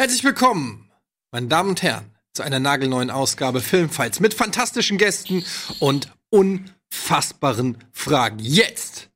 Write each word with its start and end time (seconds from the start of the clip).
Herzlich 0.00 0.24
willkommen, 0.24 0.90
meine 1.30 1.48
Damen 1.48 1.68
und 1.68 1.82
Herren, 1.82 2.10
zu 2.32 2.42
einer 2.42 2.58
nagelneuen 2.58 3.10
Ausgabe 3.10 3.60
Filmfights 3.60 4.18
mit 4.18 4.32
fantastischen 4.32 4.96
Gästen 4.96 5.44
und 5.78 6.10
unfassbaren 6.30 7.76
Fragen. 7.92 8.38
Jetzt 8.38 9.10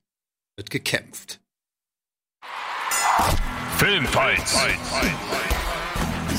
wird 0.55 0.69
gekämpft. 0.69 1.39
Filmfights. 3.79 4.59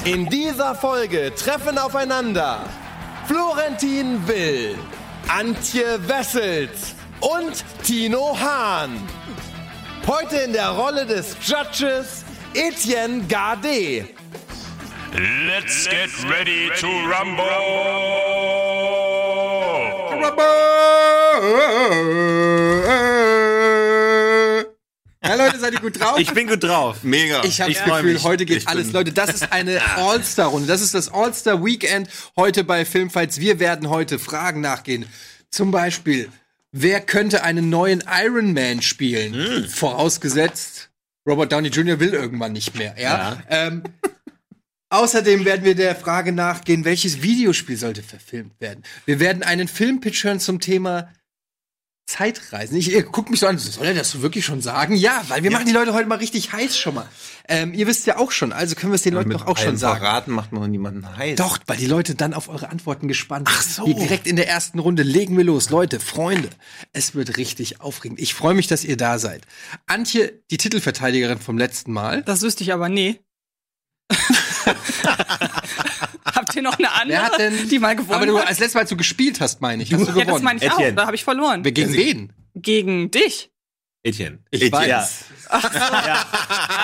In 0.04 0.28
dieser 0.28 0.76
Folge 0.76 1.34
treffen 1.34 1.76
aufeinander 1.76 2.64
Florentin 3.26 4.28
Will, 4.28 4.78
Antje 5.26 5.98
Wessels 6.06 6.94
und 7.18 7.64
Tino 7.82 8.38
Hahn. 8.38 9.08
Heute 10.06 10.36
in 10.36 10.52
der 10.52 10.68
Rolle 10.68 11.04
des 11.04 11.36
Judges 11.44 12.24
Etienne 12.54 13.26
Gardet. 13.26 14.14
Let's 15.18 15.86
get 15.86 16.10
ready 16.24 16.68
to 16.76 16.86
rumble. 17.08 18.56
Ja, 25.24 25.34
Leute, 25.34 25.58
seid 25.58 25.72
ihr 25.72 25.80
gut 25.80 25.98
drauf? 25.98 26.18
Ich 26.18 26.32
bin 26.32 26.46
gut 26.46 26.62
drauf. 26.62 27.02
Mega. 27.02 27.42
Ich 27.42 27.60
habe 27.60 27.72
das 27.72 27.82
Gefühl, 27.82 28.12
mich. 28.12 28.22
heute 28.22 28.44
geht 28.46 28.58
Ich 28.58 28.68
alles. 28.68 28.84
bin- 28.88 28.92
Leute, 28.94 29.12
das 29.12 29.30
ist 29.30 29.50
eine 29.52 29.80
All-Star-Runde. 29.96 30.68
Das 30.68 30.80
ist 30.80 30.94
das 30.94 31.12
All-Star-Weekend 31.12 32.08
heute 32.36 32.62
bei 32.62 32.84
Filmfights. 32.84 33.40
Wir 33.40 33.58
werden 33.58 33.88
heute 33.90 34.18
Fragen 34.20 34.60
nachgehen. 34.60 35.06
Zum 35.50 35.72
Beispiel, 35.72 36.28
wer 36.70 37.00
könnte 37.00 37.42
einen 37.42 37.70
neuen 37.70 38.04
Iron 38.22 38.52
Man 38.52 38.82
spielen? 38.82 39.34
Hm. 39.34 39.68
Vorausgesetzt, 39.68 40.90
Robert 41.26 41.50
Downey 41.50 41.68
Jr. 41.70 41.98
will 41.98 42.14
irgendwann 42.14 42.52
nicht 42.52 42.76
mehr. 42.76 42.94
Ja. 42.96 43.38
Ähm, 43.50 43.82
Außerdem 44.96 45.44
werden 45.44 45.62
wir 45.62 45.74
der 45.74 45.94
Frage 45.94 46.32
nachgehen, 46.32 46.86
welches 46.86 47.20
Videospiel 47.20 47.76
sollte 47.76 48.02
verfilmt 48.02 48.58
werden. 48.62 48.82
Wir 49.04 49.20
werden 49.20 49.42
einen 49.42 49.68
Filmpitch 49.68 50.24
hören 50.24 50.40
zum 50.40 50.58
Thema 50.58 51.12
Zeitreisen. 52.06 52.78
Ich, 52.78 52.90
ihr 52.90 53.02
guckt 53.02 53.28
mich 53.28 53.40
so 53.40 53.46
an, 53.46 53.58
soll 53.58 53.88
er 53.88 53.92
das 53.92 54.22
wirklich 54.22 54.46
schon 54.46 54.62
sagen? 54.62 54.96
Ja, 54.96 55.22
weil 55.28 55.42
wir 55.42 55.50
machen 55.50 55.66
die 55.66 55.72
Leute 55.72 55.92
heute 55.92 56.08
mal 56.08 56.16
richtig 56.16 56.50
heiß 56.50 56.78
schon 56.78 56.94
mal. 56.94 57.06
Ähm, 57.46 57.74
ihr 57.74 57.86
wisst 57.86 58.06
ja 58.06 58.16
auch 58.16 58.32
schon, 58.32 58.54
also 58.54 58.74
können 58.74 58.90
wir 58.90 58.94
es 58.94 59.02
den 59.02 59.12
Leuten 59.12 59.28
Mit 59.28 59.40
doch 59.40 59.46
auch 59.46 59.58
schon 59.58 59.76
sagen. 59.76 60.00
Verraten 60.00 60.32
macht 60.32 60.52
man 60.52 60.70
niemanden 60.70 61.14
heiß. 61.14 61.36
Doch, 61.36 61.58
weil 61.66 61.76
die 61.76 61.86
Leute 61.86 62.14
dann 62.14 62.32
auf 62.32 62.48
eure 62.48 62.70
Antworten 62.70 63.06
gespannt 63.06 63.48
sind. 63.48 63.58
Ach 63.58 63.62
so. 63.62 63.84
Hier 63.84 63.96
direkt 63.96 64.26
in 64.26 64.36
der 64.36 64.48
ersten 64.48 64.78
Runde 64.78 65.02
legen 65.02 65.36
wir 65.36 65.44
los. 65.44 65.68
Leute, 65.68 66.00
Freunde, 66.00 66.48
es 66.94 67.14
wird 67.14 67.36
richtig 67.36 67.82
aufregend. 67.82 68.18
Ich 68.18 68.32
freue 68.32 68.54
mich, 68.54 68.66
dass 68.66 68.82
ihr 68.82 68.96
da 68.96 69.18
seid. 69.18 69.42
Antje, 69.84 70.40
die 70.50 70.56
Titelverteidigerin 70.56 71.38
vom 71.38 71.58
letzten 71.58 71.92
Mal. 71.92 72.22
Das 72.22 72.40
wüsste 72.40 72.62
ich 72.62 72.72
aber 72.72 72.88
nee. 72.88 73.20
Habt 76.24 76.54
ihr 76.56 76.62
noch 76.62 76.78
eine 76.78 76.92
andere, 76.92 77.08
Wer 77.18 77.22
hat 77.24 77.38
denn, 77.38 77.68
die 77.68 77.78
mal 77.78 77.94
gewonnen 77.96 78.14
aber 78.14 78.26
du, 78.26 78.38
hat? 78.38 78.48
als 78.48 78.58
letztes 78.58 78.74
Mal, 78.74 78.80
als 78.82 78.90
du 78.90 78.96
gespielt 78.96 79.40
hast, 79.40 79.60
meine 79.60 79.82
ich, 79.82 79.92
hast 79.92 80.00
du 80.02 80.06
Ja, 80.08 80.12
das 80.14 80.24
gewonnen. 80.26 80.44
meine 80.44 80.58
ich 80.62 80.70
auch. 80.70 80.78
Etienne. 80.78 80.94
Da 80.96 81.06
habe 81.06 81.16
ich 81.16 81.24
verloren. 81.24 81.62
Gegen 81.62 81.92
wen? 81.94 82.32
Gegen 82.54 83.10
dich. 83.10 83.50
Etienne. 84.02 84.38
Ich 84.50 84.62
Etienne. 84.62 84.76
weiß. 84.76 84.88
Ja. 84.88 85.45
Ja. 85.50 86.26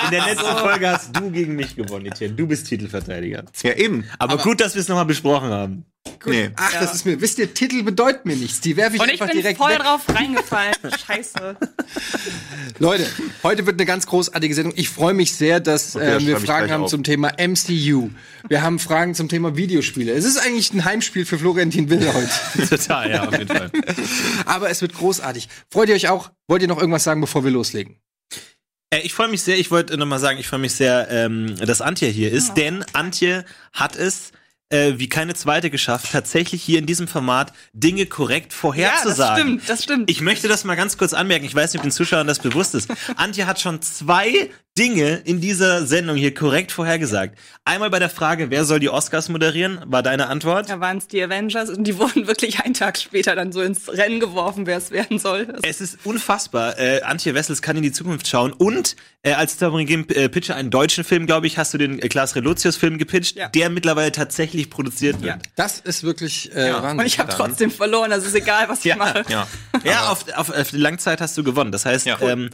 In 0.05 0.11
der 0.11 0.25
letzten 0.27 0.57
Folge 0.59 0.89
hast 0.91 1.17
du 1.17 1.31
gegen 1.31 1.57
mich 1.57 1.77
gewonnen, 1.77 2.07
Etienne. 2.07 2.35
Du 2.35 2.47
bist 2.47 2.67
Titelverteidiger. 2.69 3.45
Ja, 3.63 3.75
eben. 3.75 4.05
Aber, 4.19 4.39
gut, 4.39 4.61
dass 4.61 4.75
wir 4.75 4.81
es 4.83 4.89
nochmal 4.89 5.07
besprochen 5.07 5.51
haben. 5.51 5.87
Nee. 6.25 6.51
Ach, 6.57 6.73
das 6.73 6.95
ist 6.95 7.07
mir, 7.07 7.21
wisst 7.21 7.39
ihr, 7.39 7.53
Titel 7.55 7.83
bedeuten 7.85 8.29
mir 8.29 8.37
nichts. 8.37 8.61
Die 8.61 8.77
werfe 8.77 8.97
ich 8.97 9.03
Und 9.03 9.07
ich 9.09 9.13
einfach 9.23 9.27
bin 9.33 9.41
direkt 9.41 9.59
voll 9.59 9.71
weg. 9.71 9.79
drauf 9.81 10.01
reingefallen. 10.09 10.75
Scheiße. 11.07 11.57
Leute, 12.79 13.07
heute 13.43 13.67
wird 13.67 13.77
eine 13.79 13.87
ganz 13.87 14.07
großartige 14.07 14.55
Sendung. 14.55 14.73
Ich 14.77 14.89
freue 14.89 15.15
mich 15.15 15.35
sehr, 15.35 15.61
dass 15.61 15.95
Okay, 15.97 16.17
äh, 16.17 16.27
wir 16.27 16.39
Fragen 16.39 16.71
haben 16.73 16.85
auf. 16.85 16.91
zum 16.91 17.05
Thema 17.05 17.33
MCU. 17.39 18.11
Wir 18.49 18.63
haben 18.63 18.79
Fragen 18.79 19.15
zum 19.15 19.29
Thema 19.29 19.57
Videospiele. 19.57 20.13
Es 20.13 20.25
ist 20.25 20.39
eigentlich 20.39 20.73
ein 20.73 20.85
Heimspiel 20.85 21.25
für 21.25 21.39
Florentin 21.39 21.89
Will 21.91 22.07
heute. 22.13 22.69
Total, 22.69 23.11
ja, 23.11 23.27
auf 23.29 23.33
jeden 23.39 23.49
Fall. 23.49 23.71
Aber 24.47 24.71
es 24.71 24.81
wird 24.83 24.95
großartig. 24.95 25.49
Freut 25.71 25.89
ihr 25.89 25.95
euch 25.95 26.09
auch? 26.09 26.31
Wollt 26.49 26.63
ihr 26.63 26.69
noch 26.69 26.79
irgendwas 26.79 27.05
sagen, 27.05 27.21
bevor 27.21 27.45
wir 27.45 27.51
loslegen? 27.51 27.97
Äh, 28.93 29.01
ich 29.01 29.15
freue 29.15 29.29
mich 29.29 29.43
sehr, 29.43 29.59
ich 29.59 29.71
wollte 29.71 29.97
nochmal 29.97 30.19
sagen, 30.21 30.39
ich 30.39 30.47
freue 30.47 30.61
mich 30.61 30.75
sehr, 30.75 31.09
ähm, 31.11 31.57
dass 31.57 31.81
Antje 31.81 32.09
hier 32.09 32.31
ist, 32.31 32.55
denn 32.55 32.85
Antje 32.93 33.45
hat 33.73 33.97
es 33.97 34.33
äh, 34.73 34.99
wie 34.99 35.09
keine 35.09 35.35
zweite 35.35 35.71
geschafft, 35.71 36.13
tatsächlich 36.13 36.63
hier 36.63 36.79
in 36.79 36.87
diesem 36.87 37.07
Format 37.09 37.53
Dinge 37.73 38.07
korrekt 38.07 38.47
Ja, 38.47 38.49
das 38.53 38.59
vorherzusagen. 38.61 39.43
stimmt, 39.45 39.69
das 39.69 39.83
stimmt. 39.85 40.11
Ich 40.11 40.21
möchte 40.21 40.49
das 40.49 40.65
mal 40.65 40.75
ganz 40.75 40.97
kurz 40.99 41.13
anmerken. 41.13 41.45
Ich 41.45 41.55
weiß 41.55 41.73
nicht, 41.73 41.81
ob 41.81 41.85
den 41.85 41.93
Zuschauern 41.93 42.27
das 42.27 42.39
bewusst 42.39 42.75
ist. 42.75 42.91
Antje 43.17 43.47
hat 43.47 43.61
schon 43.61 43.81
zwei 43.83 44.51
Dinge 44.79 45.17
in 45.25 45.41
dieser 45.43 45.87
Sendung 45.87 46.17
hier 46.17 46.33
korrekt 46.33 46.73
vorhergesagt. 46.73 47.39
Einmal 47.67 47.91
bei 47.91 47.99
der 47.99 48.09
Frage, 48.09 48.49
wer 48.51 48.65
soll 48.65 48.81
die 48.81 48.89
Oscars 48.89 49.29
moderieren, 49.29 49.81
war 49.85 50.03
deine 50.03 50.29
Antwort. 50.29 50.71
da 50.71 50.81
waren 50.81 50.97
es 50.97 51.09
die 51.09 51.23
Avengers 51.23 51.69
und 51.69 51.85
die 51.85 51.99
wurden 51.99 52.27
wirklich 52.27 52.61
einen 52.61 52.73
Tag 52.73 52.97
später 52.97 53.35
dann 53.37 53.53
so 53.53 53.61
ins 53.61 53.91
Rennen 53.91 54.19
geworfen, 54.19 54.65
wer 54.67 54.79
es 54.79 54.91
werden 54.91 55.19
soll. 55.19 55.59
Es 55.63 55.83
ist 55.83 55.99
unfassbar. 56.05 56.79
Äh, 56.79 57.03
Antje 57.03 57.35
Wessels 57.35 57.61
kann 57.61 57.77
in 57.77 57.83
die 57.83 57.93
Zukunft 57.93 58.27
schauen. 58.27 58.53
Und 58.55 58.97
äh, 59.25 59.33
als 59.35 59.57
Tauberin 59.57 60.09
äh, 60.11 60.29
Pitcher 60.29 60.57
einen 60.57 60.71
deutschen 60.71 61.05
Film, 61.05 61.27
glaube 61.27 61.47
ich, 61.47 61.57
hast 61.59 61.73
du 61.75 61.79
den 61.79 61.99
äh, 62.01 62.09
Klaas 62.09 62.35
Relotius-Film 62.35 62.99
gepitcht, 62.99 63.37
Ja. 63.37 63.49
der 63.49 63.71
mittlerweile 63.71 64.11
tatsächlich 64.13 64.69
produziert 64.71 65.23
wird. 65.23 65.37
Das 65.55 65.79
ist 65.81 66.03
wirklich 66.03 66.53
äh, 66.55 66.73
Wahnsinn. 66.73 66.99
und 67.01 67.07
ich 67.07 67.19
habe 67.19 67.33
trotzdem 67.33 67.71
verloren, 67.71 68.13
also 68.13 68.27
ist 68.27 68.35
egal, 68.35 68.69
was 68.69 68.81
ich 68.81 68.87
Ja. 68.87 68.97
mache. 68.97 69.25
Ja. 69.29 69.47
Ja, 69.85 70.11
auf, 70.11 70.25
auf, 70.37 70.51
auf 70.51 70.71
die 70.71 70.77
Langzeit 70.77 71.21
hast 71.21 71.37
du 71.39 71.43
gewonnen. 71.45 71.73
Das 71.73 71.85
heißt, 71.87 72.07
Ja. 72.07 72.21
ähm, 72.21 72.51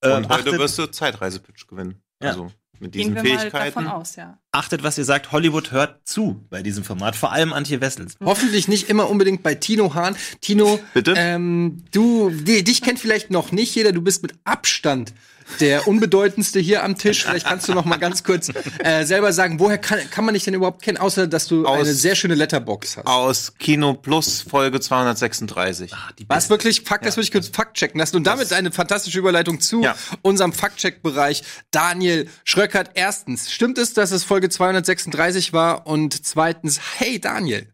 äh, 0.00 0.10
Und 0.12 0.28
heute 0.28 0.34
achtet, 0.50 0.58
wirst 0.58 0.78
du 0.78 0.86
Zeitreisepitch 0.86 1.66
gewinnen. 1.66 2.00
Ja. 2.22 2.30
Also 2.30 2.50
mit 2.80 2.94
diesen 2.94 3.14
Gehen 3.14 3.24
wir 3.24 3.32
mal 3.34 3.40
Fähigkeiten. 3.40 3.84
davon 3.84 3.86
aus, 3.86 4.16
ja. 4.16 4.38
achtet, 4.50 4.82
was 4.82 4.98
ihr 4.98 5.04
sagt. 5.04 5.30
Hollywood 5.32 5.70
hört 5.70 6.06
zu 6.06 6.44
bei 6.50 6.62
diesem 6.62 6.82
Format. 6.84 7.14
Vor 7.16 7.30
allem 7.32 7.52
Antje 7.52 7.80
Wessels. 7.80 8.16
Hoffentlich 8.22 8.66
nicht 8.68 8.88
immer 8.90 9.08
unbedingt 9.08 9.42
bei 9.44 9.54
Tino 9.54 9.94
Hahn. 9.94 10.16
Tino, 10.40 10.80
Bitte? 10.92 11.14
Ähm, 11.16 11.84
du, 11.92 12.30
die, 12.30 12.64
dich 12.64 12.82
kennt 12.82 12.98
vielleicht 12.98 13.30
noch 13.30 13.52
nicht 13.52 13.74
jeder. 13.76 13.92
Du 13.92 14.02
bist 14.02 14.22
mit 14.22 14.34
Abstand 14.44 15.14
der 15.60 15.86
unbedeutendste 15.88 16.60
hier 16.60 16.82
am 16.84 16.96
Tisch. 16.96 17.24
Vielleicht 17.24 17.46
kannst 17.46 17.68
du 17.68 17.74
noch 17.74 17.84
mal 17.84 17.96
ganz 17.98 18.24
kurz 18.24 18.50
äh, 18.78 19.04
selber 19.04 19.32
sagen, 19.32 19.60
woher 19.60 19.78
kann, 19.78 19.98
kann 20.10 20.24
man 20.24 20.34
dich 20.34 20.44
denn 20.44 20.54
überhaupt 20.54 20.82
kennen, 20.82 20.98
außer 20.98 21.26
dass 21.26 21.46
du 21.46 21.66
Aus- 21.66 21.80
eine 21.84 21.94
sehr 21.94 22.14
schöne 22.14 22.34
Letterbox 22.34 22.96
hast. 22.96 23.06
Aus 23.06 23.52
Kino 23.58 23.94
Plus 23.94 24.42
Folge 24.42 24.80
236. 24.80 25.90
Was 26.28 26.50
wirklich, 26.50 26.82
Fakt, 26.82 27.06
das 27.06 27.16
würde 27.16 27.24
ich 27.24 27.32
kurz 27.32 27.48
Fakt 27.48 27.76
checken 27.76 27.98
lassen. 27.98 28.16
Und 28.16 28.24
damit 28.24 28.52
eine 28.52 28.72
fantastische 28.72 29.18
Überleitung 29.18 29.60
zu 29.60 29.82
Ja. 29.82 29.94
unserem 30.22 30.52
Faktcheck-Bereich. 30.52 31.42
Daniel 31.70 32.28
Schröckert, 32.44 32.90
erstens, 32.94 33.52
stimmt 33.52 33.78
es, 33.78 33.92
dass 33.94 34.10
es 34.10 34.24
Folge 34.24 34.48
236 34.48 35.52
war? 35.52 35.86
Und 35.86 36.26
zweitens, 36.26 36.80
hey 36.98 37.18
Daniel. 37.20 37.68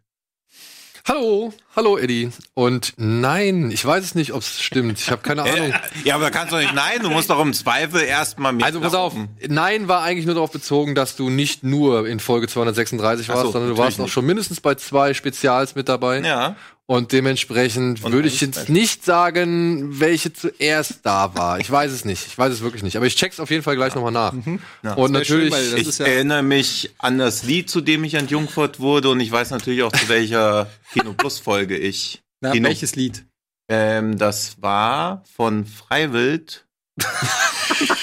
Hallo, 1.08 1.52
hallo 1.76 1.96
Eddie. 1.98 2.30
Und 2.54 2.94
nein, 2.96 3.70
ich 3.70 3.84
weiß 3.84 4.04
es 4.04 4.14
nicht, 4.14 4.32
ob 4.32 4.42
es 4.42 4.60
stimmt. 4.60 4.98
Ich 4.98 5.10
habe 5.10 5.22
keine 5.22 5.42
Ahnung. 5.50 5.72
Ja, 6.04 6.14
aber 6.16 6.24
da 6.24 6.30
kannst 6.30 6.52
du 6.52 6.56
nicht 6.56 6.74
nein, 6.74 7.00
du 7.02 7.10
musst 7.10 7.30
doch 7.30 7.40
im 7.40 7.52
Zweifel 7.52 8.02
erstmal 8.02 8.52
mit. 8.52 8.64
Also 8.64 8.80
pass 8.80 8.94
auf, 8.94 9.14
nein 9.48 9.88
war 9.88 10.02
eigentlich 10.02 10.26
nur 10.26 10.34
darauf 10.34 10.50
bezogen, 10.52 10.94
dass 10.94 11.16
du 11.16 11.30
nicht 11.30 11.62
nur 11.64 12.06
in 12.06 12.20
Folge 12.20 12.48
236 12.48 13.28
warst, 13.28 13.42
so, 13.42 13.52
sondern 13.52 13.70
du 13.70 13.78
warst 13.78 14.00
auch 14.00 14.08
schon 14.08 14.26
mindestens 14.26 14.60
bei 14.60 14.74
zwei 14.74 15.14
Spezials 15.14 15.74
mit 15.74 15.88
dabei. 15.88 16.20
Ja. 16.20 16.56
Und 16.86 17.12
dementsprechend 17.12 18.02
Und 18.04 18.10
würde 18.12 18.26
ich 18.26 18.40
jetzt 18.40 18.68
nicht 18.68 19.04
sagen, 19.04 20.00
welche 20.00 20.32
zuerst 20.32 20.98
da 21.04 21.36
war. 21.36 21.60
Ich 21.60 21.70
weiß 21.70 21.92
es 21.92 22.04
nicht. 22.04 22.26
Ich 22.26 22.36
weiß 22.36 22.52
es 22.52 22.62
wirklich 22.62 22.82
nicht. 22.82 22.96
Aber 22.96 23.06
ich 23.06 23.14
check's 23.14 23.38
auf 23.38 23.48
jeden 23.52 23.62
Fall 23.62 23.76
gleich 23.76 23.94
nochmal 23.94 24.10
nach. 24.10 24.32
Mhm. 24.32 24.58
Und 24.96 25.14
wär 25.14 25.24
schön, 25.24 25.50
natürlich, 25.50 25.84
das 25.86 25.94
Ich 25.94 25.98
ja- 26.00 26.06
erinnere 26.06 26.42
mich 26.42 26.90
an 26.98 27.18
das 27.18 27.44
Lied, 27.44 27.70
zu 27.70 27.80
dem 27.80 28.02
ich 28.02 28.14
entjungfert 28.14 28.80
wurde 28.80 29.10
und 29.10 29.20
ich 29.20 29.30
weiß 29.30 29.50
natürlich 29.50 29.84
auch, 29.84 29.92
zu 29.92 30.08
welcher 30.08 30.68
Kino 30.92 31.12
Plus 31.12 31.38
Folge 31.38 31.69
ich. 31.76 32.22
Na, 32.40 32.52
Kino, 32.52 32.68
welches 32.68 32.96
Lied? 32.96 33.26
Ähm, 33.68 34.18
das 34.18 34.60
war 34.60 35.22
von 35.34 35.66
Freiwild. 35.66 36.66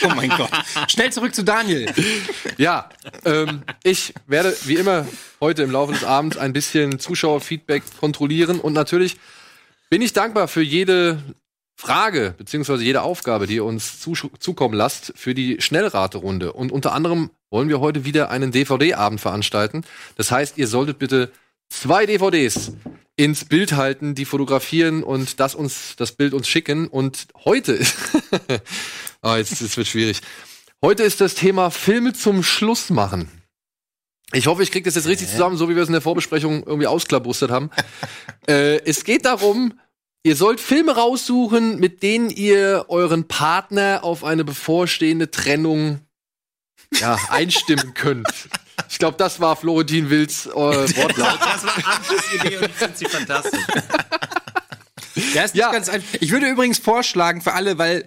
Oh 0.03 0.11
mein 0.15 0.29
Gott. 0.29 0.49
Schnell 0.87 1.11
zurück 1.11 1.35
zu 1.35 1.43
Daniel. 1.43 1.93
Ja, 2.57 2.89
ähm, 3.25 3.61
ich 3.83 4.13
werde 4.25 4.55
wie 4.63 4.75
immer 4.75 5.05
heute 5.39 5.61
im 5.61 5.71
Laufe 5.71 5.93
des 5.93 6.03
Abends 6.03 6.37
ein 6.37 6.51
bisschen 6.51 6.97
Zuschauerfeedback 6.99 7.83
kontrollieren 7.99 8.59
und 8.59 8.73
natürlich 8.73 9.17
bin 9.89 10.01
ich 10.01 10.13
dankbar 10.13 10.47
für 10.47 10.63
jede 10.63 11.21
Frage 11.75 12.33
beziehungsweise 12.37 12.83
jede 12.83 13.03
Aufgabe, 13.03 13.45
die 13.45 13.55
ihr 13.55 13.65
uns 13.65 13.99
zukommen 13.99 14.73
lasst 14.73 15.13
für 15.15 15.35
die 15.35 15.61
Schnellraterunde. 15.61 16.53
Und 16.53 16.71
unter 16.71 16.91
anderem 16.91 17.29
wollen 17.51 17.69
wir 17.69 17.79
heute 17.79 18.03
wieder 18.03 18.31
einen 18.31 18.51
DVD-Abend 18.51 19.21
veranstalten. 19.21 19.83
Das 20.15 20.31
heißt, 20.31 20.57
ihr 20.57 20.67
solltet 20.67 20.97
bitte 20.97 21.31
zwei 21.69 22.07
DVDs 22.07 22.73
ins 23.17 23.45
Bild 23.45 23.73
halten, 23.73 24.15
die 24.15 24.25
fotografieren 24.25 25.03
und 25.03 25.39
das 25.39 25.55
uns 25.55 25.95
das 25.97 26.13
Bild 26.13 26.33
uns 26.33 26.47
schicken. 26.47 26.87
Und 26.87 27.27
heute, 27.43 27.79
ah, 29.21 29.37
jetzt, 29.37 29.59
jetzt 29.59 29.75
wird 29.75 29.87
schwierig. 29.87 30.21
Heute 30.83 31.03
ist 31.03 31.19
das 31.19 31.33
Thema 31.33 31.71
Filme 31.71 32.13
zum 32.13 32.43
Schluss 32.43 32.91
machen. 32.91 33.29
Ich 34.33 34.45
hoffe, 34.45 34.61
ich 34.61 34.71
kriege 34.71 34.85
das 34.85 34.95
jetzt 34.95 35.07
richtig 35.07 35.29
zusammen, 35.29 35.57
so 35.57 35.67
wie 35.67 35.75
wir 35.75 35.81
es 35.81 35.89
in 35.89 35.93
der 35.93 36.01
Vorbesprechung 36.01 36.63
irgendwie 36.63 36.87
ausklabustert 36.87 37.49
haben. 37.49 37.71
äh, 38.47 38.77
es 38.85 39.03
geht 39.03 39.25
darum, 39.25 39.79
ihr 40.23 40.35
sollt 40.35 40.59
Filme 40.59 40.95
raussuchen, 40.95 41.79
mit 41.79 42.03
denen 42.03 42.29
ihr 42.29 42.85
euren 42.89 43.27
Partner 43.27 44.03
auf 44.03 44.23
eine 44.23 44.43
bevorstehende 44.43 45.31
Trennung 45.31 46.01
ja, 46.93 47.17
einstimmen 47.29 47.95
könnt. 47.95 48.27
Ich 48.89 48.99
glaube, 48.99 49.17
das 49.17 49.39
war 49.39 49.55
Florentin 49.55 50.09
Wills 50.09 50.45
äh, 50.45 50.49
Wortlaut. 50.51 51.17
Das 51.39 51.65
war 51.65 51.95
Antjes 51.95 52.33
Idee 52.33 52.57
und 52.57 52.65
ich 52.65 52.71
finde 52.71 52.97
sie 52.97 53.05
fantastisch. 53.05 53.61
Ja, 55.33 55.43
ist 55.43 55.55
nicht 55.55 55.61
Ja. 55.61 55.71
ganz 55.71 55.89
einfach. 55.89 56.17
Ich 56.21 56.31
würde 56.31 56.47
übrigens 56.47 56.77
vorschlagen 56.77 57.41
für 57.41 57.53
alle, 57.53 57.77
weil 57.77 58.05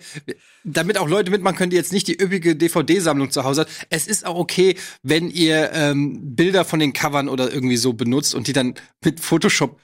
damit 0.62 0.96
auch 0.98 1.08
Leute 1.08 1.30
mitmachen 1.30 1.56
können, 1.56 1.70
die 1.70 1.76
jetzt 1.76 1.92
nicht 1.92 2.06
die 2.06 2.20
üppige 2.20 2.54
DVD-Sammlung 2.54 3.30
zu 3.30 3.44
Hause 3.44 3.62
hat. 3.62 3.68
Es 3.88 4.06
ist 4.06 4.24
auch 4.26 4.36
okay, 4.36 4.76
wenn 5.02 5.30
ihr 5.30 5.72
ähm, 5.72 6.36
Bilder 6.36 6.64
von 6.64 6.78
den 6.78 6.92
Covern 6.92 7.28
oder 7.28 7.52
irgendwie 7.52 7.78
so 7.78 7.94
benutzt 7.94 8.34
und 8.34 8.46
die 8.46 8.52
dann 8.52 8.74
mit 9.04 9.20
Photoshop 9.20 9.80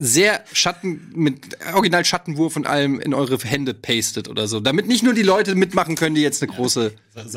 sehr 0.00 0.44
Schatten 0.52 1.10
mit 1.14 1.58
original 1.74 2.04
Schattenwurf 2.04 2.54
und 2.54 2.66
allem 2.66 3.00
in 3.00 3.14
eure 3.14 3.36
Hände 3.38 3.74
pastet 3.74 4.28
oder 4.28 4.46
so, 4.46 4.60
damit 4.60 4.86
nicht 4.86 5.02
nur 5.02 5.12
die 5.12 5.22
Leute 5.22 5.56
mitmachen 5.56 5.96
können, 5.96 6.14
die 6.14 6.22
jetzt 6.22 6.40
eine 6.42 6.52
große 6.52 6.92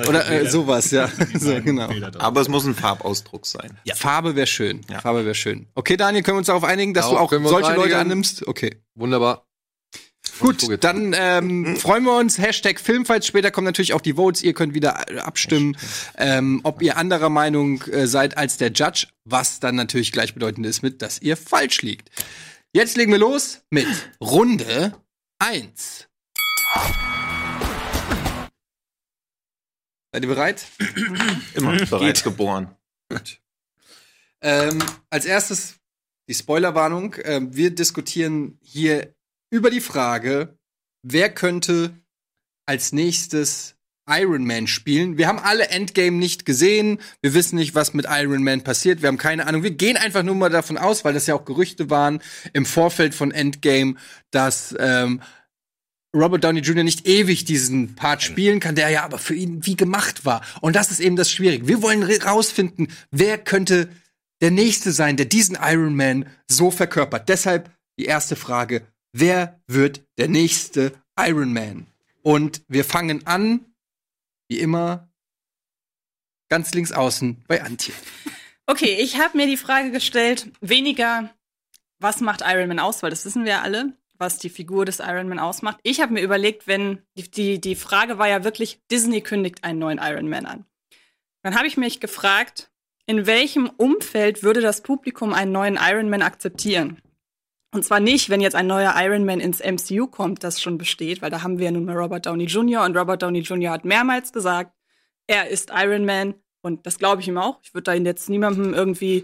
oder 0.08 0.30
äh, 0.30 0.48
sowas, 0.48 0.92
ja, 0.92 1.10
so, 1.34 1.60
genau. 1.62 1.90
Aber 2.20 2.42
es 2.42 2.50
muss 2.50 2.66
ein 2.66 2.76
Farbausdruck 2.76 3.48
sein. 3.48 3.80
Farbe 3.96 4.36
wäre 4.36 4.48
schön. 4.48 4.82
Farbe 5.02 5.26
wäre 5.26 5.36
schön. 5.36 5.68
Okay, 5.74 5.98
Daniel, 5.98 6.24
können 6.24 6.36
wir 6.36 6.40
uns 6.40 6.48
darauf 6.48 6.64
einigen, 6.64 6.94
dass 6.94 7.10
Darauf 7.10 7.32
du 7.32 7.38
auch 7.38 7.50
solche 7.50 7.74
Leute 7.74 7.98
annimmst? 7.98 8.48
Okay. 8.48 8.76
Wunderbar. 8.94 9.48
Gut, 10.40 10.84
dann 10.84 11.16
ähm, 11.16 11.78
freuen 11.78 12.04
wir 12.04 12.18
uns. 12.18 12.40
Hashtag 12.40 12.80
Filmfights. 12.80 13.28
Später 13.28 13.52
kommen 13.52 13.66
natürlich 13.66 13.94
auch 13.94 14.02
die 14.02 14.14
Votes. 14.14 14.42
Ihr 14.42 14.54
könnt 14.54 14.74
wieder 14.74 15.06
äh, 15.08 15.20
abstimmen, 15.20 15.78
ähm, 16.18 16.62
ob 16.64 16.82
ihr 16.82 16.98
anderer 16.98 17.30
Meinung 17.30 17.84
äh, 17.84 18.08
seid 18.08 18.38
als 18.38 18.58
der 18.58 18.72
Judge, 18.72 19.08
was 19.24 19.60
dann 19.60 19.76
natürlich 19.76 20.12
gleichbedeutend 20.12 20.66
ist 20.66 20.82
mit, 20.82 21.02
dass 21.04 21.22
ihr 21.22 21.38
falsch 21.38 21.84
liegt. 21.84 22.10
Jetzt 22.74 22.96
legen 22.96 23.12
wir 23.12 23.20
los 23.20 23.66
mit 23.70 23.86
Runde 24.22 24.98
1. 25.40 26.08
Seid 30.14 30.24
ihr 30.24 30.28
bereit? 30.28 30.66
Immer 31.54 31.86
bereits 31.86 32.24
geboren. 32.24 32.74
Ähm, 34.42 34.82
als 35.10 35.26
erstes 35.26 35.82
die 36.30 36.34
Spoilerwarnung. 36.34 37.18
Ähm, 37.26 37.54
wir 37.54 37.76
diskutieren 37.76 38.58
hier 38.62 39.14
über 39.50 39.70
die 39.70 39.82
Frage, 39.82 40.58
wer 41.04 41.34
könnte 41.34 41.94
als 42.66 42.94
nächstes 42.94 43.76
Iron 44.08 44.46
Man 44.46 44.68
spielen. 44.68 45.18
Wir 45.18 45.28
haben 45.28 45.40
alle 45.40 45.70
Endgame 45.70 46.18
nicht 46.18 46.46
gesehen. 46.46 47.00
Wir 47.22 47.34
wissen 47.34 47.56
nicht, 47.56 47.76
was 47.76 47.94
mit 47.94 48.08
Iron 48.10 48.44
Man 48.44 48.62
passiert. 48.64 49.02
Wir 49.02 49.08
haben 49.08 49.18
keine 49.18 49.48
Ahnung. 49.48 49.64
Wir 49.64 49.72
gehen 49.72 49.98
einfach 49.98 50.24
nur 50.24 50.36
mal 50.36 50.50
davon 50.50 50.78
aus, 50.78 51.06
weil 51.06 51.14
das 51.14 51.28
ja 51.28 51.36
auch 51.36 51.46
Gerüchte 51.46 51.90
waren 51.90 52.22
im 52.54 52.66
Vorfeld 52.66 53.16
von 53.16 53.32
Endgame, 53.32 53.96
dass 54.32 54.76
ähm, 54.80 55.22
Robert 56.16 56.44
Downey 56.44 56.60
Jr. 56.60 56.84
nicht 56.84 57.08
ewig 57.08 57.46
diesen 57.46 57.96
Part 57.96 58.22
spielen 58.22 58.60
kann, 58.60 58.76
der 58.76 58.90
ja 58.90 59.04
aber 59.04 59.18
für 59.18 59.36
ihn 59.36 59.66
wie 59.66 59.78
gemacht 59.78 60.26
war. 60.26 60.42
Und 60.60 60.76
das 60.76 60.92
ist 60.92 61.00
eben 61.00 61.16
das 61.16 61.32
Schwierige. 61.32 61.68
Wir 61.68 61.82
wollen 61.82 62.04
rausfinden, 62.04 62.90
wer 63.12 63.38
könnte 63.38 63.90
der 64.42 64.52
Nächste 64.52 64.92
sein, 64.92 65.16
der 65.16 65.28
diesen 65.28 65.58
Iron 65.62 65.96
Man 65.96 66.26
so 66.50 66.72
verkörpert. 66.72 67.30
Deshalb 67.30 67.70
die 67.98 68.06
erste 68.06 68.36
Frage, 68.36 68.82
wer 69.14 69.62
wird 69.68 70.04
der 70.18 70.28
nächste 70.28 70.94
Iron 71.18 71.54
Man? 71.54 71.86
Und 72.24 72.64
wir 72.68 72.84
fangen 72.84 73.26
an, 73.26 73.66
wie 74.52 74.60
immer, 74.60 75.10
ganz 76.50 76.74
links 76.74 76.92
außen 76.92 77.46
bei 77.48 77.64
Antje. 77.64 77.94
Okay, 78.68 78.98
ich 79.00 79.18
habe 79.18 79.38
mir 79.38 79.48
die 79.48 79.56
Frage 79.56 79.92
gestellt, 79.92 80.52
weniger, 80.60 81.34
was 82.00 82.20
macht 82.20 82.42
Iron 82.46 82.68
Man 82.68 82.80
aus, 82.80 83.02
weil 83.02 83.12
das 83.12 83.24
wissen 83.24 83.46
wir 83.46 83.54
ja 83.54 83.62
alle, 83.62 83.94
was 84.18 84.40
die 84.40 84.50
Figur 84.50 84.84
des 84.84 85.00
Iron 85.00 85.30
Man 85.30 85.40
ausmacht. 85.40 85.80
Ich 85.84 86.02
habe 86.02 86.12
mir 86.12 86.22
überlegt, 86.22 86.68
wenn 86.68 87.02
die, 87.18 87.32
die, 87.32 87.62
die 87.62 87.76
Frage 87.76 88.18
war 88.18 88.28
ja 88.28 88.44
wirklich, 88.44 88.82
Disney 88.92 89.22
kündigt 89.22 89.64
einen 89.64 89.80
neuen 89.80 90.00
Iron 90.04 90.28
Man 90.28 90.46
an. 90.46 90.66
Dann 91.44 91.56
habe 91.56 91.68
ich 91.68 91.78
mich 91.78 92.02
gefragt, 92.02 92.72
in 93.06 93.26
welchem 93.26 93.70
Umfeld 93.70 94.44
würde 94.44 94.60
das 94.60 94.82
Publikum 94.82 95.34
einen 95.34 95.54
neuen 95.54 95.80
Iron 95.82 96.10
Man 96.10 96.22
akzeptieren? 96.22 97.02
Und 97.74 97.86
zwar 97.86 98.02
nicht, 98.02 98.30
wenn 98.30 98.42
jetzt 98.42 98.56
ein 98.56 98.68
neuer 98.68 98.94
Iron 98.98 99.26
Man 99.26 99.40
ins 99.40 99.60
MCU 99.60 100.08
kommt, 100.08 100.44
das 100.44 100.62
schon 100.62 100.78
besteht, 100.78 101.22
weil 101.22 101.32
da 101.32 101.42
haben 101.42 101.58
wir 101.58 101.66
ja 101.66 101.72
nun 101.72 101.86
mal 101.86 101.96
Robert 101.96 102.26
Downey 102.26 102.46
Jr. 102.46 102.84
und 102.84 102.98
Robert 102.98 103.22
Downey 103.22 103.40
Jr. 103.40 103.72
hat 103.72 103.86
mehrmals 103.86 104.34
gesagt, 104.34 104.74
er 105.28 105.48
ist 105.48 105.72
Iron 105.74 106.06
Man 106.06 106.34
und 106.62 106.86
das 106.86 107.00
glaube 107.00 107.22
ich 107.22 107.30
ihm 107.30 107.38
auch. 107.38 107.60
Ich 107.64 107.74
würde 107.74 107.84
da 107.84 107.94
jetzt 107.94 108.30
niemandem 108.30 108.74
irgendwie, 108.74 109.24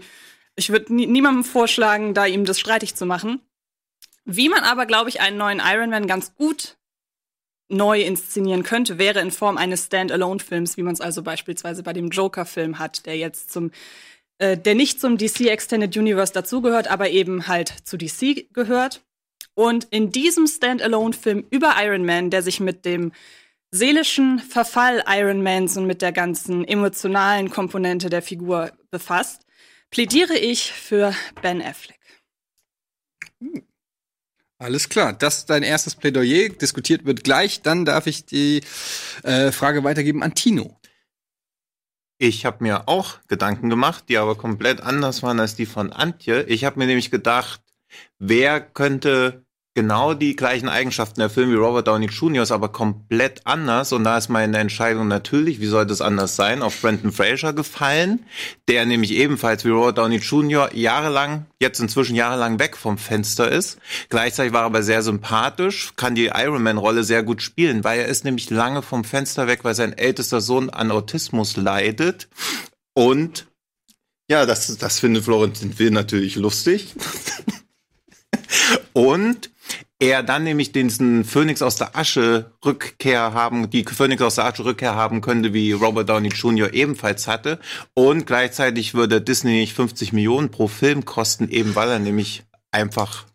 ich 0.56 0.70
würde 0.70 0.94
nie, 0.94 1.06
niemandem 1.06 1.44
vorschlagen, 1.44 2.14
da 2.14 2.24
ihm 2.24 2.46
das 2.46 2.58
streitig 2.58 2.94
zu 2.94 3.04
machen. 3.04 3.40
Wie 4.24 4.48
man 4.48 4.64
aber, 4.64 4.86
glaube 4.86 5.10
ich, 5.10 5.20
einen 5.20 5.36
neuen 5.36 5.60
Iron 5.62 5.90
Man 5.90 6.06
ganz 6.06 6.34
gut 6.34 6.78
neu 7.68 8.00
inszenieren 8.00 8.62
könnte, 8.62 8.96
wäre 8.96 9.20
in 9.20 9.30
Form 9.30 9.58
eines 9.58 9.86
Standalone-Films, 9.86 10.78
wie 10.78 10.82
man 10.82 10.94
es 10.94 11.02
also 11.02 11.22
beispielsweise 11.22 11.82
bei 11.82 11.92
dem 11.92 12.08
Joker-Film 12.08 12.78
hat, 12.78 13.04
der 13.04 13.18
jetzt 13.18 13.52
zum, 13.52 13.70
äh, 14.38 14.56
der 14.56 14.74
nicht 14.74 15.00
zum 15.00 15.18
DC 15.18 15.40
Extended 15.46 15.96
Universe 15.96 16.32
dazugehört, 16.32 16.88
aber 16.88 17.10
eben 17.10 17.48
halt 17.48 17.72
zu 17.84 17.96
DC 17.96 18.52
gehört. 18.52 19.02
Und 19.54 19.88
in 19.90 20.10
diesem 20.10 20.46
Standalone-Film 20.46 21.46
über 21.50 21.74
Iron 21.82 22.04
Man, 22.04 22.30
der 22.30 22.42
sich 22.42 22.60
mit 22.60 22.84
dem 22.84 23.12
seelischen 23.70 24.38
Verfall 24.38 25.02
Iron 25.08 25.42
Mans 25.42 25.76
und 25.76 25.86
mit 25.86 26.00
der 26.00 26.12
ganzen 26.12 26.66
emotionalen 26.66 27.50
Komponente 27.50 28.08
der 28.08 28.22
Figur 28.22 28.72
befasst, 28.90 29.42
plädiere 29.90 30.36
ich 30.36 30.72
für 30.72 31.14
Ben 31.42 31.60
Affleck. 31.60 31.98
Alles 34.60 34.88
klar, 34.88 35.12
das 35.12 35.38
ist 35.38 35.50
dein 35.50 35.62
erstes 35.62 35.94
Plädoyer. 35.94 36.48
Diskutiert 36.48 37.04
wird 37.04 37.22
gleich. 37.22 37.62
Dann 37.62 37.84
darf 37.84 38.06
ich 38.08 38.24
die 38.24 38.62
äh, 39.22 39.52
Frage 39.52 39.84
weitergeben 39.84 40.22
an 40.22 40.34
Tino. 40.34 40.78
Ich 42.20 42.44
habe 42.44 42.64
mir 42.64 42.88
auch 42.88 43.18
Gedanken 43.28 43.70
gemacht, 43.70 44.04
die 44.08 44.18
aber 44.18 44.34
komplett 44.36 44.80
anders 44.80 45.22
waren 45.22 45.38
als 45.38 45.54
die 45.54 45.66
von 45.66 45.92
Antje. 45.92 46.42
Ich 46.44 46.64
habe 46.64 46.78
mir 46.78 46.86
nämlich 46.86 47.12
gedacht, 47.12 47.62
wer 48.18 48.60
könnte 48.60 49.44
genau 49.78 50.12
die 50.12 50.34
gleichen 50.34 50.68
Eigenschaften 50.68 51.20
erfüllen 51.20 51.52
wie 51.52 51.54
Robert 51.54 51.86
Downey 51.86 52.06
Jr., 52.06 52.42
ist 52.42 52.50
aber 52.50 52.70
komplett 52.70 53.42
anders. 53.44 53.92
Und 53.92 54.02
da 54.02 54.18
ist 54.18 54.28
meine 54.28 54.58
Entscheidung 54.58 55.06
natürlich, 55.06 55.60
wie 55.60 55.68
soll 55.68 55.86
das 55.86 56.00
anders 56.00 56.34
sein, 56.34 56.62
auf 56.62 56.80
Brendan 56.80 57.12
Fraser 57.12 57.52
gefallen, 57.52 58.24
der 58.66 58.86
nämlich 58.86 59.12
ebenfalls 59.12 59.64
wie 59.64 59.68
Robert 59.68 59.98
Downey 59.98 60.16
Jr. 60.16 60.74
jahrelang, 60.74 61.46
jetzt 61.60 61.78
inzwischen 61.78 62.16
jahrelang 62.16 62.58
weg 62.58 62.76
vom 62.76 62.98
Fenster 62.98 63.48
ist. 63.52 63.78
Gleichzeitig 64.08 64.52
war 64.52 64.62
er 64.62 64.66
aber 64.66 64.82
sehr 64.82 65.04
sympathisch, 65.04 65.92
kann 65.94 66.16
die 66.16 66.32
Iron 66.34 66.64
Man-Rolle 66.64 67.04
sehr 67.04 67.22
gut 67.22 67.40
spielen, 67.40 67.84
weil 67.84 68.00
er 68.00 68.06
ist 68.08 68.24
nämlich 68.24 68.50
lange 68.50 68.82
vom 68.82 69.04
Fenster 69.04 69.46
weg, 69.46 69.60
weil 69.62 69.76
sein 69.76 69.96
ältester 69.96 70.40
Sohn 70.40 70.70
an 70.70 70.90
Autismus 70.90 71.56
leidet. 71.56 72.26
Und 72.94 73.46
ja, 74.28 74.44
das, 74.44 74.76
das 74.76 74.98
findet 74.98 75.22
Florentin 75.22 75.78
Will 75.78 75.92
natürlich 75.92 76.34
lustig. 76.34 76.96
Und 78.92 79.50
er 79.98 80.22
dann 80.22 80.44
nämlich 80.44 80.72
diesen 80.72 81.24
Phoenix 81.24 81.60
aus 81.62 81.76
der 81.76 81.96
Asche 81.96 82.52
Rückkehr 82.64 83.32
haben, 83.32 83.68
die 83.70 83.84
Phoenix 83.84 84.22
aus 84.22 84.36
der 84.36 84.44
Asche 84.46 84.64
Rückkehr 84.64 84.94
haben 84.94 85.20
könnte, 85.20 85.52
wie 85.52 85.72
Robert 85.72 86.08
Downey 86.08 86.28
Jr. 86.28 86.72
ebenfalls 86.72 87.26
hatte. 87.26 87.58
Und 87.94 88.26
gleichzeitig 88.26 88.94
würde 88.94 89.20
Disney 89.20 89.52
nicht 89.60 89.74
50 89.74 90.12
Millionen 90.12 90.50
pro 90.50 90.68
Film 90.68 91.04
kosten, 91.04 91.48
eben 91.48 91.74
weil 91.74 91.88
er 91.90 91.98
nämlich 91.98 92.44
einfach 92.70 93.26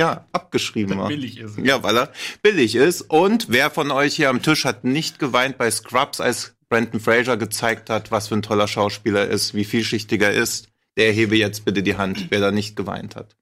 ja, 0.00 0.26
abgeschrieben 0.32 0.98
war. 0.98 1.08
Billig 1.08 1.38
ist. 1.38 1.58
Ja, 1.58 1.82
weil 1.82 1.96
er 1.98 2.12
billig 2.42 2.74
ist. 2.74 3.02
Und 3.02 3.46
wer 3.48 3.70
von 3.70 3.90
euch 3.90 4.16
hier 4.16 4.30
am 4.30 4.42
Tisch 4.42 4.64
hat 4.64 4.84
nicht 4.84 5.18
geweint 5.18 5.58
bei 5.58 5.70
Scrubs, 5.70 6.20
als 6.20 6.54
Brandon 6.68 7.00
Fraser 7.00 7.36
gezeigt 7.36 7.90
hat, 7.90 8.10
was 8.10 8.28
für 8.28 8.34
ein 8.36 8.42
toller 8.42 8.68
Schauspieler 8.68 9.20
er 9.26 9.30
ist, 9.30 9.54
wie 9.54 9.64
vielschichtig 9.64 10.22
er 10.22 10.32
ist? 10.32 10.68
Der 10.96 11.12
hebe 11.12 11.36
jetzt 11.36 11.64
bitte 11.64 11.82
die 11.82 11.96
Hand, 11.96 12.26
wer 12.30 12.40
da 12.40 12.50
nicht 12.50 12.76
geweint 12.76 13.16
hat. 13.16 13.36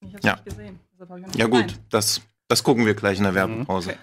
Ich 0.00 0.14
hab's 0.14 0.24
Ja. 0.24 0.32
nicht 0.34 0.44
gesehen. 0.46 0.80
Hab 1.10 1.18
ich 1.18 1.26
nicht 1.26 1.38
Ja 1.38 1.46
gut, 1.46 1.78
das, 1.90 2.22
das 2.48 2.62
gucken 2.62 2.86
wir 2.86 2.94
gleich 2.94 3.18
in 3.18 3.24
der 3.24 3.34
Werbepause. 3.34 3.94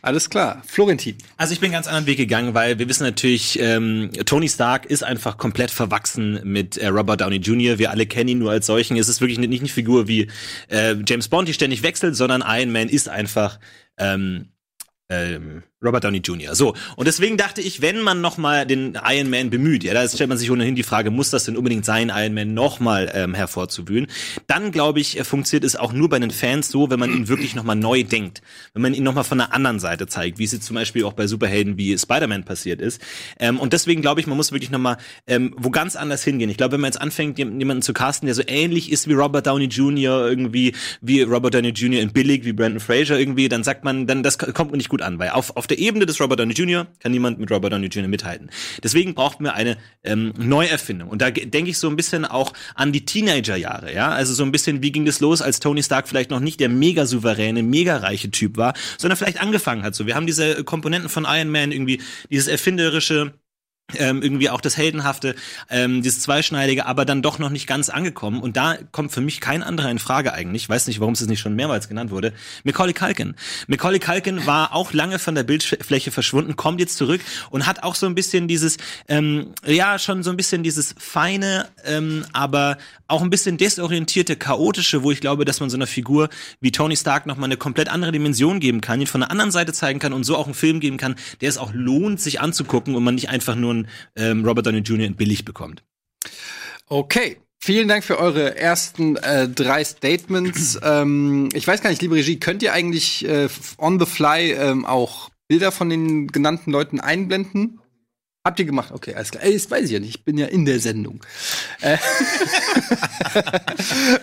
Alles 0.00 0.30
klar, 0.30 0.62
Florentin. 0.66 1.16
Also 1.36 1.52
ich 1.52 1.60
bin 1.60 1.68
einen 1.68 1.74
ganz 1.74 1.88
anderen 1.88 2.06
Weg 2.06 2.16
gegangen, 2.16 2.54
weil 2.54 2.78
wir 2.78 2.88
wissen 2.88 3.02
natürlich, 3.02 3.58
ähm, 3.60 4.10
Tony 4.24 4.48
Stark 4.48 4.86
ist 4.86 5.02
einfach 5.02 5.36
komplett 5.36 5.70
verwachsen 5.70 6.40
mit 6.44 6.76
äh, 6.76 6.88
Robert 6.88 7.20
Downey 7.20 7.36
Jr. 7.36 7.78
Wir 7.78 7.90
alle 7.90 8.06
kennen 8.06 8.28
ihn 8.28 8.38
nur 8.38 8.52
als 8.52 8.66
solchen. 8.66 8.96
Es 8.96 9.08
ist 9.08 9.20
wirklich 9.20 9.38
nicht 9.38 9.50
nicht 9.50 9.60
eine 9.60 9.68
Figur 9.68 10.06
wie 10.06 10.30
äh, 10.68 10.94
James 11.06 11.28
Bond, 11.28 11.48
die 11.48 11.54
ständig 11.54 11.82
wechselt, 11.82 12.14
sondern 12.14 12.44
Iron 12.46 12.70
Man 12.70 12.88
ist 12.88 13.08
einfach 13.08 13.58
ähm, 13.98 14.52
ähm, 15.08 15.64
Robert 15.84 16.02
Downey 16.04 16.18
Jr. 16.18 16.54
So 16.54 16.74
und 16.96 17.06
deswegen 17.06 17.36
dachte 17.36 17.60
ich, 17.60 17.80
wenn 17.80 18.00
man 18.00 18.20
noch 18.20 18.36
mal 18.36 18.66
den 18.66 18.98
Iron 19.08 19.30
Man 19.30 19.48
bemüht, 19.50 19.84
ja, 19.84 19.94
da 19.94 20.08
stellt 20.08 20.28
man 20.28 20.36
sich 20.38 20.50
ohnehin 20.50 20.74
die 20.74 20.82
Frage, 20.82 21.10
muss 21.12 21.30
das 21.30 21.44
denn 21.44 21.56
unbedingt 21.56 21.84
sein, 21.84 22.10
Iron 22.14 22.34
Man 22.34 22.52
noch 22.52 22.80
mal 22.80 23.10
ähm, 23.14 23.34
hervorzuwühlen? 23.34 24.08
Dann 24.48 24.72
glaube 24.72 24.98
ich, 24.98 25.18
äh, 25.20 25.24
funktioniert 25.24 25.64
es 25.64 25.76
auch 25.76 25.92
nur 25.92 26.08
bei 26.08 26.18
den 26.18 26.32
Fans 26.32 26.68
so, 26.68 26.90
wenn 26.90 26.98
man 26.98 27.12
ihn 27.12 27.28
wirklich 27.28 27.54
noch 27.54 27.62
mal 27.62 27.76
neu 27.76 28.02
denkt, 28.02 28.42
wenn 28.74 28.82
man 28.82 28.92
ihn 28.92 29.04
noch 29.04 29.14
mal 29.14 29.22
von 29.22 29.40
einer 29.40 29.52
anderen 29.54 29.78
Seite 29.78 30.08
zeigt, 30.08 30.38
wie 30.40 30.44
es 30.44 30.52
jetzt 30.52 30.64
zum 30.66 30.74
Beispiel 30.74 31.04
auch 31.04 31.12
bei 31.12 31.28
Superhelden 31.28 31.78
wie 31.78 31.96
Spider-Man 31.96 32.44
passiert 32.44 32.80
ist. 32.80 33.00
Ähm, 33.38 33.60
und 33.60 33.72
deswegen 33.72 34.02
glaube 34.02 34.20
ich, 34.20 34.26
man 34.26 34.36
muss 34.36 34.50
wirklich 34.50 34.70
noch 34.70 34.80
mal 34.80 34.96
ähm, 35.28 35.54
wo 35.56 35.70
ganz 35.70 35.94
anders 35.94 36.24
hingehen. 36.24 36.50
Ich 36.50 36.56
glaube, 36.56 36.72
wenn 36.72 36.80
man 36.80 36.88
jetzt 36.90 37.00
anfängt, 37.00 37.38
jem- 37.38 37.56
jemanden 37.58 37.82
zu 37.82 37.92
casten, 37.92 38.26
der 38.26 38.34
so 38.34 38.42
ähnlich 38.48 38.90
ist 38.90 39.06
wie 39.08 39.12
Robert 39.12 39.46
Downey 39.46 39.66
Jr. 39.66 40.26
irgendwie, 40.28 40.74
wie 41.02 41.22
Robert 41.22 41.54
Downey 41.54 41.68
Jr. 41.68 42.00
in 42.02 42.10
billig, 42.12 42.44
wie 42.44 42.52
Brandon 42.52 42.80
Fraser 42.80 43.16
irgendwie, 43.16 43.48
dann 43.48 43.62
sagt 43.62 43.84
man, 43.84 44.08
dann 44.08 44.24
das 44.24 44.38
kommt 44.38 44.72
nicht 44.72 44.88
gut 44.88 45.02
an, 45.02 45.20
weil 45.20 45.30
auf, 45.30 45.56
auf 45.56 45.67
der 45.68 45.78
Ebene 45.78 46.06
des 46.06 46.20
Robert 46.20 46.40
Downey 46.40 46.54
Jr. 46.54 46.86
kann 47.00 47.12
niemand 47.12 47.38
mit 47.38 47.50
Robert 47.50 47.72
Downey 47.72 47.86
Jr. 47.86 48.08
mithalten. 48.08 48.50
Deswegen 48.82 49.14
braucht 49.14 49.40
man 49.40 49.52
eine 49.52 49.76
ähm, 50.04 50.34
Neuerfindung. 50.36 51.08
Und 51.08 51.22
da 51.22 51.30
denke 51.30 51.70
ich 51.70 51.78
so 51.78 51.88
ein 51.88 51.96
bisschen 51.96 52.24
auch 52.24 52.52
an 52.74 52.92
die 52.92 53.04
Teenagerjahre, 53.04 53.94
ja. 53.94 54.08
Also 54.08 54.34
so 54.34 54.42
ein 54.44 54.52
bisschen, 54.52 54.82
wie 54.82 54.92
ging 54.92 55.04
das 55.04 55.20
los, 55.20 55.42
als 55.42 55.60
Tony 55.60 55.82
Stark 55.82 56.08
vielleicht 56.08 56.30
noch 56.30 56.40
nicht 56.40 56.60
der 56.60 56.68
mega 56.68 57.06
souveräne, 57.06 57.62
mega 57.62 57.96
reiche 57.98 58.30
Typ 58.30 58.56
war, 58.56 58.74
sondern 58.98 59.16
vielleicht 59.16 59.40
angefangen 59.40 59.82
hat. 59.82 59.94
So, 59.94 60.06
wir 60.06 60.14
haben 60.14 60.26
diese 60.26 60.64
Komponenten 60.64 61.08
von 61.08 61.26
Iron 61.28 61.50
Man 61.50 61.72
irgendwie, 61.72 62.00
dieses 62.30 62.48
erfinderische, 62.48 63.32
ähm, 63.96 64.22
irgendwie 64.22 64.50
auch 64.50 64.60
das 64.60 64.76
Heldenhafte, 64.76 65.34
ähm, 65.70 66.02
dieses 66.02 66.20
Zweischneidige, 66.20 66.84
aber 66.84 67.06
dann 67.06 67.22
doch 67.22 67.38
noch 67.38 67.48
nicht 67.48 67.66
ganz 67.66 67.88
angekommen. 67.88 68.40
Und 68.40 68.56
da 68.56 68.76
kommt 68.92 69.12
für 69.12 69.22
mich 69.22 69.40
kein 69.40 69.62
anderer 69.62 69.90
in 69.90 69.98
Frage 69.98 70.34
eigentlich. 70.34 70.64
Ich 70.64 70.68
weiß 70.68 70.88
nicht, 70.88 71.00
warum 71.00 71.14
es 71.14 71.26
nicht 71.26 71.40
schon 71.40 71.54
mehrmals 71.54 71.88
genannt 71.88 72.10
wurde. 72.10 72.34
Macaulay 72.64 72.92
Culkin. 72.92 73.34
Macaulay 73.66 73.98
Culkin 73.98 74.44
war 74.46 74.74
auch 74.74 74.92
lange 74.92 75.18
von 75.18 75.34
der 75.34 75.42
Bildfläche 75.42 76.10
verschwunden, 76.10 76.56
kommt 76.56 76.80
jetzt 76.80 76.98
zurück 76.98 77.22
und 77.50 77.66
hat 77.66 77.82
auch 77.82 77.94
so 77.94 78.04
ein 78.04 78.14
bisschen 78.14 78.46
dieses, 78.46 78.76
ähm, 79.08 79.54
ja, 79.64 79.98
schon 79.98 80.22
so 80.22 80.30
ein 80.30 80.36
bisschen 80.36 80.62
dieses 80.62 80.94
feine, 80.98 81.68
ähm, 81.86 82.26
aber 82.34 82.76
auch 83.06 83.22
ein 83.22 83.30
bisschen 83.30 83.56
desorientierte, 83.56 84.36
chaotische, 84.36 85.02
wo 85.02 85.10
ich 85.10 85.22
glaube, 85.22 85.46
dass 85.46 85.60
man 85.60 85.70
so 85.70 85.78
einer 85.78 85.86
Figur 85.86 86.28
wie 86.60 86.72
Tony 86.72 86.94
Stark 86.94 87.24
nochmal 87.24 87.46
eine 87.46 87.56
komplett 87.56 87.88
andere 87.88 88.12
Dimension 88.12 88.60
geben 88.60 88.82
kann, 88.82 89.00
ihn 89.00 89.06
von 89.06 89.22
der 89.22 89.30
anderen 89.30 89.50
Seite 89.50 89.72
zeigen 89.72 89.98
kann 89.98 90.12
und 90.12 90.24
so 90.24 90.36
auch 90.36 90.44
einen 90.44 90.52
Film 90.52 90.78
geben 90.78 90.98
kann, 90.98 91.16
der 91.40 91.48
es 91.48 91.56
auch 91.56 91.72
lohnt, 91.72 92.20
sich 92.20 92.42
anzugucken 92.42 92.94
und 92.94 93.02
man 93.02 93.14
nicht 93.14 93.30
einfach 93.30 93.54
nur 93.54 93.77
einen 94.14 94.38
ähm, 94.38 94.44
Robert 94.44 94.66
Downey 94.66 94.78
Jr. 94.78 95.06
in 95.06 95.16
billig 95.16 95.44
bekommt. 95.44 95.82
Okay. 96.86 97.38
Vielen 97.60 97.88
Dank 97.88 98.04
für 98.04 98.18
eure 98.18 98.56
ersten 98.56 99.16
äh, 99.16 99.48
drei 99.48 99.82
Statements. 99.82 100.78
ähm, 100.82 101.48
ich 101.52 101.66
weiß 101.66 101.82
gar 101.82 101.90
nicht, 101.90 102.00
liebe 102.02 102.14
Regie, 102.14 102.38
könnt 102.38 102.62
ihr 102.62 102.72
eigentlich 102.72 103.26
äh, 103.26 103.48
on 103.78 103.98
the 103.98 104.06
fly 104.06 104.52
ähm, 104.52 104.84
auch 104.86 105.30
Bilder 105.48 105.72
von 105.72 105.90
den 105.90 106.28
genannten 106.28 106.70
Leuten 106.70 107.00
einblenden? 107.00 107.80
Habt 108.48 108.58
ihr 108.60 108.64
gemacht? 108.64 108.92
Okay, 108.92 109.14
alles 109.14 109.30
klar. 109.30 109.44
Ey, 109.44 109.52
das 109.52 109.70
weiß 109.70 109.84
ich 109.84 109.90
ja 109.90 110.00
nicht. 110.00 110.08
Ich 110.08 110.24
bin 110.24 110.38
ja 110.38 110.46
in 110.46 110.64
der 110.64 110.80
Sendung. 110.80 111.20
Äh, 111.82 111.98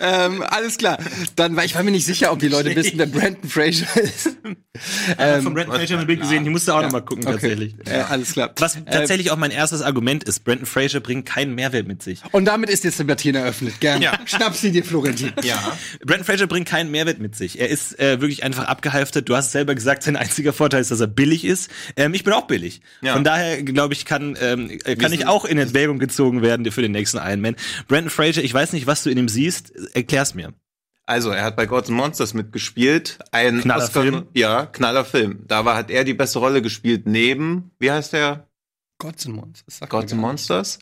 ähm, 0.00 0.42
alles 0.42 0.78
klar. 0.78 0.98
Dann, 1.36 1.54
weil 1.54 1.66
ich 1.66 1.76
war 1.76 1.84
mir 1.84 1.92
nicht 1.92 2.06
sicher, 2.06 2.32
ob 2.32 2.40
die 2.40 2.48
Leute 2.48 2.74
wissen, 2.74 2.98
wer 2.98 3.06
Brandon 3.06 3.48
Fraser 3.48 3.86
ist. 4.02 4.30
Ähm, 5.16 5.42
von 5.42 5.54
Brandon 5.54 5.76
Fraser 5.76 6.00
ein 6.00 6.08
Bild 6.08 6.22
gesehen, 6.22 6.44
ich 6.44 6.50
musste 6.50 6.74
auch 6.74 6.82
noch 6.82 6.90
mal 6.90 7.02
gucken 7.02 7.24
tatsächlich. 7.24 7.76
Äh, 7.86 8.00
alles 8.00 8.32
klar. 8.32 8.52
Was 8.58 8.76
tatsächlich 8.84 9.30
auch 9.30 9.36
mein 9.36 9.52
erstes 9.52 9.80
Argument 9.80 10.24
ist, 10.24 10.40
Brandon 10.40 10.66
Fraser 10.66 10.98
bringt 10.98 11.24
keinen 11.24 11.54
Mehrwert 11.54 11.86
mit 11.86 12.02
sich. 12.02 12.20
Und 12.32 12.46
damit 12.46 12.68
ist 12.68 12.82
jetzt 12.82 12.98
die 12.98 13.04
Debatte 13.04 13.32
eröffnet. 13.32 13.78
Gern. 13.78 14.02
Ja. 14.02 14.18
Schnapp 14.24 14.56
sie 14.56 14.72
dir, 14.72 14.82
Florentin. 14.82 15.34
Ja. 15.44 15.78
Brandon 16.04 16.24
Fraser 16.24 16.48
bringt 16.48 16.68
keinen 16.68 16.90
Mehrwert 16.90 17.20
mit 17.20 17.36
sich. 17.36 17.60
Er 17.60 17.68
ist 17.68 17.96
äh, 18.00 18.20
wirklich 18.20 18.42
einfach 18.42 18.64
abgehalftet. 18.64 19.28
Du 19.28 19.36
hast 19.36 19.46
es 19.46 19.52
selber 19.52 19.76
gesagt, 19.76 20.02
sein 20.02 20.16
einziger 20.16 20.52
Vorteil 20.52 20.80
ist, 20.80 20.90
dass 20.90 20.98
er 20.98 21.06
billig 21.06 21.44
ist. 21.44 21.70
Ähm, 21.96 22.12
ich 22.12 22.24
bin 22.24 22.32
auch 22.32 22.48
billig. 22.48 22.80
Ja. 23.02 23.12
Von 23.12 23.22
daher, 23.22 23.62
glaube 23.62 23.94
ich, 23.94 24.04
kann, 24.04 24.15
ähm, 24.40 24.70
äh, 24.84 24.96
kann 24.96 25.12
ich 25.12 25.26
auch 25.26 25.44
in 25.44 25.58
Erwägung 25.58 25.98
gezogen 25.98 26.42
werden 26.42 26.70
für 26.70 26.82
den 26.82 26.92
nächsten 26.92 27.18
Iron 27.18 27.40
Man. 27.40 27.56
Brandon 27.88 28.10
Fraser, 28.10 28.42
ich 28.42 28.52
weiß 28.52 28.72
nicht, 28.72 28.86
was 28.86 29.02
du 29.02 29.10
in 29.10 29.18
ihm 29.18 29.28
siehst. 29.28 29.72
Erklär's 29.94 30.34
mir. 30.34 30.52
Also, 31.06 31.30
er 31.30 31.44
hat 31.44 31.56
bei 31.56 31.66
Gods 31.66 31.88
and 31.88 31.96
Monsters 31.96 32.34
mitgespielt. 32.34 33.18
Ein 33.30 33.60
Knaller 33.60 33.84
Oscar, 33.84 34.02
Film. 34.02 34.26
Ja, 34.34 34.66
knaller 34.66 35.04
Film. 35.04 35.44
Da 35.46 35.64
war, 35.64 35.76
hat 35.76 35.90
er 35.90 36.02
die 36.02 36.14
beste 36.14 36.40
Rolle 36.40 36.62
gespielt 36.62 37.06
neben, 37.06 37.70
wie 37.78 37.92
heißt 37.92 38.12
der? 38.12 38.48
Gods 38.98 39.26
and 39.26 39.36
Monsters. 39.36 39.80
Gods 39.88 40.12
and 40.12 40.20
Monsters. 40.20 40.78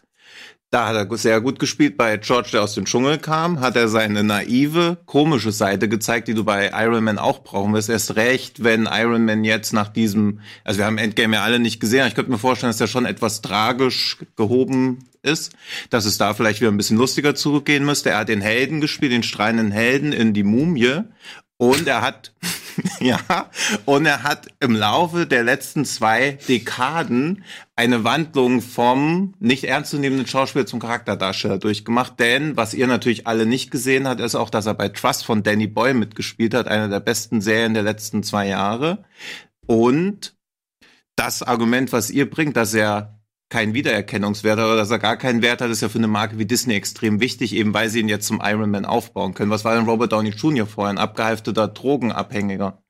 Da 0.74 0.88
hat 0.88 0.96
er 0.96 1.16
sehr 1.16 1.40
gut 1.40 1.60
gespielt. 1.60 1.96
Bei 1.96 2.16
George, 2.16 2.48
der 2.54 2.64
aus 2.64 2.74
dem 2.74 2.84
Dschungel 2.84 3.18
kam, 3.18 3.60
hat 3.60 3.76
er 3.76 3.86
seine 3.86 4.24
naive, 4.24 4.98
komische 5.06 5.52
Seite 5.52 5.88
gezeigt, 5.88 6.26
die 6.26 6.34
du 6.34 6.42
bei 6.42 6.72
Iron 6.74 7.04
Man 7.04 7.20
auch 7.20 7.44
brauchen 7.44 7.72
wirst. 7.74 7.88
Erst 7.88 8.16
recht, 8.16 8.64
wenn 8.64 8.88
Iron 8.90 9.24
Man 9.24 9.44
jetzt 9.44 9.72
nach 9.72 9.86
diesem, 9.86 10.40
also 10.64 10.78
wir 10.78 10.86
haben 10.86 10.98
Endgame 10.98 11.36
ja 11.36 11.44
alle 11.44 11.60
nicht 11.60 11.78
gesehen, 11.78 12.08
ich 12.08 12.16
könnte 12.16 12.32
mir 12.32 12.38
vorstellen, 12.38 12.70
dass 12.70 12.78
der 12.78 12.88
schon 12.88 13.06
etwas 13.06 13.40
tragisch 13.40 14.18
gehoben 14.34 15.04
ist, 15.22 15.52
dass 15.90 16.06
es 16.06 16.18
da 16.18 16.34
vielleicht 16.34 16.60
wieder 16.60 16.72
ein 16.72 16.76
bisschen 16.76 16.98
lustiger 16.98 17.36
zurückgehen 17.36 17.84
müsste. 17.84 18.10
Er 18.10 18.18
hat 18.18 18.28
den 18.28 18.40
Helden 18.40 18.80
gespielt, 18.80 19.12
den 19.12 19.22
strahlenden 19.22 19.70
Helden 19.70 20.12
in 20.12 20.34
die 20.34 20.42
Mumie. 20.42 21.04
Und 21.56 21.86
er 21.86 22.02
hat, 22.02 22.32
ja, 23.00 23.20
und 23.84 24.06
er 24.06 24.24
hat 24.24 24.48
im 24.58 24.74
Laufe 24.74 25.26
der 25.26 25.44
letzten 25.44 25.84
zwei 25.84 26.36
Dekaden 26.48 27.44
eine 27.76 28.04
Wandlung 28.04 28.60
vom 28.60 29.34
nicht 29.40 29.64
ernstzunehmenden 29.64 30.26
Schauspieler 30.26 30.66
zum 30.66 30.78
Charakterdarsteller 30.78 31.58
durchgemacht. 31.58 32.20
Denn 32.20 32.56
was 32.56 32.74
ihr 32.74 32.86
natürlich 32.86 33.26
alle 33.26 33.46
nicht 33.46 33.70
gesehen 33.70 34.06
habt, 34.06 34.20
ist 34.20 34.36
auch, 34.36 34.50
dass 34.50 34.66
er 34.66 34.74
bei 34.74 34.88
Trust 34.88 35.24
von 35.24 35.42
Danny 35.42 35.66
Boy 35.66 35.94
mitgespielt 35.94 36.54
hat, 36.54 36.68
einer 36.68 36.88
der 36.88 37.00
besten 37.00 37.40
Serien 37.40 37.74
der 37.74 37.82
letzten 37.82 38.22
zwei 38.22 38.46
Jahre. 38.46 39.04
Und 39.66 40.36
das 41.16 41.42
Argument, 41.42 41.92
was 41.92 42.10
ihr 42.10 42.30
bringt, 42.30 42.56
dass 42.56 42.74
er 42.74 43.20
keinen 43.50 43.74
Wiedererkennungswert 43.74 44.58
hat 44.58 44.66
oder 44.66 44.76
dass 44.76 44.90
er 44.90 44.98
gar 44.98 45.16
keinen 45.16 45.42
Wert 45.42 45.60
hat, 45.60 45.70
ist 45.70 45.80
ja 45.80 45.88
für 45.88 45.98
eine 45.98 46.08
Marke 46.08 46.38
wie 46.38 46.46
Disney 46.46 46.74
extrem 46.74 47.20
wichtig, 47.20 47.54
eben 47.54 47.74
weil 47.74 47.88
sie 47.88 48.00
ihn 48.00 48.08
jetzt 48.08 48.26
zum 48.26 48.40
Iron 48.42 48.70
Man 48.70 48.84
aufbauen 48.84 49.34
können. 49.34 49.50
Was 49.50 49.64
war 49.64 49.76
denn 49.76 49.84
Robert 49.84 50.12
Downey 50.12 50.30
Jr. 50.30 50.66
vorher? 50.66 50.90
Ein 50.90 50.98
abgehalfteter 50.98 51.68
Drogenabhängiger, 51.68 52.82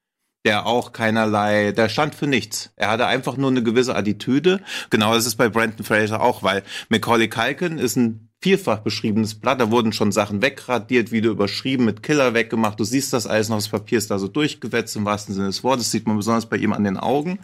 der 0.45 0.67
auch 0.67 0.93
keinerlei, 0.93 1.73
der 1.73 1.89
stand 1.89 2.15
für 2.15 2.27
nichts. 2.27 2.71
Er 2.77 2.91
hatte 2.91 3.07
einfach 3.07 3.37
nur 3.37 3.51
eine 3.51 3.63
gewisse 3.63 3.97
Attitüde. 3.97 4.61
Genau 4.91 5.15
das 5.15 5.27
ist 5.27 5.37
bei 5.37 5.49
Brandon 5.49 5.85
Fraser 5.85 6.21
auch, 6.21 6.43
weil 6.43 6.63
Macaulay 6.91 7.29
Culkin 7.29 7.79
ist 7.79 7.97
ein 7.97 8.29
vierfach 8.45 8.81
beschriebenes 8.81 9.37
Blatt. 9.37 9.59
Da 9.59 9.71
wurden 9.71 9.95
schon 9.95 10.13
Sachen 10.13 10.43
wegradiert, 10.43 11.11
wieder 11.11 11.31
überschrieben, 11.31 11.87
mit 11.87 12.03
Killer 12.03 12.35
weggemacht. 12.35 12.79
Du 12.79 12.85
siehst 12.85 13.15
das 13.15 13.27
alles 13.27 13.49
noch, 13.49 13.57
das 13.57 13.71
Papier 13.71 13.97
ist 13.97 14.11
da 14.11 14.19
so 14.19 14.29
durchgewetzt 14.29 14.97
im 14.97 15.07
wahrsten 15.07 15.35
Sinne 15.35 15.47
des 15.47 15.65
Wortes. 15.65 15.87
Das 15.87 15.93
sieht 15.93 16.07
man 16.07 16.19
besonders 16.19 16.45
bei 16.45 16.59
ihm 16.59 16.75
an 16.75 16.85
den 16.85 16.99
Augen. 16.99 17.39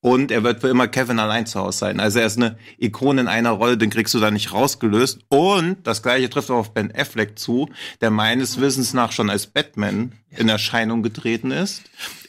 Und 0.00 0.30
er 0.30 0.44
wird 0.44 0.60
für 0.60 0.68
immer 0.68 0.86
Kevin 0.86 1.18
allein 1.18 1.46
zu 1.46 1.58
Hause 1.58 1.78
sein. 1.78 1.98
Also 1.98 2.20
er 2.20 2.26
ist 2.26 2.36
eine 2.36 2.56
Ikone 2.78 3.22
in 3.22 3.26
einer 3.26 3.50
Rolle, 3.50 3.76
den 3.76 3.90
kriegst 3.90 4.14
du 4.14 4.20
da 4.20 4.30
nicht 4.30 4.52
rausgelöst. 4.52 5.22
Und 5.28 5.78
das 5.84 6.04
gleiche 6.04 6.30
trifft 6.30 6.52
auch 6.52 6.58
auf 6.58 6.72
Ben 6.72 6.94
Affleck 6.94 7.36
zu, 7.36 7.68
der 8.00 8.10
meines 8.10 8.60
Wissens 8.60 8.94
nach 8.94 9.10
schon 9.10 9.30
als 9.30 9.48
Batman 9.48 10.12
in 10.30 10.48
Erscheinung 10.48 11.02
getreten 11.02 11.50
ist. 11.50 11.82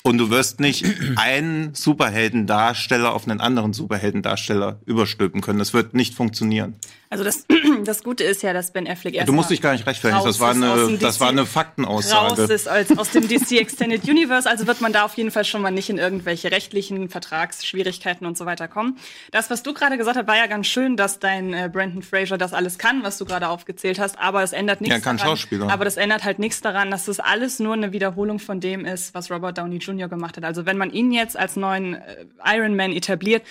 Und 0.06 0.20
du 0.20 0.30
wirst 0.30 0.60
nicht 0.60 0.86
einen 1.16 1.74
Superheldendarsteller 1.74 3.12
auf 3.12 3.28
einen 3.28 3.42
anderen 3.42 3.74
Superheldendarsteller 3.74 4.78
überstülpen 4.86 5.42
können. 5.42 5.58
Das 5.58 5.74
wird 5.74 5.96
nicht 5.96 6.14
funktionieren. 6.14 6.76
Also 7.10 7.24
das, 7.24 7.46
das 7.86 8.04
Gute 8.04 8.24
ist 8.24 8.44
ja, 8.44 8.52
dass 8.52 8.72
Ben 8.72 8.88
Affleck 8.88 9.16
erst 9.16 9.30
Du 9.30 9.34
musst 9.34 9.50
dich 9.50 9.62
gar 9.62 9.72
nicht 9.72 9.88
rechtfertigen. 9.88 10.26
Das 10.26 10.40
war 10.40 10.50
raus 10.50 10.88
eine, 10.88 10.98
das 10.98 11.16
DC 11.16 11.22
war 11.22 11.30
eine 11.30 11.42
raus 11.42 11.50
Faktenaussage. 11.50 12.42
ist 12.54 12.68
als 12.68 12.98
aus 12.98 13.12
dem 13.12 13.28
DC 13.28 13.54
Extended 13.54 14.04
Universe, 14.04 14.50
also 14.50 14.68
wird 14.68 14.82
man 14.82 14.92
da 14.92 15.06
auf 15.06 15.16
jeden 15.16 15.32
Fall 15.32 15.46
schon 15.46 15.62
mal 15.62 15.72
nicht 15.72 15.90
in 15.90 15.98
irgendwelche 15.98 16.52
rechtlichen 16.52 17.10
Vertragsschwierigkeiten 17.10 18.28
und 18.28 18.38
so 18.38 18.46
weiter 18.46 18.68
kommen. 18.68 18.98
Das, 19.32 19.50
was 19.50 19.64
du 19.64 19.74
gerade 19.74 19.98
gesagt 19.98 20.18
hast, 20.18 20.28
war 20.28 20.36
ja 20.36 20.48
ganz 20.48 20.68
schön, 20.68 20.98
dass 20.98 21.20
dein 21.20 21.54
äh, 21.54 21.70
Brandon 21.72 22.02
Fraser 22.02 22.38
das 22.38 22.54
alles 22.54 22.78
kann, 22.78 23.04
was 23.04 23.18
du 23.18 23.26
gerade 23.26 23.48
aufgezählt 23.48 23.98
hast, 23.98 24.20
aber 24.20 24.44
es 24.44 24.52
ändert 24.52 24.82
nichts 24.82 24.98
Ja, 24.98 25.02
kann 25.02 25.18
daran. 25.18 25.38
Schauspieler. 25.38 25.70
Aber 25.72 25.86
das 25.86 25.98
ändert 25.98 26.26
halt 26.26 26.40
nichts 26.40 26.62
daran, 26.62 26.92
dass 26.92 27.06
das 27.06 27.20
alles 27.20 27.60
nur 27.60 27.74
eine 27.74 27.94
Wiederholung 27.94 28.40
von 28.40 28.60
dem 28.60 28.84
ist, 28.84 29.14
was 29.14 29.32
Robert 29.32 29.58
Downey 29.58 29.78
Jr. 29.78 29.95
gemacht 29.98 30.38
hat. 30.38 30.44
Also 30.44 30.66
wenn 30.66 30.78
man 30.78 30.92
ihn 30.92 31.12
jetzt 31.12 31.38
als 31.38 31.56
neuen 31.56 31.96
äh, 31.96 32.26
Iron 32.46 32.76
Man 32.76 32.92
etabliert, 32.92 33.44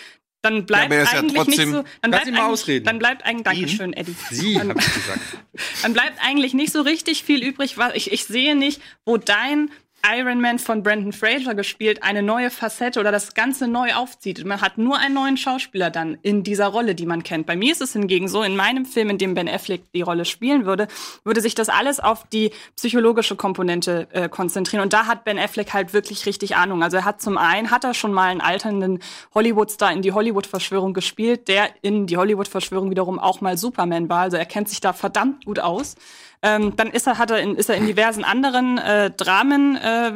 dann 0.42 0.66
bleibt 0.66 0.92
ja 0.92 1.00
eigentlich 1.04 1.22
nicht 1.22 1.36
trotzdem- 1.36 1.72
so, 1.72 1.84
dann 2.02 2.10
bleibt 2.10 2.26
eigentlich, 2.26 2.40
ausreden. 2.42 2.84
dann 2.84 2.98
bleibt 2.98 3.24
eigentlich, 3.24 3.44
Dankeschön, 3.44 3.92
Eddie. 3.94 4.14
Sie, 4.30 4.54
Dann- 4.54 4.68
hab 4.70 4.78
ich 4.78 4.94
gesagt. 4.94 5.20
dann 5.82 5.92
bleibt 5.94 6.18
eigentlich 6.22 6.52
nicht 6.52 6.70
so 6.72 6.82
richtig 6.82 7.24
viel 7.24 7.42
übrig. 7.42 7.78
Was 7.78 7.94
ich, 7.94 8.12
ich 8.12 8.24
sehe 8.26 8.54
nicht, 8.54 8.82
wo 9.06 9.16
dein 9.16 9.70
Iron 10.06 10.42
Man 10.42 10.58
von 10.58 10.82
Brandon 10.82 11.14
Fraser 11.14 11.54
gespielt 11.54 12.02
eine 12.02 12.22
neue 12.22 12.50
Facette 12.50 13.00
oder 13.00 13.10
das 13.10 13.32
Ganze 13.32 13.66
neu 13.66 13.94
aufzieht. 13.94 14.44
Man 14.44 14.60
hat 14.60 14.76
nur 14.76 14.98
einen 14.98 15.14
neuen 15.14 15.38
Schauspieler 15.38 15.88
dann 15.88 16.18
in 16.20 16.42
dieser 16.42 16.66
Rolle, 16.66 16.94
die 16.94 17.06
man 17.06 17.22
kennt. 17.22 17.46
Bei 17.46 17.56
mir 17.56 17.72
ist 17.72 17.80
es 17.80 17.94
hingegen 17.94 18.28
so, 18.28 18.42
in 18.42 18.54
meinem 18.54 18.84
Film, 18.84 19.08
in 19.08 19.16
dem 19.16 19.32
Ben 19.32 19.48
Affleck 19.48 19.90
die 19.94 20.02
Rolle 20.02 20.26
spielen 20.26 20.66
würde, 20.66 20.88
würde 21.24 21.40
sich 21.40 21.54
das 21.54 21.70
alles 21.70 22.00
auf 22.00 22.28
die 22.28 22.50
psychologische 22.76 23.34
Komponente 23.34 24.06
äh, 24.10 24.28
konzentrieren. 24.28 24.82
Und 24.82 24.92
da 24.92 25.06
hat 25.06 25.24
Ben 25.24 25.38
Affleck 25.38 25.72
halt 25.72 25.94
wirklich 25.94 26.26
richtig 26.26 26.54
Ahnung. 26.54 26.82
Also 26.82 26.98
er 26.98 27.06
hat 27.06 27.22
zum 27.22 27.38
einen, 27.38 27.70
hat 27.70 27.84
er 27.84 27.94
schon 27.94 28.12
mal 28.12 28.28
einen 28.28 28.42
alternden 28.42 28.98
Hollywood-Star 29.34 29.90
in 29.90 30.02
die 30.02 30.12
Hollywood-Verschwörung 30.12 30.92
gespielt, 30.92 31.48
der 31.48 31.70
in 31.80 32.06
die 32.06 32.18
Hollywood-Verschwörung 32.18 32.90
wiederum 32.90 33.18
auch 33.18 33.40
mal 33.40 33.56
Superman 33.56 34.10
war. 34.10 34.20
Also 34.20 34.36
er 34.36 34.46
kennt 34.46 34.68
sich 34.68 34.82
da 34.82 34.92
verdammt 34.92 35.46
gut 35.46 35.60
aus. 35.60 35.96
Ähm, 36.44 36.76
dann 36.76 36.90
ist 36.90 37.06
er, 37.06 37.16
hat 37.16 37.30
er 37.30 37.38
in, 37.40 37.56
ist 37.56 37.70
er 37.70 37.76
in 37.76 37.86
diversen 37.86 38.22
anderen 38.22 38.76
äh, 38.76 39.10
Dramen 39.10 39.76
äh, 39.76 40.10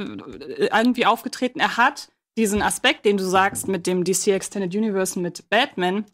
irgendwie 0.70 1.06
aufgetreten. 1.06 1.58
Er 1.58 1.78
hat 1.78 2.10
diesen 2.36 2.60
Aspekt, 2.60 3.06
den 3.06 3.16
du 3.16 3.24
sagst, 3.24 3.66
mit 3.66 3.86
dem 3.86 4.04
DC 4.04 4.28
Extended 4.28 4.74
Universe, 4.74 5.18
mit 5.18 5.48
Batman, 5.48 6.04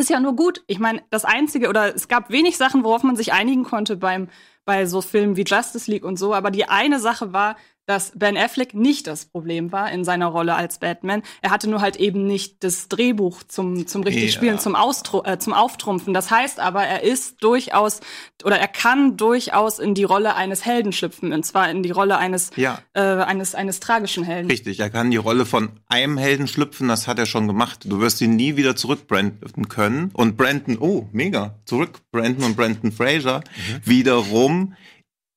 ist 0.00 0.10
ja 0.10 0.18
nur 0.18 0.34
gut. 0.34 0.64
Ich 0.66 0.80
meine, 0.80 1.02
das 1.10 1.24
Einzige, 1.24 1.68
oder 1.68 1.94
es 1.94 2.08
gab 2.08 2.30
wenig 2.30 2.56
Sachen, 2.56 2.82
worauf 2.82 3.04
man 3.04 3.14
sich 3.14 3.32
einigen 3.32 3.62
konnte 3.62 3.96
beim, 3.96 4.28
bei 4.64 4.84
so 4.86 5.00
Filmen 5.00 5.36
wie 5.36 5.44
Justice 5.44 5.88
League 5.88 6.04
und 6.04 6.18
so, 6.18 6.34
aber 6.34 6.50
die 6.50 6.68
eine 6.68 6.98
Sache 6.98 7.32
war, 7.32 7.56
dass 7.92 8.12
Ben 8.14 8.36
Affleck 8.36 8.74
nicht 8.74 9.06
das 9.06 9.26
Problem 9.26 9.70
war 9.72 9.92
in 9.92 10.04
seiner 10.04 10.26
Rolle 10.26 10.54
als 10.54 10.78
Batman. 10.78 11.22
Er 11.42 11.50
hatte 11.50 11.68
nur 11.68 11.80
halt 11.80 11.96
eben 11.96 12.26
nicht 12.26 12.64
das 12.64 12.88
Drehbuch 12.88 13.42
zum, 13.44 13.86
zum 13.86 14.02
richtig 14.02 14.24
Ja. 14.24 14.32
Spielen, 14.32 14.58
zum, 14.58 14.74
Austru 14.74 15.22
äh, 15.24 15.38
zum 15.38 15.52
Auftrumpfen. 15.52 16.14
Das 16.14 16.30
heißt 16.30 16.58
aber, 16.58 16.82
er 16.84 17.02
ist 17.02 17.42
durchaus 17.44 18.00
oder 18.44 18.58
er 18.58 18.68
kann 18.68 19.16
durchaus 19.16 19.78
in 19.78 19.94
die 19.94 20.04
Rolle 20.04 20.34
eines 20.34 20.64
Helden 20.64 20.92
schlüpfen. 20.92 21.32
Und 21.32 21.44
zwar 21.44 21.70
in 21.70 21.82
die 21.82 21.90
Rolle 21.90 22.16
eines, 22.18 22.50
Ja. 22.56 22.78
äh, 22.94 23.00
eines, 23.00 23.54
eines 23.54 23.78
tragischen 23.80 24.24
Helden. 24.24 24.50
Richtig, 24.50 24.80
er 24.80 24.90
kann 24.90 25.10
die 25.10 25.16
Rolle 25.18 25.46
von 25.46 25.68
einem 25.88 26.16
Helden 26.18 26.48
schlüpfen, 26.48 26.88
das 26.88 27.06
hat 27.06 27.18
er 27.18 27.26
schon 27.26 27.46
gemacht. 27.46 27.80
Du 27.84 28.00
wirst 28.00 28.20
ihn 28.20 28.36
nie 28.36 28.56
wieder 28.56 28.74
zurückbranden 28.74 29.68
können. 29.68 30.10
Und 30.14 30.36
Brandon, 30.36 30.78
oh, 30.80 31.08
mega, 31.12 31.58
zurück, 31.66 32.00
Brandon 32.10 32.44
und 32.46 32.56
Brandon 32.56 32.90
Fraser 32.92 33.40
Mhm. 33.40 33.80
wiederum 33.84 34.74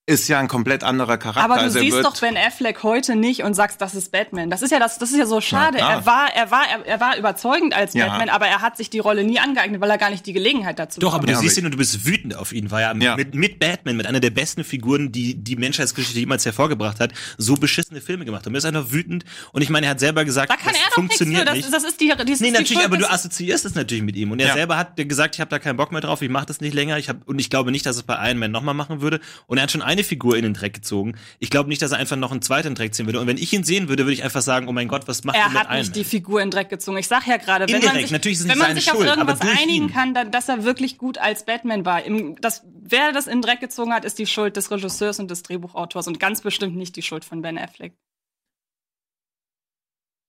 ist 0.08 0.28
ja 0.28 0.38
ein 0.40 0.48
komplett 0.48 0.84
anderer 0.84 1.18
Charakter. 1.18 1.44
Aber 1.44 1.56
du 1.56 1.62
Also 1.62 1.80
siehst 1.80 1.98
doch 2.04 2.20
Ben 2.20 2.38
Affleck 2.38 2.84
heute 2.84 3.16
nicht 3.16 3.42
und 3.42 3.56
sagst, 3.56 3.82
das 3.82 3.96
ist 3.96 4.12
Batman. 4.12 4.52
Das 4.52 4.62
ist 4.62 4.70
ja 4.72 4.78
das, 4.78 5.00
das 5.00 5.10
ist 5.12 5.18
ja 5.18 5.26
so 5.26 5.42
schade. 5.42 5.78
klar. 5.78 5.94
er 5.94 6.06
war, 6.06 6.30
er 6.36 6.52
war, 6.52 6.62
er, 6.70 6.86
er 6.86 7.00
war 7.00 7.18
überzeugend 7.18 7.74
als 7.76 7.96
Ja. 7.96 8.10
Batman, 8.10 8.30
aber 8.30 8.46
er 8.46 8.62
hat 8.62 8.78
sich 8.78 8.92
die 8.92 9.00
Rolle 9.00 9.24
nie 9.24 9.40
angeeignet, 9.40 9.82
weil 9.82 9.90
er 9.90 9.98
gar 9.98 10.12
nicht 10.12 10.24
die 10.28 10.34
Gelegenheit 10.34 10.78
dazu 10.78 11.00
Doch, 11.00 11.16
aber 11.16 11.26
du 11.26 11.34
Ja, 11.34 11.40
siehst 11.40 11.58
ihn 11.58 11.66
und 11.66 11.72
du 11.72 11.78
bist 11.80 12.06
wütend 12.06 12.36
auf 12.36 12.54
ihn, 12.54 12.70
weil 12.70 12.84
er 12.84 12.96
Ja. 12.98 13.16
mit, 13.16 13.34
mit 13.34 13.58
Batman, 13.58 13.98
mit 13.98 14.06
einer 14.06 14.20
der 14.20 14.30
besten 14.30 14.64
Figuren, 14.64 15.12
die 15.12 15.34
die 15.34 15.56
Menschheitsgeschichte 15.56 16.20
jemals 16.20 16.46
hervorgebracht 16.46 17.00
hat, 17.00 17.12
so 17.40 17.56
beschissene 17.56 18.00
Filme 18.00 18.26
gemacht 18.26 18.42
hat. 18.42 18.48
Und 18.48 18.54
er 18.54 18.60
ist 18.60 18.66
einfach 18.66 18.92
wütend. 18.92 19.26
Und 19.54 19.64
ich 19.64 19.70
meine, 19.72 19.88
er 19.88 19.92
hat 19.92 20.00
selber 20.00 20.24
gesagt, 20.24 20.52
Da 20.52 20.56
kann 20.56 20.74
das 20.74 20.76
er 20.84 20.90
doch 20.92 21.02
nichts 21.02 21.18
für. 21.18 21.24
funktioniert 21.26 21.48
Das, 21.48 21.56
nicht. 21.56 21.74
das 21.74 21.84
ist 21.84 22.00
die, 22.00 22.10
das 22.16 22.30
ist 22.30 22.42
Nee, 22.42 22.52
natürlich, 22.52 22.74
Schuld 22.74 22.86
aber 22.86 22.98
du 22.98 23.10
assoziierst 23.10 23.66
es 23.66 23.74
natürlich 23.74 24.04
mit 24.04 24.16
ihm. 24.16 24.30
Und 24.30 24.40
er 24.40 24.50
Ja. 24.50 24.54
selber 24.54 24.78
hat 24.78 24.96
gesagt, 24.98 25.34
ich 25.34 25.42
habe 25.42 25.50
da 25.50 25.58
keinen 25.58 25.78
Bock 25.78 25.92
mehr 25.92 26.02
drauf, 26.02 26.22
ich 26.22 26.30
mache 26.30 26.46
das 26.46 26.62
nicht 26.62 26.76
länger. 26.76 27.00
Ich 27.00 27.10
hab, 27.10 27.28
und 27.28 27.40
ich 27.40 27.50
glaube 27.50 27.72
nicht, 27.72 27.88
dass 27.88 27.96
es 27.96 28.04
bei 28.04 28.16
Iron 28.30 28.38
Man 28.38 28.52
nochmal 28.52 28.76
machen 28.76 29.02
würde. 29.02 29.20
Und 29.48 29.58
er 29.58 29.64
hat 29.64 29.72
schon 29.72 29.82
eine 29.96 30.04
Figur 30.04 30.38
in 30.38 30.44
den 30.44 30.54
Dreck 30.54 30.74
gezogen. 30.74 31.16
Ich 31.40 31.50
glaube 31.50 31.70
nicht, 31.70 31.82
dass 31.82 31.92
er 31.92 31.98
einfach 31.98 32.16
noch 32.16 32.32
einen 32.32 32.42
zweiten 32.42 32.76
Dreck 32.76 32.94
ziehen 32.94 33.06
würde. 33.06 33.20
Und 33.20 33.28
wenn 33.28 33.38
ich 33.38 33.52
ihn 33.54 33.64
sehen 33.64 33.88
würde, 33.88 34.04
würde 34.04 34.14
ich 34.14 34.24
einfach 34.24 34.42
sagen, 34.42 34.68
oh 34.68 34.72
mein 34.72 34.88
Gott, 34.88 35.08
was 35.08 35.24
macht 35.24 35.38
er 35.38 35.50
mit 35.50 35.58
hat 35.58 35.68
Iron 35.68 35.78
nicht 35.78 35.88
Man? 35.88 35.94
die 35.94 36.04
Figur 36.04 36.42
in 36.42 36.48
den 36.48 36.52
Dreck 36.52 36.70
gezogen. 36.70 36.98
Ich 36.98 37.08
sag 37.08 37.26
ja 37.28 37.38
gerade, 37.38 37.66
wenn 37.68 37.82
man 37.82 37.96
Indirekt, 37.96 38.24
sich, 38.24 38.34
ist 38.34 38.42
es 38.42 38.48
wenn 38.48 38.58
man 38.58 38.76
sich 38.76 38.92
auf 38.92 38.98
Schuld, 38.98 39.10
aber 39.10 39.32
irgendwas 39.32 39.58
einigen 39.62 39.86
ihn. 39.86 39.94
kann, 39.94 40.14
dann, 40.14 40.32
dass 40.32 40.50
er 40.50 40.64
wirklich 40.64 40.98
gut 40.98 41.18
als 41.18 41.46
Batman 41.46 41.86
war. 41.86 42.04
Im, 42.04 42.40
das, 42.42 42.64
wer 42.66 43.12
das 43.12 43.28
in 43.28 43.38
den 43.38 43.42
Dreck 43.42 43.60
gezogen 43.60 43.94
hat, 43.94 44.06
ist 44.06 44.20
die 44.20 44.28
Schuld 44.28 44.58
des 44.58 44.72
Regisseurs 44.72 45.20
und 45.20 45.32
des 45.32 45.44
Drehbuchautors 45.44 46.08
und 46.08 46.20
ganz 46.20 46.42
bestimmt 46.42 46.76
nicht 46.76 46.96
die 46.96 47.02
Schuld 47.02 47.26
von 47.26 47.42
Ben 47.42 47.58
Affleck. 47.58 47.94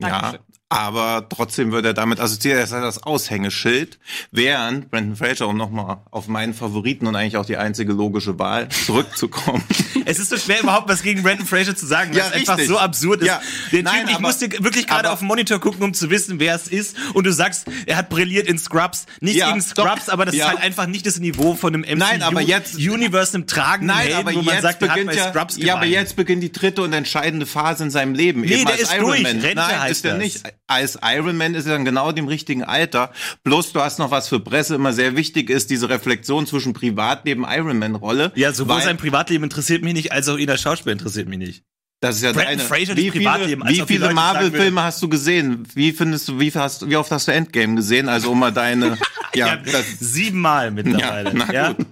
Ja, 0.00 0.08
Dankeschön. 0.08 0.55
Aber 0.68 1.26
trotzdem 1.28 1.70
wird 1.72 1.84
er 1.86 1.94
damit 1.94 2.18
assoziiert, 2.18 2.58
er 2.58 2.64
ist 2.64 2.72
halt 2.72 2.82
das 2.84 3.02
Aushängeschild, 3.02 3.98
während 4.32 4.90
Brandon 4.90 5.14
Fraser, 5.16 5.46
um 5.48 5.56
nochmal 5.56 5.98
auf 6.10 6.26
meinen 6.28 6.54
Favoriten 6.54 7.06
und 7.06 7.14
eigentlich 7.14 7.36
auch 7.36 7.46
die 7.46 7.56
einzige 7.56 7.92
logische 7.92 8.38
Wahl 8.38 8.68
zurückzukommen. 8.68 9.62
Es 10.08 10.20
ist 10.20 10.28
so 10.30 10.36
schwer, 10.36 10.60
überhaupt 10.62 10.88
was 10.88 11.02
gegen 11.02 11.24
Brandon 11.24 11.44
Fraser 11.46 11.74
zu 11.74 11.84
sagen, 11.84 12.10
weil 12.12 12.18
Ja, 12.18 12.26
es 12.28 12.32
einfach 12.32 12.52
richtig. 12.58 12.68
so 12.68 12.78
absurd 12.78 13.22
ist. 13.22 13.26
Ja. 13.26 13.40
Der 13.72 13.82
Nein, 13.82 14.00
typ, 14.02 14.10
ich 14.10 14.14
aber- 14.14 14.22
musste 14.28 14.52
wirklich 14.62 14.86
gerade 14.86 15.10
auf 15.10 15.18
den 15.18 15.26
Monitor 15.26 15.58
gucken, 15.58 15.82
um 15.82 15.94
zu 15.94 16.10
wissen, 16.10 16.38
wer 16.38 16.54
es 16.54 16.68
ist. 16.68 16.96
Und 17.14 17.24
du 17.26 17.32
sagst, 17.32 17.66
er 17.86 17.96
hat 17.96 18.08
brilliert 18.08 18.46
in 18.46 18.56
Scrubs. 18.56 19.06
Nicht 19.20 19.34
Ja, 19.34 19.48
gegen 19.48 19.60
Scrubs, 19.62 20.06
doch. 20.06 20.12
aber 20.12 20.24
das 20.24 20.36
Ja. 20.36 20.44
ist 20.44 20.50
halt 20.52 20.62
einfach 20.62 20.86
nicht 20.86 21.06
das 21.06 21.18
Niveau 21.18 21.56
von 21.56 21.74
einem 21.74 21.82
MCU 21.82 21.96
Nein, 21.96 22.22
aber 22.22 22.40
jetzt- 22.40 22.76
Universe, 22.76 23.34
einem 23.34 23.48
tragenden 23.48 23.96
Nein, 23.96 24.06
Helden, 24.06 24.16
aber 24.28 24.34
wo 24.36 24.42
man 24.42 24.62
sagt, 24.62 24.78
beginnt 24.78 25.12
ja, 25.12 25.32
Scrubs 25.32 25.56
ja, 25.56 25.74
aber 25.74 25.86
jetzt 25.86 26.14
beginnt 26.14 26.44
die 26.44 26.52
dritte 26.52 26.82
und 26.82 26.92
entscheidende 26.92 27.44
Phase 27.44 27.82
in 27.82 27.90
seinem 27.90 28.14
Leben. 28.14 28.42
Nee, 28.42 28.58
eben 28.58 28.66
der 28.66 28.78
ist 28.78 28.92
Iron 28.94 29.06
durch. 29.06 29.22
Man. 29.24 29.40
Rente 29.40 29.54
Nein, 29.56 29.80
heißt 29.80 29.90
ist 29.90 30.04
er 30.04 30.18
nicht. 30.18 30.42
Als 30.66 30.98
Iron 31.02 31.36
Man 31.36 31.54
ist 31.54 31.66
er 31.66 31.72
dann 31.72 31.84
genau 31.84 32.10
im 32.10 32.28
richtigen 32.28 32.64
Alter. 32.64 33.12
Bloß 33.44 33.72
du 33.72 33.80
hast 33.80 33.98
noch 33.98 34.10
was 34.10 34.28
für 34.28 34.40
Presse 34.40 34.74
immer 34.74 34.92
sehr 34.92 35.16
wichtig 35.16 35.50
ist, 35.50 35.70
diese 35.70 35.88
Reflexion 35.88 36.46
zwischen 36.46 36.72
Privatleben, 36.72 37.46
Iron 37.48 37.78
Man 37.78 37.94
Rolle. 37.94 38.32
Ja, 38.34 38.52
sowohl 38.52 38.82
sein 38.82 38.96
Privatleben 38.96 39.44
interessiert 39.44 39.82
mich 39.82 39.94
nicht, 39.94 40.12
als 40.12 40.28
auch 40.28 40.38
ihn 40.38 40.50
als 40.50 40.62
Schauspieler 40.62 40.92
interessiert 40.92 41.28
mich 41.28 41.38
nicht. 41.38 41.64
Das 42.00 42.16
ist 42.16 42.22
ja 42.22 42.32
Brandon. 42.32 42.58
Fraser, 42.58 42.96
wie 42.96 43.10
viele, 43.10 43.58
wie 43.64 43.82
viele 43.86 44.12
Marvel-Filme 44.12 44.82
hast 44.82 45.02
du 45.02 45.08
gesehen? 45.08 45.66
Wie 45.74 45.92
findest 45.92 46.28
du, 46.28 46.38
wie, 46.38 46.52
hast, 46.52 46.88
wie 46.90 46.96
oft 46.96 47.10
hast 47.10 47.26
du 47.26 47.32
Endgame 47.32 47.76
gesehen? 47.76 48.08
Also 48.08 48.32
um 48.32 48.38
mal 48.38 48.52
deine, 48.52 48.98
ja, 49.34 49.56
das, 49.56 49.98
Siebenmal 49.98 50.70
mittlerweile. 50.72 51.30
Ja, 51.30 51.46
na 51.52 51.72
gut. 51.72 51.86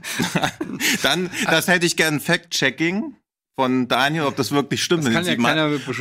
Dann, 1.03 1.31
das 1.47 1.69
hätte 1.69 1.87
ich 1.87 1.97
gern 1.97 2.21
Fact-Checking 2.21 3.17
von 3.57 3.89
Daniel, 3.89 4.25
ob 4.25 4.37
das 4.37 4.51
wirklich 4.53 4.83
stimmt. 4.83 5.05
Das 5.05 5.13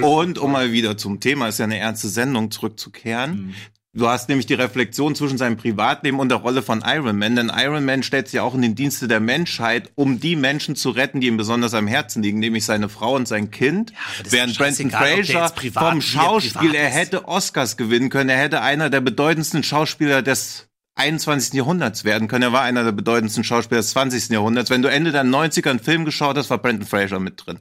ja. 0.01 0.07
Und 0.07 0.37
um 0.37 0.51
mal 0.51 0.71
wieder 0.71 0.97
zum 0.97 1.19
Thema, 1.19 1.47
ist 1.47 1.59
ja 1.59 1.65
eine 1.65 1.77
ernste 1.77 2.07
Sendung 2.07 2.51
zurückzukehren. 2.51 3.53
Du 3.95 4.07
hast 4.09 4.27
nämlich 4.27 4.47
die 4.47 4.55
Reflexion 4.55 5.13
zwischen 5.13 5.37
seinem 5.37 5.55
Privatleben 5.55 6.19
und 6.19 6.29
der 6.29 6.39
Rolle 6.39 6.63
von 6.63 6.83
Iron 6.83 7.15
Man. 7.15 7.35
Denn 7.35 7.51
Iron 7.55 7.85
Man 7.85 8.01
stellt 8.01 8.27
sich 8.27 8.39
auch 8.39 8.55
in 8.55 8.63
den 8.63 8.73
Dienste 8.73 9.07
der 9.07 9.19
Menschheit, 9.19 9.91
um 9.93 10.19
die 10.19 10.35
Menschen 10.35 10.75
zu 10.75 10.89
retten, 10.89 11.21
die 11.21 11.27
ihm 11.27 11.37
besonders 11.37 11.75
am 11.75 11.85
Herzen 11.85 12.23
liegen, 12.23 12.39
nämlich 12.39 12.65
seine 12.65 12.89
Frau 12.89 13.15
und 13.15 13.27
sein 13.27 13.51
Kind. 13.51 13.93
ist 14.23 14.31
Während 14.31 14.57
der 14.57 14.99
Fraser 15.35 15.53
privat- 15.53 15.91
vom 15.91 16.01
Schauspiel, 16.01 16.73
er 16.73 16.89
hätte 16.89 17.27
Oscars 17.27 17.77
gewinnen 17.77 18.09
können. 18.09 18.31
Er 18.31 18.39
hätte 18.39 18.61
einer 18.61 18.89
der 18.89 19.01
bedeutendsten 19.01 19.61
Schauspieler 19.61 20.23
des 20.23 20.69
21. 20.95 21.53
Jahrhunderts 21.53 22.03
werden 22.03 22.27
können. 22.27 22.43
Er 22.43 22.53
war 22.53 22.61
einer 22.61 22.83
der 22.83 22.91
bedeutendsten 22.91 23.43
Schauspieler 23.43 23.81
des 23.81 23.91
20. 23.91 24.29
Jahrhunderts. 24.29 24.69
Wenn 24.69 24.81
du 24.81 24.89
Ende 24.89 25.11
der 25.11 25.23
90er 25.23 25.69
einen 25.71 25.79
Film 25.79 26.05
geschaut 26.05 26.37
hast, 26.37 26.49
war 26.49 26.57
Brandon 26.59 26.87
Fraser 26.87 27.19
mit 27.19 27.43
drin. 27.45 27.59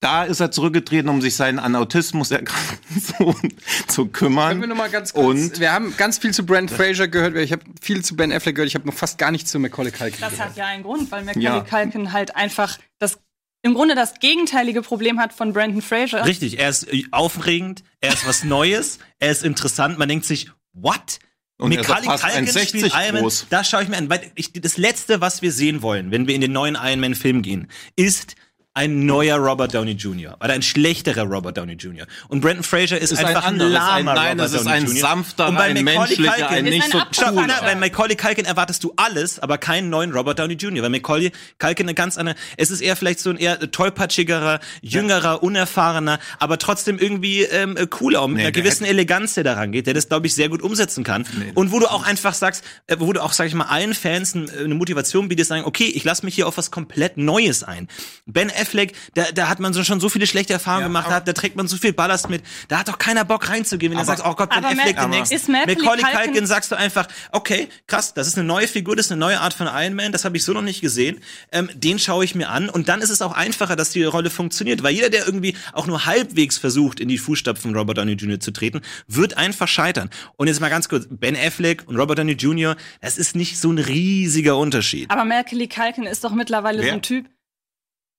Da 0.00 0.24
ist 0.24 0.40
er 0.40 0.50
zurückgetreten, 0.50 1.08
um 1.08 1.22
sich 1.22 1.34
seinen 1.36 1.58
an 1.58 1.74
Autismus 1.74 2.30
erkrankten 2.30 3.00
Sohn 3.18 3.54
zu 3.88 4.06
kümmern. 4.06 4.48
Können 4.50 4.60
wir 4.60 4.66
noch 4.68 4.76
mal 4.76 4.90
ganz 4.90 5.12
kurz. 5.14 5.24
Und 5.26 5.58
wir 5.58 5.72
haben 5.72 5.96
ganz 5.96 6.18
viel 6.18 6.32
zu 6.34 6.44
Brent 6.44 6.70
Fraser 6.70 7.08
gehört. 7.08 7.34
Ich 7.36 7.50
habe 7.50 7.62
viel 7.80 8.04
zu 8.04 8.14
Ben 8.14 8.30
Affleck 8.30 8.54
gehört. 8.56 8.68
Ich 8.68 8.74
habe 8.74 8.86
noch 8.86 8.94
fast 8.94 9.16
gar 9.18 9.30
nichts 9.30 9.50
zu 9.50 9.58
Macaulay 9.58 9.90
Culkin 9.90 10.20
Das 10.20 10.32
gehört. 10.32 10.50
hat 10.50 10.56
ja 10.56 10.66
einen 10.66 10.82
Grund, 10.82 11.10
weil 11.10 11.24
Macaulay 11.24 11.42
Ja. 11.44 11.60
Culkin 11.62 12.12
halt 12.12 12.36
einfach 12.36 12.78
das 12.98 13.18
im 13.62 13.74
Grunde 13.74 13.94
das 13.96 14.20
gegenteilige 14.20 14.82
Problem 14.82 15.18
hat 15.18 15.32
von 15.32 15.52
Brandon 15.52 15.82
Fraser. 15.82 16.24
Richtig, 16.24 16.58
er 16.60 16.68
ist 16.68 16.92
äh, 16.92 17.02
aufregend, 17.10 17.82
er 18.00 18.12
ist 18.12 18.24
was 18.26 18.44
Neues, 18.44 18.98
er 19.18 19.32
ist 19.32 19.42
interessant, 19.42 19.98
man 19.98 20.08
denkt 20.08 20.24
sich, 20.26 20.50
what? 20.72 21.18
Und 21.58 21.74
Culkin 21.76 22.10
1,60 22.10 22.68
spielt 22.68 22.92
Iron 22.94 23.22
Man, 23.22 23.32
das 23.50 23.68
schaue 23.68 23.82
ich 23.82 23.88
mir 23.88 23.96
an. 23.96 24.10
Weil 24.10 24.30
ich, 24.34 24.52
das 24.52 24.76
Letzte, 24.76 25.20
was 25.20 25.40
wir 25.40 25.52
sehen 25.52 25.80
wollen, 25.82 26.10
wenn 26.10 26.26
wir 26.26 26.34
in 26.34 26.42
den 26.42 26.52
neuen 26.52 26.76
Iron 26.80 27.00
Man 27.00 27.14
Film 27.14 27.42
gehen, 27.42 27.68
ist 27.96 28.36
ein 28.76 29.06
neuer 29.06 29.36
Robert 29.38 29.74
Downey 29.74 29.92
Jr. 29.92 30.36
oder 30.38 30.52
ein 30.52 30.60
schlechterer 30.62 31.22
Robert 31.24 31.56
Downey 31.56 31.72
Jr. 31.72 32.06
Und 32.28 32.42
Brandon 32.42 32.62
Fraser 32.62 32.98
ist, 32.98 33.10
ist 33.10 33.18
ein 33.18 33.24
einfach 33.26 33.42
ein, 33.44 33.54
anderes, 33.54 33.72
ein- 33.74 34.04
lahmer 34.04 34.14
nein, 34.14 34.32
Robert 34.32 34.46
es 34.46 34.52
ist 34.52 34.58
Downey 34.66 34.76
ein 34.76 34.86
Jr. 34.86 35.00
sanfter, 35.00 35.48
Und 35.48 35.54
bei 35.56 35.62
ein 35.64 35.82
Macaulay 35.82 35.98
menschlicher, 35.98 36.32
Culkin 36.32 36.56
ein 36.58 36.66
Ist 36.66 36.72
nicht 36.72 36.84
ein 36.84 36.90
so 37.10 37.24
cooler. 37.30 37.42
Anna, 37.42 37.60
bei 37.62 37.74
Macaulay 37.74 38.16
Culkin 38.16 38.44
erwartest 38.44 38.84
du 38.84 38.92
alles, 38.96 39.38
aber 39.38 39.56
keinen 39.58 39.88
neuen 39.88 40.12
Robert 40.12 40.38
Downey 40.38 40.54
Jr., 40.54 40.82
weil 40.82 40.90
Macaulay 40.90 41.32
Culkin 41.58 41.86
eine 41.86 41.94
ganz 41.94 42.18
andere, 42.18 42.36
es 42.58 42.70
ist 42.70 42.82
eher 42.82 42.96
vielleicht 42.96 43.20
so 43.20 43.30
ein 43.30 43.38
eher 43.38 43.58
tollpatschigerer, 43.70 44.60
jüngerer, 44.82 45.42
unerfahrener, 45.42 46.18
aber 46.38 46.58
trotzdem 46.58 46.98
irgendwie 46.98 47.42
ähm, 47.44 47.76
äh, 47.78 47.86
cooler 47.86 48.22
und 48.24 48.32
mit 48.32 48.36
Nee, 48.36 48.42
einer 48.42 48.52
gewissen 48.52 48.84
Eleganz, 48.84 49.34
der 49.34 49.44
daran 49.44 49.72
geht, 49.72 49.86
der 49.86 49.94
das, 49.94 50.08
glaube 50.08 50.26
ich, 50.26 50.34
sehr 50.34 50.50
gut 50.50 50.60
umsetzen 50.60 51.02
kann. 51.02 51.24
Und 51.54 51.72
wo 51.72 51.78
du 51.78 51.86
auch 51.86 52.04
einfach 52.04 52.34
sagst, 52.34 52.62
äh, 52.88 52.96
wo 52.98 53.12
du 53.12 53.22
auch, 53.22 53.32
sag 53.32 53.46
ich 53.46 53.54
mal, 53.54 53.64
allen 53.64 53.94
Fans 53.94 54.34
ein, 54.34 54.50
eine 54.50 54.74
Motivation 54.74 55.28
bietest, 55.28 55.48
sagen, 55.48 55.64
okay, 55.64 55.86
ich 55.86 56.04
lasse 56.04 56.24
mich 56.26 56.34
hier 56.34 56.46
auf 56.46 56.58
was 56.58 56.70
komplett 56.70 57.16
Neues 57.16 57.62
ein. 57.64 57.88
Ben 58.26 58.50
Affleck, 58.50 58.65
da, 59.14 59.24
da 59.32 59.48
hat 59.48 59.60
man 59.60 59.72
so 59.72 59.82
schon 59.84 60.00
so 60.00 60.08
viele 60.08 60.26
schlechte 60.26 60.52
Erfahrungen 60.52 60.86
gemacht, 60.86 61.06
da, 61.10 61.20
da 61.20 61.32
trägt 61.32 61.56
man 61.56 61.68
so 61.68 61.76
viel 61.76 61.92
Ballast 61.92 62.28
mit, 62.30 62.42
da 62.68 62.78
hat 62.78 62.88
doch 62.88 62.98
keiner 62.98 63.24
Bock 63.24 63.48
reinzugehen, 63.48 63.92
wenn 63.92 63.98
du 63.98 64.04
sagst, 64.04 64.24
oh 64.26 64.34
Gott, 64.34 64.50
Ben 64.50 64.58
aber 64.64 64.68
Affleck 64.68 64.96
demnächst. 64.98 65.32
ist 65.32 65.48
Macaulay 65.48 65.74
Culkin- 66.02 66.22
Culkin 66.24 66.46
sagst 66.46 66.70
du 66.72 66.76
einfach, 66.76 67.08
okay, 67.32 67.68
krass, 67.86 68.14
das 68.14 68.26
ist 68.26 68.36
eine 68.38 68.46
neue 68.46 68.68
Figur, 68.68 68.96
das 68.96 69.06
ist 69.06 69.12
eine 69.12 69.20
neue 69.20 69.40
Art 69.40 69.54
von 69.54 69.66
Iron 69.66 69.94
Man, 69.94 70.12
das 70.12 70.24
habe 70.24 70.36
ich 70.36 70.44
so 70.44 70.52
noch 70.52 70.62
nicht 70.62 70.80
gesehen. 70.80 71.20
Ähm, 71.52 71.68
den 71.74 71.98
schaue 71.98 72.24
ich 72.24 72.34
mir 72.34 72.48
an 72.48 72.68
und 72.68 72.88
dann 72.88 73.00
ist 73.02 73.10
es 73.10 73.22
auch 73.22 73.32
einfacher, 73.32 73.76
dass 73.76 73.90
die 73.90 74.04
Rolle 74.04 74.30
funktioniert, 74.30 74.82
weil 74.82 74.94
jeder, 74.94 75.10
der 75.10 75.26
irgendwie 75.26 75.56
auch 75.72 75.86
nur 75.86 76.06
halbwegs 76.06 76.58
versucht, 76.58 77.00
in 77.00 77.08
die 77.08 77.18
Fußstapfen 77.18 77.70
von 77.70 77.76
Robert 77.78 77.98
Downey 77.98 78.12
Jr. 78.12 78.40
zu 78.40 78.50
treten, 78.50 78.80
wird 79.08 79.36
einfach 79.36 79.68
scheitern. 79.68 80.10
Und 80.36 80.48
jetzt 80.48 80.60
mal 80.60 80.68
ganz 80.70 80.88
kurz, 80.88 81.06
Ben 81.10 81.36
Affleck 81.36 81.84
und 81.86 81.96
Robert 81.96 82.18
Downey 82.18 82.32
Jr., 82.32 82.76
das 83.00 83.18
ist 83.18 83.36
nicht 83.36 83.58
so 83.58 83.70
ein 83.70 83.78
riesiger 83.78 84.56
Unterschied. 84.56 85.10
Aber 85.10 85.24
Macaulay 85.24 85.68
Culkin 85.68 86.04
ist 86.04 86.24
doch 86.24 86.32
mittlerweile 86.32 86.82
Wer? 86.82 86.88
so 86.90 86.94
ein 86.94 87.02
Typ. 87.02 87.26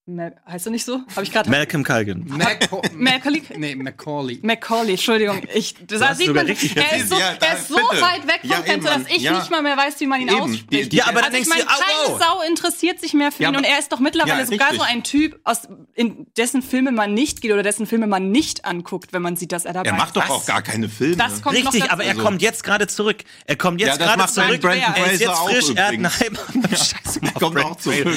Ma 0.09 0.31
heißt 0.49 0.67
er 0.67 0.71
nicht 0.71 0.85
so? 0.85 1.01
Habe 1.13 1.23
ich 1.23 1.33
gerade 1.33 1.49
Malcolm 1.49 1.83
Culkin. 1.83 2.23
Mac 2.29 2.69
Macaulay 2.95 3.41
nee, 3.57 3.75
Macaulay. 3.75 4.39
Macaulay, 4.41 4.91
Entschuldigung. 4.91 5.41
Ich, 5.53 5.75
da 5.85 5.99
hast 6.09 6.19
sieht 6.19 6.33
man, 6.33 6.45
richtig 6.45 6.77
er 6.77 6.95
ist 6.97 7.09
so, 7.09 7.19
Ja, 7.19 7.33
da- 7.37 7.45
er 7.45 7.57
ist 7.57 7.67
so 7.67 7.75
weit 7.75 8.25
weg 8.25 8.39
vom 8.39 8.49
Ja, 8.49 8.55
Fenster, 8.61 8.73
eben, 8.95 9.03
dass 9.03 9.11
ich 9.13 9.21
ja. 9.21 9.37
nicht 9.37 9.51
mal 9.51 9.61
mehr 9.61 9.75
weiß, 9.75 9.99
wie 9.99 10.07
man 10.07 10.21
ihn 10.21 10.29
Eben. 10.29 10.39
ausspricht. 10.39 10.71
Die- 10.71 10.89
die- 10.89 10.95
Ja, 10.95 11.07
aber 11.07 11.15
dann 11.21 11.25
also 11.33 11.37
ich 11.39 11.43
denkst 11.49 11.49
meine, 11.49 11.63
du, 11.65 11.69
au, 11.69 12.07
keine 12.07 12.15
au. 12.15 12.19
Sau 12.37 12.41
interessiert 12.47 13.01
sich 13.01 13.13
mehr 13.13 13.33
für 13.33 13.43
Ja, 13.43 13.49
ihn 13.49 13.57
und 13.57 13.65
er 13.65 13.79
ist 13.79 13.91
doch 13.91 13.99
mittlerweile 13.99 14.39
Ja, 14.39 14.45
sogar 14.45 14.69
richtig. 14.71 14.79
so 14.87 14.93
ein 14.93 15.03
Typ, 15.03 15.39
aus 15.43 15.67
in 15.93 16.25
dessen 16.37 16.61
Filme 16.61 16.93
man 16.93 17.13
nicht 17.13 17.41
geht 17.41 17.51
oder 17.51 17.63
dessen 17.63 17.85
Filme 17.85 18.07
man 18.07 18.31
nicht 18.31 18.63
anguckt, 18.63 19.11
wenn 19.11 19.21
man 19.21 19.35
sieht, 19.35 19.51
dass 19.51 19.65
er 19.65 19.73
dabei 19.73 19.89
Er 19.89 19.95
macht 19.95 20.15
doch 20.15 20.23
ist. 20.23 20.31
auch 20.31 20.45
gar 20.45 20.61
keine 20.61 20.87
Filme. 20.87 21.17
Das 21.17 21.41
kommt 21.41 21.57
Richtig, 21.57 21.91
aber 21.91 22.05
er 22.05 22.15
kommt 22.15 22.41
jetzt 22.41 22.63
gerade 22.63 22.87
zurück. 22.87 23.25
Er 23.45 23.57
kommt 23.57 23.81
jetzt 23.81 23.99
das 23.99 24.15
gerade 24.15 24.31
zurück. 24.31 24.61
Brandon 24.61 24.93
er 24.95 25.11
ist 25.11 25.19
jetzt 25.19 25.37
frisch. 25.39 25.65
Er 25.75 25.83
hat 25.87 25.93
einen 25.93 26.05
übrigens. 26.05 26.19
Hype. 26.21 26.37
Scheiß 26.77 27.19
Kommt 27.33 27.59
auch 27.59 27.75
zurück. 27.75 28.07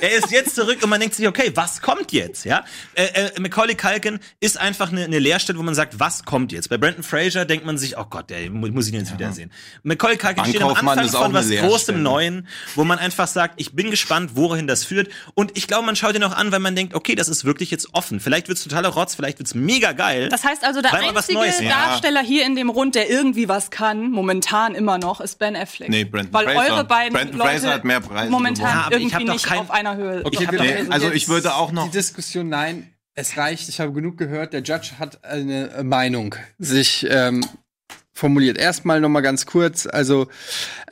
Er 0.00 0.12
ist 0.12 0.30
jetzt 0.30 0.54
zurück 0.54 0.78
und 0.82 0.90
man 0.90 1.00
denkt 1.00 1.16
sich, 1.16 1.26
okay, 1.26 1.39
was 1.54 1.80
kommt 1.82 2.12
jetzt? 2.12 2.44
Ja, 2.44 2.64
äh, 2.94 3.04
äh, 3.04 3.40
Macaulay 3.40 3.74
Culkin 3.74 4.18
ist 4.40 4.58
einfach 4.58 4.90
eine, 4.92 5.04
eine 5.04 5.18
Leerstelle, 5.18 5.58
wo 5.58 5.62
man 5.62 5.74
sagt, 5.74 5.98
was 6.00 6.24
kommt 6.24 6.52
jetzt? 6.52 6.68
Bei 6.68 6.78
Brandon 6.78 7.02
Fraser 7.02 7.44
denkt 7.44 7.66
man 7.66 7.78
sich, 7.78 7.98
oh 7.98 8.04
Gott, 8.08 8.30
der 8.30 8.50
mu- 8.50 8.68
muss 8.68 8.86
ich 8.88 8.92
ihn 8.94 9.00
jetzt 9.00 9.12
wiedersehen. 9.12 9.50
Macaulay 9.82 10.16
Culkin 10.16 10.44
steht 10.44 10.62
am 10.62 10.68
Anfang 10.88 11.04
ist 11.04 11.14
auch 11.14 11.24
von 11.24 11.34
was. 11.34 11.50
Großem 11.50 12.02
Neuen, 12.02 12.46
wo 12.74 12.84
man 12.84 12.98
einfach 12.98 13.26
sagt, 13.26 13.54
ich 13.60 13.72
bin 13.74 13.90
gespannt, 13.90 14.32
wohin 14.34 14.66
das 14.66 14.84
führt. 14.84 15.08
Und 15.34 15.56
ich 15.56 15.66
glaube, 15.66 15.86
man 15.86 15.96
schaut 15.96 16.14
ihn 16.14 16.22
auch 16.24 16.36
an, 16.36 16.52
weil 16.52 16.60
man 16.60 16.76
denkt, 16.76 16.94
okay, 16.94 17.14
das 17.14 17.28
ist 17.28 17.44
wirklich 17.44 17.70
jetzt 17.70 17.88
offen. 17.94 18.20
Vielleicht 18.20 18.48
wird's 18.48 18.62
totaler 18.62 18.90
Rotz, 18.90 19.14
vielleicht 19.14 19.38
wird's 19.38 19.54
mega 19.54 19.92
geil. 19.92 20.28
Das 20.28 20.44
heißt 20.44 20.64
also, 20.64 20.80
der 20.82 20.92
einzige 20.94 21.38
Neues, 21.38 21.60
ja. 21.60 21.70
Darsteller 21.70 22.20
hier 22.22 22.44
in 22.46 22.56
dem 22.56 22.70
Rund, 22.70 22.94
der 22.94 23.10
irgendwie 23.10 23.48
was 23.48 23.70
kann, 23.70 24.10
momentan 24.10 24.74
immer 24.74 24.98
noch, 24.98 25.20
ist 25.20 25.38
Ben 25.38 25.56
Affleck. 25.56 25.88
Nee, 25.88 26.04
Brandon 26.04 26.32
Weil 26.32 26.44
Fraser. 26.54 26.74
eure 26.74 26.84
beiden 26.84 27.12
Brandon 27.14 27.38
Leute 27.38 27.50
Fraser 27.50 27.70
hat 27.74 27.84
mehr 27.84 28.00
Preise 28.00 28.30
momentan. 28.30 28.66
Ja, 28.66 28.82
aber 28.86 28.96
ich 28.96 29.12
hab 29.14 29.20
irgendwie 29.20 29.26
doch 29.26 29.32
nicht 29.34 29.46
kein- 29.46 29.58
auf 29.60 29.70
einer 29.70 29.96
Höhe. 29.96 30.22
Okay, 30.24 30.46
wir- 30.50 30.58
doch- 30.58 30.64
Nee, 30.64 30.86
also 30.90 31.10
ich 31.10 31.28
würde 31.30 31.54
auch 31.54 31.72
noch 31.72 31.86
Die 31.86 31.92
Diskussion, 31.92 32.48
nein, 32.48 32.92
es 33.14 33.36
reicht, 33.36 33.68
ich 33.68 33.80
habe 33.80 33.92
genug 33.92 34.18
gehört. 34.18 34.52
Der 34.52 34.62
Judge 34.62 34.98
hat 34.98 35.24
eine 35.24 35.70
äh, 35.70 35.82
Meinung 35.82 36.34
sich 36.58 37.06
ähm, 37.08 37.44
formuliert. 38.12 38.58
Erstmal 38.58 39.00
noch 39.00 39.08
mal 39.08 39.22
ganz 39.22 39.46
kurz, 39.46 39.86
also 39.86 40.28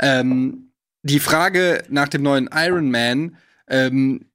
ähm, 0.00 0.72
die 1.02 1.20
Frage 1.20 1.84
nach 1.88 2.08
dem 2.08 2.22
neuen 2.22 2.48
Iron 2.54 2.90
Man 2.90 3.36
ähm, 3.68 4.30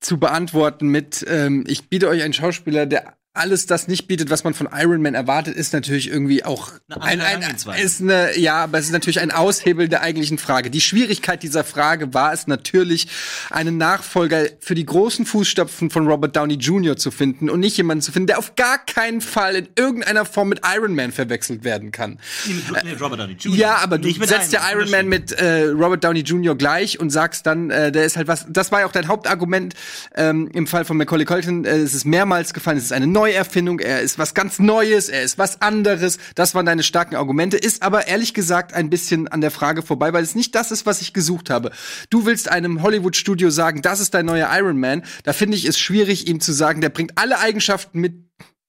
zu 0.00 0.18
beantworten 0.18 0.88
mit, 0.88 1.24
ähm, 1.28 1.64
ich 1.66 1.88
biete 1.88 2.08
euch 2.08 2.22
einen 2.22 2.32
Schauspieler, 2.32 2.86
der 2.86 3.17
alles 3.38 3.66
das 3.66 3.88
nicht 3.88 4.06
bietet, 4.08 4.30
was 4.30 4.44
man 4.44 4.54
von 4.54 4.68
Iron 4.72 5.02
Man 5.02 5.14
erwartet, 5.14 5.56
ist 5.56 5.72
natürlich 5.72 6.08
irgendwie 6.08 6.44
auch 6.44 6.72
ein, 6.88 7.20
ein, 7.20 7.42
ist 7.82 8.00
eine, 8.00 8.38
ja, 8.38 8.64
aber 8.64 8.78
es 8.78 8.86
ist 8.86 8.92
natürlich 8.92 9.20
ein 9.20 9.30
Aushebel 9.30 9.88
der 9.88 10.02
eigentlichen 10.02 10.38
Frage. 10.38 10.70
Die 10.70 10.80
Schwierigkeit 10.80 11.42
dieser 11.42 11.64
Frage 11.64 12.14
war 12.14 12.32
es 12.32 12.46
natürlich, 12.46 13.08
einen 13.50 13.78
Nachfolger 13.78 14.46
für 14.60 14.74
die 14.74 14.84
großen 14.84 15.26
Fußstapfen 15.26 15.90
von 15.90 16.06
Robert 16.06 16.36
Downey 16.36 16.54
Jr. 16.54 16.96
zu 16.96 17.10
finden 17.10 17.48
und 17.48 17.60
nicht 17.60 17.76
jemanden 17.76 18.02
zu 18.02 18.12
finden, 18.12 18.26
der 18.26 18.38
auf 18.38 18.56
gar 18.56 18.78
keinen 18.78 19.20
Fall 19.20 19.56
in 19.56 19.68
irgendeiner 19.76 20.24
Form 20.24 20.48
mit 20.48 20.62
Iron 20.64 20.94
Man 20.94 21.12
verwechselt 21.12 21.64
werden 21.64 21.92
kann. 21.92 22.18
Mit 22.46 23.00
Robert 23.00 23.20
Downey 23.20 23.34
Jr. 23.34 23.56
Ja, 23.56 23.76
aber 23.76 23.98
du 23.98 24.10
setzt 24.24 24.52
ja 24.52 24.60
Iron 24.72 24.90
Man 24.90 25.08
mit 25.08 25.32
äh, 25.32 25.68
Robert 25.68 26.02
Downey 26.04 26.20
Jr. 26.20 26.56
gleich 26.56 26.98
und 27.00 27.10
sagst 27.10 27.46
dann, 27.46 27.70
äh, 27.70 27.92
der 27.92 28.04
ist 28.04 28.16
halt 28.16 28.28
was. 28.28 28.46
Das 28.48 28.72
war 28.72 28.80
ja 28.80 28.86
auch 28.86 28.92
dein 28.92 29.08
Hauptargument 29.08 29.74
ähm, 30.14 30.50
im 30.52 30.66
Fall 30.66 30.84
von 30.84 30.96
Macaulay 30.96 31.24
Culkin. 31.24 31.64
Äh, 31.64 31.76
es 31.78 31.94
ist 31.94 32.04
mehrmals 32.04 32.52
gefallen. 32.54 32.78
Es 32.78 32.84
ist 32.84 32.92
eine 32.92 33.06
Neuerfindung. 33.28 33.78
Er 33.80 34.00
ist 34.00 34.18
was 34.18 34.34
ganz 34.34 34.58
Neues. 34.58 35.08
Er 35.08 35.22
ist 35.22 35.38
was 35.38 35.60
anderes. 35.60 36.18
Das 36.34 36.54
waren 36.54 36.66
deine 36.66 36.82
starken 36.82 37.14
Argumente. 37.14 37.56
Ist 37.56 37.82
aber 37.82 38.06
ehrlich 38.06 38.32
gesagt 38.34 38.72
ein 38.72 38.90
bisschen 38.90 39.28
an 39.28 39.40
der 39.40 39.50
Frage 39.50 39.82
vorbei, 39.82 40.12
weil 40.12 40.22
es 40.22 40.34
nicht 40.34 40.54
das 40.54 40.70
ist, 40.70 40.86
was 40.86 41.00
ich 41.02 41.12
gesucht 41.12 41.50
habe. 41.50 41.70
Du 42.10 42.24
willst 42.24 42.48
einem 42.48 42.82
Hollywood-Studio 42.82 43.50
sagen, 43.50 43.82
das 43.82 44.00
ist 44.00 44.14
dein 44.14 44.26
neuer 44.26 44.48
Iron 44.52 44.80
Man. 44.80 45.04
Da 45.24 45.32
finde 45.32 45.56
ich 45.56 45.66
es 45.66 45.78
schwierig, 45.78 46.26
ihm 46.26 46.40
zu 46.40 46.52
sagen, 46.52 46.80
der 46.80 46.88
bringt 46.88 47.12
alle 47.16 47.38
Eigenschaften 47.38 48.00
mit, 48.00 48.14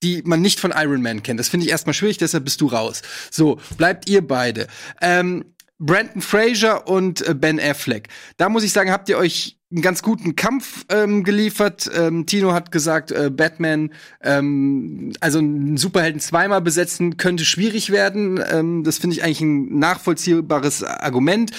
die 0.04 0.22
man 0.26 0.42
nicht 0.42 0.60
von 0.60 0.74
Iron 0.76 1.02
Man 1.02 1.24
kennt. 1.24 1.40
Das 1.40 1.50
finde 1.50 1.66
ich 1.66 1.72
erstmal 1.72 1.94
schwierig, 1.94 2.18
deshalb 2.18 2.44
bist 2.44 2.60
du 2.62 2.68
raus. 2.68 3.02
So, 3.32 3.60
bleibt 3.78 4.10
ihr 4.10 4.28
beide. 4.28 4.68
Ähm, 5.02 5.46
Brandon 5.78 6.22
Fraser 6.22 6.88
und 6.88 7.26
äh, 7.26 7.34
Ben 7.34 7.60
Affleck. 7.60 8.10
Da 8.36 8.50
muss 8.50 8.64
ich 8.64 8.74
sagen, 8.74 8.92
habt 8.92 9.08
ihr 9.08 9.18
euch 9.18 9.59
einen 9.72 9.82
ganz 9.82 10.02
guten 10.02 10.36
Kampf 10.36 10.86
ähm, 10.90 11.24
geliefert. 11.24 11.90
Ähm, 11.94 12.26
Tino 12.26 12.54
hat 12.54 12.72
gesagt, 12.72 13.12
äh, 13.12 13.30
Batman, 13.30 13.92
ähm, 14.22 15.14
also 15.20 15.40
einen 15.40 15.78
Superhelden 15.78 16.20
zweimal 16.20 16.62
besetzen 16.62 17.18
könnte 17.18 17.46
schwierig 17.46 17.92
werden. 17.92 18.44
Ähm, 18.52 18.84
das 18.84 18.98
finde 18.98 19.16
ich 19.16 19.24
eigentlich 19.24 19.42
ein 19.42 19.78
nachvollziehbares 19.78 20.84
Argument. 20.84 21.52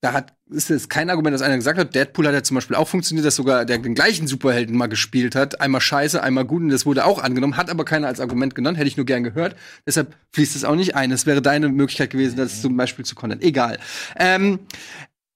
Da 0.00 0.14
hat 0.14 0.32
ist 0.52 0.70
es 0.70 0.88
kein 0.88 1.10
Argument, 1.10 1.34
das 1.34 1.42
einer 1.42 1.56
gesagt 1.56 1.78
hat. 1.78 1.94
Deadpool 1.94 2.26
hat 2.26 2.34
ja 2.34 2.42
zum 2.42 2.56
Beispiel 2.56 2.76
auch 2.76 2.88
funktioniert, 2.88 3.26
dass 3.26 3.36
sogar 3.36 3.64
der 3.64 3.78
den 3.78 3.94
gleichen 3.94 4.26
Superhelden 4.26 4.76
mal 4.76 4.88
gespielt 4.88 5.34
hat. 5.34 5.60
Einmal 5.60 5.80
scheiße, 5.80 6.22
einmal 6.22 6.44
gut 6.44 6.62
und 6.62 6.70
das 6.70 6.86
wurde 6.86 7.04
auch 7.04 7.22
angenommen, 7.22 7.56
hat 7.56 7.70
aber 7.70 7.84
keiner 7.84 8.08
als 8.08 8.20
Argument 8.20 8.54
genannt, 8.54 8.78
hätte 8.78 8.88
ich 8.88 8.96
nur 8.96 9.06
gern 9.06 9.22
gehört. 9.22 9.56
Deshalb 9.86 10.16
fließt 10.32 10.56
es 10.56 10.64
auch 10.64 10.74
nicht 10.74 10.96
ein. 10.96 11.12
Es 11.12 11.26
wäre 11.26 11.42
deine 11.42 11.68
Möglichkeit 11.68 12.10
gewesen, 12.10 12.36
das 12.36 12.62
zum 12.62 12.76
Beispiel 12.76 13.04
zu 13.04 13.14
kontern. 13.14 13.40
Egal. 13.40 13.78
Ähm, 14.16 14.60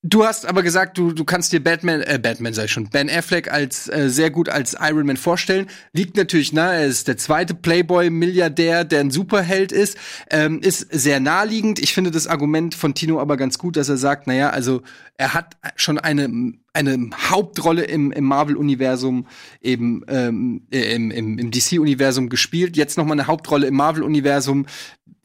Du 0.06 0.26
hast 0.26 0.44
aber 0.44 0.62
gesagt, 0.62 0.98
du, 0.98 1.12
du 1.12 1.24
kannst 1.24 1.50
dir 1.54 1.64
Batman, 1.64 2.02
äh, 2.02 2.20
Batman 2.22 2.52
sei 2.52 2.68
schon, 2.68 2.90
Ben 2.90 3.08
Affleck 3.08 3.50
als 3.50 3.88
äh, 3.88 4.10
sehr 4.10 4.28
gut 4.28 4.50
als 4.50 4.76
Iron 4.78 5.06
Man 5.06 5.16
vorstellen. 5.16 5.66
Liegt 5.94 6.18
natürlich 6.18 6.52
nahe, 6.52 6.74
er 6.74 6.86
ist 6.86 7.08
der 7.08 7.16
zweite 7.16 7.54
Playboy-Milliardär, 7.54 8.84
der 8.84 9.00
ein 9.00 9.10
Superheld 9.10 9.72
ist. 9.72 9.96
Ähm, 10.28 10.60
ist 10.60 10.88
sehr 10.92 11.20
naheliegend. 11.20 11.78
Ich 11.78 11.94
finde 11.94 12.10
das 12.10 12.26
Argument 12.26 12.74
von 12.74 12.92
Tino 12.92 13.18
aber 13.18 13.38
ganz 13.38 13.56
gut, 13.56 13.78
dass 13.78 13.88
er 13.88 13.96
sagt, 13.96 14.26
naja, 14.26 14.50
also 14.50 14.82
er 15.16 15.32
hat 15.32 15.56
schon 15.76 15.96
eine, 15.96 16.52
eine 16.74 17.08
Hauptrolle 17.30 17.84
im, 17.84 18.12
im 18.12 18.24
Marvel-Universum, 18.24 19.26
eben 19.62 20.04
ähm, 20.08 20.66
äh, 20.70 20.94
im, 20.94 21.10
im, 21.12 21.38
im 21.38 21.50
DC-Universum 21.50 22.28
gespielt. 22.28 22.76
Jetzt 22.76 22.98
noch 22.98 23.06
mal 23.06 23.12
eine 23.12 23.26
Hauptrolle 23.26 23.68
im 23.68 23.74
Marvel-Universum. 23.76 24.66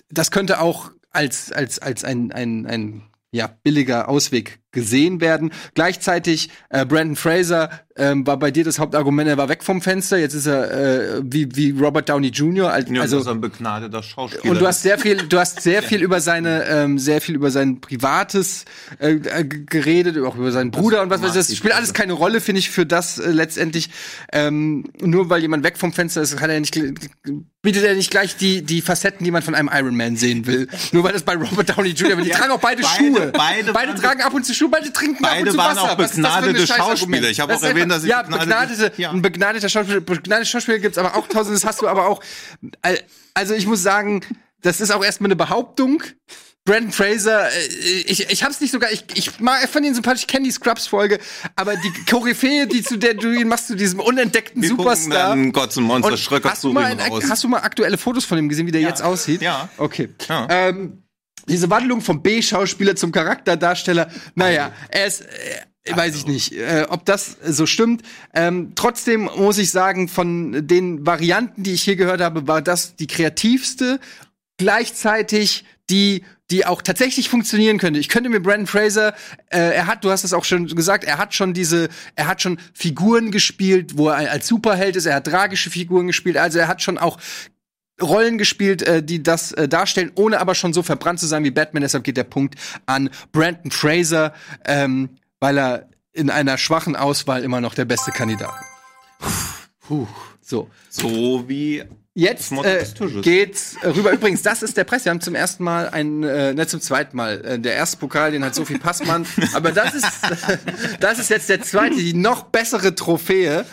Das 0.09 0.31
könnte 0.31 0.61
auch 0.61 0.91
als, 1.11 1.51
als, 1.51 1.79
als 1.79 2.05
ein, 2.05 2.31
ein, 2.31 2.65
ein 2.65 3.01
ja, 3.31 3.47
billiger 3.63 4.09
Ausweg 4.09 4.59
gesehen 4.71 5.21
werden. 5.21 5.51
Gleichzeitig 5.73 6.49
äh, 6.69 6.85
Brandon 6.85 7.15
Fraser 7.15 7.69
ähm, 7.95 8.25
war 8.25 8.37
bei 8.37 8.49
dir 8.51 8.63
das 8.63 8.79
Hauptargument, 8.79 9.27
er 9.27 9.37
war 9.37 9.49
weg 9.49 9.63
vom 9.63 9.81
Fenster. 9.81 10.17
Jetzt 10.17 10.33
ist 10.33 10.45
er 10.45 10.71
äh, 11.17 11.21
wie, 11.23 11.49
wie 11.55 11.71
Robert 11.71 12.07
Downey 12.07 12.29
Jr. 12.29 12.71
Als, 12.71 12.89
Ja, 12.89 13.01
also 13.01 13.17
das 13.17 13.25
ist 13.25 13.31
ein 13.31 13.41
begnadeter 13.41 14.01
Schauspieler. 14.03 14.51
und 14.51 14.61
du 14.61 14.67
hast 14.67 14.83
sehr 14.83 14.97
viel, 14.97 15.17
du 15.17 15.37
hast 15.39 15.61
sehr 15.61 15.83
viel 15.89 16.01
über 16.01 16.21
seine, 16.21 16.65
ähm, 16.65 16.97
sehr 16.99 17.19
viel 17.19 17.35
über 17.35 17.51
sein 17.51 17.81
privates 17.81 18.65
äh, 18.99 19.13
äh, 19.15 19.43
geredet, 19.43 20.17
auch 20.23 20.35
über 20.35 20.51
seinen 20.51 20.71
Bruder 20.71 21.01
und 21.01 21.09
was 21.09 21.21
weiß 21.21 21.31
ich. 21.31 21.47
Das 21.47 21.55
spielt 21.57 21.73
alles 21.73 21.93
keine 21.93 22.13
Rolle, 22.13 22.39
finde 22.39 22.59
ich, 22.59 22.69
für 22.69 22.85
das 22.85 23.17
äh, 23.17 23.31
letztendlich. 23.31 23.89
Ähm, 24.31 24.85
nur 25.01 25.29
weil 25.29 25.41
jemand 25.41 25.63
weg 25.63 25.77
vom 25.77 25.91
Fenster 25.91 26.21
ist, 26.21 26.37
kann 26.37 26.49
er 26.49 26.59
nicht, 26.59 26.79
bietet 27.61 27.83
er 27.83 27.95
nicht 27.95 28.11
gleich 28.11 28.37
die 28.37 28.61
die 28.61 28.81
Facetten, 28.81 29.25
die 29.25 29.31
man 29.31 29.41
von 29.41 29.55
einem 29.55 29.69
Iron 29.73 29.97
Man 29.97 30.15
sehen 30.15 30.45
will. 30.47 30.67
nur 30.93 31.03
weil 31.03 31.11
das 31.13 31.23
bei 31.23 31.35
Robert 31.35 31.69
Downey 31.75 31.89
Jr. 31.89 32.15
Die 32.21 32.29
tragen 32.29 32.51
auch 32.51 32.59
beide, 32.59 32.81
beide- 32.81 32.95
Schuhe. 32.95 33.31
beide 33.35 33.73
beide 33.73 33.95
tragen 33.95 34.21
ab 34.21 34.33
und 34.33 34.45
zu 34.45 34.53
Beide 34.67 34.91
trinken 34.91 35.21
Beide 35.21 35.55
waren 35.55 35.77
Wasser. 35.77 35.91
auch 35.91 35.95
begnadete? 35.95 36.67
Schauspieler. 36.67 37.29
Ich 37.29 37.39
habe 37.39 37.55
auch 37.55 37.63
erwähnt, 37.63 37.91
dass 37.91 38.01
sie 38.01 38.09
ja, 38.09 38.21
begnadete- 38.23 38.91
Ja. 38.97 39.11
ein 39.11 39.21
begnadeter 39.21 39.69
Schauspieler, 39.69 40.01
begnadete 40.01 40.47
Schauspieler 40.49 40.79
gibt's 40.79 40.97
aber 40.97 41.15
auch 41.15 41.27
tausend. 41.27 41.55
Das 41.55 41.65
hast 41.65 41.81
du 41.81 41.87
aber 41.87 42.07
auch. 42.07 42.21
Also 43.33 43.53
ich 43.53 43.65
muss 43.67 43.81
sagen, 43.81 44.21
das 44.61 44.81
ist 44.81 44.91
auch 44.91 45.03
erstmal 45.03 45.27
eine 45.27 45.35
Behauptung. 45.35 46.03
Brandon 46.65 46.91
Fraser, 46.91 47.47
äh, 47.51 47.67
ich, 48.05 48.29
ich 48.29 48.43
hab's 48.43 48.59
nicht 48.59 48.71
sogar, 48.71 48.91
ich, 48.91 49.05
ich 49.15 49.39
mag 49.39 49.67
von 49.69 49.83
ihn 49.83 49.95
sympathisch, 49.95 50.21
ich 50.23 50.27
kenne 50.27 50.43
die 50.45 50.51
Scrubs-Folge, 50.51 51.17
aber 51.55 51.75
die 51.77 51.91
Koryphäe, 52.07 52.67
die 52.67 52.83
zu 52.83 52.97
der 52.97 53.13
du 53.15 53.31
ihn 53.31 53.47
machst, 53.47 53.67
zu 53.67 53.75
diesem 53.75 53.99
unentdeckten 54.01 54.61
Wir 54.61 54.69
Superstar. 54.69 55.29
dann 55.29 55.51
Gods 55.53 55.77
und 55.77 55.85
Monster 55.85 56.11
Und 56.11 56.19
Schröcker 56.19 56.51
hast, 56.51 56.63
du 56.65 56.73
mal 56.73 56.83
ein, 56.85 56.99
hast 56.99 57.43
du 57.43 57.47
mal 57.47 57.59
aktuelle 57.61 57.97
Fotos 57.97 58.25
von 58.25 58.37
ihm 58.37 58.49
gesehen, 58.49 58.67
wie 58.67 58.71
der 58.71 58.81
jetzt 58.81 59.01
aussieht? 59.01 59.41
Ja. 59.41 59.69
Okay. 59.77 60.09
Ja. 60.27 60.47
Ähm, 60.49 61.01
diese 61.49 61.69
Wandlung 61.69 62.01
vom 62.01 62.21
B-Schauspieler 62.21 62.95
zum 62.95 63.11
Charakterdarsteller, 63.11 64.09
naja, 64.35 64.71
er 64.89 65.05
ist, 65.05 65.21
äh, 65.21 65.95
weiß 65.95 66.15
ich 66.15 66.27
nicht, 66.27 66.53
äh, 66.53 66.85
ob 66.89 67.05
das 67.05 67.37
so 67.43 67.65
stimmt. 67.65 68.03
Ähm, 68.33 68.73
trotzdem 68.75 69.29
muss 69.37 69.57
ich 69.57 69.71
sagen, 69.71 70.07
von 70.07 70.67
den 70.67 71.05
Varianten, 71.05 71.63
die 71.63 71.73
ich 71.73 71.83
hier 71.83 71.95
gehört 71.95 72.21
habe, 72.21 72.47
war 72.47 72.61
das 72.61 72.95
die 72.95 73.07
kreativste, 73.07 73.99
gleichzeitig 74.57 75.65
die 75.89 76.23
die 76.51 76.65
auch 76.65 76.81
tatsächlich 76.81 77.29
funktionieren 77.29 77.77
könnte. 77.77 77.99
Ich 77.99 78.09
könnte 78.09 78.29
mir 78.29 78.39
Brandon 78.39 78.65
Fraser, 78.65 79.13
äh, 79.49 79.59
er 79.59 79.87
hat, 79.87 80.03
du 80.03 80.09
hast 80.09 80.23
es 80.23 80.33
auch 80.33 80.45
schon 80.45 80.65
gesagt, 80.67 81.03
er 81.03 81.17
hat 81.17 81.33
schon 81.35 81.53
diese, 81.53 81.89
er 82.15 82.27
hat 82.27 82.41
schon 82.41 82.59
Figuren 82.73 83.31
gespielt, 83.31 83.97
wo 83.97 84.09
er 84.09 84.31
als 84.31 84.47
Superheld 84.47 84.95
ist, 84.95 85.05
er 85.05 85.15
hat 85.15 85.27
tragische 85.27 85.69
Figuren 85.69 86.07
gespielt, 86.07 86.37
also 86.37 86.57
er 86.57 86.67
hat 86.67 86.81
schon 86.81 86.97
auch 86.97 87.19
Rollen 88.01 88.37
gespielt, 88.37 88.81
äh, 88.81 89.03
die 89.03 89.23
das 89.23 89.51
äh, 89.51 89.67
darstellen, 89.67 90.11
ohne 90.15 90.39
aber 90.39 90.55
schon 90.55 90.73
so 90.73 90.83
verbrannt 90.83 91.19
zu 91.19 91.27
sein 91.27 91.43
wie 91.43 91.51
Batman. 91.51 91.81
Deshalb 91.81 92.03
geht 92.03 92.17
der 92.17 92.23
Punkt 92.23 92.55
an 92.85 93.09
Brandon 93.31 93.71
Fraser, 93.71 94.33
ähm, 94.65 95.09
weil 95.39 95.57
er 95.57 95.89
in 96.13 96.29
einer 96.29 96.57
schwachen 96.57 96.95
Auswahl 96.95 97.43
immer 97.43 97.61
noch 97.61 97.75
der 97.75 97.85
beste 97.85 98.11
Kandidat. 98.11 98.53
Puh. 99.87 100.07
So. 100.41 100.67
so 100.89 101.47
wie 101.47 101.83
Jetzt 102.15 102.51
äh, 102.51 102.83
geht's 103.21 103.77
rüber. 103.81 104.11
Übrigens, 104.11 104.41
das 104.41 104.61
ist 104.61 104.75
der 104.75 104.83
Preis. 104.83 105.05
Wir 105.05 105.11
haben 105.11 105.21
zum 105.21 105.35
ersten 105.35 105.63
Mal 105.63 105.89
ein, 105.89 106.23
äh, 106.23 106.53
ne, 106.53 106.67
zum 106.67 106.81
zweiten 106.81 107.15
Mal. 107.15 107.39
Äh, 107.45 107.59
der 107.59 107.75
erste 107.75 107.97
Pokal, 107.97 108.31
den 108.31 108.43
hat 108.43 108.55
Sophie 108.55 108.77
Passmann. 108.77 109.25
Aber 109.53 109.71
das 109.71 109.93
ist, 109.93 110.07
das 110.99 111.19
ist 111.19 111.29
jetzt 111.29 111.47
der 111.47 111.61
zweite, 111.61 111.95
die 111.95 112.13
noch 112.13 112.43
bessere 112.43 112.93
Trophäe. 112.93 113.63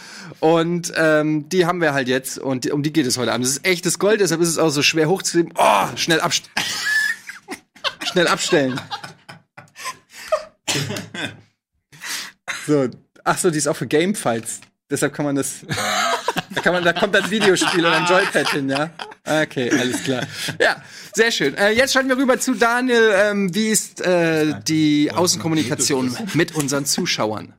Und 0.41 0.93
ähm, 0.97 1.49
die 1.49 1.67
haben 1.67 1.81
wir 1.81 1.93
halt 1.95 2.09
jetzt. 2.09 2.39
Und 2.39 2.71
um 2.71 2.83
die 2.83 2.93
geht 2.93 3.07
es 3.07 3.19
heute 3.19 3.33
Abend. 3.33 3.47
Das 3.47 3.53
ist 3.53 3.67
echtes 3.67 3.99
Gold, 3.99 4.21
deshalb 4.21 4.41
ist 4.41 4.49
es 4.49 4.59
auch 4.59 4.71
so 4.71 4.83
schwer 4.83 5.09
hochzuheben. 5.09 5.53
Oh, 5.57 5.87
schnell 5.97 6.21
abstellen. 6.21 6.55
schnell 8.05 8.29
abstellen. 8.29 8.81
So. 12.67 12.89
Ach 13.25 13.39
so, 13.39 13.51
die 13.51 13.59
ist 13.59 13.67
auch 13.67 13.77
für 13.77 13.87
Gamefights. 13.87 14.61
Deshalb 14.89 15.13
kann 15.13 15.25
man 15.25 15.35
das. 15.35 15.65
Da, 16.55 16.61
kann 16.61 16.73
man, 16.73 16.85
da 16.85 16.93
kommt 16.93 17.15
das 17.15 17.29
Videospiel 17.29 17.85
und 17.85 17.93
ein 17.93 18.07
Joypad 18.07 18.51
hin, 18.51 18.69
ja? 18.69 18.91
Okay, 19.25 19.71
alles 19.71 20.05
klar. 20.05 20.23
Ja, 20.61 20.77
sehr 21.13 21.33
schön. 21.33 21.57
Äh, 21.57 21.73
jetzt 21.73 21.93
schalten 21.93 22.09
wir 22.09 22.17
rüber 22.17 22.39
zu 22.39 22.55
Daniel. 22.55 23.13
Ähm, 23.15 23.53
wie 23.53 23.69
ist 23.69 24.01
äh, 24.01 24.55
die 24.67 25.11
Außenkommunikation 25.13 26.17
mit 26.35 26.55
unseren 26.55 26.87
Zuschauern? 26.87 27.53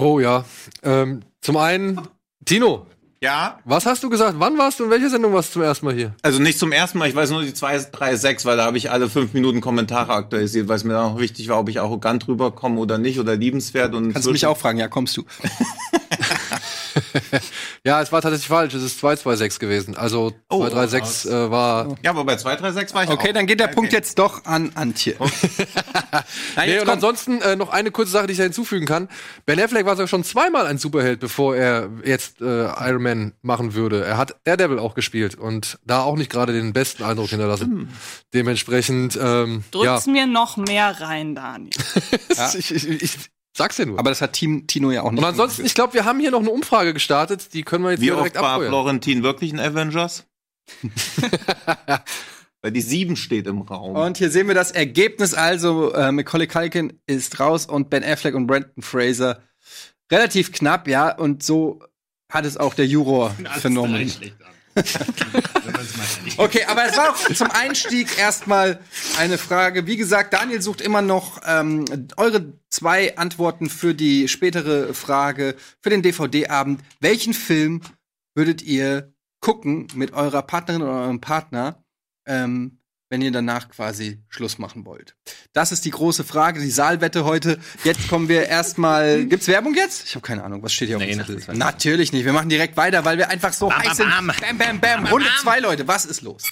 Oh 0.00 0.18
ja. 0.18 0.44
Ähm, 0.82 1.20
zum 1.42 1.56
einen, 1.58 2.00
Tino, 2.46 2.86
Ja, 3.22 3.58
was 3.66 3.84
hast 3.84 4.02
du 4.02 4.08
gesagt? 4.08 4.36
Wann 4.38 4.56
warst 4.56 4.80
du 4.80 4.84
in 4.84 4.90
welcher 4.90 5.10
Sendung 5.10 5.34
warst 5.34 5.50
du 5.50 5.52
zum 5.54 5.62
ersten 5.62 5.84
Mal 5.84 5.94
hier? 5.94 6.14
also 6.22 6.40
nicht 6.40 6.58
zum 6.58 6.72
ersten 6.72 6.96
Mal, 6.98 7.08
ich 7.08 7.14
weiß 7.14 7.30
nur 7.30 7.42
die 7.42 7.52
236, 7.52 8.46
weil 8.46 8.56
da 8.56 8.64
habe 8.64 8.78
ich 8.78 8.90
alle 8.90 9.10
fünf 9.10 9.34
Minuten 9.34 9.60
Kommentare 9.60 10.14
aktualisiert, 10.14 10.68
weil 10.68 10.76
es 10.76 10.84
mir 10.84 10.94
dann 10.94 11.04
auch 11.12 11.18
wichtig 11.18 11.48
war, 11.48 11.60
ob 11.60 11.68
ich 11.68 11.80
arrogant 11.80 12.26
rüberkomme 12.28 12.80
oder 12.80 12.96
nicht 12.96 13.20
oder 13.20 13.36
liebenswert. 13.36 13.94
Und 13.94 14.14
Kannst 14.14 14.26
du 14.26 14.32
mich 14.32 14.46
auch 14.46 14.56
fragen? 14.56 14.78
Ja, 14.78 14.88
kommst 14.88 15.18
du? 15.18 15.24
Ja, 17.86 18.02
es 18.02 18.12
war 18.12 18.20
tatsächlich 18.20 18.48
falsch. 18.48 18.74
Es 18.74 18.82
ist 18.82 18.98
226 19.00 19.58
gewesen. 19.58 19.96
Also 19.96 20.32
Oh, 20.50 20.58
236 20.68 21.30
äh, 21.32 21.50
war. 21.50 21.96
Ja, 22.02 22.10
aber 22.10 22.24
bei 22.24 22.36
236 22.36 22.94
war 22.94 23.04
ich 23.04 23.10
Okay, 23.10 23.30
auch. 23.30 23.32
dann 23.34 23.46
geht 23.46 23.58
der 23.58 23.68
Okay. 23.68 23.74
Punkt 23.76 23.92
jetzt 23.94 24.18
doch 24.18 24.44
an 24.44 24.72
Antje. 24.74 25.16
Nein, 26.56 26.68
Nee, 26.68 26.72
und 26.74 26.78
kommt- 26.80 26.90
ansonsten 26.90 27.40
äh, 27.40 27.56
noch 27.56 27.70
eine 27.70 27.90
kurze 27.90 28.12
Sache, 28.12 28.26
die 28.26 28.32
ich 28.32 28.36
da 28.38 28.44
hinzufügen 28.44 28.84
kann. 28.86 29.08
Ben 29.46 29.58
Affleck 29.58 29.86
war 29.86 29.96
sogar 29.96 30.08
schon 30.08 30.24
zweimal 30.24 30.66
ein 30.66 30.76
Superheld, 30.78 31.20
bevor 31.20 31.56
er 31.56 31.88
jetzt 32.04 32.42
äh, 32.42 32.64
Iron 32.66 33.02
Man 33.02 33.32
machen 33.42 33.72
würde. 33.74 34.04
Er 34.04 34.18
hat 34.18 34.36
Daredevil 34.44 34.78
auch 34.78 34.94
gespielt 34.94 35.36
und 35.36 35.78
da 35.86 36.02
auch 36.02 36.16
nicht 36.16 36.30
gerade 36.30 36.52
den 36.52 36.72
besten 36.74 37.02
Eindruck 37.02 37.30
hinterlassen. 37.30 37.88
Dementsprechend, 38.34 39.18
ähm, 39.20 39.64
ja. 39.74 39.94
Drück's 39.94 40.06
mir 40.06 40.26
noch 40.26 40.56
mehr 40.58 41.00
rein, 41.00 41.34
Daniel. 41.34 41.70
ich, 42.58 42.74
ich, 42.74 42.88
ich 43.02 43.18
sag's 43.56 43.76
dir 43.76 43.86
nur. 43.86 43.98
Aber 43.98 44.10
das 44.10 44.20
hat 44.20 44.32
Team 44.32 44.66
Tino 44.66 44.90
ja 44.90 45.02
auch 45.02 45.10
nicht. 45.10 45.20
und 45.20 45.24
ansonsten, 45.24 45.64
ich 45.64 45.74
glaube, 45.74 45.94
wir 45.94 46.04
haben 46.04 46.20
hier 46.20 46.30
noch 46.30 46.40
eine 46.40 46.50
Umfrage 46.50 46.94
gestartet, 46.94 47.52
die 47.54 47.62
können 47.62 47.84
wir 47.84 47.92
jetzt 47.92 48.00
Wie 48.00 48.04
hier 48.04 48.14
oft 48.14 48.22
direkt 48.22 48.36
war 48.36 48.54
abfeuern. 48.54 48.70
Florentin 48.70 49.22
wirklich 49.22 49.52
ein 49.52 49.60
Avengers? 49.60 50.24
Weil 52.62 52.72
die 52.72 52.82
7 52.82 53.16
steht 53.16 53.46
im 53.46 53.62
Raum. 53.62 53.96
Und 53.96 54.18
hier 54.18 54.30
sehen 54.30 54.46
wir 54.46 54.54
das 54.54 54.70
Ergebnis. 54.70 55.32
Also, 55.32 55.92
äh, 55.94 56.12
Macaulay 56.12 56.46
Culkin 56.46 57.00
ist 57.06 57.40
raus 57.40 57.66
und 57.66 57.88
Ben 57.88 58.04
Affleck 58.04 58.34
und 58.34 58.46
Brandon 58.46 58.82
Fraser 58.82 59.42
relativ 60.12 60.52
knapp, 60.52 60.86
ja. 60.86 61.10
Und 61.16 61.42
so 61.42 61.80
hat 62.30 62.44
es 62.44 62.56
auch 62.56 62.74
der 62.74 62.86
Juror 62.86 63.30
vernommen. 63.58 64.12
Okay, 66.36 66.64
aber 66.66 66.86
es 66.86 66.96
war 66.96 67.10
auch 67.10 67.34
zum 67.34 67.50
Einstieg 67.50 68.18
erstmal 68.18 68.80
eine 69.18 69.38
Frage. 69.38 69.86
Wie 69.86 69.96
gesagt, 69.96 70.32
Daniel 70.32 70.62
sucht 70.62 70.80
immer 70.80 71.02
noch 71.02 71.40
ähm, 71.46 71.84
eure 72.16 72.52
zwei 72.70 73.16
Antworten 73.16 73.68
für 73.68 73.94
die 73.94 74.28
spätere 74.28 74.94
Frage, 74.94 75.56
für 75.80 75.90
den 75.90 76.02
DVD-Abend. 76.02 76.80
Welchen 77.00 77.34
Film 77.34 77.82
würdet 78.34 78.62
ihr 78.62 79.12
gucken 79.40 79.88
mit 79.94 80.12
eurer 80.12 80.42
Partnerin 80.42 80.82
oder 80.82 81.02
eurem 81.02 81.20
Partner, 81.20 81.84
ähm, 82.26 82.79
wenn 83.10 83.20
ihr 83.22 83.32
danach 83.32 83.68
quasi 83.68 84.22
Schluss 84.28 84.58
machen 84.58 84.86
wollt? 84.86 85.16
Das 85.52 85.72
ist 85.72 85.84
die 85.84 85.90
große 85.90 86.24
Frage, 86.24 86.60
die 86.60 86.70
Saalwette 86.70 87.24
heute. 87.24 87.58
Jetzt 87.84 88.08
kommen 88.08 88.28
wir 88.28 88.46
erstmal. 88.46 89.26
Gibt's 89.26 89.48
Werbung 89.48 89.74
jetzt? 89.74 90.04
Ich 90.06 90.14
habe 90.14 90.24
keine 90.24 90.44
Ahnung. 90.44 90.62
Was 90.62 90.72
steht 90.72 90.88
hier 90.88 90.98
Nee, 90.98 91.18
auf 91.20 91.26
dem 91.26 91.38
Zettel? 91.40 91.56
Natürlich 91.56 92.12
nicht. 92.12 92.24
Wir 92.24 92.32
machen 92.32 92.48
direkt 92.48 92.76
weiter, 92.76 93.04
weil 93.04 93.18
wir 93.18 93.28
einfach 93.28 93.52
so 93.52 93.68
Bam, 93.68 93.78
heiß 93.80 93.86
bam, 93.88 93.96
sind. 93.96 94.08
bam. 94.08 94.58
Bam, 94.58 94.58
bam, 94.58 94.80
bam. 94.80 95.06
Runde 95.06 95.26
zwei, 95.42 95.58
Leute. 95.58 95.88
Was 95.88 96.06
ist 96.06 96.22
los? 96.22 96.44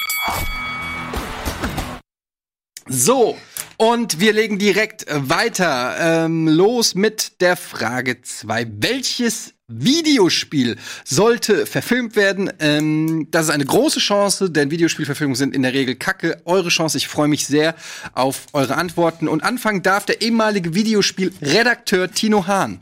So, 2.91 3.37
und 3.77 4.19
wir 4.19 4.33
legen 4.33 4.59
direkt 4.59 5.07
weiter. 5.09 6.25
Ähm, 6.25 6.49
los 6.49 6.95
mit 6.97 7.41
der 7.41 7.57
Frage 7.57 8.23
zwei. 8.23 8.67
Welches 8.69 9.55
Videospiel 9.69 10.77
sollte 11.05 11.67
verfilmt 11.67 12.17
werden? 12.17 12.51
Ähm, 12.59 13.29
das 13.31 13.47
ist 13.47 13.51
eine 13.51 13.67
große 13.67 14.01
Chance, 14.01 14.51
denn 14.51 14.71
Videospielverfilmungen 14.71 15.37
sind 15.37 15.55
in 15.55 15.63
der 15.63 15.75
Regel 15.75 15.95
kacke. 15.95 16.41
Eure 16.47 16.71
Chance, 16.71 16.97
ich 16.97 17.07
freue 17.07 17.29
mich 17.29 17.47
sehr 17.47 17.75
auf 18.15 18.47
eure 18.55 18.77
Antworten. 18.77 19.29
Und 19.29 19.43
anfangen 19.43 19.83
darf 19.83 20.07
der 20.07 20.23
ehemalige 20.23 20.75
Videospielredakteur 20.75 22.11
Tino 22.11 22.47
Hahn. 22.47 22.81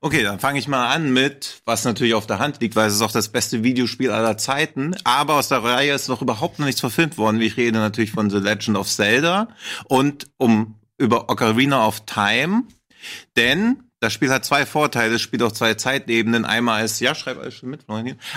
Okay, 0.00 0.22
dann 0.22 0.40
fange 0.40 0.58
ich 0.58 0.68
mal 0.68 0.88
an 0.88 1.12
mit, 1.12 1.62
was 1.64 1.84
natürlich 1.84 2.14
auf 2.14 2.26
der 2.26 2.38
Hand 2.38 2.60
liegt, 2.60 2.76
weil 2.76 2.88
es 2.88 2.94
ist 2.94 3.02
auch 3.02 3.12
das 3.12 3.28
beste 3.28 3.62
Videospiel 3.62 4.10
aller 4.10 4.36
Zeiten. 4.38 4.94
Aber 5.04 5.34
aus 5.34 5.48
der 5.48 5.62
Reihe 5.62 5.94
ist 5.94 6.08
noch 6.08 6.22
überhaupt 6.22 6.58
noch 6.58 6.66
nichts 6.66 6.80
verfilmt 6.80 7.18
worden. 7.18 7.40
Ich 7.40 7.56
rede 7.56 7.78
natürlich 7.78 8.12
von 8.12 8.30
The 8.30 8.38
Legend 8.38 8.76
of 8.76 8.88
Zelda 8.88 9.48
und 9.84 10.28
um 10.38 10.76
über 10.96 11.28
Ocarina 11.28 11.86
of 11.86 12.04
Time. 12.06 12.64
Denn 13.36 13.89
das 14.00 14.14
Spiel 14.14 14.30
hat 14.30 14.46
zwei 14.46 14.64
Vorteile. 14.64 15.14
Es 15.14 15.20
spielt 15.20 15.42
auf 15.42 15.52
zwei 15.52 15.74
Zeitebenen. 15.74 16.46
Einmal 16.46 16.84
ist, 16.84 17.00
ja, 17.00 17.14
schreib 17.14 17.38
alles 17.38 17.54
schon 17.54 17.68
mit. 17.68 17.84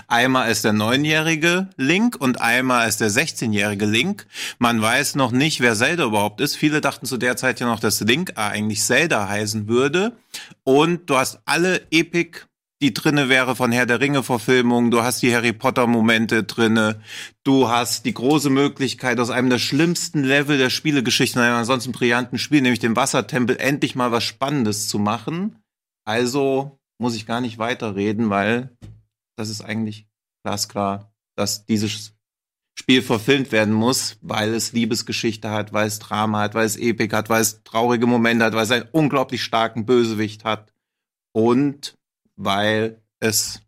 Einmal 0.07 0.51
ist 0.51 0.65
der 0.65 0.73
neunjährige 0.73 1.69
Link 1.77 2.17
und 2.19 2.41
einmal 2.41 2.87
ist 2.87 2.99
der 2.99 3.09
16-jährige 3.09 3.85
Link. 3.85 4.27
Man 4.59 4.81
weiß 4.81 5.15
noch 5.15 5.31
nicht, 5.31 5.61
wer 5.61 5.75
Zelda 5.75 6.03
überhaupt 6.03 6.41
ist. 6.41 6.57
Viele 6.57 6.81
dachten 6.81 7.05
zu 7.05 7.15
der 7.15 7.37
Zeit 7.37 7.61
ja 7.61 7.65
noch, 7.67 7.79
dass 7.79 8.01
Link 8.01 8.33
eigentlich 8.35 8.83
Zelda 8.83 9.29
heißen 9.29 9.69
würde. 9.69 10.17
Und 10.65 11.09
du 11.09 11.15
hast 11.17 11.39
alle 11.45 11.81
Epic, 11.91 12.41
die 12.83 12.93
drinne 12.93 13.29
wäre 13.29 13.55
von 13.55 13.71
Herr 13.71 13.85
der 13.85 14.01
Ringe 14.01 14.23
Verfilmungen. 14.23 14.91
Du 14.91 15.01
hast 15.01 15.21
die 15.21 15.33
Harry 15.33 15.53
Potter 15.53 15.87
Momente 15.87 16.43
drinne. 16.43 17.01
Du 17.45 17.69
hast 17.69 18.05
die 18.05 18.13
große 18.13 18.49
Möglichkeit, 18.49 19.21
aus 19.21 19.29
einem 19.29 19.49
der 19.49 19.57
schlimmsten 19.57 20.21
Level 20.25 20.57
der 20.57 20.69
Spielegeschichte, 20.69 21.39
in 21.39 21.45
einem 21.45 21.55
ansonsten 21.55 21.93
brillanten 21.93 22.37
Spiel, 22.37 22.61
nämlich 22.61 22.81
dem 22.81 22.97
Wassertempel, 22.97 23.55
endlich 23.55 23.95
mal 23.95 24.11
was 24.11 24.25
Spannendes 24.25 24.89
zu 24.89 24.99
machen. 24.99 25.63
Also 26.03 26.77
muss 26.99 27.15
ich 27.15 27.25
gar 27.25 27.39
nicht 27.39 27.57
weiterreden, 27.57 28.29
weil 28.29 28.75
das 29.37 29.47
ist 29.47 29.61
eigentlich 29.61 30.05
glasklar, 30.45 31.13
dass 31.37 31.65
dieses 31.65 32.13
Spiel 32.77 33.01
verfilmt 33.01 33.53
werden 33.53 33.73
muss, 33.73 34.17
weil 34.19 34.53
es 34.53 34.73
Liebesgeschichte 34.73 35.51
hat, 35.51 35.71
weil 35.71 35.87
es 35.87 35.99
Drama 35.99 36.41
hat, 36.41 36.53
weil 36.53 36.65
es 36.65 36.75
Epik 36.75 37.13
hat, 37.13 37.29
weil 37.29 37.43
es 37.43 37.63
traurige 37.63 38.07
Momente 38.07 38.43
hat, 38.43 38.55
weil 38.55 38.65
es 38.65 38.71
einen 38.71 38.89
unglaublich 38.91 39.41
starken 39.41 39.85
Bösewicht 39.85 40.43
hat 40.43 40.73
und 41.31 41.95
weil 42.35 43.01
es 43.19 43.61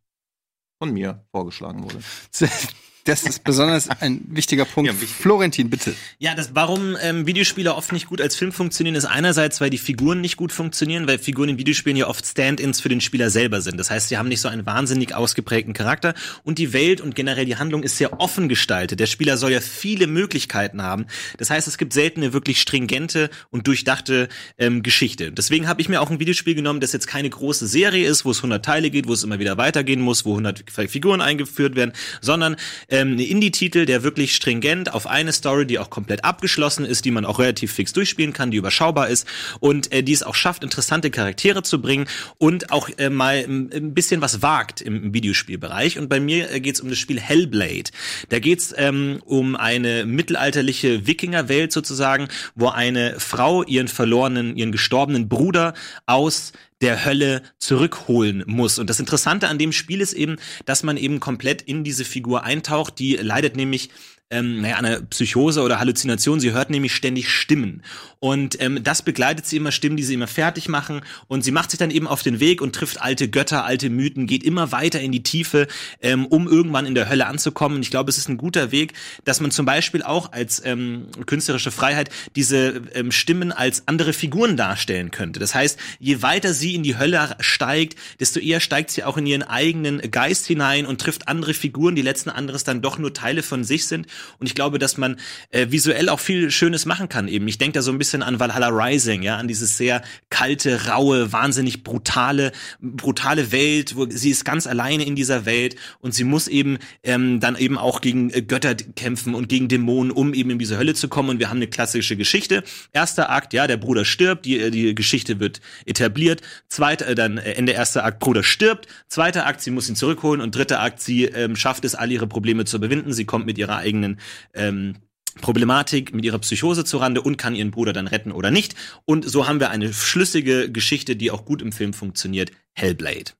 von 0.81 0.91
mir 0.91 1.25
vorgeschlagen 1.31 1.83
wurde. 1.83 1.99
Das 3.05 3.21
ist 3.21 3.43
besonders 3.43 3.87
ein 3.87 4.21
wichtiger 4.29 4.65
Punkt. 4.65 4.91
Ja, 4.91 4.99
wichtig. 4.99 5.15
Florentin, 5.15 5.69
bitte. 5.69 5.93
Ja, 6.17 6.33
das, 6.33 6.55
warum 6.55 6.97
ähm, 7.03 7.27
Videospiele 7.27 7.75
oft 7.75 7.91
nicht 7.91 8.07
gut 8.07 8.19
als 8.19 8.35
Film 8.35 8.51
funktionieren, 8.51 8.95
ist 8.95 9.05
einerseits, 9.05 9.61
weil 9.61 9.69
die 9.69 9.77
Figuren 9.77 10.21
nicht 10.21 10.37
gut 10.37 10.51
funktionieren, 10.51 11.07
weil 11.07 11.19
Figuren 11.19 11.49
in 11.49 11.57
Videospielen 11.59 11.97
ja 11.97 12.07
oft 12.07 12.25
Stand-ins 12.25 12.81
für 12.81 12.89
den 12.89 13.01
Spieler 13.01 13.29
selber 13.29 13.61
sind. 13.61 13.77
Das 13.77 13.91
heißt, 13.91 14.09
sie 14.09 14.17
haben 14.17 14.27
nicht 14.27 14.41
so 14.41 14.47
einen 14.47 14.65
wahnsinnig 14.65 15.13
ausgeprägten 15.13 15.73
Charakter 15.75 16.15
und 16.43 16.57
die 16.57 16.73
Welt 16.73 16.99
und 16.99 17.13
generell 17.13 17.45
die 17.45 17.57
Handlung 17.57 17.83
ist 17.83 17.97
sehr 17.97 18.19
offen 18.19 18.49
gestaltet. 18.49 18.99
Der 18.99 19.05
Spieler 19.05 19.37
soll 19.37 19.51
ja 19.51 19.61
viele 19.61 20.07
Möglichkeiten 20.07 20.81
haben. 20.81 21.05
Das 21.37 21.51
heißt, 21.51 21.67
es 21.67 21.77
gibt 21.77 21.93
selten 21.93 22.21
eine 22.21 22.33
wirklich 22.33 22.59
stringente 22.59 23.29
und 23.51 23.67
durchdachte 23.67 24.29
ähm, 24.57 24.81
Geschichte. 24.81 25.31
Deswegen 25.31 25.67
habe 25.67 25.79
ich 25.79 25.89
mir 25.89 26.01
auch 26.01 26.09
ein 26.09 26.19
Videospiel 26.19 26.55
genommen, 26.55 26.79
das 26.79 26.91
jetzt 26.91 27.05
keine 27.05 27.29
große 27.29 27.67
Serie 27.67 28.09
ist, 28.09 28.25
wo 28.25 28.31
es 28.31 28.37
100 28.37 28.65
Teile 28.65 28.89
geht, 28.89 29.07
wo 29.07 29.13
es 29.13 29.23
immer 29.23 29.37
wieder 29.37 29.57
weitergehen 29.57 30.01
muss, 30.01 30.25
wo 30.25 30.31
100 30.31 30.63
Figuren 30.89 31.21
eingeführt 31.21 31.75
werden, 31.75 31.93
sondern 32.19 32.55
ähm, 32.95 33.13
eine 33.13 33.25
Indie-Titel, 33.25 33.85
der 33.85 34.03
wirklich 34.03 34.35
stringent 34.35 34.93
auf 34.93 35.05
eine 35.05 35.33
Story, 35.33 35.65
die 35.65 35.79
auch 35.79 35.89
komplett 35.89 36.23
abgeschlossen 36.23 36.85
ist, 36.85 37.03
die 37.05 37.11
man 37.11 37.25
auch 37.25 37.39
relativ 37.39 37.73
fix 37.73 37.91
durchspielen 37.91 38.31
kann, 38.31 38.51
die 38.51 38.57
überschaubar 38.57 39.09
ist 39.09 39.27
und 39.59 39.91
äh, 39.91 40.01
die 40.01 40.13
es 40.13 40.23
auch 40.23 40.35
schafft, 40.35 40.63
interessante 40.63 41.11
Charaktere 41.11 41.61
zu 41.63 41.81
bringen 41.81 42.07
und 42.37 42.71
auch 42.71 42.89
äh, 42.97 43.09
mal 43.09 43.43
ein, 43.43 43.69
ein 43.73 43.93
bisschen 43.93 44.21
was 44.21 44.41
wagt 44.41 44.81
im, 44.81 45.03
im 45.03 45.13
Videospielbereich. 45.13 45.99
Und 45.99 46.07
bei 46.07 46.19
mir 46.19 46.51
äh, 46.51 46.61
geht 46.61 46.75
es 46.75 46.81
um 46.81 46.89
das 46.89 46.97
Spiel 46.97 47.19
Hellblade. 47.19 47.91
Da 48.29 48.39
geht 48.39 48.59
es 48.59 48.73
ähm, 48.77 49.21
um 49.25 49.55
eine 49.55 50.05
mittelalterliche 50.05 51.05
Wikingerwelt 51.05 51.73
sozusagen, 51.73 52.29
wo 52.55 52.69
eine 52.69 53.19
Frau 53.19 53.63
ihren 53.63 53.89
verlorenen, 53.89 54.55
ihren 54.55 54.71
gestorbenen 54.71 55.27
Bruder 55.27 55.73
aus 56.05 56.53
der 56.81 57.05
Hölle 57.05 57.41
zurückholen 57.57 58.43
muss. 58.47 58.79
Und 58.79 58.89
das 58.89 58.99
Interessante 58.99 59.47
an 59.47 59.57
dem 59.57 59.71
Spiel 59.71 60.01
ist 60.01 60.13
eben, 60.13 60.37
dass 60.65 60.83
man 60.83 60.97
eben 60.97 61.19
komplett 61.19 61.61
in 61.61 61.83
diese 61.83 62.05
Figur 62.05 62.43
eintaucht, 62.43 62.99
die 62.99 63.15
leidet 63.15 63.55
nämlich 63.55 63.89
ähm, 64.31 64.61
naja, 64.61 64.77
an 64.77 64.85
einer 64.85 65.01
Psychose 65.01 65.61
oder 65.61 65.79
Halluzination. 65.79 66.39
Sie 66.39 66.51
hört 66.51 66.71
nämlich 66.71 66.95
ständig 66.95 67.29
Stimmen. 67.29 67.83
Und 68.19 68.59
ähm, 68.59 68.83
das 68.83 69.03
begleitet 69.03 69.45
sie 69.45 69.57
immer, 69.57 69.71
Stimmen, 69.71 69.97
die 69.97 70.03
sie 70.03 70.15
immer 70.15 70.27
fertig 70.27 70.67
machen. 70.67 71.01
Und 71.27 71.43
sie 71.43 71.51
macht 71.51 71.69
sich 71.69 71.77
dann 71.77 71.91
eben 71.91 72.07
auf 72.07 72.23
den 72.23 72.39
Weg 72.39 72.59
und 72.61 72.73
trifft 72.73 72.99
alte 72.99 73.29
Götter, 73.29 73.65
alte 73.65 73.91
Mythen, 73.91 74.25
geht 74.25 74.43
immer 74.43 74.71
weiter 74.71 74.99
in 74.99 75.11
die 75.11 75.21
Tiefe, 75.21 75.67
ähm, 76.01 76.25
um 76.25 76.47
irgendwann 76.47 76.87
in 76.87 76.95
der 76.95 77.07
Hölle 77.07 77.27
anzukommen. 77.27 77.77
Und 77.77 77.83
ich 77.83 77.91
glaube, 77.91 78.09
es 78.09 78.17
ist 78.17 78.27
ein 78.27 78.37
guter 78.37 78.71
Weg, 78.71 78.93
dass 79.25 79.41
man 79.41 79.51
zum 79.51 79.67
Beispiel 79.67 80.01
auch 80.01 80.31
als 80.31 80.59
ähm, 80.65 81.05
künstlerische 81.27 81.69
Freiheit 81.69 82.09
diese 82.35 82.81
ähm, 82.95 83.11
Stimmen 83.11 83.51
als 83.51 83.87
andere 83.87 84.11
Figuren 84.11 84.57
darstellen 84.57 85.11
könnte. 85.11 85.39
Das 85.39 85.53
heißt, 85.53 85.77
je 85.99 86.23
weiter 86.23 86.55
sie 86.55 86.73
in 86.73 86.81
die 86.81 86.97
Hölle 86.97 87.35
steigt, 87.41 87.95
desto 88.19 88.39
eher 88.39 88.59
steigt 88.59 88.89
sie 88.89 89.03
auch 89.03 89.17
in 89.17 89.27
ihren 89.27 89.43
eigenen 89.43 89.99
Geist 90.09 90.47
hinein 90.47 90.87
und 90.87 90.99
trifft 90.99 91.27
andere 91.27 91.53
Figuren, 91.53 91.95
die 91.95 92.01
letzten 92.01 92.31
anderes 92.31 92.63
dann 92.63 92.81
doch 92.81 92.97
nur 92.97 93.13
Teile 93.13 93.43
von 93.43 93.63
sich 93.63 93.85
sind. 93.85 94.07
Und 94.39 94.47
ich 94.47 94.55
glaube, 94.55 94.79
dass 94.79 94.97
man 94.97 95.17
äh, 95.51 95.67
visuell 95.69 96.09
auch 96.09 96.19
viel 96.19 96.51
Schönes 96.51 96.85
machen 96.85 97.09
kann 97.09 97.27
eben. 97.27 97.47
Ich 97.47 97.57
denke 97.57 97.73
da 97.73 97.81
so 97.81 97.91
ein 97.91 97.97
bisschen 97.97 98.23
an 98.23 98.39
Valhalla 98.39 98.69
Rising, 98.69 99.23
ja, 99.23 99.37
an 99.37 99.47
dieses 99.47 99.77
sehr 99.77 100.01
kalte, 100.29 100.87
raue, 100.87 101.31
wahnsinnig 101.31 101.83
brutale, 101.83 102.51
brutale 102.79 103.51
Welt, 103.51 103.95
wo 103.95 104.07
sie 104.09 104.29
ist 104.29 104.45
ganz 104.45 104.67
alleine 104.67 105.05
in 105.05 105.15
dieser 105.15 105.45
Welt 105.45 105.75
und 105.99 106.13
sie 106.13 106.23
muss 106.23 106.47
eben 106.47 106.77
ähm, 107.03 107.39
dann 107.39 107.55
eben 107.55 107.77
auch 107.77 108.01
gegen 108.01 108.29
äh, 108.31 108.41
Götter 108.41 108.75
kämpfen 108.75 109.35
und 109.35 109.49
gegen 109.49 109.67
Dämonen, 109.67 110.11
um 110.11 110.33
eben 110.33 110.49
in 110.51 110.59
diese 110.59 110.77
Hölle 110.77 110.93
zu 110.93 111.07
kommen. 111.07 111.29
Und 111.29 111.39
wir 111.39 111.49
haben 111.49 111.57
eine 111.57 111.67
klassische 111.67 112.15
Geschichte. 112.15 112.63
Erster 112.93 113.29
Akt, 113.29 113.53
ja, 113.53 113.67
der 113.67 113.77
Bruder 113.77 114.05
stirbt, 114.05 114.45
die, 114.45 114.59
äh, 114.59 114.71
die 114.71 114.93
Geschichte 114.95 115.39
wird 115.39 115.61
etabliert. 115.85 116.41
Zweiter, 116.69 117.07
äh, 117.07 117.15
dann 117.15 117.37
äh, 117.37 117.53
Ende 117.53 117.73
erster 117.73 118.05
Akt, 118.05 118.19
Bruder 118.19 118.43
stirbt. 118.43 118.87
Zweiter 119.07 119.45
Akt, 119.45 119.61
sie 119.61 119.71
muss 119.71 119.89
ihn 119.89 119.95
zurückholen. 119.95 120.41
Und 120.41 120.55
dritter 120.55 120.81
Akt, 120.81 121.01
sie 121.01 121.25
ähm, 121.25 121.55
schafft 121.55 121.85
es, 121.85 121.95
all 121.95 122.11
ihre 122.11 122.27
Probleme 122.27 122.65
zu 122.65 122.77
überwinden. 122.77 123.13
Sie 123.13 123.25
kommt 123.25 123.45
mit 123.45 123.57
ihrer 123.57 123.77
eigenen 123.77 124.04
ähm, 124.53 124.95
Problematik 125.41 126.13
mit 126.13 126.23
ihrer 126.25 126.39
Psychose 126.39 126.85
zurande 126.85 127.21
und 127.21 127.37
kann 127.37 127.55
ihren 127.55 127.71
Bruder 127.71 127.93
dann 127.93 128.07
retten 128.07 128.31
oder 128.31 128.51
nicht. 128.51 128.75
Und 129.05 129.29
so 129.29 129.47
haben 129.47 129.59
wir 129.59 129.69
eine 129.69 129.93
schlüssige 129.93 130.71
Geschichte, 130.71 131.15
die 131.15 131.31
auch 131.31 131.45
gut 131.45 131.61
im 131.61 131.71
Film 131.71 131.93
funktioniert. 131.93 132.51
Hellblade. 132.73 133.31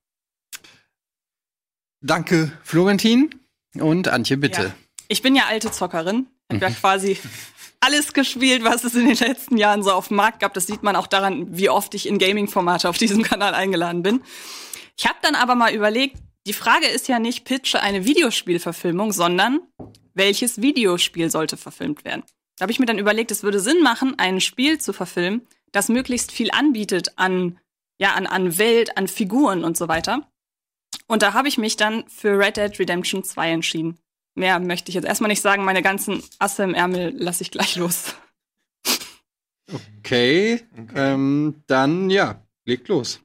Danke, 2.02 2.52
Florentin. 2.62 3.34
Und 3.74 4.08
Antje, 4.08 4.36
bitte. 4.36 4.62
Ja. 4.62 4.74
Ich 5.08 5.22
bin 5.22 5.34
ja 5.34 5.44
alte 5.48 5.70
Zockerin. 5.70 6.26
Ich 6.48 6.56
habe 6.56 6.66
ja 6.66 6.78
quasi 6.78 7.18
alles 7.80 8.12
gespielt, 8.12 8.64
was 8.64 8.84
es 8.84 8.94
in 8.94 9.06
den 9.06 9.16
letzten 9.16 9.56
Jahren 9.56 9.82
so 9.82 9.92
auf 9.92 10.08
dem 10.08 10.16
Markt 10.16 10.40
gab. 10.40 10.54
Das 10.54 10.66
sieht 10.66 10.82
man 10.82 10.96
auch 10.96 11.06
daran, 11.06 11.56
wie 11.56 11.70
oft 11.70 11.94
ich 11.94 12.08
in 12.08 12.18
Gaming-Formate 12.18 12.88
auf 12.88 12.98
diesem 12.98 13.22
Kanal 13.24 13.54
eingeladen 13.54 14.02
bin. 14.02 14.22
Ich 14.98 15.06
habe 15.06 15.18
dann 15.22 15.34
aber 15.34 15.54
mal 15.54 15.74
überlegt, 15.74 16.16
die 16.46 16.52
Frage 16.52 16.86
ist 16.86 17.08
ja 17.08 17.18
nicht, 17.18 17.44
pitche 17.44 17.80
eine 17.80 18.04
Videospielverfilmung, 18.04 19.12
sondern 19.12 19.60
welches 20.16 20.60
Videospiel 20.60 21.30
sollte 21.30 21.56
verfilmt 21.56 22.04
werden? 22.04 22.24
Da 22.56 22.62
habe 22.62 22.72
ich 22.72 22.78
mir 22.78 22.86
dann 22.86 22.98
überlegt, 22.98 23.30
es 23.30 23.42
würde 23.42 23.60
Sinn 23.60 23.82
machen, 23.82 24.18
ein 24.18 24.40
Spiel 24.40 24.78
zu 24.78 24.92
verfilmen, 24.92 25.46
das 25.72 25.88
möglichst 25.88 26.32
viel 26.32 26.50
anbietet 26.50 27.12
an, 27.16 27.58
ja, 27.98 28.14
an, 28.14 28.26
an 28.26 28.58
Welt, 28.58 28.96
an 28.96 29.08
Figuren 29.08 29.62
und 29.62 29.76
so 29.76 29.88
weiter. 29.88 30.26
Und 31.06 31.22
da 31.22 31.34
habe 31.34 31.48
ich 31.48 31.58
mich 31.58 31.76
dann 31.76 32.08
für 32.08 32.38
Red 32.38 32.56
Dead 32.56 32.78
Redemption 32.78 33.22
2 33.22 33.50
entschieden. 33.50 33.98
Mehr 34.34 34.58
möchte 34.58 34.90
ich 34.90 34.94
jetzt 34.94 35.06
erstmal 35.06 35.28
nicht 35.28 35.42
sagen, 35.42 35.64
meine 35.64 35.82
ganzen 35.82 36.22
Asse 36.38 36.64
im 36.64 36.74
Ärmel 36.74 37.14
lasse 37.16 37.42
ich 37.42 37.50
gleich 37.50 37.76
los. 37.76 38.14
Okay, 39.98 40.60
Ähm, 40.94 41.62
dann 41.66 42.10
ja, 42.10 42.42
legt 42.64 42.88
los. 42.88 43.20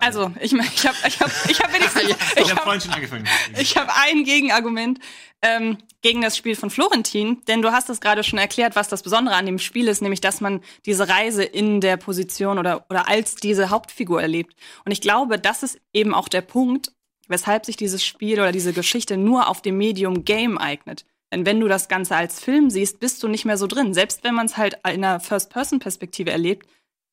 Also, 0.00 0.32
ich, 0.40 0.52
ich 0.52 0.86
habe 0.86 0.96
ich 1.06 1.20
hab, 1.20 1.30
ich 1.48 1.60
hab 1.60 1.72
wenigstens 1.72 2.16
ich 2.36 2.50
hab, 2.50 2.62
vorhin 2.62 2.80
schon 2.80 2.92
angefangen. 2.92 3.28
ich 3.58 3.76
hab 3.76 3.88
ein 4.02 4.24
Gegenargument 4.24 4.98
ähm, 5.42 5.78
gegen 6.02 6.22
das 6.22 6.36
Spiel 6.36 6.56
von 6.56 6.70
Florentin, 6.70 7.42
denn 7.46 7.62
du 7.62 7.70
hast 7.70 7.90
es 7.90 8.00
gerade 8.00 8.24
schon 8.24 8.38
erklärt, 8.38 8.76
was 8.76 8.88
das 8.88 9.02
Besondere 9.02 9.34
an 9.36 9.46
dem 9.46 9.58
Spiel 9.58 9.88
ist, 9.88 10.00
nämlich 10.00 10.20
dass 10.20 10.40
man 10.40 10.60
diese 10.86 11.08
Reise 11.08 11.44
in 11.44 11.80
der 11.80 11.98
Position 11.98 12.58
oder, 12.58 12.86
oder 12.88 13.08
als 13.08 13.34
diese 13.34 13.70
Hauptfigur 13.70 14.20
erlebt. 14.20 14.54
Und 14.84 14.92
ich 14.92 15.00
glaube, 15.00 15.38
das 15.38 15.62
ist 15.62 15.78
eben 15.92 16.14
auch 16.14 16.28
der 16.28 16.42
Punkt, 16.42 16.92
weshalb 17.28 17.66
sich 17.66 17.76
dieses 17.76 18.04
Spiel 18.04 18.40
oder 18.40 18.52
diese 18.52 18.72
Geschichte 18.72 19.16
nur 19.16 19.48
auf 19.48 19.62
dem 19.62 19.76
Medium 19.76 20.24
Game 20.24 20.58
eignet. 20.58 21.04
Denn 21.32 21.46
wenn 21.46 21.60
du 21.60 21.68
das 21.68 21.88
Ganze 21.88 22.16
als 22.16 22.40
Film 22.40 22.70
siehst, 22.70 22.98
bist 22.98 23.22
du 23.22 23.28
nicht 23.28 23.44
mehr 23.44 23.56
so 23.56 23.66
drin. 23.66 23.94
Selbst 23.94 24.24
wenn 24.24 24.34
man 24.34 24.46
es 24.46 24.56
halt 24.56 24.74
in 24.84 25.04
einer 25.04 25.20
First-Person-Perspektive 25.20 26.30
erlebt, 26.30 26.66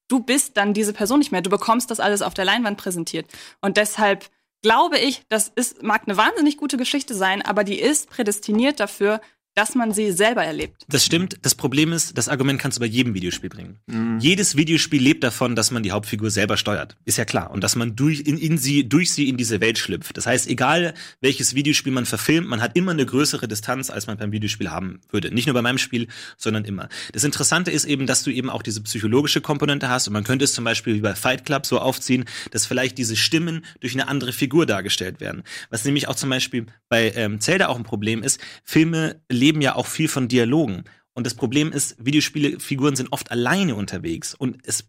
du 0.08 0.20
bist 0.20 0.58
dann 0.58 0.74
diese 0.74 0.94
Person 0.94 1.20
nicht 1.20 1.32
mehr. 1.32 1.42
Du 1.42 1.50
bekommst 1.50 1.92
das 1.92 2.00
alles 2.00 2.22
auf 2.22 2.34
der 2.34 2.46
Leinwand 2.46 2.78
präsentiert. 2.78 3.28
Und 3.62 3.78
deshalb 3.78 4.30
glaube 4.62 4.98
ich, 4.98 5.24
das 5.30 5.52
ist, 5.56 5.84
mag 5.84 6.04
eine 6.06 6.18
wahnsinnig 6.18 6.58
gute 6.58 6.78
Geschichte 6.78 7.14
sein, 7.14 7.42
aber 7.42 7.64
die 7.64 7.80
ist 7.80 8.10
prädestiniert 8.10 8.80
dafür, 8.80 9.22
dass 9.58 9.74
man 9.74 9.92
sie 9.92 10.12
selber 10.12 10.44
erlebt. 10.44 10.84
Das 10.88 11.04
stimmt. 11.04 11.40
Das 11.42 11.56
Problem 11.56 11.92
ist, 11.92 12.16
das 12.16 12.30
Argument 12.30 12.62
kannst 12.62 12.78
du 12.78 12.80
bei 12.80 12.86
jedem 12.86 13.16
Videospiel 13.16 13.50
bringen. 13.50 13.80
Mhm. 13.88 14.20
Jedes 14.20 14.56
Videospiel 14.56 15.02
lebt 15.02 15.24
davon, 15.24 15.56
dass 15.56 15.72
man 15.72 15.82
die 15.82 15.92
Hauptfigur 15.92 16.30
selber 16.30 16.58
steuert. 16.58 16.96
Ist 17.06 17.18
ja 17.18 17.26
klar. 17.26 17.50
Und 17.50 17.64
dass 17.64 17.76
man 17.76 17.96
durch, 17.96 18.20
in, 18.20 18.38
in 18.38 18.60
sie, 18.60 18.88
durch 18.88 19.12
sie 19.12 19.28
in 19.28 19.36
diese 19.36 19.60
Welt 19.60 19.80
schlüpft. 19.80 20.16
Das 20.16 20.28
heißt, 20.28 20.48
egal 20.48 20.94
welches 21.22 21.56
Videospiel 21.56 21.92
man 21.92 22.06
verfilmt, 22.06 22.48
man 22.48 22.62
hat 22.62 22.78
immer 22.78 22.92
eine 22.92 23.04
größere 23.04 23.48
Distanz, 23.48 23.90
als 23.90 24.06
man 24.06 24.18
beim 24.18 24.32
Videospiel 24.32 24.70
haben 24.70 25.00
würde. 25.10 25.34
Nicht 25.34 25.48
nur 25.48 25.56
bei 25.56 25.64
meinem 25.64 25.80
Spiel, 25.80 26.08
sondern 26.38 26.64
immer. 26.64 26.88
Das 27.14 27.24
Interessante 27.24 27.72
ist 27.72 27.86
eben, 27.86 28.06
dass 28.06 28.22
du 28.22 28.30
eben 28.30 28.52
auch 28.52 28.62
diese 28.62 28.84
psychologische 28.84 29.42
Komponente 29.42 29.90
hast. 29.90 30.08
Und 30.08 30.14
man 30.14 30.24
könnte 30.24 30.46
es 30.46 30.54
zum 30.54 30.66
Beispiel 30.66 30.94
wie 30.94 31.02
bei 31.02 31.16
Fight 31.16 31.46
Club 31.46 31.66
so 31.66 31.80
aufziehen, 31.80 32.26
dass 32.52 32.68
vielleicht 32.68 33.00
diese 33.00 33.16
Stimmen 33.16 33.66
durch 33.80 33.94
eine 33.94 34.08
andere 34.08 34.34
Figur 34.34 34.68
dargestellt 34.68 35.20
werden. 35.20 35.42
Was 35.72 35.84
nämlich 35.84 36.08
auch 36.08 36.16
zum 36.16 36.30
Beispiel 36.30 36.68
bei 36.90 37.12
ähm, 37.16 37.40
Zelda 37.40 37.70
auch 37.70 37.78
ein 37.78 37.84
Problem 37.84 38.22
ist. 38.22 38.40
Filme 38.64 39.20
leben 39.30 39.47
ja 39.62 39.76
auch 39.76 39.88
viel 39.88 40.08
von 40.08 40.28
Dialogen. 40.28 40.84
Und 41.18 41.26
das 41.26 41.34
Problem 41.34 41.72
ist, 41.72 41.96
Videospielefiguren 41.98 42.96
sind 42.96 43.12
oft 43.12 43.32
alleine 43.32 43.74
unterwegs 43.74 44.36
und 44.36 44.60
es 44.66 44.88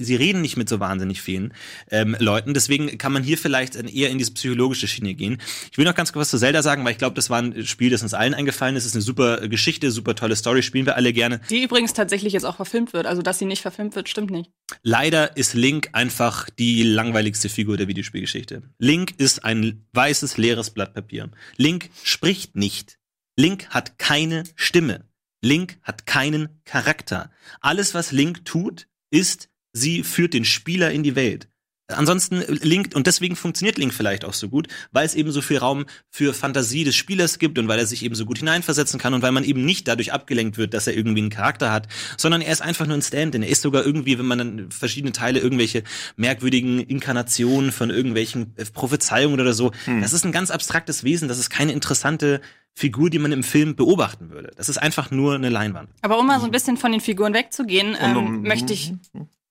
sie 0.00 0.16
reden 0.16 0.40
nicht 0.40 0.56
mit 0.56 0.68
so 0.68 0.80
wahnsinnig 0.80 1.22
vielen 1.22 1.54
ähm, 1.92 2.16
Leuten. 2.18 2.52
Deswegen 2.52 2.98
kann 2.98 3.12
man 3.12 3.22
hier 3.22 3.38
vielleicht 3.38 3.76
eher 3.76 4.10
in 4.10 4.18
diese 4.18 4.32
psychologische 4.32 4.88
Schiene 4.88 5.14
gehen. 5.14 5.40
Ich 5.70 5.78
will 5.78 5.84
noch 5.84 5.94
ganz 5.94 6.12
kurz 6.12 6.22
was 6.22 6.30
zu 6.30 6.38
Zelda 6.38 6.64
sagen, 6.64 6.84
weil 6.84 6.90
ich 6.90 6.98
glaube, 6.98 7.14
das 7.14 7.30
war 7.30 7.40
ein 7.40 7.64
Spiel, 7.64 7.90
das 7.90 8.02
uns 8.02 8.12
allen 8.12 8.34
eingefallen 8.34 8.74
ist. 8.74 8.86
Es 8.86 8.88
ist 8.88 8.96
eine 8.96 9.02
super 9.02 9.46
Geschichte, 9.46 9.92
super 9.92 10.16
tolle 10.16 10.34
Story, 10.34 10.64
spielen 10.64 10.84
wir 10.84 10.96
alle 10.96 11.12
gerne. 11.12 11.40
Die 11.48 11.62
übrigens 11.62 11.92
tatsächlich 11.92 12.32
jetzt 12.32 12.44
auch 12.44 12.56
verfilmt 12.56 12.92
wird. 12.92 13.06
Also, 13.06 13.22
dass 13.22 13.38
sie 13.38 13.44
nicht 13.44 13.62
verfilmt 13.62 13.94
wird, 13.94 14.08
stimmt 14.08 14.32
nicht. 14.32 14.50
Leider 14.82 15.36
ist 15.36 15.54
Link 15.54 15.90
einfach 15.92 16.50
die 16.50 16.82
langweiligste 16.82 17.48
Figur 17.48 17.76
der 17.76 17.86
Videospielgeschichte. 17.86 18.64
Link 18.78 19.14
ist 19.18 19.44
ein 19.44 19.86
weißes, 19.92 20.38
leeres 20.38 20.70
Blatt 20.70 20.92
Papier. 20.92 21.30
Link 21.56 21.90
spricht 22.02 22.56
nicht. 22.56 22.97
Link 23.38 23.68
hat 23.70 24.00
keine 24.00 24.42
Stimme. 24.56 25.04
Link 25.42 25.78
hat 25.84 26.06
keinen 26.06 26.60
Charakter. 26.64 27.30
Alles, 27.60 27.94
was 27.94 28.10
Link 28.10 28.44
tut, 28.44 28.88
ist, 29.10 29.48
sie 29.72 30.02
führt 30.02 30.34
den 30.34 30.44
Spieler 30.44 30.90
in 30.90 31.04
die 31.04 31.14
Welt. 31.14 31.48
Ansonsten 31.90 32.42
Link, 32.48 32.90
und 32.94 33.06
deswegen 33.06 33.34
funktioniert 33.34 33.78
Link 33.78 33.94
vielleicht 33.94 34.26
auch 34.26 34.34
so 34.34 34.50
gut, 34.50 34.68
weil 34.92 35.06
es 35.06 35.14
eben 35.14 35.30
so 35.32 35.40
viel 35.40 35.56
Raum 35.56 35.86
für 36.10 36.34
Fantasie 36.34 36.84
des 36.84 36.94
Spielers 36.94 37.38
gibt 37.38 37.58
und 37.58 37.66
weil 37.66 37.78
er 37.78 37.86
sich 37.86 38.04
eben 38.04 38.14
so 38.14 38.26
gut 38.26 38.38
hineinversetzen 38.38 39.00
kann 39.00 39.14
und 39.14 39.22
weil 39.22 39.32
man 39.32 39.42
eben 39.42 39.64
nicht 39.64 39.88
dadurch 39.88 40.12
abgelenkt 40.12 40.58
wird, 40.58 40.74
dass 40.74 40.86
er 40.86 40.94
irgendwie 40.94 41.22
einen 41.22 41.30
Charakter 41.30 41.72
hat, 41.72 41.88
sondern 42.18 42.42
er 42.42 42.52
ist 42.52 42.60
einfach 42.60 42.86
nur 42.86 42.94
ein 42.96 43.00
Stand-in. 43.02 43.42
Er 43.42 43.48
ist 43.48 43.62
sogar 43.62 43.86
irgendwie, 43.86 44.18
wenn 44.18 44.26
man 44.26 44.38
dann 44.38 44.70
verschiedene 44.70 45.12
Teile, 45.12 45.40
irgendwelche 45.40 45.82
merkwürdigen 46.16 46.78
Inkarnationen 46.80 47.72
von 47.72 47.88
irgendwelchen 47.88 48.52
äh, 48.56 48.66
Prophezeiungen 48.66 49.40
oder 49.40 49.54
so, 49.54 49.72
Hm. 49.86 50.02
das 50.02 50.12
ist 50.12 50.26
ein 50.26 50.32
ganz 50.32 50.50
abstraktes 50.50 51.04
Wesen, 51.04 51.26
das 51.28 51.38
ist 51.38 51.48
keine 51.48 51.72
interessante 51.72 52.42
Figur, 52.74 53.08
die 53.08 53.18
man 53.18 53.32
im 53.32 53.42
Film 53.42 53.76
beobachten 53.76 54.28
würde. 54.30 54.50
Das 54.56 54.68
ist 54.68 54.76
einfach 54.76 55.10
nur 55.10 55.34
eine 55.36 55.48
Leinwand. 55.48 55.88
Aber 56.02 56.18
um 56.18 56.26
mal 56.26 56.38
so 56.38 56.44
ein 56.46 56.52
bisschen 56.52 56.76
von 56.76 56.92
den 56.92 57.00
Figuren 57.00 57.32
wegzugehen, 57.32 57.96
ähm, 57.98 58.16
um- 58.16 58.42
möchte 58.42 58.72
ich, 58.74 58.92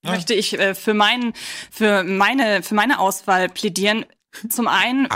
möchte 0.04 0.34
ich 0.34 0.58
äh, 0.58 0.76
für, 0.76 0.94
meinen, 0.94 1.34
für, 1.72 2.04
meine, 2.04 2.64
für 2.64 2.76
meine 2.76 3.00
Auswahl 3.00 3.50
plädieren. 3.50 4.06
Zum 4.50 4.68
einen, 4.68 5.08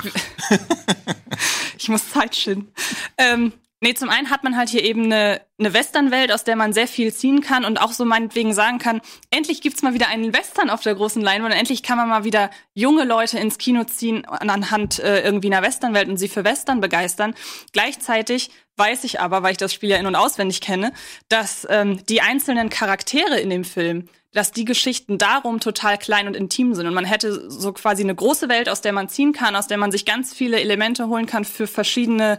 ich 1.78 1.90
muss 1.90 2.10
Zeit 2.10 2.36
schinden. 2.36 2.74
Ähm, 3.18 3.54
nee, 3.82 3.94
zum 3.94 4.10
einen 4.10 4.30
hat 4.30 4.44
man 4.44 4.58
halt 4.58 4.70
hier 4.70 4.84
eben 4.84 5.06
eine, 5.06 5.42
eine 5.60 5.74
Westernwelt, 5.74 6.32
aus 6.32 6.44
der 6.44 6.56
man 6.56 6.74
sehr 6.74 6.88
viel 6.88 7.14
ziehen 7.14 7.42
kann 7.42 7.66
und 7.66 7.80
auch 7.80 7.92
so 7.92 8.06
meinetwegen 8.06 8.54
sagen 8.54 8.80
kann, 8.80 9.02
endlich 9.30 9.62
gibt's 9.62 9.84
mal 9.84 9.94
wieder 9.94 10.08
einen 10.08 10.34
Western 10.34 10.70
auf 10.70 10.82
der 10.82 10.96
großen 10.96 11.22
Leinwand 11.22 11.54
und 11.54 11.60
endlich 11.60 11.84
kann 11.84 11.98
man 11.98 12.10
mal 12.10 12.24
wieder 12.24 12.50
junge 12.74 13.04
Leute 13.04 13.38
ins 13.38 13.58
Kino 13.58 13.84
ziehen 13.84 14.26
anhand 14.26 15.00
äh, 15.00 15.22
irgendwie 15.22 15.54
einer 15.54 15.62
Westernwelt 15.62 16.08
und 16.10 16.18
sie 16.18 16.30
für 16.30 16.44
Western 16.44 16.82
begeistern. 16.82 17.36
Gleichzeitig 17.74 18.50
weiß 18.78 19.04
ich 19.04 19.20
aber, 19.20 19.44
weil 19.44 19.52
ich 19.52 19.58
das 19.58 19.74
Spiel 19.74 19.90
ja 19.90 19.98
in- 19.98 20.08
und 20.08 20.16
auswendig 20.16 20.62
kenne, 20.62 20.94
dass 21.30 21.68
ähm, 21.70 22.04
die 22.08 22.22
einzelnen 22.22 22.70
Charaktere 22.70 23.40
in 23.40 23.50
dem 23.50 23.64
Film, 23.64 24.10
dass 24.34 24.52
die 24.52 24.66
Geschichten 24.66 25.18
darum 25.18 25.60
total 25.60 25.98
klein 25.98 26.28
und 26.28 26.36
intim 26.36 26.74
sind. 26.74 26.88
Und 26.88 26.94
man 26.94 27.06
hätte 27.06 27.50
so 27.50 27.74
quasi 27.74 28.04
eine 28.04 28.16
große 28.16 28.48
Welt, 28.50 28.70
aus 28.70 28.82
der 28.82 28.94
man 28.94 29.10
ziehen 29.10 29.34
kann, 29.34 29.56
aus 29.56 29.68
der 29.68 29.78
man 29.78 29.92
sich 29.92 30.06
ganz 30.06 30.34
viele 30.34 30.60
Elemente 30.60 31.08
holen 31.08 31.26
kann 31.26 31.44
für 31.46 31.68
verschiedene, 31.68 32.38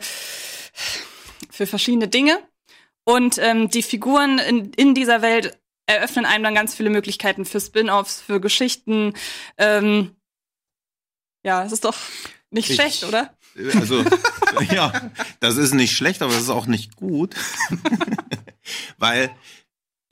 für 1.51 1.67
verschiedene 1.67 2.09
Dinge. 2.09 2.39
Und 3.05 3.39
ähm, 3.39 3.69
die 3.69 3.83
Figuren 3.83 4.39
in, 4.39 4.73
in 4.73 4.95
dieser 4.95 5.23
Welt 5.23 5.59
eröffnen 5.87 6.25
einem 6.25 6.45
dann 6.45 6.55
ganz 6.55 6.75
viele 6.75 6.89
Möglichkeiten 6.91 7.45
für 7.45 7.61
Spin-offs, 7.61 8.21
für 8.23 8.41
Geschichten. 8.41 9.13
Ähm, 9.59 10.15
ja, 11.45 11.65
es 11.65 11.73
ist 11.73 11.85
doch 11.85 11.97
nicht 12.51 12.71
Ich- 12.71 12.77
schlecht, 12.77 13.05
oder? 13.05 13.35
Also, 13.75 14.03
ja, 14.75 15.11
das 15.41 15.59
ist 15.59 15.75
nicht 15.75 15.95
schlecht, 15.95 16.23
aber 16.23 16.33
das 16.33 16.45
ist 16.45 16.49
auch 16.49 16.65
nicht 16.67 16.97
gut. 16.97 17.35
Weil 18.99 19.31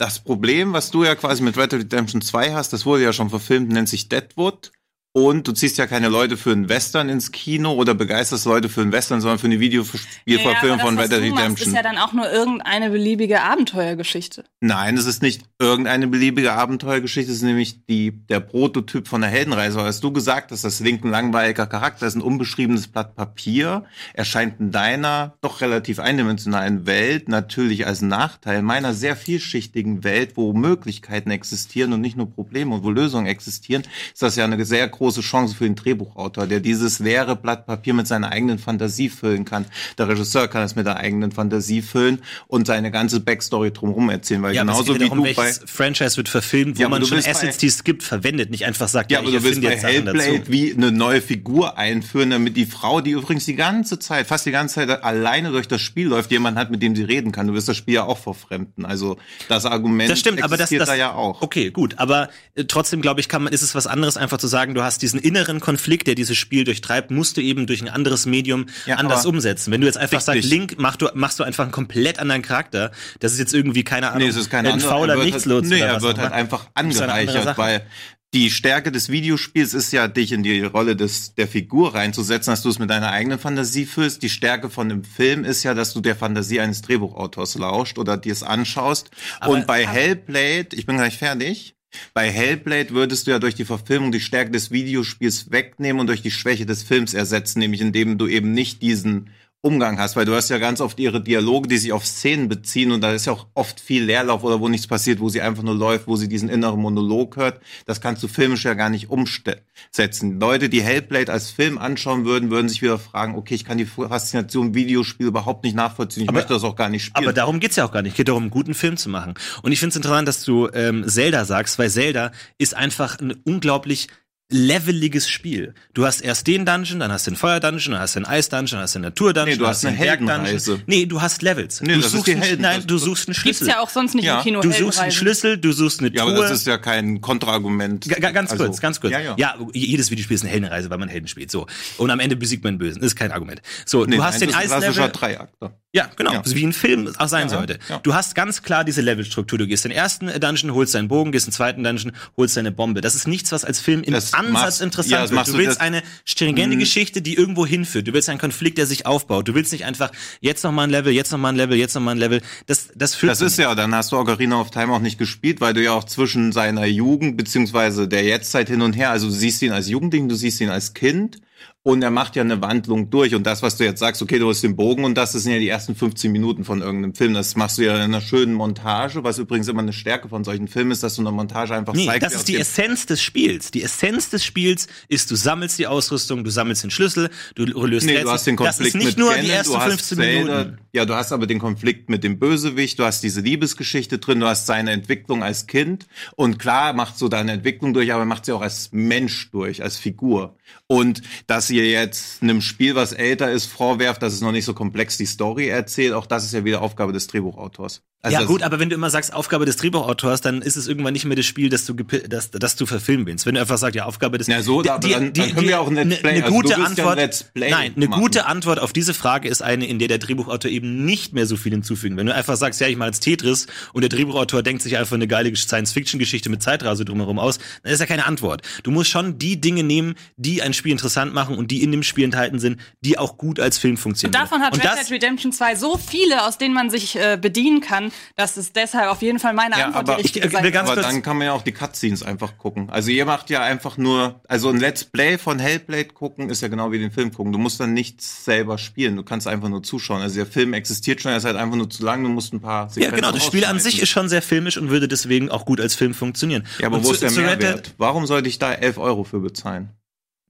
das 0.00 0.18
Problem, 0.18 0.72
was 0.72 0.90
du 0.90 1.04
ja 1.04 1.14
quasi 1.14 1.42
mit 1.42 1.58
Red 1.58 1.72
Dead 1.72 1.80
Redemption 1.80 2.22
2 2.22 2.54
hast, 2.54 2.72
das 2.72 2.86
wurde 2.86 3.04
ja 3.04 3.12
schon 3.12 3.28
verfilmt, 3.28 3.70
nennt 3.70 3.88
sich 3.88 4.08
Deadwood. 4.08 4.72
Und 5.12 5.48
du 5.48 5.52
ziehst 5.52 5.76
ja 5.76 5.88
keine 5.88 6.08
Leute 6.08 6.36
für 6.36 6.52
einen 6.52 6.68
Western 6.68 7.08
ins 7.08 7.32
Kino 7.32 7.72
oder 7.72 7.94
begeisterst 7.94 8.46
Leute 8.46 8.68
für 8.68 8.82
einen 8.82 8.92
Western, 8.92 9.20
sondern 9.20 9.40
für 9.40 9.48
eine 9.48 9.58
Videospielverfilmung 9.58 10.78
aber 10.78 10.88
von 10.88 10.96
das, 10.96 11.10
Red 11.10 11.12
Dead 11.12 11.32
Redemption. 11.32 11.68
ist 11.68 11.74
ja 11.74 11.82
dann 11.82 11.98
auch 11.98 12.12
nur 12.12 12.30
irgendeine 12.30 12.90
beliebige 12.90 13.42
Abenteuergeschichte. 13.42 14.44
Nein, 14.60 14.96
es 14.96 15.06
ist 15.06 15.20
nicht 15.20 15.42
irgendeine 15.58 16.06
beliebige 16.06 16.52
Abenteuergeschichte, 16.52 17.32
es 17.32 17.38
ist 17.38 17.42
nämlich 17.42 17.84
die, 17.86 18.12
der 18.28 18.38
Prototyp 18.38 19.08
von 19.08 19.20
der 19.20 19.30
Heldenreise. 19.30 19.80
Als 19.80 19.98
du 19.98 20.12
gesagt 20.12 20.52
hast, 20.52 20.62
das 20.62 20.78
Link 20.78 21.04
ein 21.04 21.10
langweiliger 21.10 21.66
Charakter 21.66 22.06
ist, 22.06 22.14
ein 22.14 22.22
unbeschriebenes 22.22 22.86
Blatt 22.86 23.16
Papier, 23.16 23.84
erscheint 24.14 24.60
in 24.60 24.70
deiner 24.70 25.34
doch 25.40 25.60
relativ 25.60 25.98
eindimensionalen 25.98 26.86
Welt 26.86 27.28
natürlich 27.28 27.84
als 27.84 28.00
Nachteil 28.00 28.62
meiner 28.62 28.94
sehr 28.94 29.16
vielschichtigen 29.16 30.04
Welt, 30.04 30.36
wo 30.36 30.52
Möglichkeiten 30.52 31.32
existieren 31.32 31.92
und 31.92 32.00
nicht 32.00 32.16
nur 32.16 32.30
Probleme 32.30 32.72
und 32.76 32.84
wo 32.84 32.90
Lösungen 32.90 33.26
existieren, 33.26 33.82
ist 34.12 34.22
das 34.22 34.36
ja 34.36 34.44
eine 34.44 34.64
sehr 34.64 34.88
große 35.00 35.22
Chance 35.22 35.54
für 35.54 35.64
den 35.64 35.76
Drehbuchautor, 35.76 36.46
der 36.46 36.60
dieses 36.60 36.98
leere 36.98 37.34
Blatt 37.34 37.64
Papier 37.64 37.94
mit 37.94 38.06
seiner 38.06 38.30
eigenen 38.32 38.58
Fantasie 38.58 39.08
füllen 39.08 39.46
kann. 39.46 39.64
Der 39.96 40.08
Regisseur 40.08 40.46
kann 40.46 40.62
es 40.62 40.76
mit 40.76 40.84
der 40.84 40.98
eigenen 40.98 41.32
Fantasie 41.32 41.80
füllen 41.80 42.20
und 42.48 42.66
seine 42.66 42.90
ganze 42.90 43.20
Backstory 43.20 43.70
drumherum 43.72 44.10
erzählen, 44.10 44.42
weil 44.42 44.54
Ja, 44.54 44.60
genauso 44.60 44.94
wie 44.94 44.98
darum, 44.98 45.24
du 45.24 45.34
bei 45.34 45.50
Franchise 45.64 46.18
wird 46.18 46.28
verfilmt, 46.28 46.76
wo 46.76 46.82
Ja, 46.82 46.90
man 46.90 47.02
schon 47.06 47.18
bei- 47.18 47.30
Assets, 47.30 47.56
die 47.56 47.68
es 47.68 47.82
gibt, 47.82 48.02
verwendet, 48.02 48.50
nicht 48.50 48.66
einfach 48.66 48.88
sagt, 48.88 49.10
Ja, 49.10 49.16
ja, 49.16 49.20
aber 49.20 49.30
ich 49.30 49.36
du 49.42 49.44
willst 49.44 49.62
bei 49.62 49.74
Hellblade 49.78 50.42
wie 50.48 50.74
eine 50.74 50.92
neue 50.92 51.22
Figur 51.22 51.78
einführen, 51.78 52.28
damit 52.28 52.58
die 52.58 52.66
Frau, 52.66 53.00
die 53.00 53.12
übrigens 53.12 53.46
die 53.46 53.54
ganze 53.56 53.98
Zeit, 53.98 54.26
fast 54.26 54.44
die 54.44 54.50
ganze 54.50 54.74
Zeit 54.86 55.02
alleine 55.02 55.50
durch 55.50 55.66
das 55.66 55.80
Spiel 55.80 56.08
läuft, 56.08 56.30
jemand 56.30 56.58
hat, 56.58 56.70
mit 56.70 56.82
dem 56.82 56.94
sie 56.94 57.04
reden 57.04 57.32
kann. 57.32 57.46
Du 57.46 57.54
wirst 57.54 57.68
das 57.70 57.76
Spiel 57.78 57.94
ja 57.94 58.04
auch 58.04 58.18
verfremden. 58.18 58.84
Also 58.84 59.16
das 59.48 59.64
Argument 59.64 60.10
Das 60.10 60.18
stimmt, 60.20 60.42
aber 60.42 60.58
das, 60.58 60.64
existiert 60.64 60.82
das 60.82 60.88
da 60.90 60.94
ja 60.94 61.14
auch. 61.14 61.40
Okay, 61.40 61.70
gut, 61.70 61.94
aber 61.98 62.28
äh, 62.54 62.64
trotzdem 62.64 63.00
glaube 63.00 63.20
ich, 63.20 63.30
kann 63.30 63.42
man 63.44 63.52
ist 63.54 63.62
es 63.62 63.74
was 63.74 63.86
anderes 63.86 64.18
einfach 64.18 64.36
zu 64.36 64.46
sagen, 64.46 64.74
du 64.74 64.82
hast 64.82 64.89
diesen 64.98 65.20
inneren 65.20 65.60
Konflikt, 65.60 66.06
der 66.06 66.14
dieses 66.14 66.36
Spiel 66.36 66.64
durchtreibt, 66.64 67.10
musst 67.10 67.36
du 67.36 67.40
eben 67.42 67.66
durch 67.66 67.80
ein 67.82 67.88
anderes 67.88 68.26
Medium 68.26 68.66
Ja, 68.86 68.96
anders 68.96 69.20
aber- 69.20 69.30
umsetzen. 69.30 69.72
Wenn 69.72 69.80
du 69.80 69.86
jetzt 69.86 69.98
einfach 69.98 70.20
sagst. 70.20 70.44
Link, 70.44 70.76
mach 70.78 70.96
du, 70.96 71.08
machst 71.14 71.38
du 71.38 71.44
einfach 71.44 71.64
einen 71.64 71.72
komplett 71.72 72.18
anderen 72.18 72.42
Charakter, 72.42 72.90
das 73.20 73.32
ist 73.32 73.38
jetzt 73.38 73.54
irgendwie 73.54 73.84
keine 73.84 74.08
Ahnung, 74.08 74.22
Nee, 74.22 74.28
es 74.28 74.36
ist 74.36 74.50
keine 74.50 74.72
ein 74.72 74.80
fauler 74.80 75.14
er 75.14 75.18
wird 75.20 75.26
Nichtslotz 75.34 75.64
halt, 75.64 75.72
nee, 75.72 75.80
er 75.80 76.00
wird 76.02 76.18
halt 76.18 76.28
immer. 76.28 76.36
einfach 76.36 76.66
angereichert, 76.74 77.56
weil 77.58 77.86
die 78.32 78.48
Stärke 78.52 78.92
des 78.92 79.08
Videospiels 79.08 79.74
ist 79.74 79.92
ja, 79.92 80.06
dich 80.06 80.30
in 80.30 80.44
die 80.44 80.62
Rolle 80.62 80.94
des, 80.94 81.34
der 81.34 81.48
Figur 81.48 81.96
reinzusetzen, 81.96 82.52
dass 82.52 82.62
du 82.62 82.68
es 82.68 82.78
mit 82.78 82.88
deiner 82.88 83.10
eigenen 83.10 83.40
Fantasie 83.40 83.86
füllst. 83.86 84.22
Die 84.22 84.28
Stärke 84.30 84.70
von 84.70 84.88
dem 84.88 85.02
Film 85.02 85.44
ist 85.44 85.64
ja, 85.64 85.74
dass 85.74 85.92
du 85.94 86.00
der 86.00 86.14
Fantasie 86.14 86.60
eines 86.60 86.80
Drehbuchautors 86.82 87.56
lauscht 87.56 87.98
oder 87.98 88.16
dir 88.16 88.32
es 88.32 88.44
anschaust. 88.44 89.10
Und 89.48 89.66
bei 89.66 89.84
Hellblade, 89.84 90.68
ich 90.76 90.86
bin 90.86 90.96
gleich 90.96 91.18
fertig, 91.18 91.74
bei 92.14 92.30
Hellblade 92.30 92.90
würdest 92.90 93.26
du 93.26 93.30
ja 93.32 93.38
durch 93.38 93.54
die 93.54 93.64
Verfilmung 93.64 94.12
die 94.12 94.20
Stärke 94.20 94.50
des 94.50 94.70
Videospiels 94.70 95.50
wegnehmen 95.50 96.00
und 96.00 96.06
durch 96.06 96.22
die 96.22 96.30
Schwäche 96.30 96.66
des 96.66 96.82
Films 96.82 97.14
ersetzen, 97.14 97.58
nämlich 97.58 97.80
indem 97.80 98.18
du 98.18 98.26
eben 98.26 98.52
nicht 98.52 98.82
diesen 98.82 99.30
Umgang 99.62 99.98
hast, 99.98 100.16
weil 100.16 100.24
du 100.24 100.34
hast 100.34 100.48
ja 100.48 100.56
ganz 100.56 100.80
oft 100.80 100.98
ihre 100.98 101.22
Dialoge, 101.22 101.68
die 101.68 101.76
sich 101.76 101.92
auf 101.92 102.06
Szenen 102.06 102.48
beziehen 102.48 102.92
und 102.92 103.02
da 103.02 103.12
ist 103.12 103.26
ja 103.26 103.34
auch 103.34 103.46
oft 103.52 103.78
viel 103.78 104.04
Leerlauf 104.04 104.42
oder 104.42 104.58
wo 104.60 104.68
nichts 104.68 104.86
passiert, 104.86 105.20
wo 105.20 105.28
sie 105.28 105.42
einfach 105.42 105.62
nur 105.62 105.74
läuft, 105.74 106.06
wo 106.06 106.16
sie 106.16 106.28
diesen 106.28 106.48
inneren 106.48 106.80
Monolog 106.80 107.36
hört. 107.36 107.60
Das 107.84 108.00
kannst 108.00 108.22
du 108.22 108.28
filmisch 108.28 108.64
ja 108.64 108.72
gar 108.72 108.88
nicht 108.88 109.10
umsetzen. 109.10 110.40
Leute, 110.40 110.70
die 110.70 110.82
Hellblade 110.82 111.30
als 111.30 111.50
Film 111.50 111.76
anschauen 111.76 112.24
würden, 112.24 112.50
würden 112.50 112.70
sich 112.70 112.80
wieder 112.80 112.98
fragen, 112.98 113.34
okay, 113.34 113.54
ich 113.54 113.66
kann 113.66 113.76
die 113.76 113.84
Faszination 113.84 114.74
Videospiel 114.74 115.26
überhaupt 115.26 115.64
nicht 115.64 115.76
nachvollziehen, 115.76 116.24
ich 116.24 116.32
möchte 116.32 116.54
das 116.54 116.64
auch 116.64 116.76
gar 116.76 116.88
nicht 116.88 117.04
spielen. 117.04 117.26
Aber 117.26 117.34
darum 117.34 117.60
geht's 117.60 117.76
ja 117.76 117.84
auch 117.84 117.92
gar 117.92 118.00
nicht. 118.00 118.12
Es 118.12 118.16
geht 118.16 118.28
darum, 118.28 118.44
einen 118.44 118.50
guten 118.50 118.72
Film 118.72 118.96
zu 118.96 119.10
machen. 119.10 119.34
Und 119.62 119.72
ich 119.72 119.78
finde 119.78 119.90
es 119.90 119.96
interessant, 119.96 120.26
dass 120.26 120.42
du 120.42 120.68
ähm, 120.72 121.06
Zelda 121.06 121.44
sagst, 121.44 121.78
weil 121.78 121.90
Zelda 121.90 122.32
ist 122.56 122.74
einfach 122.74 123.18
ein 123.20 123.34
unglaublich 123.44 124.08
leveliges 124.50 125.28
Spiel. 125.28 125.74
Du 125.94 126.04
hast 126.06 126.20
erst 126.20 126.46
den 126.46 126.66
Dungeon, 126.66 127.00
dann 127.00 127.10
hast 127.12 127.26
du 127.26 127.30
den 127.30 127.36
Feuer-Dungeon, 127.36 127.92
dann 127.92 128.00
hast 128.02 128.16
du 128.16 128.20
den 128.20 128.26
Eis-Dungeon, 128.26 128.72
dann 128.72 128.80
hast 128.82 128.94
du 128.94 128.98
den 128.98 129.04
Natur-Dungeon, 129.04 129.48
Nee, 129.52 129.56
du 129.56 129.62
dann 129.62 129.70
hast 129.70 129.84
den 129.84 129.96
Berg-Dungeon. 129.96 130.82
Nee, 130.86 131.06
du 131.06 131.20
hast 131.22 131.42
Levels. 131.42 131.80
Nee, 131.80 131.94
du 131.94 132.00
suchst 132.02 132.28
einen, 132.28 132.42
Helden- 132.42 132.62
nein, 132.62 132.82
du 132.86 132.98
suchst 132.98 133.28
einen 133.28 133.34
Gibt's 133.34 133.40
Schlüssel. 133.58 133.68
ja 133.68 133.80
auch 133.80 133.88
sonst 133.90 134.14
nicht 134.14 134.24
Ja, 134.24 134.38
im 134.38 134.42
Kino. 134.44 134.60
Du 134.60 134.70
suchst 134.72 134.98
einen. 135.00 135.12
Schlüssel, 135.12 135.56
du 135.56 135.72
suchst 135.72 136.00
eine 136.00 136.12
ja, 136.12 136.24
Truhe. 136.24 136.34
aber 136.34 136.42
das 136.48 136.58
ist 136.60 136.66
ja 136.66 136.78
kein 136.78 137.20
Kontraargument. 137.20 138.08
Ga- 138.08 138.18
ga- 138.18 138.30
Ganz 138.32 138.50
Also, 138.52 138.64
kurz, 138.66 138.80
ganz 138.80 139.00
kurz. 139.00 139.12
Ja, 139.12 139.20
ja. 139.20 139.34
ja, 139.38 139.54
jedes 139.72 140.10
Videospiel 140.10 140.34
ist 140.34 140.42
eine 140.42 140.50
Heldenreise, 140.50 140.90
weil 140.90 140.98
man 140.98 141.08
Helden 141.08 141.28
spielt. 141.28 141.50
So. 141.50 141.66
Und 141.98 142.10
am 142.10 142.20
Ende 142.20 142.36
besiegt 142.36 142.64
man 142.64 142.74
den 142.74 142.78
Bösen. 142.78 143.00
Das 143.00 143.08
ist 143.12 143.16
kein 143.16 143.32
Argument. 143.32 143.60
So, 143.86 144.04
Nee, 144.04 144.16
du 144.16 144.24
hast 144.24 144.40
nein, 144.40 144.40
den 144.40 144.50
das 144.52 144.56
ist 144.56 144.62
ein 144.62 144.68
klassischer 144.80 144.90
Eislevel. 145.04 145.12
Dreiakter. 145.12 145.76
Ja, 145.92 146.08
genau. 146.16 146.32
Ja. 146.32 146.42
So 146.44 146.54
wie 146.54 146.64
ein 146.64 146.72
Film 146.72 147.12
auch 147.18 147.26
sein 147.28 147.48
Ja, 147.48 147.56
sollte. 147.56 147.78
ja. 147.88 147.98
Du 147.98 148.14
hast 148.14 148.34
ganz 148.36 148.62
klar 148.62 148.84
diese 148.84 149.00
Levelstruktur. 149.00 149.58
Du 149.58 149.66
gehst 149.66 149.84
in 149.84 149.90
den 149.90 149.98
ersten 149.98 150.28
Dungeon, 150.40 150.72
holst 150.72 150.94
deinen 150.94 151.08
Bogen, 151.08 151.32
gehst 151.32 151.46
in 151.46 151.50
den 151.50 151.56
zweiten 151.56 151.82
Dungeon, 151.82 152.12
holst 152.36 152.56
deine 152.56 152.70
Bombe. 152.70 153.00
Das 153.00 153.16
ist 153.16 153.26
nichts, 153.26 153.50
was 153.50 153.64
als 153.64 153.80
Film 153.80 154.02
im 154.04 154.12
Das 154.12 154.30
Ansatz 154.40 154.52
machst- 154.52 154.82
interessant 154.82 155.12
ja, 155.12 155.20
das 155.22 155.30
wird. 155.30 155.36
machst 155.36 155.52
Du 155.54 155.58
willst 155.58 155.78
Mhm. 155.78 155.84
eine 155.86 156.02
stringente 156.24 156.76
Geschichte, 156.76 157.22
die 157.22 157.34
irgendwo 157.34 157.66
hinführt. 157.66 158.06
Du 158.08 158.12
willst 158.12 158.28
einen 158.28 158.38
Konflikt, 158.38 158.78
der 158.78 158.86
sich 158.86 159.06
aufbaut. 159.06 159.48
Du 159.48 159.54
willst 159.54 159.72
nicht 159.72 159.84
einfach 159.84 160.10
jetzt 160.40 160.62
noch 160.64 160.72
mal 160.72 160.84
ein 160.84 160.90
Level, 160.90 161.12
jetzt 161.12 161.30
noch 161.32 161.38
mal 161.38 161.50
ein 161.50 161.56
Level, 161.56 161.76
jetzt 161.76 161.94
noch 161.94 162.02
mal 162.02 162.12
ein 162.12 162.18
Level. 162.18 162.40
Das, 162.66 162.88
das 162.94 163.14
führt 163.14 163.30
Das 163.32 163.40
ist 163.40 163.58
ja, 163.58 163.74
dann 163.74 163.94
hast 163.94 164.12
du 164.12 164.16
Ocarina 164.18 164.60
of 164.60 164.70
Time 164.70 164.92
auch 164.92 165.00
nicht 165.00 165.18
gespielt, 165.18 165.60
weil 165.60 165.74
du 165.74 165.82
ja 165.82 165.92
auch 165.92 166.04
zwischen 166.04 166.52
seiner 166.52 166.86
Jugend 166.86 167.36
beziehungsweise 167.36 168.08
der 168.08 168.24
Jetztzeit 168.24 168.68
hin 168.68 168.82
und 168.82 168.94
her, 168.94 169.10
also 169.10 169.26
du 169.28 169.32
siehst 169.32 169.62
ihn 169.62 169.72
als 169.72 169.88
Jugendling, 169.88 170.28
du 170.28 170.34
siehst 170.34 170.60
ihn 170.60 170.70
als 170.70 170.94
Kind 170.94 171.38
und 171.82 172.02
er 172.02 172.10
macht 172.10 172.36
ja 172.36 172.42
eine 172.42 172.60
Wandlung 172.60 173.08
durch 173.08 173.34
und 173.34 173.44
das, 173.46 173.62
was 173.62 173.78
du 173.78 173.84
jetzt 173.84 174.00
sagst, 174.00 174.20
okay, 174.20 174.38
du 174.38 174.48
hast 174.50 174.62
den 174.62 174.76
Bogen 174.76 175.04
und 175.04 175.14
das 175.16 175.32
sind 175.32 175.50
ja 175.50 175.58
die 175.58 175.68
ersten 175.68 175.94
15 175.94 176.30
Minuten 176.30 176.64
von 176.64 176.82
irgendeinem 176.82 177.14
Film, 177.14 177.32
das 177.32 177.56
machst 177.56 177.78
du 177.78 177.82
ja 177.86 177.94
in 177.96 178.02
einer 178.02 178.20
schönen 178.20 178.52
Montage, 178.52 179.24
was 179.24 179.38
übrigens 179.38 179.66
immer 179.68 179.80
eine 179.80 179.94
Stärke 179.94 180.28
von 180.28 180.44
solchen 180.44 180.68
Filmen 180.68 180.90
ist, 180.90 181.02
dass 181.02 181.14
du 181.14 181.22
eine 181.22 181.32
Montage 181.32 181.74
einfach 181.74 181.94
Nee, 181.94 182.04
zeigst. 182.06 182.22
das 182.26 182.34
ist 182.34 182.48
die 182.48 182.56
Essenz 182.56 183.06
des 183.06 183.22
Spiels. 183.22 183.70
Die 183.70 183.82
Essenz 183.82 184.28
des 184.28 184.44
Spiels 184.44 184.88
ist, 185.08 185.30
du 185.30 185.36
sammelst 185.36 185.78
die 185.78 185.86
Ausrüstung, 185.86 186.44
du 186.44 186.50
sammelst 186.50 186.82
den 186.84 186.90
Schlüssel, 186.90 187.30
du 187.54 187.64
löst 187.64 188.04
Nee, 188.04 188.12
Rätsel. 188.12 188.24
du 188.24 188.30
hast 188.30 188.46
den 188.46 188.56
das 188.56 188.76
Konflikt 188.76 188.88
ist 188.88 188.94
nicht 188.96 189.06
mit 189.06 189.18
nur 189.18 189.30
Ganon, 189.30 189.44
die 189.46 189.50
ersten 189.50 189.72
du 189.72 189.78
hast 189.78 189.88
15 189.88 190.18
Zelda, 190.18 190.58
Minuten. 190.58 190.78
Ja, 190.92 191.04
du 191.06 191.14
hast 191.14 191.32
aber 191.32 191.46
den 191.46 191.60
Konflikt 191.60 192.10
mit 192.10 192.24
dem 192.24 192.38
Bösewicht, 192.38 192.98
du 192.98 193.04
hast 193.04 193.22
diese 193.22 193.40
Liebesgeschichte 193.40 194.18
drin, 194.18 194.40
du 194.40 194.46
hast 194.46 194.66
seine 194.66 194.90
Entwicklung 194.90 195.42
als 195.42 195.66
Kind 195.66 196.06
und 196.36 196.58
klar 196.58 196.92
macht 196.92 197.16
so 197.16 197.28
deine 197.28 197.52
Entwicklung 197.52 197.94
durch, 197.94 198.12
aber 198.12 198.24
macht 198.26 198.44
sie 198.44 198.52
auch 198.52 198.60
als 198.60 198.90
Mensch 198.92 199.50
durch, 199.50 199.82
als 199.82 199.96
Figur. 199.96 200.56
Und 200.86 201.22
dass 201.46 201.70
ihr 201.70 201.88
jetzt 201.88 202.42
einem 202.42 202.60
Spiel, 202.60 202.94
was 202.96 203.12
älter 203.12 203.50
ist, 203.50 203.66
vorwerft, 203.66 204.22
dass 204.22 204.32
es 204.32 204.40
noch 204.40 204.52
nicht 204.52 204.64
so 204.64 204.74
komplex 204.74 205.16
die 205.16 205.26
Story 205.26 205.68
erzählt, 205.68 206.12
auch 206.14 206.26
das 206.26 206.44
ist 206.44 206.52
ja 206.52 206.64
wieder 206.64 206.82
Aufgabe 206.82 207.12
des 207.12 207.28
Drehbuchautors. 207.28 208.02
Also 208.22 208.36
ja 208.36 208.44
gut, 208.44 208.62
aber 208.62 208.78
wenn 208.80 208.90
du 208.90 208.96
immer 208.96 209.08
sagst, 209.08 209.32
Aufgabe 209.32 209.64
des 209.64 209.76
Drehbuchautors, 209.76 210.42
dann 210.42 210.60
ist 210.60 210.76
es 210.76 210.88
irgendwann 210.88 211.14
nicht 211.14 211.24
mehr 211.24 211.36
das 211.36 211.46
Spiel, 211.46 211.70
das 211.70 211.86
du, 211.86 211.94
das, 211.94 212.50
das 212.50 212.76
du 212.76 212.84
verfilmen 212.84 213.24
willst. 213.24 213.46
Wenn 213.46 213.54
du 213.54 213.62
einfach 213.62 213.78
sagst, 213.78 213.94
ja, 213.94 214.04
Aufgabe 214.04 214.36
des... 214.36 214.46
Ja, 214.46 214.60
so, 214.62 214.80
aber 214.80 214.98
dann- 215.08 215.32
dann 215.32 215.54
können 215.54 215.68
wir 215.68 215.80
auch 215.80 215.86
ein 215.88 215.94
Let's 215.94 216.20
Play- 216.20 216.28
Eine 216.32 216.44
also 216.44 216.54
gute 216.54 216.68
willst 216.76 216.98
ja 216.98 217.04
ein 217.08 217.18
Antwort, 217.18 217.46
nein, 217.54 217.92
eine 217.96 218.08
machen. 218.08 218.20
gute 218.20 218.44
Antwort 218.44 218.78
auf 218.80 218.92
diese 218.92 219.14
Frage 219.14 219.48
ist 219.48 219.62
eine, 219.62 219.86
in 219.86 219.98
der 219.98 220.08
der 220.08 220.18
Drehbuchautor 220.18 220.70
eben 220.70 221.06
nicht 221.06 221.32
mehr 221.32 221.46
so 221.46 221.56
viel 221.56 221.72
hinzufügen. 221.72 222.18
Wenn 222.18 222.26
du 222.26 222.34
einfach 222.34 222.56
sagst, 222.56 222.78
ja, 222.82 222.88
ich 222.88 222.96
mache 222.98 223.08
jetzt 223.08 223.20
Tetris 223.20 223.68
und 223.94 224.02
der 224.02 224.10
Drehbuchautor 224.10 224.62
denkt 224.62 224.82
sich 224.82 224.98
einfach 224.98 225.14
eine 225.14 225.26
geile 225.26 225.56
Science-Fiction-Geschichte 225.56 226.50
mit 226.50 226.62
Zeitrase 226.62 227.06
drumherum 227.06 227.38
aus, 227.38 227.58
dann 227.84 227.92
ist 227.92 228.00
ja 228.00 228.06
keine 228.06 228.26
Antwort. 228.26 228.60
Du 228.82 228.90
musst 228.90 229.08
schon 229.08 229.38
die 229.38 229.60
Dinge 229.62 229.82
nehmen, 229.82 230.14
die 230.36 230.59
ein 230.62 230.72
Spiel 230.74 230.92
interessant 230.92 231.34
machen 231.34 231.56
und 231.56 231.70
die 231.70 231.82
in 231.82 231.90
dem 231.92 232.02
Spiel 232.02 232.24
enthalten 232.24 232.58
sind, 232.58 232.80
die 233.00 233.18
auch 233.18 233.38
gut 233.38 233.60
als 233.60 233.78
Film 233.78 233.96
funktionieren. 233.96 234.40
Und 234.40 234.50
davon 234.50 234.62
hat 234.64 234.72
und 234.74 234.82
Red 234.84 234.98
Dead 234.98 235.10
Redemption 235.10 235.52
2 235.52 235.74
so 235.76 235.96
viele, 235.96 236.46
aus 236.46 236.58
denen 236.58 236.74
man 236.74 236.90
sich 236.90 237.16
äh, 237.16 237.38
bedienen 237.40 237.80
kann, 237.80 238.12
dass 238.36 238.56
es 238.56 238.72
deshalb 238.72 239.10
auf 239.10 239.22
jeden 239.22 239.38
Fall 239.38 239.54
meine 239.54 239.78
Ja, 239.78 239.86
Antwort 239.86 240.08
aber 240.08 240.16
die 240.16 240.22
richtige 240.22 240.46
ich- 240.46 240.52
sein 240.52 240.64
will 240.64 240.70
ganz 240.70 240.88
wird. 240.88 240.98
Aber 240.98 241.06
dann 241.08 241.22
kann 241.22 241.36
man 241.38 241.46
ja 241.46 241.52
auch 241.52 241.62
die 241.62 241.72
Cutscenes 241.72 242.22
einfach 242.22 242.58
gucken. 242.58 242.90
Also 242.90 243.10
ihr 243.10 243.24
macht 243.24 243.50
ja 243.50 243.62
einfach 243.62 243.96
nur, 243.96 244.40
also 244.48 244.68
ein 244.70 244.78
Let's 244.78 245.04
Play 245.04 245.38
von 245.38 245.58
Hellblade 245.58 246.06
gucken 246.06 246.50
ist 246.50 246.60
ja 246.62 246.68
genau 246.68 246.92
wie 246.92 246.98
den 246.98 247.10
Film 247.10 247.32
gucken. 247.32 247.52
Du 247.52 247.58
musst 247.58 247.80
dann 247.80 247.92
nichts 247.92 248.44
selber 248.44 248.78
spielen, 248.78 249.16
du 249.16 249.22
kannst 249.22 249.46
einfach 249.46 249.68
nur 249.68 249.82
zuschauen. 249.82 250.22
Also 250.22 250.36
der 250.36 250.46
Film 250.46 250.72
existiert 250.74 251.20
schon, 251.20 251.32
er 251.32 251.38
ist 251.38 251.44
halt 251.44 251.56
einfach 251.56 251.76
nur 251.76 251.88
zu 251.90 252.04
lang, 252.04 252.22
du 252.22 252.28
musst 252.28 252.52
ein 252.52 252.60
paar 252.60 252.84
Ja, 252.84 252.88
Sequenzen 252.90 253.16
genau. 253.16 253.32
Das 253.32 253.44
Spiel 253.44 253.64
an 253.64 253.78
sich 253.80 254.00
ist 254.02 254.08
schon 254.08 254.28
sehr 254.28 254.42
filmisch 254.42 254.76
und 254.76 254.90
würde 254.90 255.08
deswegen 255.08 255.50
auch 255.50 255.64
gut 255.64 255.80
als 255.80 255.94
Film 255.94 256.14
funktionieren. 256.14 256.66
Ja, 256.78 256.86
aber 256.86 256.96
und 256.98 257.04
wo 257.04 257.08
zu- 257.12 257.24
ist 257.24 257.36
der 257.36 257.42
Mehrwert? 257.44 257.94
Warum 257.98 258.26
sollte 258.26 258.48
ich 258.48 258.58
da 258.58 258.72
11 258.72 258.98
Euro 258.98 259.24
für 259.24 259.40
bezahlen? 259.40 259.90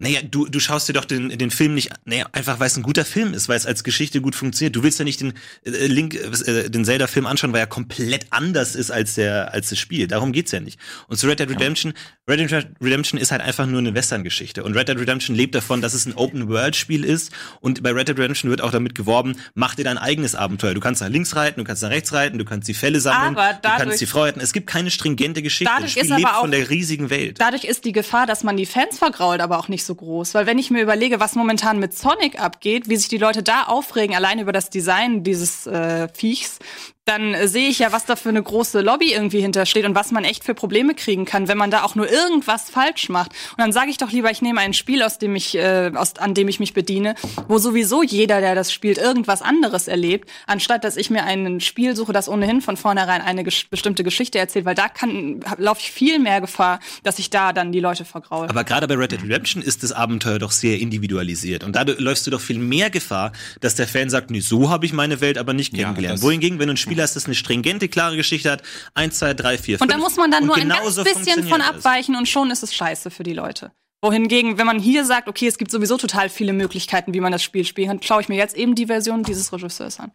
Naja, 0.03 0.21
du, 0.23 0.47
du 0.49 0.59
schaust 0.61 0.89
dir 0.89 0.95
doch 0.95 1.05
den, 1.05 1.29
den 1.39 1.51
Film 1.51 1.75
nicht, 1.75 1.91
naja, 2.07 2.25
einfach 2.33 2.59
weil 2.59 2.69
es 2.69 2.77
ein 2.77 2.83
guter 2.83 3.05
Film 3.05 3.35
ist, 3.35 3.51
weil 3.51 3.57
es 3.59 3.67
als 3.67 3.85
Geschichte 3.85 4.23
gut 4.23 4.35
funktioniert. 4.35 4.75
Du 4.75 4.83
willst 4.83 4.99
ja 4.99 5.05
nicht 5.05 5.21
den 5.21 5.35
äh, 5.65 5.87
Link, 5.87 6.15
äh, 6.15 6.71
den 6.71 6.87
Zelda-Film 6.87 7.27
anschauen, 7.27 7.53
weil 7.53 7.61
er 7.61 7.67
komplett 7.67 8.27
anders 8.31 8.75
ist 8.75 8.91
als 8.91 9.15
der, 9.17 9.53
als 9.53 9.69
das 9.69 9.79
Spiel. 9.79 10.07
Darum 10.09 10.33
geht's 10.33 10.53
ja 10.53 10.61
nicht. 10.61 10.81
Und 11.09 11.19
zu 11.19 11.27
Red 11.29 11.41
Dead 11.41 11.51
Redemption, 11.51 11.93
Red 12.27 12.41
Dead 12.41 12.67
Redemption 12.81 13.21
ist 13.21 13.31
halt 13.31 13.43
einfach 13.43 13.67
nur 13.67 13.79
eine 13.79 13.95
Western-Geschichte. 13.95 14.65
Und 14.65 14.75
Red 14.75 14.89
Dead 14.89 14.99
Redemption 14.99 15.37
lebt 15.37 15.55
davon, 15.55 15.83
dass 15.83 15.93
es 15.93 16.07
ein 16.07 16.15
Open-World-Spiel 16.15 17.05
ist. 17.05 17.31
Und 17.61 17.83
bei 17.83 17.91
Red 17.93 18.09
Dead 18.09 18.19
Redemption 18.19 18.51
wird 18.51 18.63
auch 18.63 18.71
damit 18.71 18.95
geworben, 18.95 19.37
mach 19.55 19.75
dir 19.75 19.85
dein 19.85 19.99
eigenes 19.99 20.35
Abenteuer. 20.35 20.73
Du 20.73 20.81
kannst 20.81 21.03
nach 21.03 21.09
links 21.11 21.37
reiten, 21.37 21.61
du 21.61 21.65
kannst 21.65 21.83
nach 21.83 21.91
rechts 21.91 22.13
reiten, 22.15 22.39
du 22.39 22.47
kannst 22.47 22.69
die 22.69 22.75
Fälle 22.75 23.01
sammeln, 23.01 23.37
Aber 23.37 23.53
du 23.53 23.59
dadurch- 23.63 23.79
kannst 23.83 24.01
die 24.01 24.07
Frau 24.07 24.23
reiten. 24.23 24.41
Es 24.41 24.55
gibt 24.55 24.67
keine 24.67 24.91
stringente 24.91 25.43
Geschichte. 25.43 25.71
Dadurch 25.71 25.93
das 25.95 26.05
Spiel 26.05 26.05
ist 26.07 26.11
aber 26.13 26.21
lebt 26.21 26.31
auch- 26.33 26.41
von 26.41 26.51
der 26.51 26.71
riesigen 26.71 27.11
Welt. 27.11 27.37
Dadurch 27.39 27.65
ist 27.65 27.85
die 27.85 27.93
Gefahr, 27.93 28.27
dass 28.27 28.43
man 28.45 28.57
die 28.57 28.65
Fans 28.67 28.97
vergrault, 28.99 29.41
aber 29.43 29.59
auch 29.59 29.69
nicht 29.69 29.85
so 29.85 29.90
groß. 29.95 30.35
Weil 30.35 30.47
wenn 30.47 30.59
ich 30.59 30.71
mir 30.71 30.83
überlege, 30.83 31.21
was 31.21 31.35
momentan 31.35 31.79
mit 31.79 31.97
Sonic 31.97 32.41
abgeht, 32.41 32.89
wie 32.89 32.97
sich 32.97 33.09
die 33.09 33.19
Leute 33.19 33.43
da 33.43 33.65
aufregen, 33.65 34.15
allein 34.15 34.39
über 34.39 34.53
das 34.53 34.71
Design 34.71 35.23
dieses 35.23 35.67
äh, 35.67 36.09
Viechs, 36.13 36.59
dann 37.07 37.35
äh, 37.35 37.49
sehe 37.49 37.69
ich 37.69 37.79
ja, 37.81 37.93
was 37.93 38.05
da 38.05 38.15
für 38.15 38.29
eine 38.29 38.43
große 38.43 38.81
Lobby 38.83 39.13
irgendwie 39.13 39.41
hintersteht 39.41 39.85
und 39.85 39.95
was 39.95 40.11
man 40.13 40.23
echt 40.25 40.45
für 40.45 40.55
Probleme 40.55 40.95
kriegen 40.95 41.25
kann, 41.25 41.49
wenn 41.49 41.57
man 41.59 41.71
da 41.71 41.83
auch 41.83 41.95
nur 41.95 42.11
irgendwas 42.11 42.71
falsch 42.71 43.09
macht. 43.09 43.33
Und 43.53 43.59
dann 43.59 43.73
sage 43.73 43.91
ich 43.91 43.97
doch 43.97 44.13
lieber, 44.13 44.31
ich 44.31 44.43
nehme 44.43 44.61
ein 44.61 44.75
Spiel, 44.75 45.03
aus 45.03 45.19
dem 45.19 45.35
ich, 45.35 45.57
äh, 45.57 45.91
aus, 45.95 46.17
an 46.19 46.35
dem 46.35 46.47
ich 46.49 46.61
mich 46.61 46.75
bediene, 46.75 47.15
wo 47.49 47.59
sowieso 47.59 48.03
jeder, 48.03 48.41
der 48.41 48.55
das 48.55 48.73
spielt, 48.73 48.99
irgendwas 48.99 49.43
anderes 49.43 49.89
erlebt, 49.89 50.29
anstatt 50.47 50.85
dass 50.85 50.97
ich 50.97 51.11
mir 51.11 51.25
ein 51.25 51.61
Spiel 51.61 51.97
suche, 51.97 52.13
das 52.13 52.29
ohnehin 52.29 52.61
von 52.61 52.77
vornherein 52.77 53.23
eine 53.23 53.45
ges 53.45 53.65
bestimmte 53.71 54.05
Geschichte 54.05 54.39
erzählt, 54.39 54.65
weil 54.65 54.75
da 54.75 54.89
kann 54.89 55.41
laufe 55.57 55.81
ich 55.81 55.91
viel 55.91 56.19
mehr 56.19 56.41
Gefahr, 56.41 56.81
dass 57.03 57.19
ich 57.19 57.31
da 57.31 57.53
dann 57.53 57.73
die 57.73 57.81
Leute 57.81 58.05
vergraue. 58.05 58.49
Aber 58.49 58.63
gerade 58.65 58.87
bei 58.87 58.95
Red 58.95 59.13
Dead 59.13 59.23
Redemption 59.23 59.63
ist 59.63 59.83
das 59.83 59.93
Abenteuer 59.93 60.39
doch 60.39 60.53
sehr 60.53 60.79
individualisiert. 60.79 61.65
Und 61.65 61.75
dadurch 61.77 61.99
läufst 61.99 62.27
du 62.27 62.31
doch 62.31 62.41
viel 62.41 62.59
mehr 62.59 62.91
Gefahr, 62.91 63.33
dass 63.61 63.75
der 63.75 63.89
Fan 63.89 64.11
sagt, 64.11 64.31
nee, 64.31 64.41
so 64.41 64.71
habe 64.71 64.87
ich 64.87 64.93
meine 64.93 65.21
Welt 65.21 65.39
aber 65.39 65.55
nicht 65.55 65.73
Ja, 65.77 65.85
kennengelernt. 65.85 66.19
das- 66.19 66.23
Wohingegen, 66.23 66.59
wenn 66.59 66.69
du 66.69 66.75
ein 66.75 66.77
Spiel 66.77 66.90
hast, 66.99 67.17
das 67.17 67.27
eine 67.27 67.35
stringente, 67.35 67.89
klare 67.89 68.17
Geschichte 68.17 68.51
hat, 68.51 68.63
eins, 68.95 69.19
zwei, 69.19 69.35
drei, 69.35 69.59
vier, 69.59 69.79
fünf. 69.79 69.83
Und 69.83 69.93
da 69.93 69.99
muss 69.99 70.17
man 70.17 70.31
dann 70.31 70.43
und 70.43 70.49
nur 70.49 70.57
ein 70.57 70.69
ganz 70.69 70.97
bisschen 71.03 71.47
von 71.49 71.61
abweichen 71.61 72.17
und 72.17 72.29
schon 72.29 72.51
ist 72.51 72.63
es 72.63 72.75
scheiße 72.75 73.11
für 73.11 73.23
die 73.23 73.35
Leute. 73.35 73.73
Wohingegen, 74.03 74.57
wenn 74.57 74.67
man 74.67 74.79
hier 74.79 75.05
sagt, 75.05 75.29
okay, 75.29 75.47
es 75.47 75.59
gibt 75.59 75.71
sowieso 75.71 75.99
total 75.99 76.31
viele 76.31 76.55
Möglichkeiten, 76.55 77.13
wie 77.13 77.21
man 77.21 77.33
das 77.33 77.43
Spiel 77.43 77.67
spielen 77.67 77.89
kann, 77.89 78.03
schaue 78.03 78.23
ich 78.23 78.29
mir 78.31 78.37
jetzt 78.37 78.57
eben 78.57 78.75
die 78.75 78.87
Version 78.87 79.25
dieses 79.25 79.53
Regisseurs 79.53 80.01
an. 80.01 80.11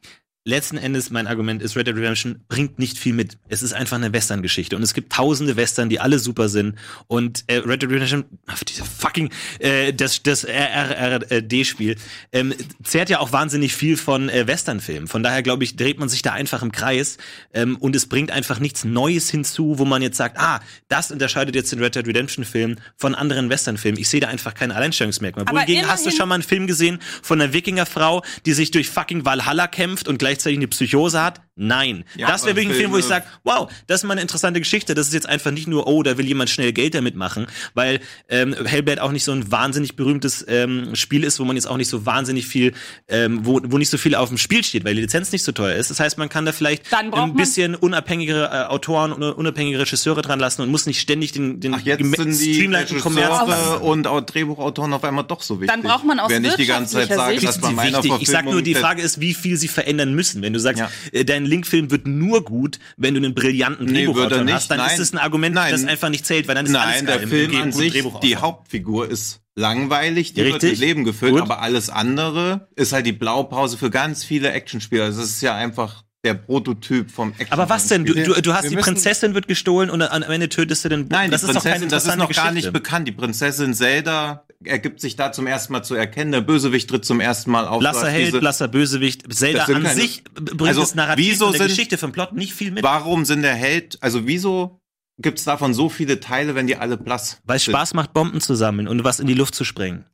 Letzten 0.45 0.77
Endes 0.77 1.09
mein 1.09 1.25
Argument 1.25 1.61
ist, 1.61 1.75
Red 1.75 1.87
Dead 1.87 1.95
Redemption 1.95 2.39
bringt 2.47 2.77
nicht 2.77 2.99
viel 2.99 3.13
mit. 3.13 3.37
Es 3.49 3.63
ist 3.63 3.73
einfach 3.73 3.97
eine 3.97 4.13
Western-Geschichte 4.13 4.75
und 4.75 4.83
es 4.83 4.93
gibt 4.93 5.11
tausende 5.11 5.55
Western, 5.55 5.89
die 5.89 5.99
alle 5.99 6.19
super 6.19 6.49
sind 6.49 6.77
und 7.07 7.43
äh, 7.47 7.57
Red 7.57 7.81
Dead 7.81 7.89
Redemption, 7.89 8.25
diese 8.67 8.85
fucking 8.85 9.31
äh, 9.59 9.91
das 9.91 10.21
das 10.21 10.45
RRRD-Spiel 10.45 11.95
ähm, 12.31 12.53
zehrt 12.83 13.09
ja 13.09 13.19
auch 13.19 13.31
wahnsinnig 13.31 13.73
viel 13.73 13.97
von 13.97 14.29
äh, 14.29 14.45
Western-Filmen. 14.45 15.07
Von 15.07 15.23
daher 15.23 15.41
glaube 15.41 15.63
ich, 15.63 15.77
dreht 15.77 15.99
man 15.99 16.09
sich 16.09 16.21
da 16.21 16.33
einfach 16.33 16.61
im 16.61 16.71
Kreis 16.71 17.17
ähm, 17.53 17.75
und 17.77 17.95
es 17.95 18.07
bringt 18.07 18.29
einfach 18.29 18.59
nichts 18.59 18.83
Neues 18.83 19.31
hinzu, 19.31 19.79
wo 19.79 19.85
man 19.85 20.03
jetzt 20.03 20.17
sagt, 20.17 20.37
ah, 20.39 20.59
das 20.89 21.09
unterscheidet 21.09 21.55
jetzt 21.55 21.71
den 21.71 21.79
Red 21.79 21.95
Dead 21.95 22.05
Redemption-Film 22.05 22.75
von 22.97 23.15
anderen 23.15 23.49
Western-Filmen. 23.49 23.99
Ich 23.99 24.09
sehe 24.09 24.19
da 24.19 24.27
einfach 24.27 24.53
kein 24.53 24.71
Alleinstellungsmerkmal. 24.71 25.45
Aber 25.47 25.57
Wohingegen 25.57 25.87
hast 25.87 26.05
du 26.05 26.11
schon 26.11 26.29
mal 26.29 26.35
einen 26.35 26.43
Film 26.43 26.67
gesehen 26.67 26.99
von 27.23 27.41
einer 27.41 27.51
Wikingerfrau, 27.51 28.23
die 28.45 28.53
sich 28.53 28.69
durch 28.69 28.91
fucking 28.91 29.25
Valhalla 29.25 29.65
kämpft 29.65 30.07
und 30.07 30.19
gleichzeitig 30.35 30.59
eine 30.59 30.67
Psychose 30.67 31.21
hat? 31.21 31.41
Nein. 31.57 32.03
Ja, 32.17 32.27
das 32.27 32.43
wäre 32.45 32.55
wirklich 32.57 32.73
ein 32.75 32.79
Film, 32.79 32.91
wo 32.91 32.97
ich 32.97 33.05
sage, 33.05 33.25
wow, 33.45 33.71
das 33.87 34.01
ist 34.01 34.03
mal 34.03 34.13
eine 34.13 34.21
interessante 34.21 34.59
Geschichte. 34.59 34.93
Das 34.93 35.07
ist 35.07 35.13
jetzt 35.13 35.27
einfach 35.29 35.51
nicht 35.51 35.67
nur, 35.67 35.87
oh, 35.87 36.03
da 36.03 36.17
will 36.17 36.25
jemand 36.25 36.49
schnell 36.49 36.73
Geld 36.73 36.95
damit 36.95 37.15
machen, 37.15 37.47
weil 37.73 38.01
ähm, 38.27 38.53
Hellblade 38.65 39.01
auch 39.01 39.11
nicht 39.13 39.23
so 39.23 39.31
ein 39.31 39.49
wahnsinnig 39.51 39.95
berühmtes 39.95 40.43
ähm, 40.49 40.95
Spiel 40.95 41.23
ist, 41.23 41.39
wo 41.39 41.45
man 41.45 41.55
jetzt 41.55 41.67
auch 41.67 41.77
nicht 41.77 41.87
so 41.89 42.05
wahnsinnig 42.05 42.45
viel, 42.45 42.73
ähm, 43.07 43.45
wo, 43.45 43.61
wo 43.63 43.77
nicht 43.77 43.89
so 43.89 43.97
viel 43.97 44.15
auf 44.15 44.27
dem 44.29 44.37
Spiel 44.37 44.65
steht, 44.65 44.83
weil 44.83 44.95
die 44.95 45.01
Lizenz 45.01 45.31
nicht 45.31 45.43
so 45.43 45.53
teuer 45.53 45.75
ist. 45.75 45.89
Das 45.89 45.99
heißt, 46.01 46.17
man 46.17 46.27
kann 46.27 46.45
da 46.45 46.51
vielleicht 46.51 46.93
ein 46.93 47.09
man- 47.09 47.35
bisschen 47.35 47.75
unabhängigere 47.75 48.45
äh, 48.51 48.65
Autoren 48.65 49.13
und 49.13 49.23
unabhängige 49.23 49.79
Regisseure 49.79 50.21
dran 50.21 50.39
lassen 50.39 50.61
und 50.61 50.69
muss 50.69 50.85
nicht 50.85 50.99
ständig 50.99 51.31
den, 51.31 51.61
den 51.61 51.75
Ach, 51.75 51.79
jetzt 51.81 51.99
sind 52.03 52.37
die 52.41 52.53
streamlineden 52.55 52.99
Kommerz 52.99 53.79
und 53.81 54.07
auch 54.07 54.19
Drehbuchautoren 54.19 54.91
auf 54.91 55.03
einmal 55.05 55.23
doch 55.23 55.41
so 55.41 55.61
wichtig. 55.61 55.69
Dann 55.73 55.83
braucht 55.83 56.03
man 56.03 56.19
aus 56.19 56.29
Wenn 56.29 56.43
ich 56.43 56.55
die 56.55 56.65
ganze 56.65 56.95
Zeit 56.95 57.13
sage, 57.15 57.39
dass 57.39 57.55
sie 57.55 57.71
meiner 57.73 58.03
wichtig. 58.03 58.21
Ich 58.23 58.27
sag 58.29 58.43
nur, 58.43 58.61
die 58.61 58.75
Frage 58.75 59.01
ist, 59.01 59.21
wie 59.21 59.33
viel 59.33 59.55
sie 59.55 59.69
verändern 59.69 60.13
müssen. 60.13 60.41
Wenn 60.41 60.51
du 60.51 60.59
sagst, 60.59 60.79
Ja. 60.81 60.89
äh, 61.13 61.23
dein 61.23 61.44
Link-Film 61.45 61.91
wird 61.91 62.07
nur 62.07 62.43
gut, 62.43 62.79
wenn 62.97 63.13
du 63.13 63.19
einen 63.19 63.33
brillanten 63.33 63.85
Nee, 63.85 64.05
Drehbuchautor 64.05 64.45
hast, 64.47 64.69
dann 64.71 64.77
Nein. 64.77 64.93
ist 64.93 64.99
es 64.99 65.13
ein 65.13 65.17
Argument, 65.19 65.55
Nein. 65.55 65.71
das 65.71 65.85
einfach 65.85 66.09
nicht 66.09 66.25
zählt, 66.25 66.47
weil 66.47 66.55
dann 66.55 66.65
ist 66.65 66.75
alles 66.75 66.95
Nein, 66.97 67.05
geil 67.05 67.15
der 67.15 67.23
im 67.23 67.29
Film 67.29 67.61
an 67.61 67.71
sich, 67.71 68.03
die 68.21 68.37
Hauptfigur 68.37 69.09
ist 69.09 69.41
langweilig, 69.55 70.33
die 70.33 70.43
wird 70.43 70.55
Richtig. 70.55 70.71
mit 70.71 70.79
Leben 70.79 71.03
gefüllt, 71.03 71.33
Gut. 71.33 71.41
aber 71.41 71.61
alles 71.61 71.89
andere 71.89 72.67
ist 72.75 72.93
halt 72.93 73.05
die 73.05 73.13
Blaupause 73.13 73.77
für 73.77 73.89
ganz 73.89 74.23
viele 74.23 74.51
Actionspieler. 74.51 75.05
Also 75.05 75.21
es 75.21 75.29
ist 75.31 75.41
ja 75.41 75.55
einfach 75.55 76.04
der 76.25 76.33
Prototyp 76.33 77.09
vom 77.11 77.31
Action. 77.37 77.51
aber 77.51 77.69
was 77.69 77.87
denn? 77.87 78.03
Du, 78.03 78.13
du, 78.13 78.41
du 78.41 78.53
hast 78.53 78.63
wir 78.63 78.69
die 78.71 78.75
Prinzessin 78.75 79.33
wird 79.33 79.47
gestohlen 79.47 79.89
und 79.89 80.01
am 80.01 80.23
Ende 80.23 80.49
tötest 80.49 80.83
du 80.83 80.89
den 80.89 81.07
Nein, 81.07 81.31
das 81.31 81.41
die 81.41 81.47
ist 81.47 81.55
doch 81.55 81.63
keine 81.63 81.79
Prinzessin, 81.79 81.89
das 81.89 82.05
ist 82.07 82.17
noch 82.17 82.29
gar 82.33 82.45
nicht 82.51 82.55
Geschichte. 82.63 82.71
bekannt. 82.71 83.07
Die 83.07 83.11
Prinzessin 83.13 83.73
Zelda 83.73 84.45
ergibt 84.63 84.99
sich 84.99 85.15
da 85.15 85.31
zum 85.31 85.47
ersten 85.47 85.71
Mal 85.73 85.83
zu 85.83 85.95
erkennen. 85.95 86.31
Der 86.31 86.41
Bösewicht 86.41 86.89
tritt 86.89 87.05
zum 87.05 87.19
ersten 87.21 87.51
Mal 87.51 87.67
auf. 87.67 87.79
Blasser 87.79 88.09
Held, 88.09 88.27
diese- 88.27 88.39
blasser 88.39 88.67
Bösewicht. 88.67 89.31
Zelda 89.33 89.63
an 89.65 89.83
keine- 89.83 89.89
sich 89.95 90.23
bringt 90.33 90.61
Also, 90.63 90.81
das 90.81 90.95
Narrativ 90.95 91.31
wieso 91.33 91.51
der 91.51 91.59
sind- 91.59 91.67
Geschichte 91.69 91.97
vom 91.97 92.11
Plot 92.11 92.33
nicht 92.33 92.53
viel 92.53 92.71
mit. 92.71 92.83
Warum 92.83 93.23
sind 93.25 93.43
der 93.43 93.55
Held, 93.55 93.97
also 94.01 94.25
wieso 94.27 94.81
gibt's 95.19 95.43
davon 95.43 95.73
so 95.73 95.87
viele 95.89 96.19
Teile, 96.19 96.55
wenn 96.55 96.67
die 96.67 96.75
alle 96.75 96.97
blass 96.97 97.39
Weil 97.45 97.57
es? 97.57 97.63
Spaß 97.63 97.93
macht, 97.93 98.13
Bomben 98.13 98.41
zu 98.41 98.55
sammeln 98.55 98.87
und 98.87 99.03
was 99.03 99.19
in 99.19 99.27
die 99.27 99.33
Luft 99.35 99.55
zu 99.55 99.63
sprengen. 99.63 100.05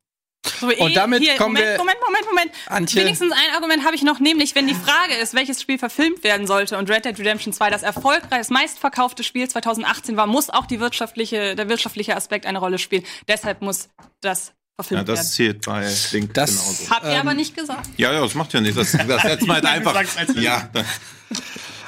So, 0.60 0.68
Und 0.68 0.92
eh, 0.92 0.94
damit 0.94 1.22
hier, 1.22 1.36
kommen 1.36 1.54
Moment, 1.54 1.68
wir- 1.72 1.78
Moment, 1.78 1.98
Moment, 2.06 2.26
Moment. 2.26 2.52
Antje. 2.68 3.02
Wenigstens 3.02 3.32
ein 3.32 3.56
Argument 3.56 3.86
habe 3.86 3.96
ich 3.96 4.02
noch, 4.02 4.20
nämlich 4.20 4.56
wenn 4.56 4.68
die 4.68 4.74
Frage 4.74 5.14
ist, 5.16 5.36
welches 5.36 5.62
Spiel 5.62 5.78
verfilmt 5.78 6.24
werden 6.24 6.48
sollte 6.48 6.78
und 6.80 6.90
Red 6.90 7.06
Dead 7.06 7.18
Redemption 7.20 7.54
2 7.54 7.70
das 7.70 7.84
erfolgreich, 7.84 8.30
das 8.40 8.50
meistverkaufte 8.50 9.24
Spiel 9.24 9.48
2018 9.48 10.18
war, 10.18 10.26
muss 10.26 10.50
auch 10.50 10.66
die 10.66 10.80
wirtschaftliche, 10.80 11.56
der 11.56 11.70
wirtschaftliche 11.70 12.16
Aspekt 12.16 12.48
eine 12.48 12.58
Rolle 12.58 12.80
spielen. 12.80 13.04
Deshalb 13.28 13.62
muss 13.62 13.90
das 14.22 14.48
Ja, 14.48 14.54
verfilmt 14.84 15.10
das 15.10 15.20
werden. 15.20 15.62
zählt 15.62 15.66
bei 15.66 15.94
Link 16.12 16.34
Das- 16.34 16.50
genauso. 16.50 16.90
Habt 16.90 17.06
ihr 17.06 17.20
aber 17.20 17.34
nicht 17.36 17.56
gesagt. 17.56 17.88
Ja, 17.98 18.12
ja, 18.12 18.22
das 18.22 18.34
macht 18.34 18.52
ja 18.54 18.62
nichts. 18.62 18.78
Das, 18.78 19.08
das 19.08 19.22
setzt 19.22 19.42
man 19.48 19.58
halt 19.58 19.66
einfach. 19.66 20.04
Ja, 20.36 20.70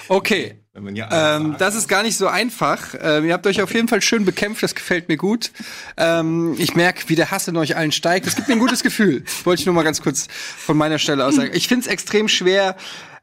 Okay. 0.08 0.56
ja 0.93 1.36
Ähm, 1.38 1.56
das 1.60 1.76
ist 1.76 1.88
gar 1.88 2.04
nicht 2.04 2.18
so 2.18 2.28
einfach. 2.28 2.95
Ähm, 2.99 3.26
ihr 3.26 3.34
habt 3.34 3.45
euch 3.47 3.62
auf 3.62 3.74
jeden 3.74 3.88
Fall 3.88 4.01
schön 4.01 4.26
bekämpft, 4.26 4.64
das 4.64 4.76
gefällt 4.76 5.08
mir 5.08 5.18
gut. 5.18 5.51
Ähm, 5.97 6.56
ich 6.58 6.76
merke, 6.76 7.10
wie 7.10 7.16
der 7.16 7.32
Hass 7.32 7.47
in 7.47 7.58
euch 7.58 7.76
allen 7.76 7.91
steigt. 7.91 8.26
Das 8.26 8.36
gibt 8.36 8.47
mir 8.47 8.56
ein 8.56 8.60
gutes 8.60 8.84
Gefühl. 8.84 9.24
Wollte 9.43 9.62
ich 9.62 9.66
nur 9.66 9.76
mal 9.76 9.84
ganz 9.84 10.01
kurz 10.01 10.28
von 10.32 10.78
meiner 10.78 10.99
Stelle 10.99 11.26
aus 11.26 11.36
sagen. 11.36 11.51
Ich 11.54 11.68
finde 11.68 11.86
es 11.86 11.88
extrem 11.88 12.28
schwer. 12.28 12.76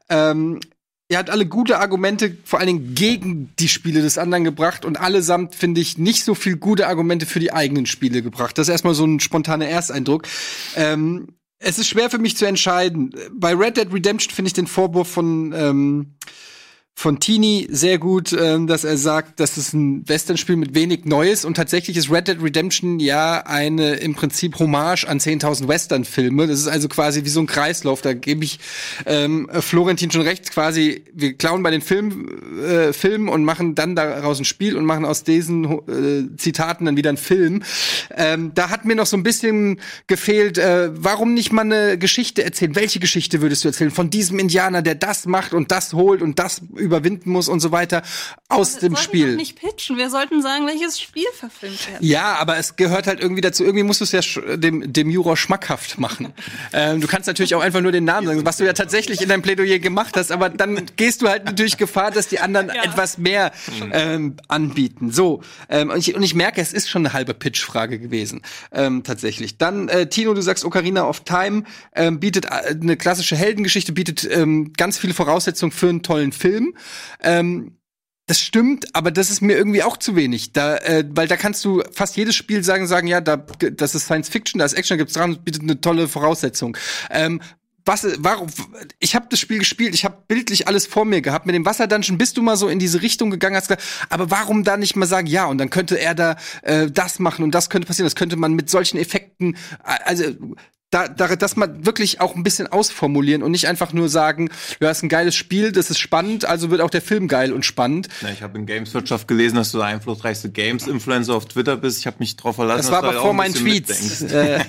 Ähm, 0.09 0.59
ihr 1.09 1.17
habt 1.17 1.29
alle 1.29 1.45
gute 1.45 1.79
Argumente, 1.79 2.37
vor 2.45 2.59
allen 2.59 2.67
Dingen 2.67 2.95
gegen 2.95 3.53
die 3.59 3.67
Spiele 3.67 4.01
des 4.01 4.17
anderen 4.17 4.45
gebracht 4.45 4.85
und 4.85 4.99
allesamt 4.99 5.55
finde 5.55 5.81
ich 5.81 5.97
nicht 5.97 6.23
so 6.23 6.35
viel 6.35 6.55
gute 6.55 6.87
Argumente 6.87 7.25
für 7.25 7.39
die 7.39 7.51
eigenen 7.51 7.85
Spiele 7.85 8.21
gebracht. 8.21 8.57
Das 8.57 8.67
ist 8.67 8.71
erstmal 8.71 8.93
so 8.93 9.05
ein 9.05 9.19
spontaner 9.19 9.67
Ersteindruck. 9.67 10.23
Ähm, 10.77 11.35
es 11.59 11.77
ist 11.77 11.89
schwer 11.89 12.09
für 12.09 12.17
mich 12.17 12.37
zu 12.37 12.45
entscheiden. 12.45 13.13
Bei 13.33 13.53
Red 13.53 13.77
Dead 13.77 13.93
Redemption 13.93 14.33
finde 14.33 14.47
ich 14.47 14.53
den 14.53 14.67
Vorwurf 14.67 15.09
von 15.09 15.53
ähm, 15.53 16.15
von 16.93 17.19
Tini 17.19 17.67
sehr 17.71 17.97
gut, 17.97 18.31
ähm, 18.31 18.67
dass 18.67 18.83
er 18.83 18.95
sagt, 18.95 19.39
dass 19.39 19.57
es 19.57 19.73
ein 19.73 20.07
Western-Spiel 20.07 20.55
mit 20.55 20.75
wenig 20.75 21.05
Neues 21.05 21.45
und 21.45 21.55
tatsächlich 21.55 21.97
ist 21.97 22.11
Red 22.11 22.27
Dead 22.27 22.41
Redemption 22.41 22.99
ja 22.99 23.43
eine 23.45 23.95
im 23.95 24.13
Prinzip 24.13 24.59
Hommage 24.59 25.05
an 25.05 25.19
10.000 25.19 25.67
Western-Filme. 25.67 26.45
Das 26.45 26.59
ist 26.59 26.67
also 26.67 26.87
quasi 26.89 27.25
wie 27.25 27.29
so 27.29 27.39
ein 27.39 27.47
Kreislauf. 27.47 28.01
Da 28.01 28.13
gebe 28.13 28.43
ich 28.43 28.59
ähm, 29.07 29.49
Florentin 29.51 30.11
schon 30.11 30.21
recht. 30.21 30.51
Quasi, 30.51 31.03
wir 31.13 31.33
klauen 31.33 31.63
bei 31.63 31.71
den 31.71 31.81
Film, 31.81 32.27
äh, 32.63 32.93
Filmen 32.93 33.29
und 33.29 33.45
machen 33.45 33.73
dann 33.73 33.95
daraus 33.95 34.37
ein 34.37 34.45
Spiel 34.45 34.77
und 34.77 34.85
machen 34.85 35.05
aus 35.05 35.23
diesen 35.23 35.65
äh, 35.65 36.37
Zitaten 36.37 36.85
dann 36.85 36.97
wieder 36.97 37.09
einen 37.09 37.17
Film. 37.17 37.63
Ähm, 38.15 38.51
da 38.53 38.69
hat 38.69 38.85
mir 38.85 38.95
noch 38.95 39.07
so 39.07 39.17
ein 39.17 39.23
bisschen 39.23 39.79
gefehlt, 40.05 40.59
äh, 40.59 40.91
warum 40.93 41.33
nicht 41.33 41.51
mal 41.51 41.61
eine 41.61 41.97
Geschichte 41.97 42.43
erzählen? 42.43 42.75
Welche 42.75 42.99
Geschichte 42.99 43.41
würdest 43.41 43.63
du 43.63 43.69
erzählen? 43.69 43.89
Von 43.89 44.11
diesem 44.11 44.37
Indianer, 44.37 44.83
der 44.83 44.95
das 44.95 45.25
macht 45.25 45.53
und 45.53 45.71
das 45.71 45.93
holt 45.93 46.21
und 46.21 46.37
das 46.37 46.61
überwinden 46.81 47.31
muss 47.31 47.47
und 47.47 47.59
so 47.59 47.71
weiter 47.71 48.01
aus 48.49 48.77
dem 48.77 48.91
wir 48.91 48.97
sollten 48.97 49.03
Spiel. 49.03 49.29
doch 49.31 49.37
nicht 49.37 49.59
pitchen. 49.59 49.97
Wir 49.97 50.09
sollten 50.09 50.41
sagen, 50.41 50.67
welches 50.67 50.99
Spiel 50.99 51.25
verfilmt 51.37 51.87
werden. 51.87 52.05
Ja, 52.05 52.35
aber 52.35 52.57
es 52.57 52.75
gehört 52.75 53.07
halt 53.07 53.19
irgendwie 53.21 53.41
dazu. 53.41 53.63
Irgendwie 53.63 53.83
musst 53.83 54.01
du 54.01 54.05
es 54.05 54.11
ja 54.11 54.21
dem, 54.57 54.91
dem 54.91 55.09
Juror 55.09 55.37
schmackhaft 55.37 55.97
machen. 55.99 56.33
ähm, 56.73 57.01
du 57.01 57.07
kannst 57.07 57.27
natürlich 57.27 57.55
auch 57.55 57.61
einfach 57.61 57.81
nur 57.81 57.91
den 57.91 58.03
Namen 58.03 58.27
sagen, 58.27 58.45
was 58.45 58.57
du 58.57 58.65
ja 58.65 58.73
tatsächlich 58.73 59.21
in 59.21 59.29
deinem 59.29 59.41
Plädoyer 59.41 59.79
gemacht 59.79 60.17
hast, 60.17 60.31
aber 60.31 60.49
dann 60.49 60.85
gehst 60.95 61.21
du 61.21 61.29
halt 61.29 61.45
natürlich 61.45 61.77
Gefahr, 61.77 62.11
dass 62.11 62.27
die 62.27 62.39
anderen 62.39 62.67
Ja. 62.73 62.83
etwas 62.83 63.17
mehr 63.17 63.51
ähm, 63.91 64.35
anbieten. 64.47 65.11
So, 65.11 65.41
ähm, 65.69 65.89
und, 65.89 65.97
ich, 65.97 66.15
und 66.15 66.23
ich 66.23 66.35
merke, 66.35 66.61
es 66.61 66.73
ist 66.73 66.89
schon 66.89 67.05
eine 67.05 67.13
halbe 67.13 67.33
Pitch-Frage 67.33 67.99
gewesen, 67.99 68.41
ähm, 68.71 69.03
tatsächlich. 69.03 69.57
Dann, 69.57 69.87
äh, 69.89 70.07
Tino, 70.07 70.33
du 70.33 70.41
sagst, 70.41 70.65
Ocarina 70.65 71.07
of 71.07 71.21
Time 71.21 71.63
ähm, 71.95 72.19
bietet 72.19 72.45
äh, 72.45 72.75
eine 72.81 72.97
klassische 72.97 73.35
Heldengeschichte, 73.35 73.91
bietet 73.93 74.27
ähm, 74.31 74.73
ganz 74.73 74.97
viele 74.97 75.13
Voraussetzungen 75.13 75.71
für 75.71 75.89
einen 75.89 76.03
tollen 76.03 76.31
Film. 76.31 76.70
Ähm, 77.21 77.77
das 78.27 78.39
stimmt, 78.39 78.95
aber 78.95 79.11
das 79.11 79.29
ist 79.29 79.41
mir 79.41 79.57
irgendwie 79.57 79.83
auch 79.83 79.97
zu 79.97 80.15
wenig. 80.15 80.53
Da, 80.53 80.77
äh, 80.77 81.03
weil 81.09 81.27
da 81.27 81.35
kannst 81.35 81.65
du 81.65 81.83
fast 81.91 82.15
jedes 82.15 82.35
Spiel 82.35 82.63
sagen, 82.63 82.87
sagen, 82.87 83.07
ja, 83.07 83.19
da, 83.19 83.35
das 83.35 83.93
ist 83.95 84.05
Science 84.05 84.29
Fiction, 84.29 84.59
da 84.59 84.65
ist 84.65 84.73
Action, 84.73 84.95
da 84.95 84.99
gibt's 84.99 85.15
dran, 85.15 85.43
bietet 85.43 85.63
eine 85.63 85.81
tolle 85.81 86.07
Voraussetzung. 86.07 86.77
Ähm, 87.09 87.41
was, 87.85 88.07
warum, 88.19 88.47
ich 88.99 89.15
habe 89.15 89.25
das 89.29 89.39
Spiel 89.39 89.59
gespielt, 89.59 89.95
ich 89.95 90.05
habe 90.05 90.17
bildlich 90.27 90.67
alles 90.67 90.85
vor 90.85 91.03
mir 91.03 91.21
gehabt. 91.21 91.45
Mit 91.45 91.55
dem 91.55 91.65
Wasserdungeon 91.65 92.17
bist 92.17 92.37
du 92.37 92.41
mal 92.41 92.55
so 92.55 92.67
in 92.67 92.79
diese 92.79 93.01
Richtung 93.01 93.31
gegangen, 93.31 93.55
hast 93.55 93.67
gesagt, 93.67 93.83
aber 94.09 94.29
warum 94.29 94.63
da 94.63 94.77
nicht 94.77 94.95
mal 94.95 95.07
sagen, 95.07 95.27
ja, 95.27 95.45
und 95.47 95.57
dann 95.57 95.69
könnte 95.69 95.99
er 95.99 96.13
da 96.13 96.35
äh, 96.61 96.89
das 96.89 97.19
machen 97.19 97.43
und 97.43 97.51
das 97.55 97.69
könnte 97.69 97.87
passieren, 97.87 98.05
das 98.05 98.15
könnte 98.15 98.35
man 98.35 98.53
mit 98.53 98.69
solchen 98.69 98.97
Effekten, 98.97 99.55
äh, 99.83 99.97
also 100.05 100.23
da, 100.91 101.07
da, 101.07 101.35
das 101.35 101.55
mal 101.55 101.85
wirklich 101.85 102.21
auch 102.21 102.35
ein 102.35 102.43
bisschen 102.43 102.67
ausformulieren 102.67 103.43
und 103.43 103.51
nicht 103.51 103.67
einfach 103.67 103.93
nur 103.93 104.09
sagen, 104.09 104.49
ja, 104.79 104.91
ist 104.91 105.01
ein 105.03 105.09
geiles 105.09 105.35
Spiel, 105.35 105.71
das 105.71 105.89
ist 105.89 105.99
spannend, 105.99 106.45
also 106.45 106.69
wird 106.69 106.81
auch 106.81 106.89
der 106.89 107.01
Film 107.01 107.27
geil 107.27 107.53
und 107.53 107.65
spannend. 107.65 108.09
Na, 108.21 108.31
ich 108.31 108.43
habe 108.43 108.57
in 108.59 108.65
Gameswirtschaft 108.65 109.27
gelesen, 109.27 109.55
dass 109.55 109.71
du 109.71 109.77
der 109.77 109.87
einflussreichste 109.87 110.51
Games-Influencer 110.51 111.33
auf 111.33 111.45
Twitter 111.45 111.77
bist. 111.77 111.99
Ich 111.99 112.07
habe 112.07 112.17
mich 112.19 112.35
drauf 112.35 112.57
verlassen. 112.57 112.83
Das 112.83 112.91
war 112.91 113.01
du 113.01 113.07
aber 113.07 113.21
vor 113.21 113.31
ein 113.31 113.37
meinen 113.37 113.53
Tweets. 113.53 114.21
Äh, 114.31 114.63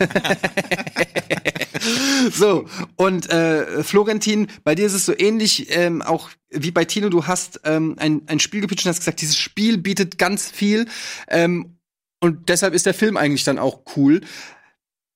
So, 2.32 2.66
und 2.96 3.28
äh, 3.30 3.82
Florentin, 3.82 4.46
bei 4.62 4.74
dir 4.74 4.86
ist 4.86 4.94
es 4.94 5.06
so 5.06 5.14
ähnlich, 5.16 5.66
ähm, 5.76 6.02
auch 6.02 6.30
wie 6.50 6.70
bei 6.70 6.84
Tino, 6.84 7.08
du 7.08 7.26
hast 7.26 7.60
ähm, 7.64 7.96
ein, 7.98 8.22
ein 8.26 8.38
Spiel 8.38 8.60
gepitcht 8.60 8.86
und 8.86 8.90
hast 8.90 9.00
gesagt, 9.00 9.20
dieses 9.20 9.36
Spiel 9.36 9.78
bietet 9.78 10.18
ganz 10.18 10.48
viel. 10.48 10.86
Ähm, 11.28 11.78
und 12.20 12.48
deshalb 12.48 12.74
ist 12.74 12.86
der 12.86 12.94
Film 12.94 13.16
eigentlich 13.16 13.42
dann 13.44 13.58
auch 13.58 13.80
cool. 13.96 14.20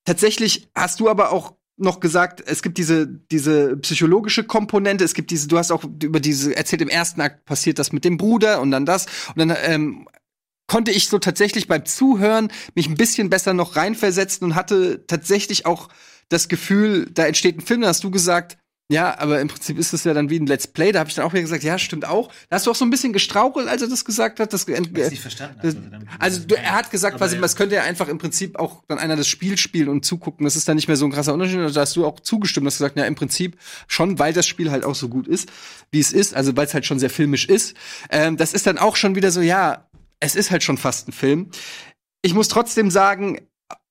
Tatsächlich 0.06 0.70
hast 0.74 1.00
du 1.00 1.10
aber 1.10 1.32
auch 1.32 1.54
noch 1.76 2.00
gesagt, 2.00 2.42
es 2.46 2.62
gibt 2.62 2.78
diese, 2.78 3.06
diese 3.06 3.76
psychologische 3.76 4.44
Komponente, 4.44 5.04
es 5.04 5.12
gibt 5.12 5.30
diese, 5.30 5.46
du 5.46 5.58
hast 5.58 5.70
auch 5.70 5.84
über 5.84 6.20
diese, 6.20 6.56
erzählt 6.56 6.80
im 6.80 6.88
ersten 6.88 7.20
Akt 7.20 7.44
passiert 7.44 7.78
das 7.78 7.92
mit 7.92 8.04
dem 8.04 8.16
Bruder 8.16 8.62
und 8.62 8.70
dann 8.70 8.86
das. 8.86 9.06
Und 9.34 9.38
dann 9.38 9.56
ähm, 9.62 10.08
konnte 10.68 10.90
ich 10.90 11.08
so 11.08 11.18
tatsächlich 11.18 11.68
beim 11.68 11.84
Zuhören 11.84 12.50
mich 12.74 12.88
ein 12.88 12.96
bisschen 12.96 13.28
besser 13.28 13.52
noch 13.52 13.76
reinversetzen 13.76 14.46
und 14.46 14.54
hatte 14.54 15.06
tatsächlich 15.06 15.66
auch 15.66 15.88
das 16.28 16.48
Gefühl, 16.48 17.10
da 17.12 17.26
entsteht 17.26 17.58
ein 17.58 17.60
Film, 17.60 17.82
da 17.82 17.88
hast 17.88 18.02
du 18.02 18.10
gesagt, 18.10 18.58
ja, 18.88 19.18
aber 19.18 19.40
im 19.40 19.48
Prinzip 19.48 19.78
ist 19.78 19.92
es 19.92 20.04
ja 20.04 20.14
dann 20.14 20.30
wie 20.30 20.38
ein 20.38 20.46
Let's 20.46 20.68
Play. 20.68 20.92
Da 20.92 21.00
habe 21.00 21.08
ich 21.08 21.16
dann 21.16 21.24
auch 21.24 21.32
wieder 21.32 21.42
gesagt, 21.42 21.64
ja, 21.64 21.76
stimmt 21.76 22.06
auch. 22.06 22.28
Da 22.48 22.56
hast 22.56 22.66
du 22.66 22.70
auch 22.70 22.76
so 22.76 22.84
ein 22.84 22.90
bisschen 22.90 23.12
gestrauchelt, 23.12 23.66
als 23.66 23.82
er 23.82 23.88
das 23.88 24.04
gesagt 24.04 24.38
hat. 24.38 24.52
Das, 24.52 24.64
Ich 25.06 25.10
nicht 25.10 25.20
verstanden. 25.20 25.58
das, 25.60 25.76
also 26.20 26.40
du, 26.46 26.54
er 26.54 26.72
hat 26.72 26.92
gesagt, 26.92 27.18
was, 27.18 27.34
ja. 27.34 27.40
was 27.40 27.56
könnte 27.56 27.74
ja 27.74 27.82
einfach 27.82 28.06
im 28.06 28.18
Prinzip 28.18 28.56
auch 28.60 28.84
dann 28.86 28.98
einer 28.98 29.16
das 29.16 29.26
Spiel 29.26 29.56
spielen 29.58 29.88
und 29.88 30.04
zugucken. 30.04 30.44
Das 30.44 30.54
ist 30.54 30.68
dann 30.68 30.76
nicht 30.76 30.86
mehr 30.86 30.96
so 30.96 31.04
ein 31.04 31.10
krasser 31.10 31.34
Unterschied. 31.34 31.58
Also 31.58 31.74
Da 31.74 31.80
hast 31.80 31.96
du 31.96 32.06
auch 32.06 32.20
zugestimmt, 32.20 32.64
hast 32.66 32.78
gesagt, 32.78 32.96
ja, 32.96 33.04
im 33.06 33.16
Prinzip 33.16 33.58
schon, 33.88 34.20
weil 34.20 34.32
das 34.32 34.46
Spiel 34.46 34.70
halt 34.70 34.84
auch 34.84 34.94
so 34.94 35.08
gut 35.08 35.26
ist, 35.26 35.50
wie 35.90 35.98
es 35.98 36.12
ist, 36.12 36.34
also 36.34 36.56
weil 36.56 36.66
es 36.66 36.74
halt 36.74 36.86
schon 36.86 37.00
sehr 37.00 37.10
filmisch 37.10 37.46
ist. 37.46 37.74
Ähm, 38.08 38.36
das 38.36 38.52
ist 38.52 38.68
dann 38.68 38.78
auch 38.78 38.94
schon 38.94 39.16
wieder 39.16 39.32
so, 39.32 39.40
ja, 39.40 39.88
es 40.20 40.36
ist 40.36 40.52
halt 40.52 40.62
schon 40.62 40.78
fast 40.78 41.08
ein 41.08 41.12
Film. 41.12 41.50
Ich 42.22 42.34
muss 42.34 42.46
trotzdem 42.46 42.92
sagen, 42.92 43.40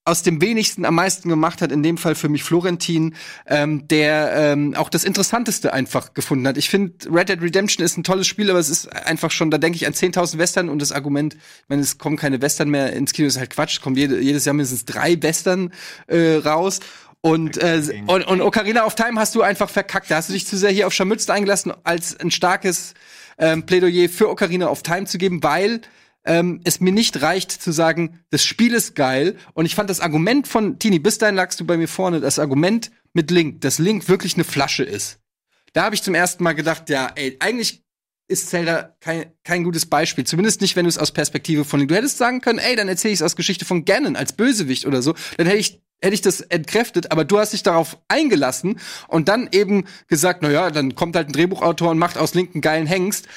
aus 0.05 0.21
dem 0.21 0.39
wenigsten 0.39 0.85
am 0.85 0.95
meisten 0.95 1.29
gemacht 1.29 1.61
hat, 1.61 1.71
in 1.71 1.81
dem 1.81 1.97
Fall 1.97 2.13
für 2.13 2.29
mich 2.29 2.43
Florentin, 2.43 3.15
ähm, 3.47 3.87
der 3.87 4.33
ähm, 4.35 4.75
auch 4.75 4.89
das 4.89 5.03
Interessanteste 5.03 5.73
einfach 5.73 6.13
gefunden 6.13 6.47
hat. 6.47 6.57
Ich 6.57 6.69
finde, 6.69 6.93
Red 7.11 7.29
Dead 7.29 7.41
Redemption 7.41 7.83
ist 7.83 7.97
ein 7.97 8.03
tolles 8.03 8.27
Spiel, 8.27 8.51
aber 8.51 8.59
es 8.59 8.69
ist 8.69 8.87
einfach 8.93 9.31
schon, 9.31 9.49
da 9.49 9.57
denke 9.57 9.77
ich 9.77 9.87
an 9.87 9.93
10.000 9.93 10.37
Western 10.37 10.69
und 10.69 10.79
das 10.79 10.91
Argument, 10.91 11.33
ich 11.33 11.69
meine, 11.69 11.81
es 11.81 11.97
kommen 11.97 12.17
keine 12.17 12.39
Western 12.39 12.69
mehr 12.69 12.93
ins 12.93 13.13
Kino, 13.13 13.27
ist 13.27 13.39
halt 13.39 13.49
Quatsch, 13.49 13.73
es 13.73 13.81
kommen 13.81 13.95
jede, 13.95 14.19
jedes 14.21 14.45
Jahr 14.45 14.53
mindestens 14.53 14.85
drei 14.85 15.21
Western 15.21 15.73
äh, 16.05 16.35
raus. 16.35 16.81
Und, 17.21 17.57
äh, 17.57 17.81
und, 18.05 18.27
und 18.27 18.41
Ocarina 18.41 18.85
of 18.85 18.93
Time 18.93 19.19
hast 19.19 19.33
du 19.33 19.41
einfach 19.41 19.71
verkackt. 19.71 20.11
Da 20.11 20.17
hast 20.17 20.29
du 20.29 20.33
dich 20.33 20.45
zu 20.45 20.57
sehr 20.57 20.69
hier 20.69 20.85
auf 20.85 20.93
Scharmützel 20.93 21.31
eingelassen, 21.31 21.73
als 21.83 22.19
ein 22.19 22.29
starkes 22.29 22.93
ähm, 23.39 23.65
Plädoyer 23.65 24.09
für 24.09 24.29
Ocarina 24.29 24.69
of 24.69 24.83
Time 24.83 25.05
zu 25.07 25.17
geben, 25.17 25.41
weil 25.41 25.81
ähm, 26.25 26.61
es 26.63 26.79
mir 26.79 26.91
nicht 26.91 27.21
reicht 27.21 27.51
zu 27.51 27.71
sagen, 27.71 28.19
das 28.31 28.43
Spiel 28.43 28.73
ist 28.73 28.95
geil. 28.95 29.37
Und 29.53 29.65
ich 29.65 29.75
fand 29.75 29.89
das 29.89 30.01
Argument 30.01 30.47
von 30.47 30.79
Tini, 30.79 30.99
bis 30.99 31.17
dahin 31.17 31.35
lagst 31.35 31.59
du 31.59 31.65
bei 31.65 31.77
mir 31.77 31.87
vorne, 31.87 32.19
das 32.19 32.39
Argument 32.39 32.91
mit 33.13 33.31
Link, 33.31 33.61
dass 33.61 33.79
Link 33.79 34.09
wirklich 34.09 34.35
eine 34.35 34.43
Flasche 34.43 34.83
ist. 34.83 35.19
Da 35.73 35.83
habe 35.83 35.95
ich 35.95 36.03
zum 36.03 36.15
ersten 36.15 36.43
Mal 36.43 36.53
gedacht, 36.53 36.89
ja, 36.89 37.11
ey, 37.15 37.37
eigentlich 37.39 37.83
ist 38.27 38.49
Zelda 38.49 38.95
kein, 39.01 39.25
kein 39.43 39.63
gutes 39.63 39.85
Beispiel. 39.85 40.23
Zumindest 40.23 40.61
nicht, 40.61 40.75
wenn 40.75 40.85
du 40.85 40.89
es 40.89 40.97
aus 40.97 41.11
Perspektive 41.11 41.63
von 41.63 41.79
Link. 41.79 41.89
Du 41.89 41.95
hättest 41.95 42.17
sagen 42.17 42.41
können, 42.41 42.59
ey, 42.59 42.75
dann 42.75 42.87
erzähle 42.87 43.13
ich 43.13 43.19
es 43.19 43.23
aus 43.23 43.35
Geschichte 43.35 43.65
von 43.65 43.85
Ganon 43.85 44.15
als 44.15 44.33
Bösewicht 44.33 44.85
oder 44.85 45.01
so. 45.01 45.13
Dann 45.37 45.45
hätte 45.47 45.59
ich 45.59 45.81
hätte 46.01 46.13
ich 46.13 46.21
das 46.21 46.41
entkräftet, 46.41 47.11
aber 47.11 47.25
du 47.25 47.39
hast 47.39 47.53
dich 47.53 47.63
darauf 47.63 47.97
eingelassen 48.07 48.79
und 49.07 49.27
dann 49.27 49.49
eben 49.51 49.85
gesagt, 50.07 50.41
na 50.41 50.51
ja, 50.51 50.69
dann 50.69 50.95
kommt 50.95 51.15
halt 51.15 51.29
ein 51.29 51.33
Drehbuchautor 51.33 51.91
und 51.91 51.97
macht 51.97 52.17
aus 52.17 52.33
Link 52.33 52.53
einen 52.53 52.61
geilen 52.61 52.85
Hengst. 52.85 53.27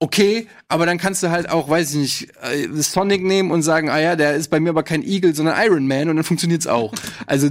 Okay, 0.00 0.46
aber 0.68 0.86
dann 0.86 0.98
kannst 0.98 1.22
du 1.24 1.30
halt 1.30 1.48
auch, 1.48 1.68
weiß 1.68 1.90
ich 1.90 1.96
nicht, 1.96 2.28
äh, 2.42 2.68
Sonic 2.82 3.24
nehmen 3.24 3.50
und 3.50 3.62
sagen, 3.62 3.90
ah 3.90 3.98
ja, 3.98 4.14
der 4.14 4.34
ist 4.34 4.48
bei 4.48 4.60
mir 4.60 4.70
aber 4.70 4.84
kein 4.84 5.02
Eagle, 5.02 5.34
sondern 5.34 5.56
Iron 5.60 5.88
Man 5.88 6.08
und 6.08 6.16
dann 6.16 6.24
funktioniert's 6.24 6.68
auch. 6.68 6.94
Also 7.26 7.50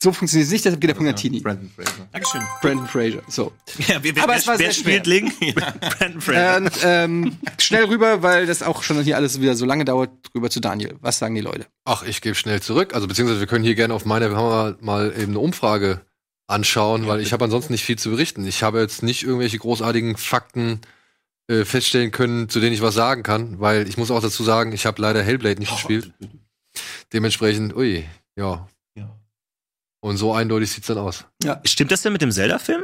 so 0.00 0.12
funktioniert 0.12 0.46
es 0.46 0.52
nicht, 0.52 0.64
deshalb 0.64 0.80
geht 0.80 0.90
der 0.90 0.94
Punkt 0.94 1.10
an 1.10 1.16
Tini. 1.16 1.40
Brandon 1.40 1.68
Fraser. 1.74 2.08
Dankeschön. 2.12 2.40
Brandon 2.62 2.86
Fraser. 2.86 3.22
So. 3.26 3.52
Ja, 3.88 3.96
wer, 4.00 4.14
wer, 4.14 4.22
Aber 4.22 4.32
wer, 4.34 4.38
es 4.38 4.46
war 4.46 4.58
wer 4.60 4.66
sehr 4.66 4.72
spielt 4.72 5.06
schwer. 5.06 5.20
Link? 5.20 5.56
Brandon 5.98 6.20
Fraser. 6.20 6.56
Und, 6.58 6.70
ähm, 6.84 7.36
schnell 7.58 7.84
rüber, 7.86 8.22
weil 8.22 8.46
das 8.46 8.62
auch 8.62 8.84
schon 8.84 9.02
hier 9.02 9.16
alles 9.16 9.40
wieder 9.40 9.56
so 9.56 9.66
lange 9.66 9.84
dauert, 9.84 10.10
rüber 10.36 10.50
zu 10.50 10.60
Daniel. 10.60 10.94
Was 11.00 11.18
sagen 11.18 11.34
die 11.34 11.40
Leute? 11.40 11.66
Ach, 11.84 12.04
ich 12.04 12.20
gebe 12.20 12.36
schnell 12.36 12.62
zurück. 12.62 12.94
Also 12.94 13.08
beziehungsweise 13.08 13.40
wir 13.40 13.48
können 13.48 13.64
hier 13.64 13.74
gerne 13.74 13.92
auf 13.92 14.04
meine 14.04 14.28
Kamera 14.28 14.76
mal 14.80 15.12
eben 15.18 15.32
eine 15.32 15.40
Umfrage 15.40 16.02
anschauen, 16.46 17.08
weil 17.08 17.20
ich 17.20 17.32
habe 17.32 17.44
ansonsten 17.44 17.72
nicht 17.72 17.84
viel 17.84 17.98
zu 17.98 18.10
berichten. 18.10 18.46
Ich 18.46 18.62
habe 18.62 18.78
jetzt 18.80 19.02
nicht 19.02 19.24
irgendwelche 19.24 19.58
großartigen 19.58 20.16
Fakten 20.16 20.80
äh, 21.48 21.64
feststellen 21.64 22.10
können, 22.10 22.48
zu 22.48 22.60
denen 22.60 22.74
ich 22.74 22.82
was 22.82 22.94
sagen 22.94 23.22
kann, 23.22 23.58
weil 23.60 23.88
ich 23.88 23.96
muss 23.96 24.10
auch 24.10 24.20
dazu 24.20 24.42
sagen, 24.44 24.72
ich 24.72 24.86
habe 24.86 25.00
leider 25.02 25.22
Hellblade 25.22 25.58
nicht 25.60 25.72
gespielt. 25.72 26.12
Dementsprechend, 27.12 27.74
ui, 27.74 28.04
ja. 28.38 28.68
Ja. 28.96 29.16
Und 30.00 30.16
so 30.18 30.32
eindeutig 30.34 30.70
sieht's 30.70 30.86
dann 30.88 30.98
aus. 30.98 31.24
Stimmt 31.64 31.90
das 31.90 32.02
denn 32.02 32.12
mit 32.12 32.22
dem 32.22 32.30
Zelda-Film? 32.30 32.82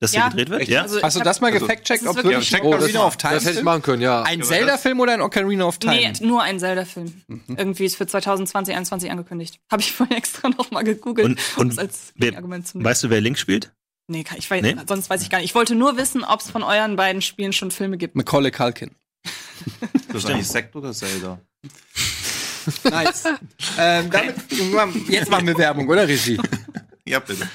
Dass 0.00 0.12
Ja. 0.12 0.22
der 0.22 0.30
gedreht 0.30 0.50
wird? 0.50 0.60
Echt? 0.62 0.70
Ja. 0.70 0.82
Also, 0.82 1.02
Hast 1.02 1.16
du 1.18 1.22
das 1.24 1.40
mal 1.40 1.52
also, 1.52 1.66
gefact-checkt, 1.66 2.04
ob 2.06 2.16
ist 2.16 2.24
wirklich 2.24 2.36
ein 2.36 2.40
Ja, 2.42 2.58
check 2.58 2.64
Ocarina 2.64 3.04
of 3.04 3.16
Time 3.16 3.34
Das 3.34 3.44
hätte 3.44 3.58
ich 3.58 3.64
machen 3.64 3.82
können, 3.82 4.00
ja. 4.00 4.22
Ein 4.22 4.44
Zelda-Film 4.44 5.00
oder 5.00 5.12
ein 5.14 5.20
Ocarina 5.20 5.64
of 5.64 5.78
Time? 5.78 5.96
Nee, 5.96 6.12
nur 6.24 6.40
ein 6.42 6.60
Zelda-Film. 6.60 7.22
Mhm. 7.26 7.42
Irgendwie 7.56 7.84
ist 7.84 7.96
für 7.96 8.06
2020, 8.06 8.52
2021 8.52 9.10
angekündigt. 9.10 9.60
Habe 9.72 9.82
ich 9.82 9.92
vorhin 9.92 10.16
extra 10.16 10.48
noch 10.50 10.70
mal 10.70 10.84
gegoogelt, 10.84 11.26
Und- 11.26 11.40
um 11.56 11.62
und 11.62 11.72
es 11.72 11.78
als 11.78 12.12
wer- 12.14 12.36
Argument 12.36 12.66
zu. 12.68 12.82
Weißt 12.82 13.02
du, 13.02 13.10
wer 13.10 13.20
Link 13.20 13.38
spielt? 13.38 13.72
Nee, 14.10 14.24
ich 14.36 14.50
weiß, 14.50 14.62
Nee? 14.62 14.74
sonst 14.86 15.10
weiß 15.10 15.22
ich 15.22 15.28
gar 15.30 15.38
nicht. 15.38 15.50
Ich 15.50 15.54
wollte 15.54 15.74
nur 15.74 15.96
wissen, 15.98 16.24
ob 16.24 16.40
es 16.40 16.50
von 16.50 16.62
euren 16.62 16.96
beiden 16.96 17.20
Spielen 17.22 17.52
schon 17.52 17.70
Filme 17.70 17.98
gibt. 17.98 18.16
Macaulay 18.16 18.50
Culkin. 18.50 18.90
Das 20.10 20.24
ist 20.24 20.30
eigentlich 20.30 20.48
Sekt 20.48 20.74
oder 20.74 20.92
Zelda? 20.92 21.38
Nice. 22.84 23.24
ähm, 23.78 24.10
damit, 24.10 24.36
jetzt 25.08 25.30
machen 25.30 25.46
wir 25.46 25.56
Werbung, 25.56 25.88
oder 25.88 26.06
Regie? 26.06 26.38
Ja, 27.06 27.18
bitte. 27.18 27.48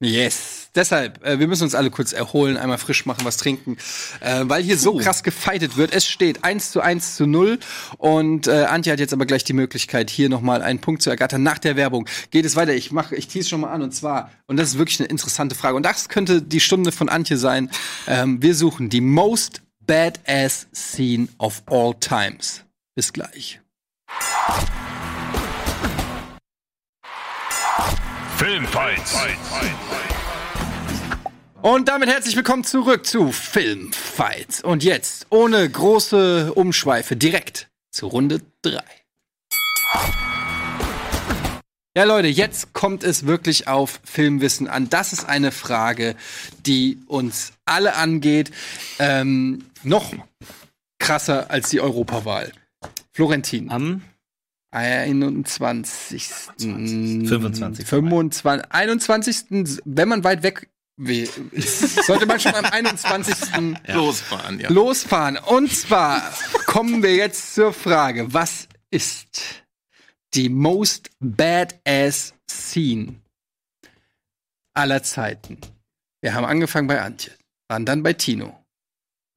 Yes. 0.00 0.49
Deshalb, 0.74 1.24
äh, 1.24 1.38
wir 1.38 1.48
müssen 1.48 1.64
uns 1.64 1.74
alle 1.74 1.90
kurz 1.90 2.12
erholen, 2.12 2.56
einmal 2.56 2.78
frisch 2.78 3.04
machen, 3.06 3.24
was 3.24 3.36
trinken, 3.36 3.76
äh, 4.20 4.42
weil 4.44 4.62
hier 4.62 4.78
so 4.78 4.96
krass 4.96 5.22
gefeitet 5.22 5.76
wird. 5.76 5.92
Es 5.92 6.06
steht 6.06 6.44
1 6.44 6.70
zu 6.70 6.80
1 6.80 7.16
zu 7.16 7.26
0 7.26 7.58
und 7.98 8.46
äh, 8.46 8.64
Antje 8.64 8.92
hat 8.92 9.00
jetzt 9.00 9.12
aber 9.12 9.26
gleich 9.26 9.42
die 9.42 9.52
Möglichkeit, 9.52 10.10
hier 10.10 10.28
nochmal 10.28 10.62
einen 10.62 10.78
Punkt 10.78 11.02
zu 11.02 11.10
ergattern. 11.10 11.42
Nach 11.42 11.58
der 11.58 11.76
Werbung 11.76 12.08
geht 12.30 12.44
es 12.44 12.54
weiter. 12.54 12.72
Ich 12.72 12.92
mache, 12.92 13.16
ich 13.16 13.26
tease 13.26 13.48
schon 13.48 13.60
mal 13.60 13.72
an 13.72 13.82
und 13.82 13.92
zwar, 13.92 14.30
und 14.46 14.56
das 14.58 14.70
ist 14.70 14.78
wirklich 14.78 15.00
eine 15.00 15.08
interessante 15.08 15.54
Frage 15.56 15.76
und 15.76 15.82
das 15.82 16.08
könnte 16.08 16.40
die 16.40 16.60
Stunde 16.60 16.92
von 16.92 17.08
Antje 17.08 17.36
sein. 17.36 17.70
Ähm, 18.06 18.40
wir 18.40 18.54
suchen 18.54 18.90
die 18.90 19.00
most 19.00 19.62
badass 19.86 20.68
scene 20.72 21.28
of 21.38 21.62
all 21.66 21.94
times. 21.94 22.62
Bis 22.94 23.12
gleich. 23.12 23.60
Filmfights. 28.36 29.16
Und 31.62 31.88
damit 31.88 32.08
herzlich 32.08 32.36
willkommen 32.36 32.64
zurück 32.64 33.04
zu 33.04 33.32
Filmfights. 33.32 34.64
Und 34.64 34.82
jetzt, 34.82 35.26
ohne 35.28 35.68
große 35.68 36.54
Umschweife, 36.54 37.16
direkt 37.16 37.68
zu 37.90 38.06
Runde 38.06 38.40
3. 38.62 38.80
Ja, 41.94 42.04
Leute, 42.04 42.28
jetzt 42.28 42.72
kommt 42.72 43.04
es 43.04 43.26
wirklich 43.26 43.68
auf 43.68 44.00
Filmwissen 44.04 44.68
an. 44.68 44.88
Das 44.88 45.12
ist 45.12 45.28
eine 45.28 45.52
Frage, 45.52 46.16
die 46.64 46.98
uns 47.06 47.52
alle 47.66 47.94
angeht. 47.94 48.52
Ähm, 48.98 49.66
noch 49.82 50.14
krasser 50.98 51.50
als 51.50 51.68
die 51.68 51.82
Europawahl. 51.82 52.52
Florentin. 53.12 53.70
Am 53.70 54.02
21. 54.70 56.26
25. 56.56 57.86
25. 57.86 58.64
21. 58.70 59.44
Wenn 59.84 60.08
man 60.08 60.24
weit 60.24 60.42
weg 60.42 60.70
we- 61.00 61.28
ist, 61.52 62.04
sollte 62.06 62.26
man 62.26 62.38
schon 62.40 62.54
am 62.54 62.64
21. 62.66 63.36
Losfahren, 63.88 64.60
ja. 64.60 64.70
losfahren. 64.70 65.36
Und 65.38 65.72
zwar 65.72 66.22
kommen 66.66 67.02
wir 67.02 67.14
jetzt 67.14 67.54
zur 67.54 67.72
Frage, 67.72 68.32
was 68.32 68.68
ist 68.90 69.62
die 70.34 70.48
most 70.48 71.10
badass 71.20 72.34
scene 72.50 73.14
aller 74.74 75.02
Zeiten? 75.02 75.58
Wir 76.22 76.34
haben 76.34 76.44
angefangen 76.44 76.86
bei 76.86 77.00
Antje, 77.00 77.32
waren 77.68 77.86
dann 77.86 78.02
bei 78.02 78.12
Tino. 78.12 78.59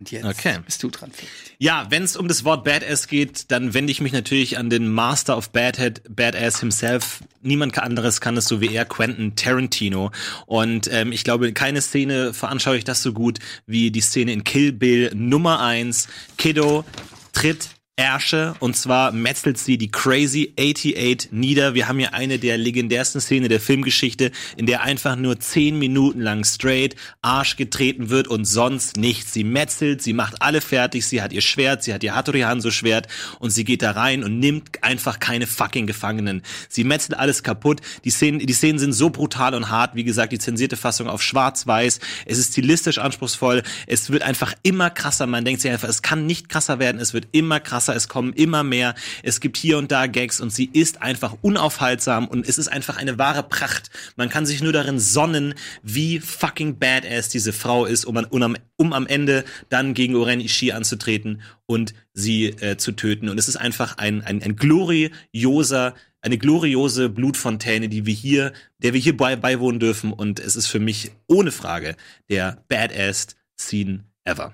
Und 0.03 0.11
jetzt 0.11 0.25
Okay. 0.25 0.59
bist 0.65 0.83
du 0.83 0.89
dran. 0.89 1.11
Ja, 1.59 1.87
wenn 1.89 2.03
es 2.03 2.17
um 2.17 2.27
das 2.27 2.43
Wort 2.43 2.65
Badass 2.65 3.07
geht, 3.07 3.51
dann 3.51 3.73
wende 3.73 3.91
ich 3.91 4.01
mich 4.01 4.11
natürlich 4.11 4.57
an 4.57 4.69
den 4.69 4.89
Master 4.91 5.37
of 5.37 5.51
Badhead, 5.51 6.01
Badass 6.13 6.59
himself. 6.59 7.19
Niemand 7.41 7.77
anderes 7.79 8.19
kann 8.19 8.35
es 8.35 8.45
so 8.45 8.59
wie 8.59 8.73
er, 8.73 8.83
Quentin 8.85 9.35
Tarantino. 9.35 10.11
Und 10.45 10.89
ähm, 10.91 11.11
ich 11.13 11.23
glaube, 11.23 11.53
keine 11.53 11.81
Szene 11.81 12.33
veranschaulicht 12.33 12.87
das 12.87 13.01
so 13.01 13.13
gut 13.13 13.39
wie 13.65 13.91
die 13.91 14.01
Szene 14.01 14.33
in 14.33 14.43
Kill 14.43 14.73
Bill 14.73 15.11
Nummer 15.15 15.61
eins. 15.61 16.07
Kiddo 16.37 16.83
tritt 17.31 17.69
Ärsche 17.95 18.55
und 18.59 18.75
zwar 18.75 19.11
metzelt 19.11 19.59
sie 19.59 19.77
die 19.77 19.91
Crazy 19.91 20.55
88 20.59 21.31
nieder. 21.31 21.75
Wir 21.75 21.87
haben 21.87 21.99
hier 21.99 22.15
eine 22.15 22.39
der 22.39 22.57
legendärsten 22.57 23.21
Szenen 23.21 23.49
der 23.49 23.59
Filmgeschichte, 23.59 24.31
in 24.57 24.65
der 24.65 24.81
einfach 24.81 25.15
nur 25.15 25.39
zehn 25.39 25.77
Minuten 25.77 26.19
lang 26.19 26.43
straight 26.43 26.95
Arsch 27.21 27.55
getreten 27.55 28.09
wird 28.09 28.27
und 28.27 28.45
sonst 28.45 28.97
nichts. 28.97 29.33
Sie 29.33 29.43
metzelt, 29.43 30.01
sie 30.01 30.13
macht 30.13 30.41
alle 30.41 30.59
fertig, 30.61 31.05
sie 31.05 31.21
hat 31.21 31.33
ihr 31.33 31.41
Schwert, 31.41 31.83
sie 31.83 31.93
hat 31.93 32.01
ihr 32.01 32.15
Hattori 32.15 32.39
Hanzo 32.39 32.71
Schwert 32.71 33.07
und 33.37 33.51
sie 33.51 33.63
geht 33.63 33.83
da 33.83 33.91
rein 33.91 34.23
und 34.23 34.39
nimmt 34.39 34.83
einfach 34.83 35.19
keine 35.19 35.45
fucking 35.45 35.85
Gefangenen. 35.85 36.41
Sie 36.69 36.85
metzelt 36.85 37.19
alles 37.19 37.43
kaputt. 37.43 37.81
Die 38.05 38.09
Szenen, 38.09 38.39
die 38.39 38.53
Szenen 38.53 38.79
sind 38.79 38.93
so 38.93 39.11
brutal 39.11 39.53
und 39.53 39.69
hart. 39.69 39.93
Wie 39.93 40.03
gesagt, 40.03 40.33
die 40.33 40.39
zensierte 40.39 40.77
Fassung 40.77 41.07
auf 41.07 41.21
schwarz-weiß. 41.21 41.99
Es 42.25 42.39
ist 42.39 42.53
stilistisch 42.53 42.97
anspruchsvoll. 42.97 43.61
Es 43.85 44.09
wird 44.09 44.23
einfach 44.23 44.55
immer 44.63 44.89
krasser. 44.89 45.27
Man 45.27 45.45
denkt 45.45 45.61
sich 45.61 45.69
einfach, 45.69 45.89
es 45.89 46.01
kann 46.01 46.25
nicht 46.25 46.49
krasser 46.49 46.79
werden. 46.79 46.99
Es 46.99 47.13
wird 47.13 47.27
immer 47.33 47.59
krasser 47.59 47.82
krasser, 47.83 47.95
es 47.95 48.07
kommen 48.07 48.33
immer 48.33 48.63
mehr, 48.63 48.95
es 49.23 49.39
gibt 49.39 49.57
hier 49.57 49.77
und 49.77 49.91
da 49.91 50.07
Gags 50.07 50.39
und 50.39 50.51
sie 50.51 50.69
ist 50.71 51.01
einfach 51.01 51.35
unaufhaltsam 51.41 52.27
und 52.27 52.47
es 52.47 52.57
ist 52.57 52.67
einfach 52.67 52.97
eine 52.97 53.17
wahre 53.17 53.43
Pracht. 53.43 53.89
Man 54.15 54.29
kann 54.29 54.45
sich 54.45 54.61
nur 54.61 54.73
darin 54.73 54.99
sonnen, 54.99 55.53
wie 55.81 56.19
fucking 56.19 56.79
badass 56.79 57.29
diese 57.29 57.53
Frau 57.53 57.85
ist, 57.85 58.05
um, 58.05 58.17
um, 58.17 58.43
am, 58.43 58.55
um 58.77 58.93
am 58.93 59.07
Ende 59.07 59.43
dann 59.69 59.93
gegen 59.93 60.15
Oren 60.15 60.39
Ishii 60.39 60.71
anzutreten 60.71 61.41
und 61.65 61.93
sie 62.13 62.45
äh, 62.45 62.77
zu 62.77 62.93
töten. 62.93 63.29
Und 63.29 63.37
es 63.37 63.47
ist 63.47 63.57
einfach 63.57 63.97
ein, 63.97 64.21
ein, 64.21 64.41
ein 64.41 64.55
glorioser 64.55 65.93
eine 66.25 66.37
gloriose 66.37 67.09
Blutfontäne, 67.09 67.89
die 67.89 68.05
wir 68.05 68.13
hier, 68.13 68.53
der 68.77 68.93
wir 68.93 69.01
hier 69.01 69.17
bei, 69.17 69.35
beiwohnen 69.35 69.81
dürfen. 69.81 70.13
Und 70.13 70.39
es 70.39 70.55
ist 70.55 70.67
für 70.67 70.79
mich 70.79 71.11
ohne 71.27 71.51
Frage 71.51 71.97
der 72.29 72.63
badass 72.69 73.35
Scene 73.59 74.05
ever. 74.23 74.53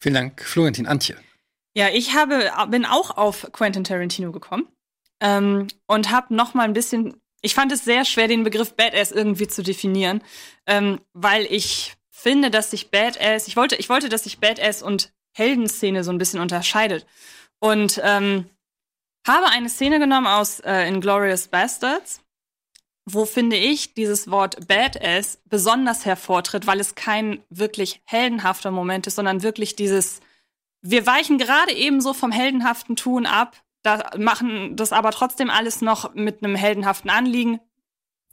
Vielen 0.00 0.14
Dank, 0.14 0.42
Florentin 0.42 0.86
Antje. 0.86 1.16
Ja, 1.76 1.88
ich 1.88 2.14
habe, 2.14 2.52
bin 2.68 2.86
auch 2.86 3.16
auf 3.16 3.48
Quentin 3.52 3.84
Tarantino 3.84 4.30
gekommen 4.30 4.68
ähm, 5.20 5.66
und 5.86 6.10
habe 6.10 6.34
noch 6.34 6.54
mal 6.54 6.64
ein 6.64 6.72
bisschen. 6.72 7.20
Ich 7.42 7.54
fand 7.54 7.72
es 7.72 7.84
sehr 7.84 8.04
schwer, 8.04 8.28
den 8.28 8.44
Begriff 8.44 8.74
Badass 8.74 9.12
irgendwie 9.12 9.48
zu 9.48 9.62
definieren, 9.62 10.22
ähm, 10.66 11.00
weil 11.12 11.44
ich 11.50 11.94
finde, 12.10 12.50
dass 12.50 12.70
sich 12.70 12.90
Badass, 12.90 13.48
ich 13.48 13.56
wollte, 13.56 13.76
ich 13.76 13.90
wollte, 13.90 14.08
dass 14.08 14.24
sich 14.24 14.38
Badass 14.38 14.82
und 14.82 15.12
Heldenszene 15.36 16.04
so 16.04 16.12
ein 16.12 16.16
bisschen 16.18 16.40
unterscheidet 16.40 17.06
und 17.58 18.00
ähm, 18.02 18.48
habe 19.26 19.46
eine 19.48 19.68
Szene 19.68 19.98
genommen 19.98 20.26
aus 20.26 20.60
äh, 20.60 20.86
Inglorious 20.88 21.48
Bastards, 21.48 22.20
wo 23.04 23.26
finde 23.26 23.56
ich 23.56 23.94
dieses 23.94 24.30
Wort 24.30 24.68
Badass 24.68 25.38
besonders 25.44 26.06
hervortritt, 26.06 26.66
weil 26.66 26.80
es 26.80 26.94
kein 26.94 27.42
wirklich 27.50 28.00
heldenhafter 28.04 28.70
Moment 28.70 29.06
ist, 29.06 29.16
sondern 29.16 29.42
wirklich 29.42 29.76
dieses 29.76 30.20
wir 30.84 31.06
weichen 31.06 31.38
gerade 31.38 31.72
ebenso 31.72 32.12
vom 32.12 32.30
heldenhaften 32.30 32.94
Tun 32.94 33.24
ab, 33.24 33.56
da 33.82 34.10
machen 34.18 34.76
das 34.76 34.92
aber 34.92 35.10
trotzdem 35.10 35.48
alles 35.50 35.80
noch 35.80 36.14
mit 36.14 36.44
einem 36.44 36.54
heldenhaften 36.54 37.10
Anliegen, 37.10 37.58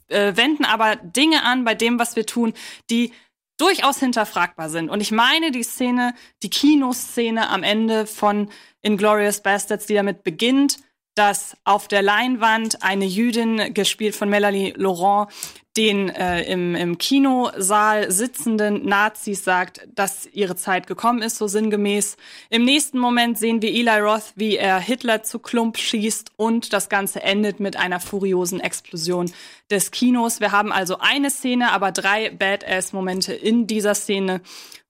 äh, 0.08 0.36
wenden 0.36 0.66
aber 0.66 0.96
Dinge 0.96 1.44
an 1.44 1.64
bei 1.64 1.74
dem, 1.74 1.98
was 1.98 2.14
wir 2.14 2.26
tun, 2.26 2.52
die 2.90 3.12
durchaus 3.58 3.98
hinterfragbar 3.98 4.68
sind. 4.68 4.90
Und 4.90 5.00
ich 5.00 5.12
meine 5.12 5.50
die 5.50 5.62
Szene, 5.62 6.14
die 6.42 6.50
Kinoszene 6.50 7.48
am 7.48 7.62
Ende 7.62 8.06
von 8.06 8.50
Inglorious 8.82 9.42
Bastards, 9.42 9.86
die 9.86 9.94
damit 9.94 10.22
beginnt, 10.22 10.78
dass 11.14 11.56
auf 11.64 11.88
der 11.88 12.02
Leinwand 12.02 12.82
eine 12.82 13.04
Jüdin, 13.04 13.74
gespielt 13.74 14.14
von 14.14 14.28
Melanie 14.28 14.72
Laurent, 14.76 15.28
den 15.76 16.10
äh, 16.10 16.42
im, 16.42 16.74
im 16.74 16.98
Kinosaal 16.98 18.10
sitzenden 18.10 18.84
Nazis 18.84 19.42
sagt, 19.42 19.88
dass 19.94 20.26
ihre 20.26 20.54
Zeit 20.54 20.86
gekommen 20.86 21.22
ist, 21.22 21.38
so 21.38 21.46
sinngemäß. 21.46 22.16
Im 22.50 22.64
nächsten 22.64 22.98
Moment 22.98 23.38
sehen 23.38 23.62
wir 23.62 23.70
Eli 23.70 23.98
Roth, 24.00 24.32
wie 24.36 24.56
er 24.56 24.78
Hitler 24.78 25.22
zu 25.22 25.38
Klump 25.38 25.78
schießt 25.78 26.32
und 26.36 26.74
das 26.74 26.90
Ganze 26.90 27.22
endet 27.22 27.58
mit 27.58 27.76
einer 27.76 28.00
furiosen 28.00 28.60
Explosion 28.60 29.32
des 29.70 29.90
Kinos. 29.90 30.40
Wir 30.40 30.52
haben 30.52 30.72
also 30.72 30.98
eine 30.98 31.30
Szene, 31.30 31.72
aber 31.72 31.90
drei 31.90 32.30
Badass-Momente 32.30 33.32
in 33.32 33.66
dieser 33.66 33.94
Szene 33.94 34.42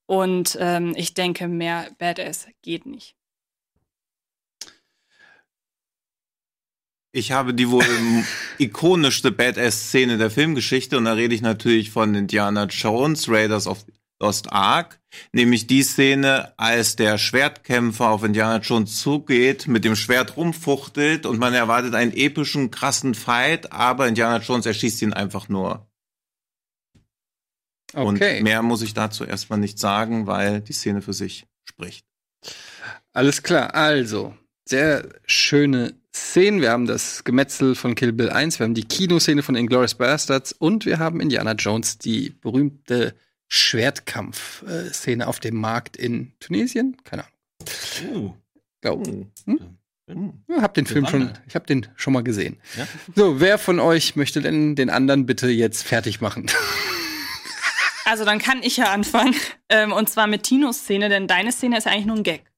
und 0.07 0.59
ähm, 0.61 0.95
ich 0.97 1.15
denke, 1.15 1.47
mehr 1.47 1.91
Badass 1.99 2.49
geht 2.63 2.87
nicht. 2.87 3.15
Ich 7.13 7.31
habe 7.31 7.53
die 7.53 7.69
wohl 7.69 7.85
ikonischste 8.59 9.31
Badass-Szene 9.31 10.17
der 10.17 10.31
Filmgeschichte 10.31 10.97
und 10.97 11.05
da 11.05 11.13
rede 11.13 11.35
ich 11.35 11.43
natürlich 11.43 11.91
von 11.91 12.15
Indiana 12.15 12.65
Jones, 12.65 13.29
Raiders 13.29 13.67
of 13.67 13.85
Lost 14.23 14.53
Ark, 14.53 15.01
nämlich 15.33 15.67
die 15.67 15.83
Szene, 15.83 16.57
als 16.57 16.97
der 16.97 17.19
Schwertkämpfer 17.19 18.09
auf 18.09 18.23
Indiana 18.23 18.59
Jones 18.59 19.01
zugeht, 19.01 19.67
mit 19.67 19.85
dem 19.85 19.97
Schwert 19.97 20.37
rumfuchtelt 20.37 21.27
und 21.27 21.39
man 21.39 21.53
erwartet 21.53 21.95
einen 21.95 22.13
epischen, 22.13 22.71
krassen 22.71 23.15
Fight, 23.15 23.73
aber 23.73 24.07
Indiana 24.07 24.39
Jones 24.39 24.65
erschießt 24.65 25.03
ihn 25.03 25.13
einfach 25.13 25.49
nur. 25.49 25.87
Okay. 27.93 28.39
Und 28.39 28.45
mehr 28.45 28.63
muss 28.63 28.81
ich 28.81 28.95
dazu 28.95 29.25
erstmal 29.25 29.59
nicht 29.59 29.79
sagen, 29.79 30.27
weil 30.27 30.61
die 30.61 30.73
Szene 30.73 31.03
für 31.03 31.13
sich 31.13 31.47
spricht. 31.69 32.07
Alles 33.13 33.43
klar, 33.43 33.75
also 33.75 34.35
sehr 34.67 35.09
schöne 35.27 36.01
Szenen. 36.15 36.61
Wir 36.61 36.71
haben 36.71 36.87
das 36.87 37.25
Gemetzel 37.25 37.75
von 37.75 37.95
Kill 37.95 38.13
Bill 38.13 38.31
1, 38.31 38.59
wir 38.59 38.65
haben 38.65 38.75
die 38.75 38.85
Kinoszene 38.85 39.43
von 39.43 39.55
Inglourious 39.55 39.95
Bastards 39.95 40.53
und 40.53 40.87
wir 40.87 40.99
haben 40.99 41.21
Indiana 41.21 41.53
Jones, 41.53 41.99
die 41.99 42.31
berühmte 42.31 43.15
Schwertkampf-Szene 43.49 45.27
auf 45.27 45.41
dem 45.41 45.57
Markt 45.57 45.97
in 45.97 46.33
Tunesien. 46.41 46.97
Keine 47.05 47.25
Ahnung. 47.25 48.15
Uh. 48.15 48.33
Glaub. 48.81 49.07
Uh. 49.07 49.27
Hm? 49.47 49.79
Ich 50.49 50.63
hab 50.63 50.75
den 50.75 50.87
Film 50.87 51.07
schon, 51.07 51.33
ich 51.47 51.55
habe 51.55 51.67
den 51.67 51.87
schon 51.97 52.13
mal 52.13 52.23
gesehen. 52.23 52.59
Ja? 52.77 52.87
So, 53.15 53.41
wer 53.41 53.59
von 53.59 53.81
euch 53.81 54.17
möchte 54.17 54.41
denn 54.41 54.75
den 54.75 54.91
anderen 54.91 55.27
bitte 55.27 55.49
jetzt 55.49 55.85
fertig 55.85 56.21
machen? 56.21 56.51
Also 58.05 58.25
dann 58.25 58.39
kann 58.39 58.63
ich 58.63 58.77
ja 58.77 58.93
anfangen. 58.93 59.35
Ähm, 59.69 59.93
und 59.93 60.11
zwar 60.11 60.27
mit 60.27 60.43
Tinos 60.43 60.79
Szene, 60.79 61.09
denn 61.09 61.29
deine 61.29 61.53
Szene 61.53 61.79
ist 61.79 61.87
eigentlich 61.87 62.07
nur 62.07 62.17
ein 62.17 62.25
Gag. 62.25 62.52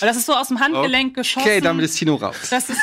Das 0.00 0.16
ist 0.16 0.26
so 0.26 0.34
aus 0.34 0.48
dem 0.48 0.60
Handgelenk 0.60 1.14
geschossen. 1.14 1.46
Okay, 1.46 1.60
damit 1.60 1.84
ist 1.84 1.96
Tino 1.96 2.16
raus. 2.16 2.36
Das 2.50 2.68
ist, 2.68 2.80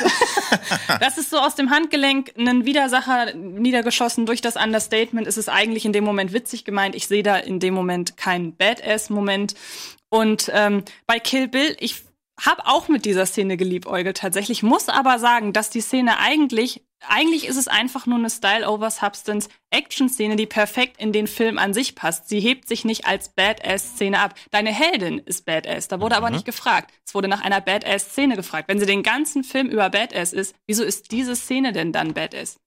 das 1.00 1.18
ist 1.18 1.30
so 1.30 1.38
aus 1.38 1.56
dem 1.56 1.70
Handgelenk 1.70 2.32
ein 2.38 2.66
Widersacher 2.66 3.34
niedergeschossen 3.34 4.26
durch 4.26 4.42
das 4.42 4.56
Understatement. 4.56 5.28
Ist 5.28 5.38
es 5.38 5.50
eigentlich 5.50 5.86
in 5.86 5.94
dem 5.94 6.06
Moment 6.06 6.34
witzig 6.34 6.64
gemeint. 6.64 6.96
Ich 6.96 7.08
sehe 7.08 7.22
da 7.22 7.38
in 7.38 7.60
dem 7.60 7.74
Moment 7.74 8.16
keinen 8.16 8.56
Badass-Moment. 8.56 9.54
Und 10.10 10.50
ähm, 10.54 10.84
bei 11.06 11.20
Kill 11.20 11.48
Bill, 11.48 11.76
ich 11.80 12.04
habe 12.46 12.66
auch 12.66 12.88
mit 12.88 13.06
dieser 13.06 13.26
Szene 13.26 13.58
geliebäugelt 13.58 14.18
tatsächlich, 14.18 14.64
muss 14.64 14.90
aber 14.90 15.20
sagen, 15.20 15.54
dass 15.54 15.70
die 15.70 15.82
Szene 15.82 16.20
eigentlich 16.20 16.84
eigentlich 17.08 17.48
ist 17.48 17.58
es 17.58 17.68
einfach 17.68 18.06
nur 18.06 18.18
eine 18.18 18.30
Style-over-Substance-Action-Szene, 18.30 20.36
die 20.36 20.46
perfekt 20.46 21.00
in 21.00 21.12
den 21.12 21.28
Film 21.28 21.58
an 21.58 21.74
sich 21.74 21.96
passt. 21.96 22.30
Sie 22.30 22.40
hebt 22.40 22.68
sich 22.68 22.86
nicht 22.86 23.06
als 23.06 23.30
Badass-Szene 23.30 24.20
ab. 24.20 24.36
Deine 24.52 24.72
Heldin 24.72 25.20
ist 25.20 25.46
Badass. 25.46 25.88
Da 25.88 26.00
wurde 26.00 26.16
mhm. 26.16 26.24
aber 26.24 26.30
nicht 26.30 26.46
gefragt. 26.46 26.92
Es 27.06 27.14
wurde 27.14 27.28
nach 27.28 27.42
einer 27.42 27.62
Badass-Szene 27.62 28.36
gefragt. 28.36 28.70
Wenn 28.70 28.80
sie 28.80 28.86
den 28.86 29.04
ganzen 29.04 29.44
Film 29.44 29.68
über 29.68 29.90
Badass 29.90 30.34
ist, 30.34 30.56
wieso 30.68 30.84
ist 30.84 31.12
diese 31.12 31.36
Szene 31.36 31.74
denn 31.74 31.92
dann 31.92 32.14
Badass? 32.14 32.60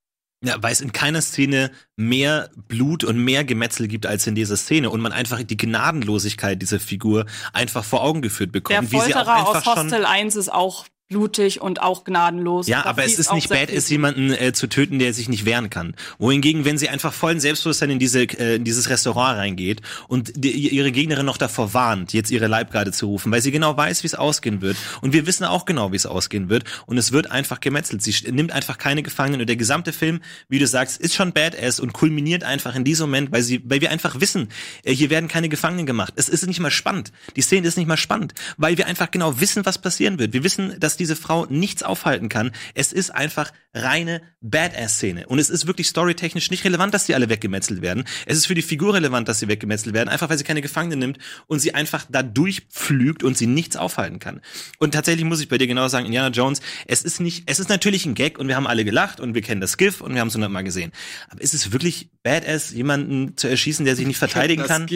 Ja, 0.47 0.63
weil 0.63 0.73
es 0.73 0.81
in 0.81 0.93
keiner 0.93 1.23
Szene 1.23 1.73
mehr 1.97 2.51
Blut 2.69 3.03
und 3.03 3.19
mehr 3.19 3.45
Gemetzel 3.45 3.89
gibt 3.89 4.07
als 4.07 4.27
in 4.27 4.35
dieser 4.35 4.57
Szene 4.57 4.91
und 4.91 5.01
man 5.01 5.13
einfach 5.13 5.43
die 5.43 5.57
Gnadenlosigkeit 5.57 6.63
dieser 6.63 6.79
Figur 6.79 7.27
einfach 7.53 7.85
vor 7.85 8.03
Augen 8.03 8.23
geführt 8.23 8.53
bekommt. 8.53 8.93
Der 8.93 9.01
Folterer 9.01 9.07
wie 9.09 9.13
sie 9.13 9.19
auch 9.19 9.55
einfach 9.57 9.67
aus 9.67 9.77
Hostel 9.77 10.05
1 10.05 10.37
ist 10.37 10.53
auch 10.53 10.87
blutig 11.09 11.61
und 11.61 11.81
auch 11.83 12.03
gnadenlos. 12.03 12.67
Ja, 12.67 12.85
aber 12.85 13.05
es 13.05 13.19
ist 13.19 13.33
nicht 13.33 13.49
bad, 13.49 13.71
ist 13.71 13.89
jemanden 13.91 14.33
äh, 14.33 14.53
zu 14.53 14.67
töten, 14.67 14.99
der 14.99 15.13
sich 15.13 15.29
nicht 15.29 15.45
wehren 15.45 15.71
kann. 15.71 15.95
Wohingegen, 16.19 16.65
wenn 16.65 16.79
sie 16.79 16.89
einfach 16.89 17.13
vollen 17.13 17.39
Selbstbewusstsein 17.39 17.91
in 17.91 17.99
diese 18.01 18.23
äh, 18.23 18.57
in 18.57 18.65
dieses 18.65 18.89
Restaurant 18.89 19.39
reingeht 19.39 19.83
und 20.09 20.33
die, 20.35 20.51
ihre 20.51 20.91
Gegnerin 20.91 21.25
noch 21.25 21.37
davor 21.37 21.75
warnt, 21.75 22.13
jetzt 22.13 22.33
ihre 22.33 22.49
Leibgarde 22.49 22.91
zu 22.91 23.07
rufen, 23.07 23.31
weil 23.31 23.41
sie 23.41 23.53
genau 23.53 23.77
weiß, 23.77 24.03
wie 24.03 24.09
es 24.09 24.17
ausgehen 24.17 24.61
wird 24.63 24.77
und 25.01 25.13
wir 25.13 25.27
wissen 25.27 25.45
auch 25.45 25.65
genau, 25.65 25.93
wie 25.93 25.97
es 25.97 26.07
ausgehen 26.07 26.49
wird 26.49 26.65
und 26.87 26.99
es 26.99 27.13
wird 27.13 27.31
einfach 27.31 27.61
gemetzelt. 27.61 28.03
Sie 28.03 28.15
nimmt 28.33 28.51
einfach 28.51 28.77
keine 28.77 29.05
Gefangenen 29.05 29.43
und 29.43 29.47
der 29.47 29.57
gesamte 29.57 29.93
Film, 29.93 30.21
wie 30.49 30.59
du 30.59 30.67
sagst, 30.67 31.01
ist 31.01 31.15
schon 31.15 31.33
badass 31.33 31.79
und 31.79 31.93
kulminiert 31.93 32.43
einfach 32.43 32.75
in 32.75 32.83
diesem 32.83 33.09
Moment, 33.09 33.31
weil 33.31 33.43
sie 33.43 33.63
weil 33.65 33.81
wir 33.81 33.93
einfach 33.93 34.21
wissen, 34.21 34.49
äh, 34.83 34.93
hier 34.93 35.11
werden 35.11 35.29
keine 35.29 35.49
Gefangenen 35.49 35.87
gemacht. 35.87 36.15
Es 36.17 36.29
ist 36.29 36.45
nicht 36.49 36.59
mal 36.59 36.71
spannend. 36.73 37.13
Die 37.37 37.43
Szene 37.43 37.69
ist 37.69 37.77
nicht 37.77 37.87
mal 37.87 37.97
spannend, 37.97 38.35
weil 38.57 38.77
wir 38.77 38.87
einfach 38.87 39.13
genau 39.13 39.41
wissen, 39.41 39.65
was 39.65 39.79
passieren 39.79 40.19
wird. 40.19 40.33
Wir 40.33 40.43
wissen, 40.43 40.75
dass 40.81 40.96
diese 40.97 41.17
Frau 41.17 41.47
nichts 41.47 41.83
aufhalten 41.83 42.29
kann. 42.29 42.53
Es 42.75 42.93
ist 42.93 43.11
einfach 43.11 43.53
reine 43.75 44.23
Badass-Szene. 44.41 45.27
Und 45.27 45.39
es 45.39 45.51
ist 45.51 45.67
wirklich 45.67 45.89
storytechnisch 45.89 46.51
nicht 46.51 46.65
relevant, 46.65 46.95
dass 46.95 47.07
sie 47.07 47.15
alle 47.15 47.29
weggemetzelt 47.29 47.83
werden. 47.83 48.05
Es 48.25 48.39
ist 48.39 48.47
für 48.47 48.55
die 48.55 48.63
Figur 48.63 48.95
relevant, 48.95 49.29
dass 49.29 49.39
sie 49.39 49.49
weggemetzelt 49.49 49.95
werden, 49.95 50.09
einfach 50.09 50.31
weil 50.31 50.39
sie 50.39 50.45
keine 50.45 50.63
Gefangene 50.63 50.97
nimmt 50.97 51.19
und 51.47 51.59
sie 51.59 51.75
einfach 51.75 52.07
da 52.09 52.23
durchpflügt 52.23 53.23
und 53.23 53.37
sie 53.37 53.47
nichts 53.47 53.77
aufhalten 53.77 54.19
kann. 54.19 54.41
Und 54.79 54.93
tatsächlich 54.93 55.25
muss 55.25 55.41
ich 55.41 55.49
bei 55.49 55.59
dir 55.59 55.67
genau 55.67 55.89
sagen, 55.89 56.07
Indiana 56.07 56.29
Jones, 56.29 56.61
es 56.87 57.03
ist 57.03 57.21
nicht, 57.21 57.45
es 57.47 57.59
ist 57.61 57.69
natürlich 57.69 58.07
ein 58.07 58.15
Gag 58.15 58.39
und 58.39 58.49
wir 58.49 58.57
haben 58.57 58.67
alle 58.67 58.85
gelacht 58.85 59.21
und 59.21 59.35
wir 59.35 59.43
kennen 59.43 59.61
das 59.61 59.77
GIF 59.77 60.01
und 60.01 60.15
wir 60.15 60.21
haben 60.21 60.29
es 60.29 60.35
hundertmal 60.35 60.65
gesehen. 60.65 60.93
Aber 61.29 61.41
ist 61.43 61.55
es 61.55 61.73
wirklich 61.73 62.11
Badass, 62.27 62.73
jemanden 62.73 63.37
zu 63.37 63.47
erschießen, 63.47 63.85
der 63.85 63.95
sich 63.95 64.05
nicht 64.05 64.19
verteidigen 64.19 64.65
kann? 64.65 64.89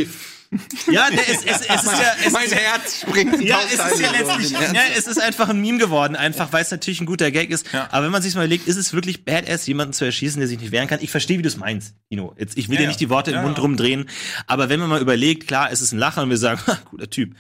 Ja, 0.91 1.09
der 1.11 1.29
ist, 1.29 1.47
es, 1.47 1.61
es 1.61 1.61
ist 1.61 1.69
ja, 1.69 2.13
es 2.27 2.33
Mein 2.33 2.47
ist, 2.47 2.55
Herz 2.57 3.01
springt 3.03 3.35
in 3.35 3.43
ja, 3.43 3.61
es 3.73 3.75
ist 3.75 4.01
ja 4.01 4.11
letztlich, 4.11 4.51
ja, 4.51 4.81
es 4.97 5.07
ist 5.07 5.23
einfach 5.23 5.49
ein 5.49 5.61
Meme 5.61 5.79
geworden, 5.79 6.17
einfach 6.17 6.53
weil 6.53 6.63
es 6.63 6.73
natürlich 6.73 7.01
ein 7.01 7.07
guter 7.07 7.31
Gag 7.31 7.51
ist. 7.51 7.73
Aber 7.73 8.05
wenn 8.05 8.11
man 8.11 8.21
sich 8.21 8.35
mal 8.35 8.41
überlegt, 8.41 8.67
ist 8.67 8.77
es 8.77 8.93
wirklich 8.93 9.25
Badass, 9.25 9.65
jemanden 9.69 9.93
zu 9.93 10.05
erschießen, 10.05 10.41
der 10.41 10.49
sich 10.49 10.59
nicht 10.59 10.73
wehren 10.73 10.89
kann? 10.89 10.99
Ich 11.01 11.13
verstehe, 11.13 11.39
wie 11.39 11.43
du 11.43 11.49
es 11.49 11.57
meinst, 11.57 11.95
Tino. 12.09 12.35
Jetzt, 12.37 12.59
ich 12.59 12.69
will 12.69 12.79
dir 12.79 12.83
Ja, 12.83 12.89
nicht 12.89 12.99
die 12.99 13.11
Worte 13.11 13.31
im 13.31 13.37
ja. 13.37 13.43
Mund 13.43 13.61
rumdrehen, 13.63 14.09
aber 14.49 14.69
wenn 14.69 14.81
man 14.81 14.89
mal 14.89 15.01
überlegt, 15.01 15.47
klar, 15.47 15.71
es 15.71 15.81
ist 15.83 15.93
ein 15.93 16.01
Lacher 16.01 16.25
und 16.25 16.31
wir 16.31 16.37
sagen, 16.37 16.61
guter 16.91 17.09
Typ. 17.09 17.37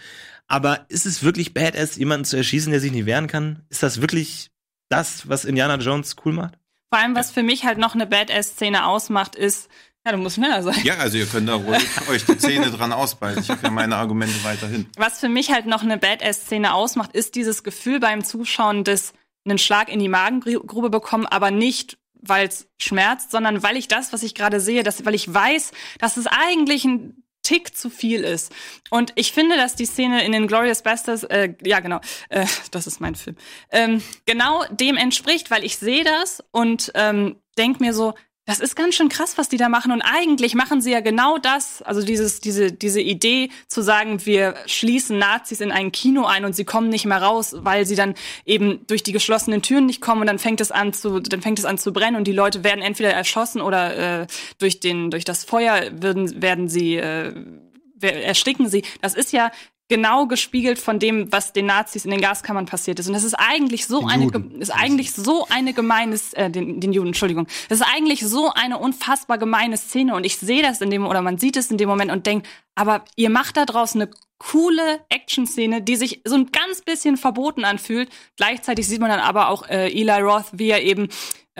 Aber 0.46 0.86
ist 0.88 1.04
es 1.04 1.24
wirklich 1.24 1.52
Badass, 1.52 1.96
jemanden 1.96 2.24
zu 2.26 2.36
erschießen, 2.36 2.70
der 2.70 2.80
sich 2.80 2.92
nicht 2.92 3.06
wehren 3.06 3.26
kann? 3.26 3.64
Ist 3.70 3.82
das 3.82 4.00
wirklich 4.00 4.52
das, 4.88 5.28
was 5.28 5.44
Indiana 5.44 5.76
Jones 5.78 6.14
cool 6.24 6.32
macht? 6.32 6.59
Vor 6.90 6.98
allem, 6.98 7.14
was 7.14 7.30
für 7.30 7.42
mich 7.42 7.64
halt 7.64 7.78
noch 7.78 7.94
eine 7.94 8.06
Badass-Szene 8.06 8.84
ausmacht, 8.84 9.36
ist, 9.36 9.68
ja, 10.04 10.12
du 10.12 10.18
musst 10.18 10.36
schneller 10.36 10.62
sein. 10.62 10.80
Ja, 10.82 10.96
also 10.96 11.18
ihr 11.18 11.26
könnt 11.26 11.48
da 11.48 11.54
ruhig 11.54 11.82
euch 12.08 12.24
die 12.24 12.36
Zähne 12.36 12.70
dran 12.70 12.92
ausbeißen. 12.92 13.42
Ich 13.42 13.50
habe 13.50 13.62
ja 13.62 13.70
meine 13.70 13.96
Argumente 13.96 14.42
weiterhin. 14.42 14.86
Was 14.96 15.20
für 15.20 15.28
mich 15.28 15.52
halt 15.52 15.66
noch 15.66 15.82
eine 15.82 15.98
Badass-Szene 15.98 16.74
ausmacht, 16.74 17.12
ist 17.12 17.36
dieses 17.36 17.62
Gefühl 17.62 18.00
beim 18.00 18.24
Zuschauen 18.24 18.82
des 18.82 19.12
einen 19.44 19.58
Schlag 19.58 19.88
in 19.88 20.00
die 20.00 20.08
Magengrube 20.08 20.90
bekommen, 20.90 21.26
aber 21.26 21.50
nicht, 21.50 21.96
weil 22.14 22.48
es 22.48 22.68
schmerzt, 22.78 23.30
sondern 23.30 23.62
weil 23.62 23.76
ich 23.76 23.88
das, 23.88 24.12
was 24.12 24.22
ich 24.22 24.34
gerade 24.34 24.60
sehe, 24.60 24.82
dass, 24.82 25.04
weil 25.04 25.14
ich 25.14 25.32
weiß, 25.32 25.72
dass 25.98 26.16
es 26.16 26.26
eigentlich 26.26 26.84
ein 26.84 27.22
Tick 27.42 27.76
zu 27.76 27.90
viel 27.90 28.22
ist. 28.22 28.52
Und 28.90 29.12
ich 29.14 29.32
finde, 29.32 29.56
dass 29.56 29.74
die 29.74 29.86
Szene 29.86 30.24
in 30.24 30.32
den 30.32 30.46
Glorious 30.46 30.82
Bastards, 30.82 31.24
äh, 31.24 31.54
ja 31.62 31.80
genau, 31.80 32.00
äh, 32.28 32.46
das 32.70 32.86
ist 32.86 33.00
mein 33.00 33.14
Film, 33.14 33.36
ähm, 33.70 34.02
genau 34.26 34.64
dem 34.70 34.96
entspricht, 34.96 35.50
weil 35.50 35.64
ich 35.64 35.76
sehe 35.78 36.04
das 36.04 36.42
und 36.50 36.92
ähm, 36.94 37.36
denk 37.56 37.80
mir 37.80 37.94
so, 37.94 38.14
das 38.50 38.58
ist 38.58 38.74
ganz 38.74 38.96
schön 38.96 39.08
krass, 39.08 39.38
was 39.38 39.48
die 39.48 39.56
da 39.56 39.68
machen. 39.68 39.92
Und 39.92 40.02
eigentlich 40.02 40.56
machen 40.56 40.80
sie 40.80 40.90
ja 40.90 40.98
genau 40.98 41.38
das, 41.38 41.82
also 41.82 42.02
dieses, 42.02 42.40
diese, 42.40 42.72
diese 42.72 43.00
Idee 43.00 43.50
zu 43.68 43.80
sagen, 43.80 44.26
wir 44.26 44.56
schließen 44.66 45.18
Nazis 45.18 45.60
in 45.60 45.70
ein 45.70 45.92
Kino 45.92 46.24
ein 46.24 46.44
und 46.44 46.56
sie 46.56 46.64
kommen 46.64 46.88
nicht 46.88 47.06
mehr 47.06 47.22
raus, 47.22 47.54
weil 47.58 47.86
sie 47.86 47.94
dann 47.94 48.14
eben 48.44 48.84
durch 48.88 49.04
die 49.04 49.12
geschlossenen 49.12 49.62
Türen 49.62 49.86
nicht 49.86 50.00
kommen 50.00 50.22
und 50.22 50.26
dann 50.26 50.40
fängt 50.40 50.60
es 50.60 50.72
an 50.72 50.92
zu, 50.92 51.20
dann 51.20 51.42
fängt 51.42 51.60
es 51.60 51.64
an 51.64 51.78
zu 51.78 51.92
brennen 51.92 52.16
und 52.16 52.24
die 52.24 52.32
Leute 52.32 52.64
werden 52.64 52.82
entweder 52.82 53.12
erschossen 53.12 53.60
oder 53.60 54.22
äh, 54.22 54.26
durch 54.58 54.80
den, 54.80 55.12
durch 55.12 55.24
das 55.24 55.44
Feuer 55.44 55.82
werden, 55.92 56.42
werden 56.42 56.68
sie, 56.68 56.96
äh, 56.96 57.32
ersticken 58.00 58.68
sie. 58.68 58.82
Das 59.00 59.14
ist 59.14 59.32
ja 59.32 59.52
genau 59.90 60.26
gespiegelt 60.26 60.78
von 60.78 60.98
dem, 60.98 61.30
was 61.30 61.52
den 61.52 61.66
Nazis 61.66 62.06
in 62.06 62.10
den 62.10 62.22
Gaskammern 62.22 62.64
passiert 62.64 62.98
ist. 62.98 63.08
Und 63.08 63.12
das 63.12 63.24
ist 63.24 63.34
eigentlich 63.34 63.86
so 63.86 64.06
eine, 64.06 64.28
ge- 64.28 64.58
ist 64.60 64.70
eigentlich 64.70 65.12
so 65.12 65.46
eine 65.50 65.74
gemeines, 65.74 66.32
äh, 66.32 66.48
den, 66.48 66.80
den 66.80 66.94
Juden, 66.94 67.08
Entschuldigung. 67.08 67.46
Das 67.68 67.80
ist 67.80 67.86
eigentlich 67.94 68.20
so 68.26 68.50
eine 68.54 68.78
unfassbar 68.78 69.36
gemeine 69.36 69.76
Szene. 69.76 70.14
Und 70.14 70.24
ich 70.24 70.38
sehe 70.38 70.62
das 70.62 70.80
in 70.80 70.88
dem, 70.90 71.06
oder 71.06 71.20
man 71.20 71.36
sieht 71.36 71.58
es 71.58 71.70
in 71.70 71.76
dem 71.76 71.88
Moment 71.90 72.10
und 72.10 72.24
denkt, 72.24 72.46
aber 72.74 73.04
ihr 73.16 73.30
macht 73.30 73.56
da 73.56 73.64
draußen 73.64 74.00
eine 74.00 74.10
coole 74.38 75.00
Action-Szene, 75.10 75.82
die 75.82 75.96
sich 75.96 76.22
so 76.24 76.34
ein 76.34 76.50
ganz 76.50 76.80
bisschen 76.80 77.16
verboten 77.16 77.64
anfühlt. 77.64 78.08
Gleichzeitig 78.36 78.88
sieht 78.88 79.00
man 79.00 79.10
dann 79.10 79.20
aber 79.20 79.50
auch 79.50 79.68
äh, 79.68 79.88
Eli 79.90 80.22
Roth, 80.22 80.46
wie 80.52 80.70
er 80.70 80.82
eben 80.82 81.08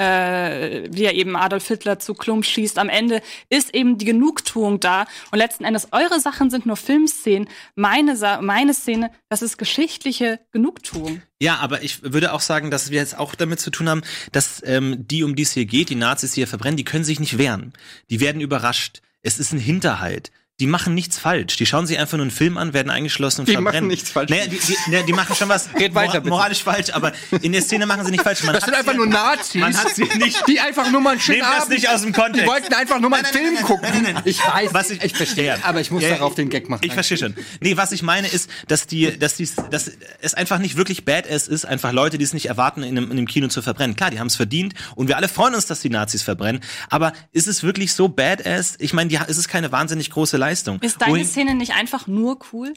äh, 0.01 0.89
wie 0.91 1.05
er 1.05 1.15
eben 1.15 1.37
Adolf 1.37 1.67
Hitler 1.69 1.99
zu 1.99 2.15
Klump 2.15 2.47
schießt. 2.47 2.79
Am 2.79 2.89
Ende 2.89 3.21
ist 3.51 3.75
eben 3.75 3.99
die 3.99 4.07
Genugtuung 4.07 4.81
da. 4.81 5.05
Und 5.31 5.39
letzten 5.39 5.65
Endes, 5.65 5.89
eure 5.93 6.21
Sachen 6.21 6.49
sind 6.49 6.65
nur 6.65 6.77
Filmszenen. 6.77 7.49
Meine, 7.75 8.17
Sa 8.17 8.41
meine 8.41 8.73
Szene, 8.73 9.11
das 9.29 9.43
ist 9.43 9.59
geschichtliche 9.59 10.41
Genugtuung. 10.53 11.21
Ja, 11.39 11.57
aber 11.57 11.83
ich 11.83 12.03
würde 12.03 12.33
auch 12.33 12.41
sagen, 12.41 12.71
dass 12.71 12.91
wir 12.91 12.99
jetzt 12.99 13.19
auch 13.19 13.35
damit 13.35 13.61
zu 13.61 13.71
tun 13.71 13.91
haben, 13.91 14.03
dass 14.33 14.63
ähm, 14.65 15.07
die, 15.07 15.23
um 15.23 15.37
die 15.37 15.43
es 15.43 15.53
hier 15.53 15.67
geht, 15.67 15.91
die 15.91 15.97
Nazis, 15.97 16.33
die 16.33 16.41
hier 16.41 16.49
verbrennen, 16.49 16.77
die 16.77 16.85
können 16.85 17.05
sich 17.05 17.21
nicht 17.21 17.37
wehren. 17.37 17.75
Die 18.09 18.21
werden 18.21 18.41
überrascht. 18.41 19.03
Es 19.23 19.39
ist 19.39 19.53
ein 19.53 19.59
Hinterhalt. 19.59 20.31
Die 20.61 20.67
machen 20.67 20.95
nichts 20.95 21.19
falsch. 21.19 21.57
Die 21.57 21.67
schauen 21.67 21.87
sich 21.87 21.99
einfach 21.99 22.17
nur 22.19 22.25
einen 22.25 22.31
Film 22.31 22.57
an, 22.59 22.73
werden 22.73 22.91
eingeschlossen 22.91 23.41
und 23.41 23.49
Die 23.49 23.53
verbrennen. 23.55 23.81
machen 23.81 23.89
nichts 23.89 24.11
falsch. 24.11 24.31
Naja, 24.31 24.47
die, 24.47 24.59
die, 24.61 25.07
die 25.07 25.13
machen 25.13 25.35
schon 25.35 25.49
was 25.49 25.69
Red 25.75 25.95
weiter, 25.95 26.21
bitte. 26.21 26.29
moralisch 26.29 26.63
falsch, 26.63 26.91
aber 26.93 27.13
in 27.43 27.53
der 27.53 27.63
Szene 27.63 27.87
machen 27.87 28.05
sie 28.05 28.11
nicht 28.13 28.23
falsch. 28.23 28.43
Man 28.45 28.55
Das 28.55 28.65
sind 28.65 28.75
einfach 28.75 28.95
nur 28.95 29.07
Nazis, 29.07 29.61
Man 29.61 29.77
hat 29.77 29.95
sie 29.95 30.05
nicht. 30.19 30.47
die 30.47 30.61
einfach 30.61 30.91
nur 30.91 31.01
mal 31.01 31.13
einen 31.13 31.21
schönen 31.21 31.39
Nehmt 31.41 31.51
das 31.51 31.63
Abend 31.63 31.75
nicht 31.75 31.89
aus 31.89 32.03
dem 32.03 32.13
Kontext. 32.13 32.43
Die 32.43 32.47
wollten 32.47 32.75
einfach 32.75 33.01
nur 33.01 33.11
mal 33.11 33.17
einen 33.17 33.27
Film 33.33 33.55
nein, 33.55 33.65
gucken. 33.65 33.89
nein, 33.93 34.13
nein. 34.15 34.23
Ich 34.27 34.39
weiß, 34.39 34.75
Was 34.75 34.91
ich- 34.91 35.03
ich 35.03 35.15
verstehe, 35.17 35.47
Ja. 35.47 35.57
aber 35.63 35.81
ich 35.81 35.91
muss 35.91 36.03
Ja, 36.03 36.11
darauf 36.11 36.35
den 36.35 36.51
Gag 36.51 36.69
machen. 36.69 36.83
Ich 36.85 36.93
verstehe 36.93 37.17
schon. 37.17 37.35
Nee, 37.61 37.77
was 37.79 37.93
ich 37.93 38.03
meine 38.03 38.29
ist, 38.29 38.51
dass 38.69 38.87
die, 38.87 39.19
dass 39.19 39.37
die, 39.37 39.49
dass 39.71 39.91
es 40.21 40.35
einfach 40.35 40.59
nicht 40.59 40.77
wirklich 40.77 41.07
Badass 41.07 41.49
ist, 41.49 41.65
einfach 41.65 41.93
Leute, 41.93 42.19
die 42.19 42.25
es 42.25 42.35
nicht 42.35 42.47
erwarten, 42.47 42.83
in 42.83 42.99
einem, 42.99 43.07
in 43.07 43.13
einem 43.13 43.27
Kino 43.27 43.49
zu 43.49 43.63
verbrennen. 43.63 43.97
Klar, 43.97 44.11
die 44.11 44.19
haben 44.21 44.27
es 44.27 44.37
verdient 44.37 44.75
und 44.95 45.09
wir 45.09 45.17
alle 45.17 45.29
freuen 45.29 45.55
uns, 45.55 45.65
dass 45.67 45.81
die 45.81 45.89
Nazis 45.91 46.23
verbrennen. 46.23 46.61
Aber 46.91 47.15
ist 47.33 47.49
es 47.49 47.63
wirklich 47.63 47.95
so 47.95 48.09
Badass? 48.09 48.75
Ich 48.79 48.93
meine, 48.93 49.09
die, 49.09 49.19
es 49.27 49.39
ist 49.39 49.49
keine 49.49 49.73
wahnsinnig 49.73 50.11
große 50.11 50.37
Leistung. 50.37 50.50
Ist 50.81 51.01
deine 51.01 51.13
Wohin- 51.13 51.27
Szene 51.27 51.55
nicht 51.55 51.73
einfach 51.75 52.07
nur 52.07 52.39
cool? 52.53 52.75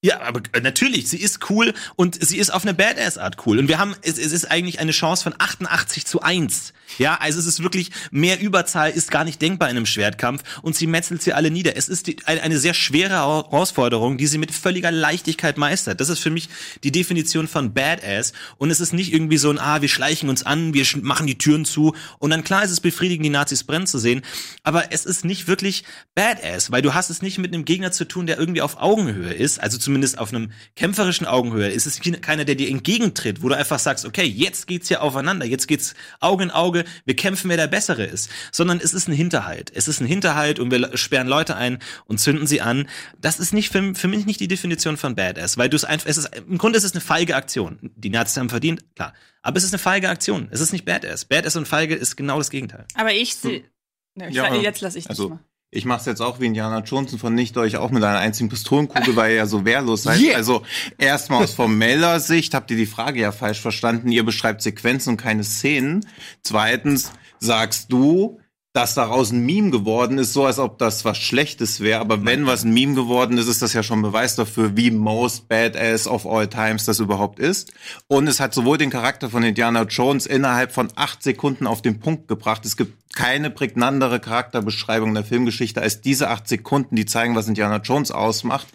Ja, 0.00 0.20
aber 0.20 0.42
äh, 0.52 0.60
natürlich, 0.60 1.08
sie 1.08 1.18
ist 1.18 1.50
cool 1.50 1.74
und 1.96 2.24
sie 2.24 2.38
ist 2.38 2.50
auf 2.50 2.62
eine 2.62 2.72
Badass-Art 2.72 3.36
cool. 3.46 3.58
Und 3.58 3.66
wir 3.66 3.78
haben, 3.78 3.96
es, 4.02 4.16
es 4.16 4.30
ist 4.30 4.48
eigentlich 4.48 4.78
eine 4.78 4.92
Chance 4.92 5.24
von 5.24 5.34
88 5.36 6.06
zu 6.06 6.22
1. 6.22 6.72
Ja, 6.96 7.16
also 7.16 7.38
es 7.38 7.46
ist 7.46 7.62
wirklich, 7.62 7.90
mehr 8.10 8.40
Überzahl 8.40 8.90
ist 8.90 9.10
gar 9.10 9.24
nicht 9.24 9.42
denkbar 9.42 9.68
in 9.68 9.76
einem 9.76 9.86
Schwertkampf 9.86 10.42
und 10.62 10.74
sie 10.74 10.86
metzelt 10.86 11.20
sie 11.20 11.32
alle 11.32 11.50
nieder. 11.50 11.76
Es 11.76 11.88
ist 11.88 12.06
die, 12.06 12.16
eine, 12.24 12.42
eine 12.42 12.58
sehr 12.58 12.74
schwere 12.74 13.14
Herausforderung, 13.14 14.18
die 14.18 14.26
sie 14.26 14.38
mit 14.38 14.52
völliger 14.52 14.90
Leichtigkeit 14.90 15.58
meistert. 15.58 16.00
Das 16.00 16.08
ist 16.08 16.20
für 16.20 16.30
mich 16.30 16.48
die 16.84 16.92
Definition 16.92 17.46
von 17.46 17.74
Badass 17.74 18.32
und 18.56 18.70
es 18.70 18.80
ist 18.80 18.92
nicht 18.92 19.12
irgendwie 19.12 19.36
so 19.36 19.50
ein, 19.50 19.58
ah, 19.58 19.82
wir 19.82 19.88
schleichen 19.88 20.28
uns 20.28 20.44
an, 20.44 20.74
wir 20.74 20.86
machen 21.02 21.26
die 21.26 21.38
Türen 21.38 21.64
zu 21.64 21.94
und 22.18 22.30
dann 22.30 22.44
klar 22.44 22.64
ist 22.64 22.70
es 22.70 22.80
befriedigend, 22.80 23.26
die 23.26 23.30
Nazis 23.30 23.64
brennen 23.64 23.86
zu 23.86 23.98
sehen, 23.98 24.22
aber 24.62 24.92
es 24.92 25.04
ist 25.04 25.24
nicht 25.24 25.48
wirklich 25.48 25.84
Badass, 26.14 26.70
weil 26.70 26.82
du 26.82 26.94
hast 26.94 27.10
es 27.10 27.20
nicht 27.20 27.38
mit 27.38 27.52
einem 27.52 27.64
Gegner 27.64 27.92
zu 27.92 28.06
tun, 28.06 28.26
der 28.26 28.38
irgendwie 28.38 28.62
auf 28.62 28.80
Augenhöhe 28.80 29.32
ist, 29.32 29.60
also 29.60 29.76
zumindest 29.88 30.18
auf 30.18 30.34
einem 30.34 30.52
kämpferischen 30.76 31.26
Augenhöhe. 31.26 31.72
Es 31.72 31.86
ist 31.86 32.02
keiner, 32.20 32.44
der 32.44 32.56
dir 32.56 32.68
entgegentritt, 32.68 33.42
wo 33.42 33.48
du 33.48 33.56
einfach 33.56 33.78
sagst, 33.78 34.04
okay, 34.04 34.24
jetzt 34.24 34.66
geht's 34.66 34.88
hier 34.88 35.02
aufeinander, 35.02 35.46
jetzt 35.46 35.66
geht's 35.66 35.94
Auge 36.20 36.44
in 36.44 36.50
Auge, 36.50 36.84
wir 37.06 37.16
kämpfen, 37.16 37.48
wer 37.48 37.56
der 37.56 37.68
Bessere 37.68 38.04
ist. 38.04 38.28
Sondern 38.52 38.80
es 38.84 38.92
ist 38.92 39.08
ein 39.08 39.14
Hinterhalt. 39.14 39.72
Es 39.74 39.88
ist 39.88 40.00
ein 40.02 40.06
Hinterhalt 40.06 40.58
und 40.58 40.70
wir 40.70 40.94
sperren 40.98 41.26
Leute 41.26 41.56
ein 41.56 41.78
und 42.04 42.18
zünden 42.18 42.46
sie 42.46 42.60
an. 42.60 42.86
Das 43.18 43.40
ist 43.40 43.54
nicht 43.54 43.70
für, 43.70 43.94
für 43.94 44.08
mich 44.08 44.26
nicht 44.26 44.40
die 44.40 44.48
Definition 44.48 44.98
von 44.98 45.14
Badass, 45.14 45.56
weil 45.56 45.70
du 45.70 45.76
es 45.76 45.86
einfach, 45.86 46.06
es 46.06 46.18
ist, 46.18 46.36
im 46.36 46.58
Grunde 46.58 46.76
ist 46.76 46.84
es 46.84 46.92
eine 46.92 47.00
feige 47.00 47.34
Aktion. 47.34 47.78
Die 47.80 48.10
Nazis 48.10 48.36
haben 48.36 48.50
verdient, 48.50 48.84
klar. 48.94 49.14
Aber 49.40 49.56
es 49.56 49.64
ist 49.64 49.72
eine 49.72 49.78
feige 49.78 50.10
Aktion. 50.10 50.48
Es 50.50 50.60
ist 50.60 50.72
nicht 50.72 50.84
Badass. 50.84 51.24
Badass 51.24 51.56
und 51.56 51.66
feige 51.66 51.94
ist 51.94 52.16
genau 52.16 52.36
das 52.36 52.50
Gegenteil. 52.50 52.84
Aber 52.94 53.14
ich 53.14 53.36
sehe. 53.36 53.64
Ne, 54.16 54.28
ich 54.28 54.34
Ja, 54.34 54.54
jetzt 54.54 54.82
lasse 54.82 54.98
ich 54.98 55.04
dich 55.04 55.10
also, 55.10 55.30
mal. 55.30 55.40
Ich 55.70 55.84
mache 55.84 56.00
es 56.00 56.06
jetzt 56.06 56.22
auch 56.22 56.40
wie 56.40 56.46
Indiana 56.46 56.80
Jones 56.80 57.12
und 57.12 57.18
vernichte 57.18 57.60
euch 57.60 57.76
auch 57.76 57.90
mit 57.90 58.02
einer 58.02 58.18
einzigen 58.18 58.48
Pistolenkugel, 58.48 59.16
weil 59.16 59.32
ihr 59.32 59.36
ja 59.36 59.46
so 59.46 59.66
wehrlos 59.66 60.04
seid. 60.04 60.18
Yeah. 60.18 60.36
Also 60.36 60.62
erstmal 60.96 61.44
aus 61.44 61.52
formeller 61.52 62.20
Sicht 62.20 62.54
habt 62.54 62.70
ihr 62.70 62.78
die 62.78 62.86
Frage 62.86 63.20
ja 63.20 63.32
falsch 63.32 63.60
verstanden. 63.60 64.10
Ihr 64.10 64.24
beschreibt 64.24 64.62
Sequenzen 64.62 65.10
und 65.10 65.16
keine 65.18 65.44
Szenen. 65.44 66.06
Zweitens 66.42 67.12
sagst 67.38 67.92
du, 67.92 68.40
dass 68.78 68.94
daraus 68.94 69.32
ein 69.32 69.44
Meme 69.44 69.72
geworden 69.72 70.18
ist, 70.18 70.32
so 70.32 70.46
als 70.46 70.60
ob 70.60 70.78
das 70.78 71.04
was 71.04 71.18
Schlechtes 71.18 71.80
wäre. 71.80 71.98
Aber 71.98 72.24
wenn 72.24 72.46
was 72.46 72.62
ein 72.62 72.72
Meme 72.72 72.94
geworden 72.94 73.36
ist, 73.36 73.48
ist 73.48 73.60
das 73.60 73.72
ja 73.72 73.82
schon 73.82 74.02
Beweis 74.02 74.36
dafür, 74.36 74.76
wie 74.76 74.92
most 74.92 75.48
badass 75.48 76.06
of 76.06 76.24
all 76.24 76.46
times 76.46 76.84
das 76.84 77.00
überhaupt 77.00 77.40
ist. 77.40 77.72
Und 78.06 78.28
es 78.28 78.38
hat 78.38 78.54
sowohl 78.54 78.78
den 78.78 78.90
Charakter 78.90 79.30
von 79.30 79.42
Indiana 79.42 79.82
Jones 79.82 80.26
innerhalb 80.26 80.70
von 80.70 80.92
acht 80.94 81.24
Sekunden 81.24 81.66
auf 81.66 81.82
den 81.82 81.98
Punkt 81.98 82.28
gebracht. 82.28 82.64
Es 82.64 82.76
gibt 82.76 82.92
keine 83.16 83.50
prägnantere 83.50 84.20
Charakterbeschreibung 84.20 85.12
der 85.12 85.24
Filmgeschichte 85.24 85.82
als 85.82 86.00
diese 86.00 86.30
acht 86.30 86.46
Sekunden, 86.46 86.94
die 86.94 87.04
zeigen, 87.04 87.34
was 87.34 87.48
Indiana 87.48 87.78
Jones 87.78 88.12
ausmacht. 88.12 88.68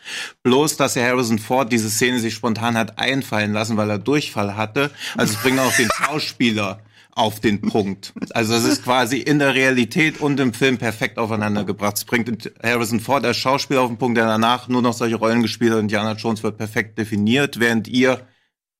Bloß, 0.43 0.75
dass 0.75 0.97
er 0.97 1.07
Harrison 1.07 1.39
Ford 1.39 1.71
diese 1.71 1.89
Szene 1.89 2.19
sich 2.19 2.33
spontan 2.33 2.75
hat 2.75 2.99
einfallen 2.99 3.53
lassen, 3.53 3.77
weil 3.77 3.89
er 3.89 3.99
Durchfall 3.99 4.57
hatte. 4.57 4.91
Also 5.15 5.35
es 5.35 5.41
bringt 5.41 5.59
auch 5.59 5.73
den 5.77 5.87
Schauspieler 5.93 6.81
auf 7.15 7.39
den 7.39 7.61
Punkt. 7.61 8.13
Also 8.31 8.53
es 8.55 8.63
ist 8.63 8.83
quasi 8.83 9.17
in 9.17 9.39
der 9.39 9.53
Realität 9.53 10.19
und 10.19 10.39
im 10.39 10.53
Film 10.53 10.77
perfekt 10.77 11.17
aufeinander 11.17 11.63
gebracht. 11.63 11.97
Es 11.97 12.05
bringt 12.05 12.51
Harrison 12.61 12.99
Ford 12.99 13.25
als 13.25 13.37
Schauspieler 13.37 13.81
auf 13.81 13.89
den 13.89 13.97
Punkt, 13.97 14.17
der 14.17 14.25
danach 14.25 14.67
nur 14.67 14.81
noch 14.81 14.93
solche 14.93 15.15
Rollen 15.15 15.41
gespielt 15.41 15.73
hat. 15.73 15.79
Indiana 15.79 16.13
Jones 16.13 16.43
wird 16.43 16.57
perfekt 16.57 16.97
definiert, 16.97 17.59
während 17.59 17.87
ihr 17.87 18.25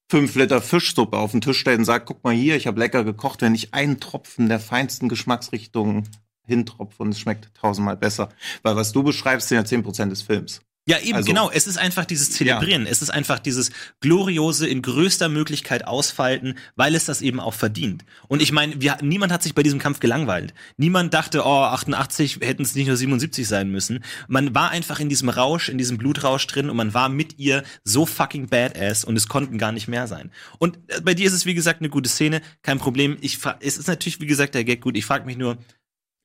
fünf 0.09 0.36
Liter 0.36 0.61
Fischsuppe 0.61 1.17
auf 1.17 1.31
den 1.31 1.41
Tisch 1.41 1.59
stellt 1.59 1.79
und 1.79 1.86
sagt, 1.86 2.05
guck 2.07 2.23
mal 2.23 2.34
hier, 2.34 2.55
ich 2.55 2.67
habe 2.67 2.79
lecker 2.79 3.03
gekocht, 3.03 3.41
wenn 3.41 3.55
ich 3.55 3.73
einen 3.73 3.99
Tropfen 3.99 4.49
der 4.49 4.59
feinsten 4.59 5.09
Geschmacksrichtungen 5.09 6.09
hintropfe 6.45 7.01
und 7.01 7.09
es 7.09 7.19
schmeckt 7.19 7.53
tausendmal 7.55 7.97
besser. 7.97 8.29
Weil 8.63 8.75
was 8.75 8.91
du 8.91 9.03
beschreibst, 9.03 9.47
sind 9.49 9.57
ja 9.57 9.65
zehn 9.65 9.84
Prozent 9.84 10.11
des 10.11 10.21
Films. 10.21 10.61
Ja, 10.86 10.99
eben, 10.99 11.15
Also- 11.15 11.27
genau. 11.27 11.49
Es 11.49 11.65
ist 11.65 11.77
einfach 11.77 12.03
dieses 12.03 12.31
Zelebrieren. 12.31 12.86
Es 12.86 13.01
ist 13.01 13.09
einfach 13.09 13.39
dieses 13.39 13.71
gloriose 14.01 14.67
in 14.67 14.81
größter 14.81 15.29
Möglichkeit 15.29 15.88
ausfalten, 15.88 16.55
weil 16.75 16.93
es 16.93 17.05
das 17.05 17.21
eben 17.21 17.39
auch 17.39 17.53
verdient. 17.53 18.03
Und 18.27 18.41
ich 18.41 18.51
meine, 18.51 18.75
niemand 19.01 19.31
hat 19.31 19.43
sich 19.43 19.55
bei 19.55 19.63
diesem 19.63 19.79
Kampf 19.79 20.01
gelangweilt. 20.01 20.53
Niemand 20.75 21.13
dachte, 21.13 21.45
oh, 21.45 21.63
88 21.63 22.39
hätten 22.41 22.63
es 22.63 22.75
nicht 22.75 22.88
nur 22.88 22.97
77 22.97 23.47
sein 23.47 23.69
müssen. 23.69 24.03
Man 24.27 24.53
war 24.53 24.71
einfach 24.71 24.99
in 24.99 25.07
diesem 25.07 25.29
Rausch, 25.29 25.69
in 25.69 25.77
diesem 25.77 25.97
Blutrausch 25.97 26.45
drin 26.47 26.69
und 26.69 26.75
man 26.75 26.93
war 26.93 27.07
mit 27.07 27.39
ihr 27.39 27.63
so 27.86 28.05
fucking 28.05 28.47
badass 28.47 29.05
und 29.05 29.15
es 29.15 29.29
konnten 29.29 29.57
gar 29.57 29.71
nicht 29.71 29.88
mehr 29.88 30.07
sein. 30.07 30.31
Und 30.59 30.79
äh, 30.88 30.99
bei 31.01 31.13
dir 31.13 31.27
ist 31.27 31.34
es, 31.34 31.45
wie 31.45 31.53
gesagt, 31.53 31.79
eine 31.79 31.89
gute 31.89 32.09
Szene, 32.09 32.41
kein 32.61 32.79
Problem. 32.79 33.17
Ich 33.21 33.39
es 33.61 33.77
ist 33.77 33.88
natürlich, 33.88 34.19
wie 34.19 34.25
gesagt, 34.25 34.53
der 34.53 34.65
Gag 34.65 34.81
gut. 34.81 34.97
Ich 34.97 35.05
frage 35.05 35.25
mich 35.25 35.38
nur, 35.38 35.57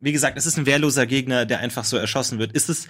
wie 0.01 0.13
gesagt, 0.13 0.37
es 0.37 0.47
ist 0.47 0.59
ein 0.59 0.67
wehrloser 0.67 1.07
Gegner, 1.07 1.47
der 1.47 1.61
einfach 1.61 1.85
so 1.85 1.97
erschossen 1.97 2.39
wird. 2.39 2.53
Ist 2.53 2.69
es 2.69 2.89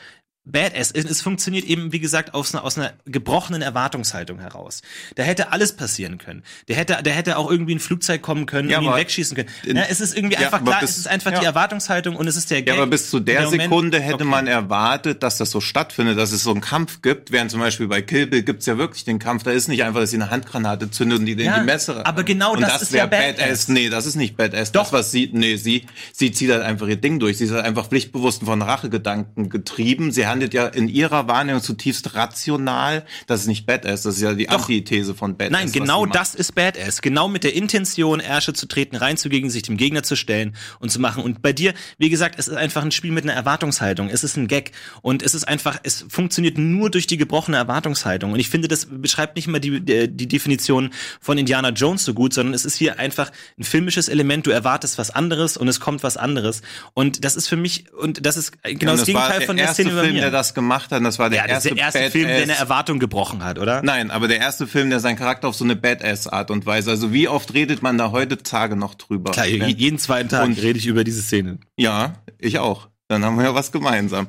Badass. 0.50 0.90
Es, 0.92 1.04
es 1.04 1.20
funktioniert 1.22 1.64
eben, 1.64 1.92
wie 1.92 2.00
gesagt, 2.00 2.34
aus 2.34 2.54
einer, 2.54 2.64
aus 2.64 2.76
einer 2.78 2.92
gebrochenen 3.06 3.62
Erwartungshaltung 3.62 4.38
heraus. 4.38 4.82
Da 5.16 5.22
hätte 5.22 5.52
alles 5.52 5.72
passieren 5.76 6.18
können. 6.18 6.42
Der 6.68 6.76
hätte, 6.76 6.98
der 7.02 7.12
hätte 7.14 7.36
auch 7.38 7.50
irgendwie 7.50 7.74
ein 7.74 7.80
Flugzeug 7.80 8.22
kommen 8.22 8.46
können 8.46 8.68
Ja, 8.70 8.78
und 8.78 8.84
ihn 8.84 8.94
wegschießen 8.94 9.36
können. 9.36 9.48
Ja, 9.76 9.84
es 9.88 10.00
ist 10.00 10.16
irgendwie 10.16 10.34
Ja, 10.36 10.40
einfach 10.46 10.64
klar, 10.64 10.80
bis- 10.80 10.90
es 10.90 10.98
ist 10.98 11.08
einfach 11.08 11.32
ja. 11.32 11.40
die 11.40 11.46
Erwartungshaltung 11.46 12.16
und 12.16 12.26
es 12.26 12.36
ist 12.36 12.50
der 12.50 12.58
Ja, 12.58 12.64
Gag. 12.64 12.74
aber 12.76 12.86
bis 12.86 13.10
zu 13.10 13.20
der, 13.20 13.42
Moment- 13.44 13.62
Sekunde 13.62 14.00
hätte 14.00 14.14
Okay. 14.14 14.24
man 14.24 14.46
erwartet, 14.46 15.22
dass 15.22 15.36
das 15.38 15.50
so 15.50 15.60
stattfindet, 15.60 16.18
dass 16.18 16.32
es 16.32 16.42
so 16.42 16.50
einen 16.50 16.60
Kampf 16.60 17.02
gibt. 17.02 17.30
Während 17.32 17.50
zum 17.50 17.60
Beispiel 17.60 17.88
bei 17.88 18.02
Kill 18.02 18.26
Bill 18.26 18.42
gibt's 18.42 18.66
ja 18.66 18.78
wirklich 18.78 19.04
den 19.04 19.18
Kampf. 19.18 19.42
Da 19.42 19.50
ist 19.50 19.68
nicht 19.68 19.82
einfach, 19.84 20.00
dass 20.00 20.10
sie 20.10 20.16
eine 20.16 20.30
Handgranate 20.30 20.90
zündet 20.90 21.18
und 21.20 21.26
die 21.26 21.34
Ja, 21.34 21.54
in 21.56 21.60
die 21.62 21.66
Messer. 21.66 22.06
aber 22.06 22.24
genau 22.24 22.54
und 22.54 22.60
das 22.60 22.72
das 22.72 22.82
ist 22.82 22.94
ja 22.94 23.06
Badass. 23.06 23.68
Nee, 23.68 23.88
das 23.90 24.06
ist 24.06 24.16
nicht 24.16 24.36
Badass. 24.36 24.72
Doch. 24.72 24.84
Das, 24.84 24.92
was 24.92 25.10
sie, 25.10 25.30
nee, 25.32 25.56
sie, 25.56 25.86
sie 26.12 26.32
zieht 26.32 26.50
halt 26.50 26.62
einfach 26.62 26.86
ihr 26.88 26.96
Ding 26.96 27.18
durch. 27.18 27.38
Sie 27.38 27.44
ist 27.44 27.52
halt 27.52 27.64
einfach 27.64 27.88
pflichtbewusst 27.88 28.42
von 28.44 28.62
Rachegedanken 28.62 29.48
getrieben. 29.48 30.12
Sie 30.12 30.26
handelt 30.38 30.54
ja 30.54 30.66
in 30.68 30.88
ihrer 30.88 31.28
Wahrnehmung 31.28 31.62
zutiefst 31.62 32.14
rational. 32.14 33.04
Das 33.26 33.40
ist 33.42 33.46
nicht 33.46 33.66
Badass. 33.66 34.02
Das 34.02 34.16
ist 34.16 34.22
ja 34.22 34.34
die 34.34 34.48
Antithese 34.48 35.14
von 35.14 35.36
Badass. 35.36 35.52
Nein, 35.52 35.72
genau 35.72 36.06
das 36.06 36.34
ist 36.34 36.54
Badass. 36.54 37.02
Genau 37.02 37.28
mit 37.28 37.44
der 37.44 37.54
Intention, 37.54 38.20
Ärsche 38.20 38.52
zu 38.52 38.66
treten, 38.66 38.96
reinzugehen, 38.96 39.50
sich 39.50 39.62
dem 39.62 39.76
Gegner 39.76 40.02
zu 40.02 40.16
stellen 40.16 40.54
und 40.80 40.90
zu 40.90 41.00
machen. 41.00 41.22
Und 41.22 41.42
bei 41.42 41.52
dir, 41.52 41.74
wie 41.98 42.08
gesagt, 42.08 42.38
es 42.38 42.48
ist 42.48 42.56
einfach 42.56 42.82
ein 42.82 42.92
Spiel 42.92 43.12
mit 43.12 43.24
einer 43.24 43.32
Erwartungshaltung. 43.32 44.08
Es 44.10 44.24
ist 44.24 44.36
ein 44.36 44.48
Gag. 44.48 44.72
Und 45.02 45.22
es 45.22 45.34
ist 45.34 45.46
einfach, 45.46 45.78
es 45.82 46.04
funktioniert 46.08 46.58
nur 46.58 46.90
durch 46.90 47.06
die 47.06 47.16
gebrochene 47.16 47.56
Erwartungshaltung. 47.56 48.32
Und 48.32 48.40
ich 48.40 48.48
finde, 48.48 48.68
das 48.68 48.86
beschreibt 48.90 49.36
nicht 49.36 49.48
immer 49.48 49.60
die, 49.60 49.80
die, 49.80 50.08
die 50.08 50.28
Definition 50.28 50.90
von 51.20 51.36
Indiana 51.36 51.70
Jones 51.70 52.04
so 52.04 52.14
gut, 52.14 52.32
sondern 52.32 52.54
es 52.54 52.64
ist 52.64 52.76
hier 52.76 52.98
einfach 52.98 53.32
ein 53.58 53.64
filmisches 53.64 54.08
Element. 54.08 54.46
Du 54.46 54.50
erwartest 54.50 54.98
was 54.98 55.10
anderes 55.10 55.56
und 55.56 55.66
es 55.66 55.80
kommt 55.80 56.04
was 56.04 56.16
anderes. 56.16 56.62
Und 56.94 57.24
das 57.24 57.34
ist 57.34 57.48
für 57.48 57.56
mich, 57.56 57.92
und 57.92 58.24
das 58.24 58.36
ist 58.36 58.52
genau 58.62 58.92
Und 58.92 59.00
das, 59.00 59.00
das 59.00 59.06
Gegenteil 59.06 59.40
von 59.42 59.56
der 59.56 59.68
der 59.68 59.74
Szene 59.74 59.90
Film, 59.90 60.14
mir. 60.14 60.17
Der 60.20 60.30
das 60.30 60.54
gemacht 60.54 60.90
hat. 60.90 60.98
und 60.98 61.04
Das 61.04 61.18
war 61.18 61.30
der 61.30 61.40
ja, 61.40 61.46
das 61.46 61.64
ist 61.64 61.72
erste, 61.76 61.92
der 61.98 62.02
erste. 62.02 62.10
Film, 62.18 62.28
der 62.28 62.42
eine 62.42 62.54
Erwartung 62.56 62.98
gebrochen 62.98 63.44
hat, 63.44 63.58
oder? 63.58 63.82
Nein, 63.82 64.10
aber 64.10 64.28
der 64.28 64.38
erste 64.38 64.66
Film, 64.66 64.90
der 64.90 65.00
seinen 65.00 65.16
Charakter 65.16 65.48
auf 65.48 65.54
so 65.54 65.64
eine 65.64 65.76
Badass-Art 65.76 66.50
und 66.50 66.66
Weise. 66.66 66.90
Also 66.90 67.12
wie 67.12 67.28
oft 67.28 67.54
redet 67.54 67.82
man 67.82 67.98
da 67.98 68.10
heutzutage 68.12 68.76
noch 68.76 68.94
drüber? 68.94 69.30
Klar, 69.32 69.46
je- 69.46 69.64
jeden 69.66 69.98
zweiten 69.98 70.28
Tag 70.28 70.44
Und- 70.44 70.60
rede 70.62 70.78
ich 70.78 70.86
über 70.86 71.04
diese 71.04 71.22
Szene. 71.22 71.58
Ja, 71.76 72.14
ich 72.38 72.58
auch. 72.58 72.88
Dann 73.08 73.24
haben 73.24 73.36
wir 73.38 73.44
ja 73.44 73.54
was 73.54 73.72
gemeinsam. 73.72 74.26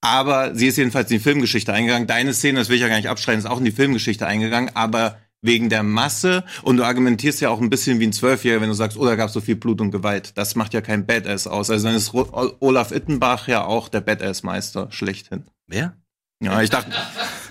Aber 0.00 0.54
sie 0.54 0.68
ist 0.68 0.76
jedenfalls 0.78 1.10
in 1.10 1.18
die 1.18 1.22
Filmgeschichte 1.22 1.72
eingegangen. 1.72 2.06
Deine 2.06 2.32
Szene, 2.32 2.58
das 2.60 2.68
will 2.68 2.76
ich 2.76 2.82
ja 2.82 2.88
gar 2.88 2.96
nicht 2.96 3.08
abstreiten, 3.08 3.40
ist 3.40 3.46
auch 3.46 3.58
in 3.58 3.64
die 3.64 3.72
Filmgeschichte 3.72 4.26
eingegangen, 4.26 4.70
aber 4.74 5.18
wegen 5.42 5.68
der 5.68 5.82
Masse 5.82 6.44
und 6.62 6.76
du 6.76 6.84
argumentierst 6.84 7.40
ja 7.40 7.48
auch 7.48 7.60
ein 7.60 7.70
bisschen 7.70 7.98
wie 8.00 8.06
ein 8.06 8.12
Zwölfjähriger, 8.12 8.62
wenn 8.62 8.68
du 8.68 8.74
sagst, 8.74 8.98
oh, 8.98 9.04
da 9.04 9.16
gab 9.16 9.30
so 9.30 9.40
viel 9.40 9.56
Blut 9.56 9.80
und 9.80 9.90
Gewalt. 9.90 10.32
Das 10.36 10.54
macht 10.54 10.74
ja 10.74 10.80
kein 10.80 11.06
Badass 11.06 11.46
aus. 11.46 11.70
Also 11.70 11.86
dann 11.86 11.96
ist 11.96 12.12
Olaf 12.14 12.92
Ittenbach 12.92 13.48
ja 13.48 13.64
auch 13.64 13.88
der 13.88 14.00
Badass-Meister 14.00 14.88
schlechthin. 14.90 15.44
Wer? 15.66 15.96
Ja, 16.42 16.62
ich 16.62 16.70
dachte, 16.70 16.90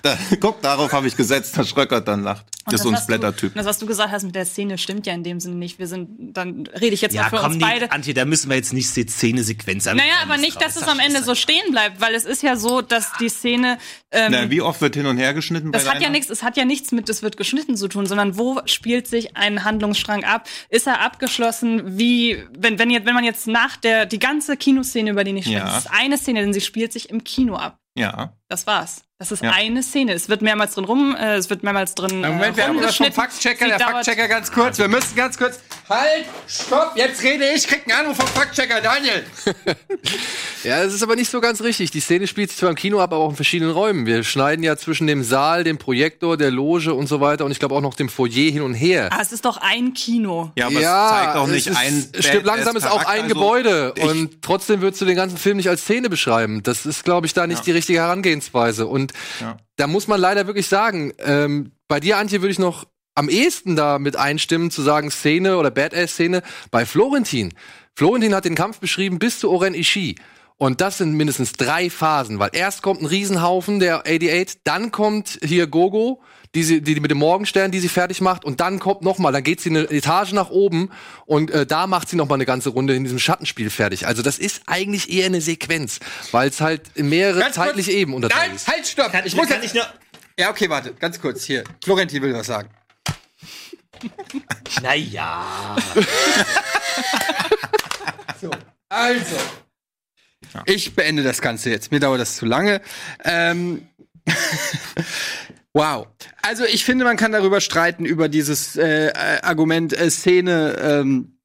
da, 0.02 0.18
guck, 0.40 0.64
darauf 0.64 0.92
habe 0.94 1.08
ich 1.08 1.16
gesetzt, 1.16 1.56
dass 1.56 1.70
Schröckert 1.70 2.08
dann 2.08 2.24
lacht. 2.24 2.46
Und 2.66 2.74
Das 2.74 2.82
ist 2.82 2.84
so 2.84 2.90
ein 2.90 2.94
was 2.96 3.06
du- 3.06 3.14
Splatter-Typ. 3.14 3.54
Das, 3.54 3.66
was 3.68 3.78
du 3.78 3.86
gesagt 3.86 4.12
hast 4.12 4.24
mit 4.24 4.34
der 4.34 4.46
Szene, 4.46 4.80
stimmt 4.80 5.06
ja 5.06 5.14
in 5.14 5.24
dem 5.24 5.40
Sinne 5.40 5.58
nicht. 5.58 5.78
Wir 5.78 5.86
sind, 5.86 6.36
dann 6.36 6.66
rede 6.66 6.96
ich 6.96 7.02
jetzt 7.02 7.14
Ja, 7.14 7.24
mal 7.24 7.30
für 7.30 7.36
komm, 7.38 7.46
uns 7.46 7.56
nee, 7.58 7.62
beide. 7.62 7.92
Antje, 7.92 8.16
da 8.16 8.26
müssen 8.26 8.50
wir 8.50 8.56
jetzt 8.58 8.74
nicht 8.74 8.96
die 8.96 9.06
Szene-Sequenz 9.06 9.86
an. 9.86 9.98
Naja, 9.98 10.14
aber 10.24 10.38
nicht, 10.38 10.60
dass 10.60 10.76
es 10.76 10.88
am 10.88 11.00
Ende 11.00 11.22
so 11.22 11.36
stehen 11.36 11.70
bleibt, 11.72 12.02
weil 12.02 12.16
es 12.16 12.26
ist 12.26 12.42
ja 12.42 12.56
so, 12.56 12.82
dass 12.82 13.12
die 13.20 13.30
Szene. 13.30 13.78
Ähm, 14.10 14.32
Na, 14.32 14.50
wie 14.50 14.62
oft 14.62 14.82
wird 14.82 14.96
hin 14.96 15.06
und 15.06 15.18
her 15.18 15.36
geschnitten? 15.36 15.72
das 15.72 15.84
bei 15.86 15.92
hat 15.92 16.02
ja 16.02 16.10
nichts, 16.10 16.32
es 16.32 16.42
hat 16.42 16.58
ja 16.58 16.66
nichts 16.66 16.92
mit, 16.92 17.10
es 17.10 17.22
wird 17.22 17.38
geschnitten 17.38 17.78
zu 17.78 17.90
tun, 17.90 18.08
sondern 18.08 18.40
wo 18.40 18.60
spielt 18.66 19.06
sich 19.08 19.38
ein 19.38 19.64
Handlungsstrang 19.66 20.24
ab? 20.24 20.48
Ist 20.70 20.88
er 20.88 21.02
abgeschlossen? 21.02 22.00
Wie, 22.00 22.44
wenn, 22.58 22.80
wenn, 22.80 22.90
jetzt, 22.90 23.06
wenn 23.06 23.14
man 23.14 23.24
jetzt 23.24 23.46
nach 23.46 23.78
der, 23.78 24.08
die 24.08 24.18
ganze 24.20 24.58
Kinoszene, 24.58 25.12
über 25.12 25.24
die 25.24 25.32
ich 25.38 25.46
spreche, 25.46 25.60
Ja. 25.60 25.66
das 25.66 25.86
ist 25.86 25.92
eine 25.92 26.18
Szene, 26.18 26.42
denn 26.42 26.54
sie 26.54 26.62
spielt 26.62 26.92
sich 26.92 27.12
im 27.12 27.24
Kino 27.24 27.56
ab. 27.56 27.78
Ja. 28.00 28.34
Das 28.48 28.66
war's. 28.66 29.04
Das 29.22 29.34
ist 29.34 29.44
Ja. 29.44 29.52
eine 29.52 29.84
Szene. 29.84 30.14
Es 30.14 30.30
wird 30.30 30.42
mehrmals 30.42 30.76
drin 30.76 30.86
rum, 30.86 31.14
äh, 31.14 31.36
es 31.36 31.50
wird 31.50 31.62
mehrmals 31.62 31.94
drin. 31.94 32.22
Moment, 32.22 32.54
äh, 32.54 32.56
wir 32.56 32.68
haben 32.70 32.80
das 32.82 32.96
vom. 32.96 33.12
Faktchecker. 33.12 33.66
Sie 33.66 33.72
Der 33.72 33.80
Faktchecker 33.82 34.30
ganz 34.30 34.50
kurz. 34.50 34.78
Wir 34.78 34.88
müssen 34.88 35.14
ganz 35.14 35.38
kurz. 35.38 35.60
Halt! 35.90 36.24
Stopp! 36.48 36.94
Jetzt 36.96 37.22
rede 37.22 37.44
ich. 37.54 37.68
Krieg 37.68 37.82
einen 37.92 38.00
Anruf 38.06 38.16
vom 38.16 38.28
Faktchecker. 38.28 38.80
Daniel! 38.80 39.26
Ja, 40.66 40.84
das 40.84 40.94
ist 40.94 41.02
aber 41.04 41.16
nicht 41.16 41.32
so 41.32 41.40
ganz 41.40 41.62
richtig. 41.62 41.90
Die 41.92 42.02
Szene 42.02 42.28
spielt 42.28 42.50
sich 42.50 42.60
zwar 42.60 42.70
im 42.70 42.76
Kino 42.76 43.00
ab, 43.00 43.14
aber 43.14 43.24
auch 43.24 43.30
in 43.30 43.36
verschiedenen 43.38 43.72
Räumen. 43.72 44.06
Wir 44.06 44.26
schneiden 44.26 44.62
ja 44.62 44.76
zwischen 44.76 45.08
dem 45.08 45.24
Saal, 45.24 45.64
dem 45.64 45.78
Projektor, 45.78 46.36
der 46.36 46.52
Loge 46.52 46.94
und 46.94 47.08
so 47.08 47.22
weiter 47.22 47.46
und 47.46 47.52
ich 47.54 47.60
glaube 47.60 47.76
auch 47.76 47.82
noch 47.82 47.94
dem 47.94 48.10
Foyer 48.10 48.52
hin 48.52 48.62
und 48.64 48.74
her. 48.74 49.08
Ah, 49.14 49.20
es 49.22 49.32
ist 49.32 49.46
doch 49.46 49.56
ein 49.56 49.94
Kino. 49.94 50.52
Ja, 50.58 50.66
aber 50.68 50.76
es 50.76 50.82
zeigt 50.84 51.36
auch 51.38 51.48
nicht 51.48 51.68
ist, 51.68 51.78
ein 51.78 52.10
Stimmt, 52.20 52.44
langsam 52.46 52.76
ist 52.76 52.86
auch 52.92 53.06
ein. 53.06 53.30
Gebäude 53.30 53.94
Also, 53.96 54.12
ich- 54.14 54.22
und 54.22 54.42
trotzdem 54.42 54.82
würdest 54.82 55.00
du 55.02 55.06
den 55.06 55.16
ganzen 55.16 55.38
Film 55.38 55.56
nicht 55.56 55.70
als 55.70 55.84
Szene 55.84 56.10
beschreiben. 56.10 56.62
Das 56.62 56.86
ist, 56.86 57.06
glaube 57.06 57.26
ich, 57.26 57.34
da 57.34 57.48
nicht 57.48 57.66
die 57.66 57.72
richtige 57.72 58.00
Herangehensweise. 58.00 58.86
Und 58.86 59.09
Ja. 59.40 59.58
da 59.76 59.88
muss 59.88 60.08
man 60.08 60.20
leider 60.20 60.48
wirklich 60.48 60.68
sagen, 60.68 61.14
ähm, 61.20 61.72
bei 61.88 62.00
dir, 62.00 62.18
Antje, 62.18 62.42
würde 62.42 62.52
ich 62.52 62.60
noch 62.60 62.86
am 63.16 63.30
ehesten 63.30 63.76
da 63.76 64.00
mit 64.00 64.16
einstimmen, 64.16 64.72
zu 64.72 64.82
sagen 64.82 65.12
Szene 65.12 65.58
oder 65.58 65.72
Badass-Szene 65.72 66.42
bei 66.72 66.86
Florentin. 66.86 67.54
Florentin 67.96 68.34
hat 68.34 68.46
den 68.46 68.56
Kampf 68.56 68.80
beschrieben 68.80 69.20
bis 69.20 69.40
zu 69.40 69.50
Oren 69.52 69.74
Ishii. 69.74 70.16
Und 70.60 70.82
das 70.82 70.98
sind 70.98 71.14
mindestens 71.14 71.54
drei 71.54 71.90
Phasen, 71.90 72.38
weil 72.38 72.50
erst 72.52 72.82
kommt 72.82 73.02
ein 73.02 73.06
Riesenhaufen, 73.06 73.80
der 73.80 74.00
88, 74.02 74.60
dann 74.66 74.92
kommt 74.92 75.40
hier 75.42 75.68
Gogo, 75.68 76.22
die, 76.54 76.64
sie, 76.64 76.82
die, 76.82 76.96
die 76.96 77.00
mit 77.00 77.12
dem 77.12 77.18
Morgenstern, 77.18 77.72
die 77.72 77.80
sie 77.80 77.88
fertig 77.88 78.20
macht, 78.20 78.44
und 78.44 78.60
dann 78.60 78.78
kommt 78.80 79.02
noch 79.02 79.20
mal, 79.20 79.32
dann 79.32 79.44
geht 79.44 79.62
sie 79.62 79.70
eine 79.70 79.90
Etage 79.90 80.34
nach 80.34 80.50
oben 80.50 80.92
und 81.26 81.50
äh, 81.50 81.66
da 81.66 81.88
macht 81.88 82.10
sie 82.10 82.18
noch 82.18 82.28
mal 82.28 82.36
eine 82.36 82.46
ganze 82.46 82.72
Runde 82.72 82.94
in 82.94 83.04
diesem 83.06 83.20
Schattenspiel 83.20 83.70
fertig. 83.70 84.06
Also 84.06 84.22
das 84.22 84.38
ist 84.38 84.64
eigentlich 84.66 85.10
eher 85.10 85.28
eine 85.28 85.40
Sequenz, 85.40 86.02
weil 86.32 86.50
es 86.50 86.60
halt 86.60 86.82
mehrere 86.98 87.40
Ganz 87.40 87.56
kurz. 87.56 87.68
zeitliche 87.68 87.92
Eben 87.94 88.14
unterteilt 88.14 88.48
Nein, 88.48 88.56
ist. 88.58 88.68
halt, 88.68 88.86
stopp! 88.86 89.14
Kann 89.14 89.26
ich, 89.26 89.36
muss 89.38 89.48
kann 89.48 89.64
ich 89.64 89.74
nur. 89.74 89.86
Ja, 90.38 90.50
okay, 90.50 90.70
warte. 90.70 90.94
Ganz 90.94 91.22
kurz. 91.22 91.46
Hier. 91.46 91.64
Florentin 91.82 92.22
will 92.22 92.34
was 92.34 92.48
sagen. 92.48 92.70
Naja. 94.82 95.76
Also. 98.92 99.38
Ich 100.66 100.96
beende 100.96 101.24
das 101.24 101.42
Ganze 101.42 101.70
jetzt. 101.70 101.92
Mir 101.92 102.00
dauert 102.00 102.20
das 102.20 102.36
zu 102.36 102.46
lange. 102.46 102.82
Ähm, 103.24 103.88
wow. 105.74 106.08
Also 106.42 106.66
ich 106.66 106.86
finde, 106.86 107.06
man 107.06 107.18
kann 107.18 107.32
darüber 107.32 107.62
streiten, 107.62 108.06
über 108.06 108.30
dieses 108.30 108.76
äh, 108.76 109.12
Argument 109.42 109.94
äh, 109.94 110.10
Szene 110.10 110.78
ähm, 110.82 111.40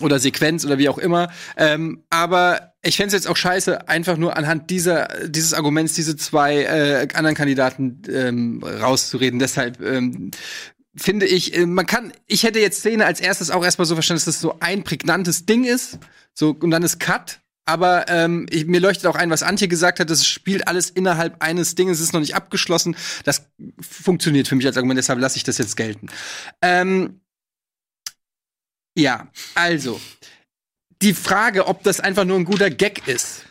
oder 0.00 0.18
Sequenz 0.18 0.64
oder 0.64 0.78
wie 0.78 0.88
auch 0.88 0.98
immer. 0.98 1.32
Ähm, 1.56 2.04
aber 2.10 2.74
ich 2.82 2.96
fände 2.96 3.08
es 3.08 3.12
jetzt 3.14 3.28
auch 3.28 3.36
scheiße, 3.36 3.88
einfach 3.88 4.16
nur 4.16 4.36
anhand 4.36 4.70
dieser, 4.70 5.08
dieses 5.26 5.54
Arguments 5.54 5.94
diese 5.94 6.16
zwei 6.16 6.62
äh, 6.62 7.08
anderen 7.14 7.36
Kandidaten 7.36 8.02
ähm, 8.08 8.62
rauszureden. 8.62 9.38
Deshalb 9.38 9.80
ähm, 9.80 10.30
finde 10.96 11.26
ich, 11.26 11.56
äh, 11.56 11.66
man 11.66 11.86
kann, 11.86 12.12
ich 12.26 12.44
hätte 12.44 12.60
jetzt 12.60 12.80
Szene 12.80 13.06
als 13.06 13.20
erstes 13.20 13.50
auch 13.50 13.64
erstmal 13.64 13.86
so 13.86 13.94
verstanden, 13.94 14.18
dass 14.18 14.34
das 14.34 14.40
so 14.40 14.56
ein 14.60 14.84
prägnantes 14.84 15.46
Ding 15.46 15.64
ist. 15.64 15.98
So, 16.32 16.56
und 16.58 16.70
dann 16.70 16.82
ist 16.82 17.00
Cut. 17.00 17.40
Aber 17.66 18.08
ähm, 18.08 18.46
ich, 18.48 18.66
mir 18.66 18.80
leuchtet 18.80 19.06
auch 19.06 19.16
ein, 19.16 19.28
was 19.28 19.42
Antje 19.42 19.66
gesagt 19.66 19.98
hat, 19.98 20.08
das 20.08 20.26
spielt 20.26 20.68
alles 20.68 20.88
innerhalb 20.88 21.42
eines 21.42 21.74
Dinges, 21.74 21.98
es 21.98 22.04
ist 22.04 22.12
noch 22.12 22.20
nicht 22.20 22.36
abgeschlossen. 22.36 22.96
Das 23.24 23.50
funktioniert 23.80 24.46
für 24.46 24.54
mich 24.54 24.66
als 24.66 24.76
Argument, 24.76 24.98
deshalb 24.98 25.18
lasse 25.18 25.36
ich 25.36 25.42
das 25.42 25.58
jetzt 25.58 25.76
gelten. 25.76 26.06
Ähm, 26.62 27.20
ja, 28.96 29.28
also, 29.54 30.00
die 31.02 31.12
Frage, 31.12 31.66
ob 31.66 31.82
das 31.82 32.00
einfach 32.00 32.24
nur 32.24 32.38
ein 32.38 32.44
guter 32.44 32.70
Gag 32.70 33.06
ist 33.08 33.42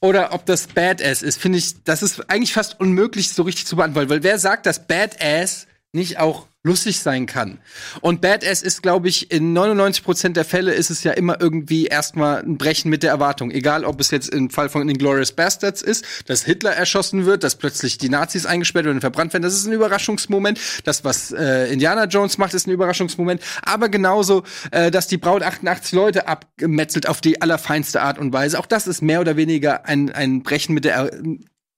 oder 0.00 0.32
ob 0.32 0.44
das 0.44 0.66
Badass 0.66 1.22
ist, 1.22 1.40
finde 1.40 1.58
ich, 1.58 1.82
das 1.82 2.02
ist 2.02 2.30
eigentlich 2.30 2.52
fast 2.52 2.78
unmöglich 2.78 3.30
so 3.30 3.42
richtig 3.42 3.66
zu 3.66 3.76
beantworten, 3.76 4.10
weil 4.10 4.22
wer 4.22 4.38
sagt, 4.38 4.66
dass 4.66 4.86
Badass 4.86 5.66
nicht 5.92 6.18
auch 6.18 6.46
lustig 6.66 7.00
sein 7.00 7.26
kann? 7.26 7.58
Und 8.00 8.20
Badass 8.20 8.62
ist, 8.62 8.82
glaube 8.82 9.08
ich, 9.08 9.30
in 9.30 9.56
99% 9.56 10.30
der 10.30 10.44
Fälle 10.44 10.74
ist 10.74 10.90
es 10.90 11.04
ja 11.04 11.12
immer 11.12 11.40
irgendwie 11.40 11.86
erstmal 11.86 12.42
ein 12.42 12.58
Brechen 12.58 12.90
mit 12.90 13.02
der 13.02 13.10
Erwartung. 13.10 13.50
Egal, 13.50 13.84
ob 13.84 14.00
es 14.00 14.10
jetzt 14.10 14.28
im 14.28 14.50
Fall 14.50 14.68
von 14.68 14.88
Inglourious 14.88 15.32
Bastards 15.32 15.80
ist, 15.82 16.04
dass 16.26 16.44
Hitler 16.44 16.72
erschossen 16.72 17.24
wird, 17.24 17.44
dass 17.44 17.54
plötzlich 17.56 17.98
die 17.98 18.08
Nazis 18.08 18.46
eingesperrt 18.46 18.84
werden 18.84 18.96
und 18.96 19.00
verbrannt 19.00 19.32
werden. 19.32 19.42
Das 19.44 19.54
ist 19.54 19.66
ein 19.66 19.72
Überraschungsmoment. 19.72 20.58
Das, 20.84 21.04
was 21.04 21.32
äh, 21.32 21.72
Indiana 21.72 22.04
Jones 22.04 22.38
macht, 22.38 22.54
ist 22.54 22.66
ein 22.66 22.72
Überraschungsmoment. 22.72 23.40
Aber 23.62 23.88
genauso, 23.88 24.42
äh, 24.72 24.90
dass 24.90 25.06
die 25.06 25.16
Braut 25.18 25.42
88 25.42 25.92
Leute 25.92 26.28
abgemetzelt 26.28 27.08
auf 27.08 27.20
die 27.20 27.40
allerfeinste 27.40 28.02
Art 28.02 28.18
und 28.18 28.32
Weise. 28.32 28.58
Auch 28.58 28.66
das 28.66 28.86
ist 28.86 29.02
mehr 29.02 29.20
oder 29.20 29.36
weniger 29.36 29.86
ein, 29.86 30.10
ein 30.10 30.42
Brechen 30.42 30.74
mit 30.74 30.84
der 30.84 30.94
Er- 30.94 31.10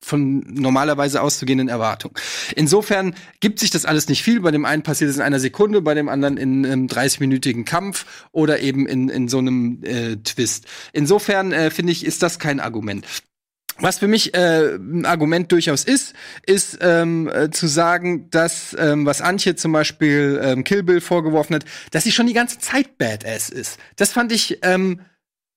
von 0.01 0.41
normalerweise 0.49 1.23
auszugehenden 1.23 1.69
Erwartung. 1.69 2.17
Insofern 2.55 3.15
gibt 3.41 3.59
sich 3.59 3.71
das 3.71 3.85
alles 3.85 4.09
nicht 4.09 4.23
viel. 4.23 4.41
Bei 4.41 4.51
dem 4.51 4.65
einen 4.65 4.83
passiert 4.83 5.11
es 5.11 5.17
in 5.17 5.23
einer 5.23 5.41
Sekunde, 5.41 5.83
bei 5.83 5.95
dem 5.95 6.09
anderen 6.09 6.37
in 6.37 6.65
einem 6.65 6.87
30-minütigen 6.87 7.65
Kampf 7.65 8.07
oder 8.33 8.61
eben 8.61 8.87
in, 8.87 9.09
in 9.09 9.29
so 9.29 9.39
einem 9.39 9.83
äh, 9.83 10.17
Twist. 10.17 10.67
Insofern 10.93 11.53
äh, 11.53 11.71
finde 11.71 11.93
ich, 11.93 12.05
ist 12.05 12.23
das 12.23 12.39
kein 12.39 12.61
Argument. 12.61 13.05
Was 13.81 13.99
für 13.99 14.09
mich 14.09 14.35
äh, 14.35 14.75
ein 14.75 15.05
Argument 15.05 15.53
durchaus 15.53 15.85
ist, 15.85 16.15
ist 16.45 16.79
ähm, 16.81 17.29
äh, 17.33 17.51
zu 17.51 17.69
sagen, 17.69 18.29
dass, 18.31 18.77
ähm, 18.79 19.07
was 19.07 19.21
Antje 19.21 19.55
zum 19.55 19.71
Beispiel 19.71 20.41
ähm, 20.43 20.65
Kill 20.65 20.83
Bill 20.83 21.01
vorgeworfen 21.01 21.55
hat, 21.55 21.65
dass 21.93 22.03
sie 22.03 22.11
schon 22.11 22.27
die 22.27 22.33
ganze 22.33 22.59
Zeit 22.59 22.99
Badass 22.99 23.51
ist. 23.51 23.79
Das 23.95 24.11
fand 24.11 24.33
ich 24.33 24.59
ähm, 24.63 25.01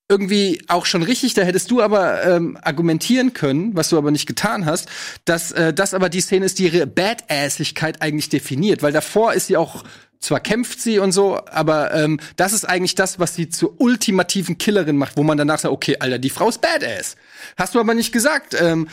irgendwie 0.08 0.62
auch 0.68 0.86
schon 0.86 1.02
richtig. 1.02 1.34
Da 1.34 1.42
hättest 1.42 1.70
du 1.70 1.80
aber 1.80 2.24
ähm, 2.24 2.58
argumentieren 2.62 3.32
können, 3.32 3.74
was 3.74 3.88
du 3.88 3.98
aber 3.98 4.10
nicht 4.10 4.26
getan 4.26 4.66
hast, 4.66 4.88
dass 5.24 5.52
äh, 5.52 5.72
das 5.72 5.94
aber 5.94 6.08
die 6.08 6.20
Szene 6.20 6.46
ist, 6.46 6.58
die 6.58 6.64
ihre 6.64 6.86
Badassigkeit 6.86 8.02
eigentlich 8.02 8.28
definiert, 8.28 8.82
weil 8.82 8.92
davor 8.92 9.32
ist 9.32 9.46
sie 9.46 9.56
auch 9.56 9.84
zwar 10.22 10.40
kämpft 10.40 10.80
sie 10.80 10.98
und 10.98 11.12
so, 11.12 11.40
aber 11.46 11.92
ähm, 11.92 12.20
das 12.36 12.52
ist 12.52 12.64
eigentlich 12.64 12.94
das, 12.94 13.18
was 13.18 13.34
sie 13.34 13.48
zur 13.48 13.80
ultimativen 13.80 14.56
Killerin 14.56 14.96
macht, 14.96 15.16
wo 15.16 15.22
man 15.24 15.36
danach 15.36 15.58
sagt, 15.58 15.72
okay, 15.72 15.96
Alter, 15.98 16.18
die 16.18 16.30
Frau 16.30 16.48
ist 16.48 16.60
badass. 16.60 17.16
Hast 17.56 17.74
du 17.74 17.80
aber 17.80 17.92
nicht 17.94 18.12
gesagt. 18.12 18.56
Ähm, 18.58 18.88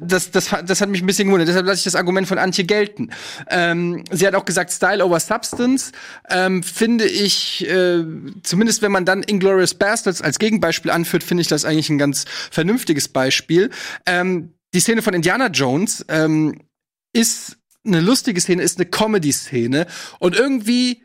das, 0.00 0.30
das, 0.30 0.54
das 0.64 0.80
hat 0.80 0.88
mich 0.88 1.02
ein 1.02 1.06
bisschen 1.06 1.26
gewundert. 1.26 1.48
Deshalb 1.48 1.66
lasse 1.66 1.78
ich 1.78 1.84
das 1.84 1.96
Argument 1.96 2.28
von 2.28 2.38
Antje 2.38 2.64
gelten. 2.64 3.10
Ähm, 3.50 4.04
sie 4.10 4.26
hat 4.26 4.34
auch 4.34 4.44
gesagt, 4.44 4.70
Style 4.70 5.04
over 5.04 5.18
Substance. 5.18 5.92
Ähm, 6.30 6.62
finde 6.62 7.06
ich, 7.06 7.68
äh, 7.68 8.04
zumindest 8.42 8.82
wenn 8.82 8.92
man 8.92 9.04
dann 9.04 9.22
Inglorious 9.24 9.74
Bastards 9.74 10.22
als 10.22 10.38
Gegenbeispiel 10.38 10.92
anführt, 10.92 11.24
finde 11.24 11.42
ich 11.42 11.48
das 11.48 11.64
eigentlich 11.64 11.90
ein 11.90 11.98
ganz 11.98 12.24
vernünftiges 12.50 13.08
Beispiel. 13.08 13.70
Ähm, 14.06 14.54
die 14.74 14.80
Szene 14.80 15.02
von 15.02 15.12
Indiana 15.12 15.48
Jones 15.48 16.04
ähm, 16.08 16.60
ist 17.12 17.58
eine 17.84 18.00
lustige 18.00 18.40
Szene, 18.40 18.62
ist 18.62 18.78
eine 18.78 18.86
Comedy-Szene. 18.86 19.86
Und 20.18 20.36
irgendwie 20.36 21.02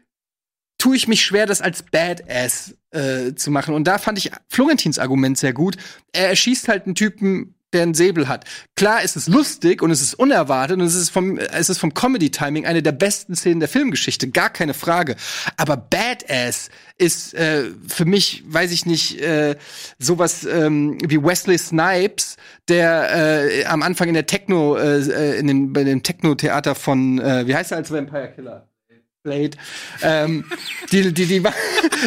tue 0.78 0.96
ich 0.96 1.08
mich 1.08 1.24
schwer, 1.24 1.46
das 1.46 1.62
als 1.62 1.84
Badass 1.84 2.76
äh, 2.92 3.34
zu 3.34 3.52
machen. 3.52 3.74
Und 3.74 3.86
da 3.86 3.98
fand 3.98 4.18
ich 4.18 4.32
Florentins 4.50 5.00
Argument 5.00 5.38
sehr 5.38 5.54
gut. 5.54 5.78
Er 6.14 6.30
erschießt 6.30 6.68
halt 6.68 6.86
einen 6.86 6.96
Typen 6.96 7.56
der 7.74 7.84
einen 7.84 7.94
Säbel 7.94 8.28
hat. 8.28 8.46
Klar, 8.76 9.00
es 9.04 9.16
ist 9.16 9.28
lustig 9.28 9.82
und 9.82 9.92
es 9.92 10.02
ist 10.02 10.14
unerwartet 10.14 10.78
und 10.78 10.86
es 10.86 10.96
ist 10.96 11.10
vom, 11.10 11.38
es 11.38 11.70
ist 11.70 11.80
vom 11.80 11.94
Comedy-Timing 11.94 12.66
eine 12.66 12.82
der 12.82 12.94
besten 12.94 13.36
Szenen 13.36 13.60
der 13.60 13.68
Filmgeschichte, 13.68 14.30
gar 14.30 14.50
keine 14.50 14.74
Frage. 14.74 15.16
Aber 15.58 15.76
Badass 15.76 16.70
ist 16.98 17.34
äh, 17.34 17.66
für 17.88 18.06
mich, 18.06 18.44
weiß 18.48 18.72
ich 18.72 18.86
nicht, 18.86 19.20
äh, 19.22 19.58
sowas 20.00 20.46
ähm, 20.46 20.98
wie 21.06 21.22
Wesley 21.22 21.58
Snipes, 21.58 22.38
der 22.70 23.44
äh, 23.52 23.66
am 23.66 23.84
Anfang 23.84 24.08
in 24.08 24.14
der 24.14 24.26
Techno, 24.26 24.78
äh, 24.78 25.38
in 25.38 25.48
den, 25.48 25.74
bei 25.74 25.84
dem 25.84 26.04
Techno-Theater 26.04 26.74
von, 26.74 27.20
äh, 27.20 27.48
wie 27.48 27.56
heißt 27.56 27.72
er 27.72 27.78
als 27.78 27.92
Vampire 27.92 28.32
Killer? 28.34 28.68
Blade, 29.28 29.58
ähm, 30.02 30.46
die, 30.92 31.12
die, 31.12 31.26
die, 31.26 31.44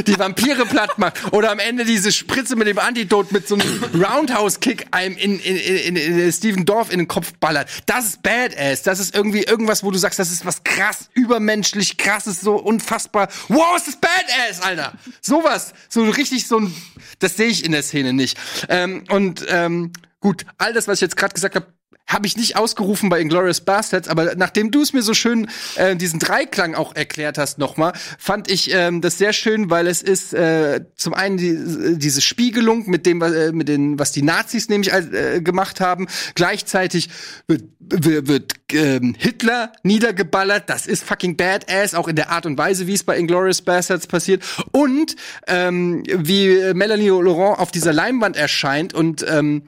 die 0.07 0.19
Vampire 0.19 0.65
platt 0.65 0.99
macht. 0.99 1.33
Oder 1.33 1.51
am 1.51 1.59
Ende 1.59 1.85
diese 1.85 2.13
Spritze 2.13 2.57
mit 2.57 2.67
dem 2.67 2.79
Antidot 2.79 3.31
mit 3.31 3.47
so 3.47 3.57
einem 3.57 3.85
Roundhouse-Kick 3.95 4.87
einem 4.91 5.17
in, 5.19 5.39
in, 5.39 5.57
in, 5.57 5.97
in 5.97 6.33
Steven 6.33 6.65
Dorf 6.65 6.91
in 6.91 6.99
den 6.99 7.09
Kopf 7.09 7.35
ballert. 7.39 7.69
Das 7.85 8.07
ist 8.07 8.23
Badass. 8.23 8.83
Das 8.83 9.01
ist 9.01 9.15
irgendwie 9.15 9.43
irgendwas, 9.43 9.85
wo 9.85 9.91
du 9.91 9.99
sagst, 9.99 10.19
das 10.19 10.33
ist 10.33 10.47
was 10.47 10.65
krass, 10.65 11.11
übermenschlich 11.13 11.99
krasses, 11.99 12.41
so 12.41 12.57
unfassbar. 12.57 13.29
Wow, 13.49 13.77
ist 13.77 13.89
das 13.89 13.97
Badass, 13.97 14.63
Alter! 14.63 14.95
Sowas. 15.21 15.75
So 15.91 16.09
richtig 16.09 16.47
so 16.47 16.61
ein, 16.61 16.75
das 17.19 17.37
sehe 17.37 17.49
ich 17.49 17.67
in 17.67 17.73
der 17.73 17.83
Szene 17.83 18.15
nicht. 18.15 18.39
Ähm, 18.71 19.05
und 19.11 19.45
ähm, 19.49 19.93
gut, 20.21 20.47
all 20.57 20.73
das, 20.73 20.89
was 20.89 20.99
ich 20.99 21.03
jetzt 21.03 21.19
gerade 21.19 21.35
gesagt 21.35 21.55
habe, 21.55 21.67
habe 22.11 22.27
ich 22.27 22.37
nicht 22.37 22.57
ausgerufen 22.57 23.09
bei 23.09 23.21
Inglorious 23.21 23.61
Bastards, 23.61 24.09
aber 24.09 24.35
nachdem 24.35 24.73
du 24.73 24.83
es 24.83 24.93
mir 24.93 25.03
so 25.03 25.15
schön 25.15 25.49
äh, 25.77 25.95
diesen 25.95 26.19
Dreiklang 26.19 26.75
auch 26.75 26.95
erklärt 26.95 27.39
hast 27.39 27.59
nochmal, 27.59 27.93
fand 28.19 28.51
ich 28.51 28.75
ähm, 28.75 29.01
das 29.01 29.17
sehr 29.17 29.33
schön, 29.33 29.71
weil 29.71 29.87
es 29.87 30.03
ist 30.03 30.35
äh, 30.35 30.81
zum 30.97 31.15
einen 31.15 31.37
die, 31.37 31.99
diese 31.99 32.21
Spiegelung 32.21 32.91
mit 32.91 33.07
dem, 33.07 33.23
äh, 33.23 33.53
mit 33.53 33.69
den, 33.69 33.99
was 33.99 34.11
die 34.11 34.23
Nazis 34.23 34.69
nämlich 34.69 34.93
äh, 34.93 35.41
gemacht 35.41 35.81
haben, 35.81 36.09
gleichzeitig 36.35 37.11
wird, 37.47 37.63
wird, 37.79 38.27
wird 38.29 38.55
ähm, 38.73 39.15
Hitler 39.17 39.73
niedergeballert, 39.85 40.69
das 40.69 40.89
ist 40.89 41.05
fucking 41.05 41.37
badass, 41.37 41.95
auch 41.95 42.09
in 42.09 42.17
der 42.17 42.31
Art 42.31 42.45
und 42.45 42.59
Weise, 42.59 42.89
wie 42.89 42.95
es 42.95 43.05
bei 43.05 43.17
Inglorious 43.17 43.63
Bastards 43.63 44.09
passiert. 44.09 44.43
Und 44.73 45.15
ähm, 45.47 46.03
wie 46.07 46.75
Melanie 46.75 47.09
Laurent 47.09 47.61
auf 47.61 47.71
dieser 47.71 47.93
Leinwand 47.93 48.37
erscheint 48.37 48.95
und 48.95 49.25
ähm, 49.29 49.63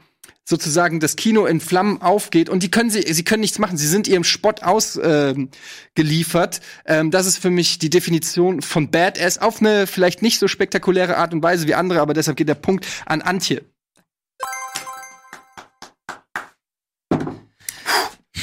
sozusagen 0.45 1.01
das 1.01 1.17
Kino 1.17 1.47
in 1.47 1.61
Flammen 1.61 2.03
aufgeht 2.03 2.49
und 2.49 2.63
die 2.63 2.71
können 2.71 2.91
sie 2.91 3.03
sie 3.13 3.25
können 3.25 3.41
nichts 3.43 3.59
machen 3.59 3.77
sie 3.77 3.87
sind 3.87 4.09
ihrem 4.09 4.25
Spott 4.25 4.63
ausgeliefert 4.63 6.61
ähm, 6.85 7.01
ähm, 7.01 7.11
das 7.11 7.27
ist 7.27 7.39
für 7.39 7.51
mich 7.51 7.79
die 7.79 7.91
Definition 7.91 8.63
von 8.63 8.91
Badass 8.91 9.39
auf 9.39 9.61
eine 9.61 9.87
vielleicht 9.87 10.23
nicht 10.23 10.39
so 10.39 10.49
spektakuläre 10.49 11.17
Art 11.17 11.33
und 11.33 11.43
Weise 11.43 11.67
wie 11.69 11.75
andere 11.75 12.01
aber 12.01 12.15
deshalb 12.15 12.37
geht 12.37 12.49
der 12.49 12.55
Punkt 12.55 12.87
an 13.07 13.23
Antje 13.23 13.65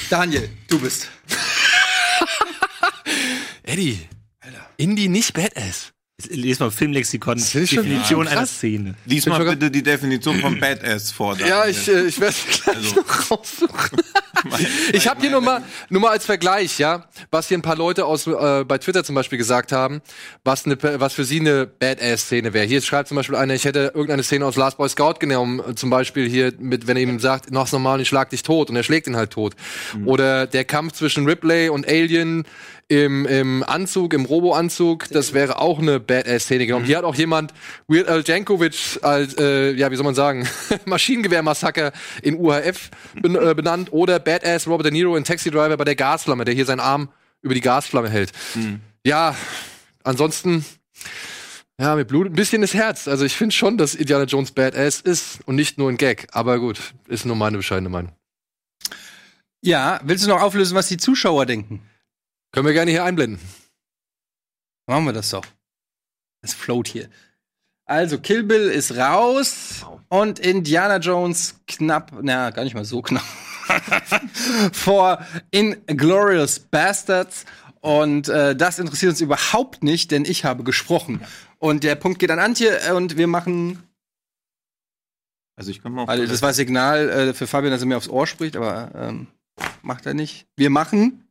Daniel 0.09 0.49
du 0.69 0.79
bist 0.79 1.09
Eddie, 3.69 3.99
Alter. 4.39 4.67
Indie 4.77 5.09
nicht 5.09 5.33
Badass. 5.35 5.93
Lies 6.27 6.59
mal 6.59 6.69
Filmlexikon, 6.69 7.37
Definition 7.37 8.27
einer 8.27 8.45
Szene. 8.45 8.95
Lies 9.05 9.25
mal 9.25 9.43
bitte 9.43 9.71
die 9.71 9.83
Definition 9.83 10.39
von 10.39 10.59
Badass 10.59 11.11
vor. 11.11 11.37
Ja, 11.39 11.65
ich, 11.65 11.87
äh, 11.87 12.07
ich 12.07 12.19
werde 12.19 12.35
gleich 12.51 12.75
also. 12.75 12.95
noch 12.95 13.31
raussuchen. 13.31 14.01
ich 14.93 15.07
habe 15.07 15.21
hier 15.21 15.31
nur 15.31 15.41
mal, 15.41 15.63
nur 15.89 16.01
mal 16.01 16.09
als 16.09 16.25
Vergleich, 16.25 16.77
ja, 16.77 17.05
was 17.31 17.47
hier 17.47 17.57
ein 17.57 17.61
paar 17.61 17.77
Leute 17.77 18.05
aus 18.05 18.27
äh, 18.27 18.65
bei 18.65 18.77
Twitter 18.77 19.03
zum 19.03 19.15
Beispiel 19.15 19.37
gesagt 19.37 19.71
haben, 19.71 20.01
was, 20.43 20.65
ne, 20.65 20.77
was 20.81 21.13
für 21.13 21.23
sie 21.23 21.39
eine 21.39 21.65
Badass-Szene 21.67 22.53
wäre. 22.53 22.65
Hier 22.65 22.81
schreibt 22.81 23.07
zum 23.07 23.15
Beispiel 23.15 23.35
einer, 23.35 23.53
ich 23.53 23.65
hätte 23.65 23.91
irgendeine 23.93 24.23
Szene 24.23 24.45
aus 24.45 24.57
Last 24.57 24.77
Boy 24.77 24.89
Scout 24.89 25.15
genommen, 25.19 25.75
zum 25.75 25.89
Beispiel 25.89 26.29
hier 26.29 26.53
mit, 26.59 26.87
wenn 26.87 26.97
er 26.97 27.03
ihm 27.03 27.19
sagt, 27.19 27.51
noch 27.51 27.71
normal, 27.71 28.01
ich 28.01 28.07
schlag 28.09 28.29
dich 28.29 28.43
tot 28.43 28.69
und 28.69 28.75
er 28.75 28.83
schlägt 28.83 29.07
ihn 29.07 29.15
halt 29.15 29.31
tot. 29.31 29.55
Mhm. 29.95 30.07
Oder 30.07 30.47
der 30.47 30.65
Kampf 30.65 30.93
zwischen 30.93 31.25
Ripley 31.25 31.69
und 31.69 31.87
Alien 31.87 32.45
im, 32.89 33.27
im 33.27 33.63
Anzug, 33.63 34.13
im 34.13 34.25
Robo-Anzug, 34.25 35.07
das 35.09 35.33
wäre 35.33 35.59
auch 35.59 35.79
eine 35.79 35.99
Badass-Szene 35.99 36.65
genommen. 36.65 36.85
Mhm. 36.85 36.87
Hier 36.87 36.97
hat 36.97 37.05
auch 37.05 37.15
jemand 37.15 37.53
Weird 37.87 38.07
Al 38.07 38.23
Jankovic 38.25 38.99
als, 39.03 39.37
äh, 39.37 39.73
ja, 39.73 39.91
wie 39.91 39.95
soll 39.95 40.05
man 40.05 40.15
sagen, 40.15 40.47
Maschinengewehr-Massaker 40.85 41.91
in 42.23 42.39
UHF 42.39 42.89
ben, 43.21 43.35
äh, 43.35 43.53
benannt 43.53 43.93
oder 43.93 44.19
Badass 44.19 44.67
Robert 44.67 44.85
De 44.85 44.91
Niro 44.91 45.15
in 45.15 45.23
Taxi 45.23 45.51
Driver 45.51 45.77
bei 45.77 45.83
der 45.83 45.95
Gasflamme, 45.95 46.45
der 46.45 46.55
hier 46.55 46.65
seinen 46.65 46.79
Arm 46.79 47.09
über 47.41 47.53
die 47.53 47.61
Gasflamme 47.61 48.09
hält. 48.09 48.31
Mhm. 48.55 48.81
Ja, 49.05 49.35
ansonsten, 50.03 50.65
ja, 51.79 51.95
mit 51.95 52.07
Blut 52.07 52.25
ein 52.25 52.33
bisschen 52.33 52.61
das 52.61 52.73
Herz. 52.73 53.07
Also 53.07 53.23
ich 53.23 53.37
finde 53.37 53.53
schon, 53.53 53.77
dass 53.77 53.93
Indiana 53.93 54.25
Jones 54.25 54.51
Badass 54.51 54.99
ist 54.99 55.39
und 55.45 55.55
nicht 55.55 55.77
nur 55.77 55.89
ein 55.89 55.97
Gag. 55.97 56.27
Aber 56.31 56.59
gut, 56.59 56.79
ist 57.07 57.25
nur 57.25 57.35
meine 57.35 57.57
bescheidene 57.57 57.89
Meinung. 57.89 58.13
Ja, 59.61 59.99
willst 60.03 60.25
du 60.25 60.29
noch 60.29 60.41
auflösen, 60.41 60.73
was 60.75 60.87
die 60.87 60.97
Zuschauer 60.97 61.45
denken? 61.45 61.83
Können 62.51 62.65
wir 62.65 62.73
gerne 62.73 62.91
hier 62.91 63.03
einblenden. 63.03 63.39
Machen 64.87 65.05
wir 65.05 65.13
das 65.13 65.29
doch. 65.29 65.45
Es 66.41 66.53
float 66.53 66.87
hier. 66.87 67.09
Also, 67.85 68.19
Kill 68.19 68.43
Bill 68.43 68.69
ist 68.69 68.95
raus 68.97 69.85
und 70.09 70.39
Indiana 70.39 70.97
Jones 70.97 71.59
knapp, 71.67 72.11
na, 72.21 72.49
gar 72.51 72.63
nicht 72.63 72.75
mal 72.75 72.85
so 72.85 73.01
knapp, 73.01 73.23
vor 74.73 75.25
Inglorious 75.51 76.59
Bastards. 76.59 77.45
Und 77.81 78.27
äh, 78.29 78.55
das 78.55 78.79
interessiert 78.79 79.11
uns 79.11 79.21
überhaupt 79.21 79.83
nicht, 79.83 80.11
denn 80.11 80.25
ich 80.25 80.43
habe 80.43 80.63
gesprochen. 80.63 81.21
Und 81.59 81.83
der 81.83 81.95
Punkt 81.95 82.19
geht 82.19 82.31
an 82.31 82.39
Antje 82.39 82.93
und 82.95 83.17
wir 83.17 83.27
machen. 83.27 83.83
Also 85.55 85.71
ich 85.71 85.81
kann 85.81 85.93
mal. 85.93 86.05
Also 86.05 86.25
das 86.25 86.41
war 86.41 86.53
Signal 86.53 87.09
äh, 87.09 87.33
für 87.33 87.47
Fabian, 87.47 87.71
dass 87.71 87.81
er 87.81 87.87
mir 87.87 87.97
aufs 87.97 88.09
Ohr 88.09 88.27
spricht, 88.27 88.55
aber 88.55 88.91
ähm, 88.95 89.27
macht 89.81 90.05
er 90.05 90.13
nicht. 90.13 90.47
Wir 90.57 90.69
machen 90.69 91.28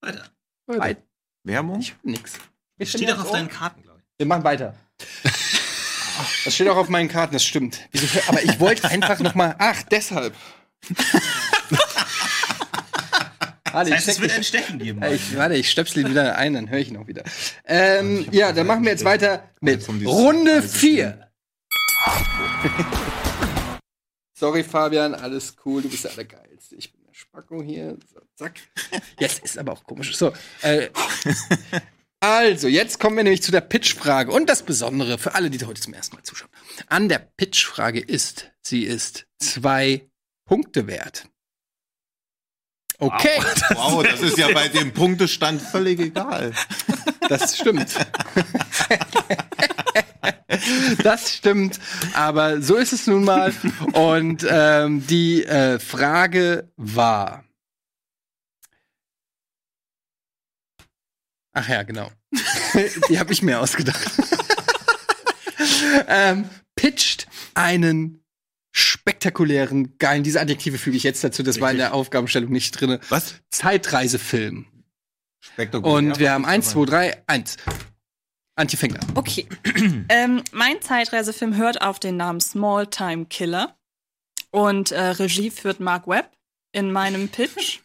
weiter. 0.00 0.24
Weiter. 0.66 1.02
Werbung? 1.44 1.80
Ich 1.80 1.94
nix. 2.02 2.34
Das 2.78 2.90
steht 2.90 3.08
doch 3.08 3.20
auf 3.20 3.30
deinen 3.30 3.48
Karten, 3.48 3.82
glaube 3.82 4.00
ich. 4.00 4.04
Wir 4.18 4.26
machen 4.26 4.44
weiter. 4.44 4.74
Das 6.44 6.54
steht 6.54 6.68
auch 6.68 6.76
auf 6.76 6.90
meinen 6.90 7.08
Karten, 7.08 7.32
das 7.32 7.44
stimmt. 7.44 7.80
Aber 8.28 8.42
ich 8.42 8.60
wollte 8.60 8.86
einfach 8.88 9.20
noch 9.20 9.34
mal. 9.34 9.54
Ach, 9.58 9.82
deshalb. 9.84 10.34
Warte, 13.72 13.90
das 13.90 14.00
heißt, 14.00 14.08
es 14.08 14.20
wird 14.20 14.32
ein 14.32 14.44
Stechen 14.44 14.78
geben. 14.78 15.02
Ich, 15.04 15.36
warte, 15.36 15.54
ich 15.54 15.70
stöpsel 15.70 16.02
ihn 16.02 16.10
wieder 16.10 16.36
ein, 16.36 16.54
dann 16.54 16.68
höre 16.68 16.80
ich 16.80 16.90
ihn 16.90 16.96
auch 16.96 17.06
wieder. 17.06 17.22
Ähm, 17.64 18.26
ja, 18.32 18.52
dann 18.52 18.66
machen 18.66 18.82
wir 18.84 18.90
jetzt 18.90 19.04
weiter 19.04 19.48
mit 19.60 19.86
Runde 19.88 20.62
4. 20.62 21.30
Sorry, 24.38 24.64
Fabian, 24.64 25.14
alles 25.14 25.54
cool, 25.64 25.82
du 25.82 25.88
bist 25.88 26.04
der 26.04 26.12
Allergeilste. 26.12 26.74
Ich 26.74 26.92
bin 26.92 26.99
Spacko 27.30 27.62
hier. 27.62 27.96
So, 28.12 28.20
zack. 28.34 28.60
Jetzt 29.20 29.44
ist 29.44 29.56
aber 29.56 29.72
auch 29.72 29.84
komisch. 29.84 30.16
So, 30.16 30.32
äh, 30.62 30.88
also, 32.20 32.66
jetzt 32.66 32.98
kommen 32.98 33.16
wir 33.16 33.22
nämlich 33.22 33.42
zu 33.42 33.52
der 33.52 33.60
Pitch-Frage. 33.60 34.32
Und 34.32 34.48
das 34.48 34.64
Besondere 34.64 35.16
für 35.16 35.34
alle, 35.34 35.48
die 35.48 35.64
heute 35.64 35.80
zum 35.80 35.94
ersten 35.94 36.16
Mal 36.16 36.24
zuschauen. 36.24 36.50
An 36.88 37.08
der 37.08 37.20
Pitch-Frage 37.20 38.00
ist, 38.00 38.50
sie 38.62 38.82
ist 38.82 39.26
zwei 39.38 40.10
Punkte 40.44 40.88
wert. 40.88 41.28
Okay. 42.98 43.40
Wow, 43.70 43.92
wow, 43.92 44.02
das 44.02 44.20
ist 44.20 44.36
ja 44.36 44.52
bei 44.52 44.68
dem 44.68 44.92
Punktestand 44.92 45.62
völlig 45.62 46.00
egal. 46.00 46.52
Das 47.28 47.56
stimmt. 47.56 47.94
das 51.02 51.34
stimmt. 51.34 51.78
Aber 52.14 52.62
so 52.62 52.76
ist 52.76 52.92
es 52.92 53.06
nun 53.06 53.24
mal. 53.24 53.52
Und 53.92 54.46
ähm, 54.48 55.06
die 55.06 55.44
äh, 55.44 55.78
Frage 55.78 56.70
war. 56.76 57.44
Ach 61.52 61.68
ja, 61.68 61.82
genau. 61.82 62.10
die 63.08 63.18
habe 63.18 63.32
ich 63.32 63.42
mir 63.42 63.60
ausgedacht. 63.60 63.98
ähm, 66.08 66.48
pitcht 66.76 67.26
einen 67.54 68.20
spektakulären, 68.72 69.98
geilen, 69.98 70.22
diese 70.22 70.40
Adjektive 70.40 70.78
füge 70.78 70.96
ich 70.96 71.02
jetzt 71.02 71.24
dazu, 71.24 71.42
das 71.42 71.60
war 71.60 71.72
in 71.72 71.78
der 71.78 71.92
Aufgabenstellung 71.92 72.50
nicht 72.50 72.80
drinne. 72.80 73.00
Was? 73.08 73.34
Zeitreisefilm. 73.50 74.66
Spektakulär. 75.40 75.96
Und 75.96 76.18
wir 76.18 76.32
haben 76.32 76.44
eins, 76.44 76.70
zwei, 76.70 76.84
drei, 76.84 77.22
eins. 77.26 77.56
Antje 78.60 78.78
fängt 78.78 79.00
an. 79.00 79.06
Okay. 79.14 79.46
ähm, 80.08 80.42
mein 80.52 80.80
Zeitreisefilm 80.82 81.56
hört 81.56 81.80
auf 81.82 81.98
den 81.98 82.16
Namen 82.16 82.40
Small 82.40 82.86
Time 82.86 83.24
Killer. 83.26 83.76
Und 84.50 84.90
äh, 84.92 85.00
Regie 85.00 85.50
führt 85.50 85.80
Mark 85.80 86.06
Webb 86.06 86.30
in 86.72 86.92
meinem 86.92 87.28
Pitch. 87.28 87.78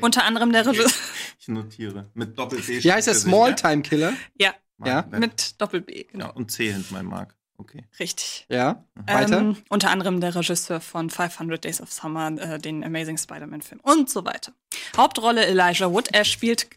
Unter 0.00 0.24
anderem 0.24 0.52
der 0.52 0.66
Regisseur. 0.66 0.90
Ich 1.38 1.48
notiere. 1.48 2.10
Mit 2.14 2.38
Doppel-C. 2.38 2.82
Wie 2.82 2.90
heißt 2.90 3.06
der 3.06 3.14
Small 3.14 3.54
Time 3.54 3.82
Killer? 3.82 4.14
Ja, 4.40 4.54
Ja. 4.82 5.04
mit 5.10 5.60
Doppel-B, 5.60 6.04
genau. 6.04 6.26
Ja, 6.26 6.30
und 6.32 6.50
C 6.50 6.72
hinten 6.72 6.94
mein 6.94 7.04
Mark. 7.04 7.36
Okay. 7.58 7.84
Richtig. 8.00 8.46
Ja. 8.48 8.82
Weiter. 9.06 9.38
Ähm, 9.40 9.56
unter 9.68 9.90
anderem 9.90 10.20
der 10.22 10.34
Regisseur 10.34 10.80
von 10.80 11.10
500 11.10 11.62
Days 11.62 11.82
of 11.82 11.92
Summer, 11.92 12.28
äh, 12.40 12.58
den 12.58 12.82
Amazing 12.82 13.18
Spider-Man-Film 13.18 13.80
und 13.82 14.08
so 14.08 14.24
weiter. 14.24 14.52
Hauptrolle 14.96 15.44
Elijah 15.46 15.90
Wood. 15.92 16.08
Er 16.12 16.24
spielt. 16.24 16.66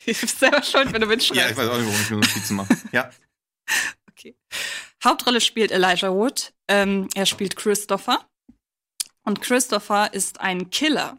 du 0.06 0.12
bist 0.14 0.38
selber 0.38 0.62
schuld, 0.62 0.92
wenn 0.92 1.00
du 1.00 1.06
Ja, 1.06 1.14
mitschreibst. 1.14 1.50
ich 1.52 1.56
weiß 1.56 1.68
auch 1.68 1.76
nicht, 1.78 1.86
warum 1.86 2.00
ich 2.00 2.10
mir 2.10 2.16
Notizen 2.16 2.56
mache. 2.56 2.76
Ja. 2.92 3.10
Okay. 4.10 4.36
Hauptrolle 5.02 5.40
spielt 5.40 5.70
Elijah 5.70 6.12
Wood. 6.12 6.52
Ähm, 6.68 7.08
er 7.14 7.24
spielt 7.24 7.56
Christopher. 7.56 8.28
Und 9.22 9.40
Christopher 9.40 10.12
ist 10.12 10.40
ein 10.40 10.68
Killer. 10.68 11.16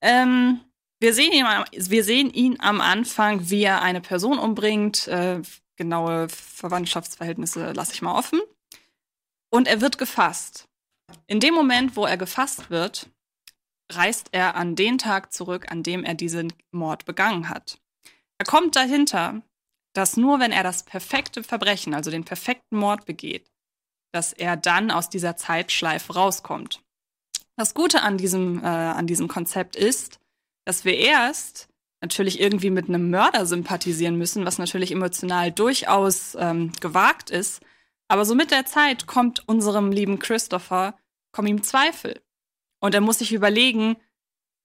Ähm, 0.00 0.60
wir, 1.00 1.12
sehen 1.14 1.32
ihn, 1.32 1.44
am- 1.46 1.64
wir 1.72 2.04
sehen 2.04 2.30
ihn 2.32 2.60
am 2.60 2.80
Anfang, 2.80 3.50
wie 3.50 3.64
er 3.64 3.82
eine 3.82 4.00
Person 4.00 4.38
umbringt. 4.38 5.08
Äh, 5.08 5.42
genaue 5.76 6.28
Verwandtschaftsverhältnisse 6.28 7.72
lasse 7.72 7.92
ich 7.92 8.02
mal 8.02 8.16
offen. 8.16 8.40
Und 9.50 9.66
er 9.66 9.80
wird 9.80 9.98
gefasst. 9.98 10.68
In 11.26 11.40
dem 11.40 11.54
Moment, 11.54 11.96
wo 11.96 12.06
er 12.06 12.16
gefasst 12.16 12.70
wird, 12.70 13.08
reist 13.90 14.28
er 14.32 14.56
an 14.56 14.76
den 14.76 14.98
Tag 14.98 15.32
zurück, 15.32 15.70
an 15.70 15.82
dem 15.82 16.04
er 16.04 16.14
diesen 16.14 16.52
Mord 16.72 17.04
begangen 17.04 17.48
hat. 17.48 17.78
Er 18.38 18.46
kommt 18.46 18.76
dahinter, 18.76 19.42
dass 19.92 20.16
nur 20.16 20.40
wenn 20.40 20.52
er 20.52 20.62
das 20.62 20.82
perfekte 20.82 21.42
Verbrechen, 21.42 21.94
also 21.94 22.10
den 22.10 22.24
perfekten 22.24 22.76
Mord 22.76 23.06
begeht, 23.06 23.50
dass 24.12 24.32
er 24.32 24.56
dann 24.56 24.90
aus 24.90 25.08
dieser 25.08 25.36
Zeitschleife 25.36 26.14
rauskommt. 26.14 26.82
Das 27.56 27.72
Gute 27.72 28.02
an 28.02 28.18
diesem, 28.18 28.62
äh, 28.62 28.66
an 28.66 29.06
diesem 29.06 29.28
Konzept 29.28 29.76
ist, 29.76 30.20
dass 30.66 30.84
wir 30.84 30.96
erst 30.98 31.68
natürlich 32.02 32.40
irgendwie 32.40 32.70
mit 32.70 32.88
einem 32.88 33.10
Mörder 33.10 33.46
sympathisieren 33.46 34.16
müssen, 34.16 34.44
was 34.44 34.58
natürlich 34.58 34.92
emotional 34.92 35.50
durchaus 35.50 36.36
ähm, 36.38 36.72
gewagt 36.80 37.30
ist. 37.30 37.62
Aber 38.08 38.24
so 38.24 38.34
mit 38.34 38.50
der 38.50 38.66
Zeit 38.66 39.06
kommt 39.06 39.48
unserem 39.48 39.90
lieben 39.90 40.18
Christopher, 40.18 40.98
kommen 41.32 41.48
ihm 41.48 41.62
Zweifel. 41.62 42.20
Und 42.86 42.94
er 42.94 43.00
muss 43.00 43.18
sich 43.18 43.32
überlegen, 43.32 43.96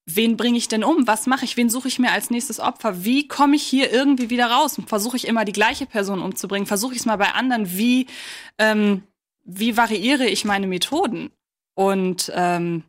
wen 0.05 0.37
bringe 0.37 0.57
ich 0.57 0.67
denn 0.67 0.83
um? 0.83 1.07
Was 1.07 1.25
mache 1.25 1.43
ich? 1.43 1.57
Wen 1.57 1.69
suche 1.69 1.87
ich 1.87 1.99
mir 1.99 2.11
als 2.11 2.29
nächstes 2.29 2.59
Opfer? 2.59 3.03
Wie 3.03 3.27
komme 3.27 3.55
ich 3.55 3.63
hier 3.63 3.91
irgendwie 3.91 4.29
wieder 4.29 4.45
raus? 4.45 4.79
Versuche 4.85 5.17
ich 5.17 5.27
immer 5.27 5.43
die 5.43 5.51
gleiche 5.51 5.87
Person 5.87 6.21
umzubringen? 6.21 6.67
Versuche 6.67 6.93
ich 6.93 6.99
es 6.99 7.05
mal 7.05 7.17
bei 7.17 7.31
anderen? 7.33 7.77
Wie, 7.77 8.07
ähm, 8.59 9.03
wie 9.43 9.75
variiere 9.75 10.27
ich 10.27 10.45
meine 10.45 10.67
Methoden? 10.67 11.31
Und 11.73 12.31
ähm, 12.35 12.83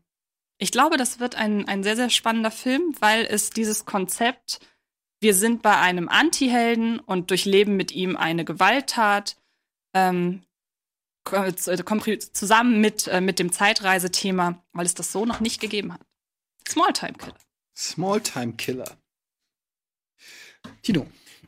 ich 0.59 0.71
glaube, 0.71 0.99
das 0.99 1.19
wird 1.19 1.35
ein, 1.35 1.67
ein 1.67 1.83
sehr, 1.83 1.97
sehr 1.97 2.11
spannender 2.11 2.51
Film, 2.51 2.95
weil 3.01 3.25
es 3.25 3.51
dieses 3.51 3.85
Konzept, 3.87 4.61
wir 5.21 5.35
sind 5.35 5.63
bei 5.63 5.79
einem 5.79 6.09
Anti-Helden 6.09 6.99
und 7.01 7.31
durchleben 7.31 7.77
mit 7.77 7.93
ihm 7.93 8.17
eine 8.17 8.45
Gewalttat, 8.45 9.37
ähm, 9.95 10.43
zusammen 11.25 12.81
mit, 12.81 13.09
äh, 13.09 13.21
mit 13.21 13.39
dem 13.39 13.53
Zeitreisethema, 13.53 14.63
weil 14.73 14.87
es 14.87 14.95
das 14.95 15.13
so 15.13 15.25
noch 15.25 15.41
nicht 15.41 15.61
gegeben 15.61 15.93
hat. 15.93 16.01
Small 16.69 16.93
Time 16.93 17.15
Killer. 17.15 17.37
Small 17.77 18.21
Time 18.21 18.53
Killer. 18.55 18.97
Tino. 20.83 21.07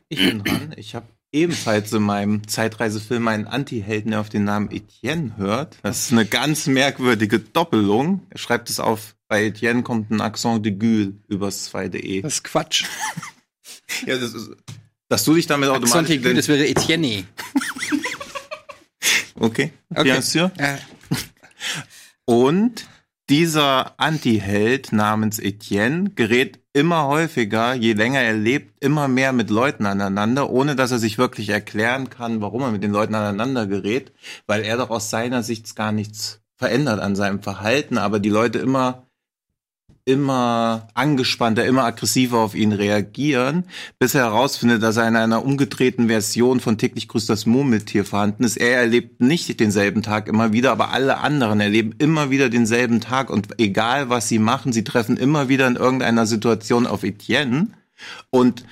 Ich 0.09 0.19
bin 0.19 0.43
dran. 0.43 0.73
Ich 0.77 0.95
habe 0.95 1.07
ebenfalls 1.31 1.91
in 1.93 2.03
meinem 2.03 2.47
Zeitreisefilm 2.47 3.27
einen 3.27 3.47
Anti-Helden, 3.47 4.11
der 4.11 4.21
auf 4.21 4.29
den 4.29 4.45
Namen 4.45 4.71
Etienne 4.71 5.35
hört. 5.37 5.77
Das 5.83 6.05
ist 6.05 6.11
eine 6.11 6.25
ganz 6.25 6.67
merkwürdige 6.67 7.39
Doppelung. 7.39 8.25
Er 8.29 8.37
schreibt 8.37 8.69
es 8.69 8.79
auf, 8.79 9.15
bei 9.27 9.45
Etienne 9.45 9.83
kommt 9.83 10.11
ein 10.11 10.21
Accent 10.21 10.65
de 10.65 10.71
Gül 10.71 11.19
übers 11.27 11.65
zweite 11.65 11.97
E. 11.97 12.21
Das 12.21 12.35
ist 12.35 12.43
Quatsch. 12.43 12.85
Ja, 14.05 14.17
das 14.17 14.33
ist, 14.33 14.49
dass 15.07 15.23
du 15.23 15.35
dich 15.35 15.47
damit 15.47 15.69
automatisch... 15.69 15.91
Xantigue, 15.91 16.33
das 16.33 16.47
wäre 16.47 16.67
Etienne. 16.67 17.25
Okay, 19.39 19.71
Okay. 19.93 20.03
bien 20.03 20.21
sûr. 20.21 20.51
Äh, 20.57 20.77
Und 22.25 22.87
dieser 23.29 23.99
Anti-Held 23.99 24.91
namens 24.91 25.39
Etienne 25.39 26.11
gerät 26.11 26.59
immer 26.73 27.07
häufiger, 27.07 27.73
je 27.73 27.93
länger 27.93 28.21
er 28.21 28.33
lebt, 28.33 28.83
immer 28.83 29.07
mehr 29.07 29.31
mit 29.33 29.49
Leuten 29.49 29.85
aneinander, 29.85 30.49
ohne 30.49 30.75
dass 30.75 30.91
er 30.91 30.99
sich 30.99 31.17
wirklich 31.17 31.49
erklären 31.49 32.09
kann, 32.09 32.41
warum 32.41 32.61
er 32.61 32.71
mit 32.71 32.83
den 32.83 32.91
Leuten 32.91 33.15
aneinander 33.15 33.65
gerät, 33.67 34.11
weil 34.47 34.63
er 34.63 34.77
doch 34.77 34.89
aus 34.89 35.09
seiner 35.09 35.41
Sicht 35.43 35.75
gar 35.75 35.91
nichts 35.91 36.41
verändert 36.57 36.99
an 36.99 37.15
seinem 37.15 37.41
Verhalten, 37.41 37.97
aber 37.97 38.19
die 38.19 38.29
Leute 38.29 38.59
immer 38.59 39.04
immer 40.05 40.87
angespannter, 40.93 41.65
immer 41.65 41.83
aggressiver 41.83 42.37
auf 42.37 42.53
ihn 42.53 42.71
reagieren, 42.71 43.65
bis 43.97 44.13
er 44.13 44.25
herausfindet, 44.25 44.83
dass 44.83 44.97
er 44.97 45.07
in 45.07 45.15
einer 45.15 45.43
umgedrehten 45.43 46.07
Version 46.07 46.59
von 46.59 46.77
täglich 46.77 47.07
grüßt 47.07 47.27
das 47.27 47.47
Murmeltier 47.47 48.05
vorhanden 48.05 48.43
ist. 48.43 48.57
Er 48.57 48.77
erlebt 48.77 49.19
nicht 49.19 49.59
denselben 49.59 50.03
Tag 50.03 50.27
immer 50.27 50.53
wieder, 50.53 50.71
aber 50.71 50.91
alle 50.91 51.17
anderen 51.17 51.59
erleben 51.59 51.95
immer 51.97 52.29
wieder 52.29 52.49
denselben 52.49 53.01
Tag 53.01 53.31
und 53.31 53.59
egal 53.59 54.09
was 54.09 54.29
sie 54.29 54.39
machen, 54.39 54.73
sie 54.73 54.83
treffen 54.83 55.17
immer 55.17 55.49
wieder 55.49 55.65
in 55.67 55.75
irgendeiner 55.75 56.27
Situation 56.27 56.85
auf 56.85 57.03
Etienne 57.03 57.69
und 58.29 58.63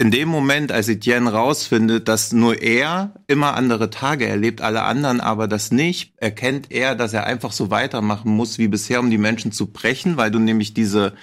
in 0.00 0.12
dem 0.12 0.28
Moment, 0.28 0.70
als 0.70 0.88
Etienne 0.88 1.32
rausfindet, 1.32 2.06
dass 2.06 2.32
nur 2.32 2.62
er 2.62 3.14
immer 3.26 3.54
andere 3.54 3.90
Tage 3.90 4.28
erlebt, 4.28 4.60
alle 4.60 4.82
anderen 4.82 5.20
aber 5.20 5.48
das 5.48 5.72
nicht, 5.72 6.12
erkennt 6.18 6.70
er, 6.70 6.94
dass 6.94 7.12
er 7.12 7.26
einfach 7.26 7.50
so 7.50 7.70
weitermachen 7.70 8.30
muss 8.30 8.58
wie 8.58 8.68
bisher, 8.68 9.00
um 9.00 9.10
die 9.10 9.18
Menschen 9.18 9.50
zu 9.50 9.66
brechen, 9.72 10.16
weil 10.16 10.30
du 10.30 10.38
nämlich 10.38 10.72
diese, 10.72 11.14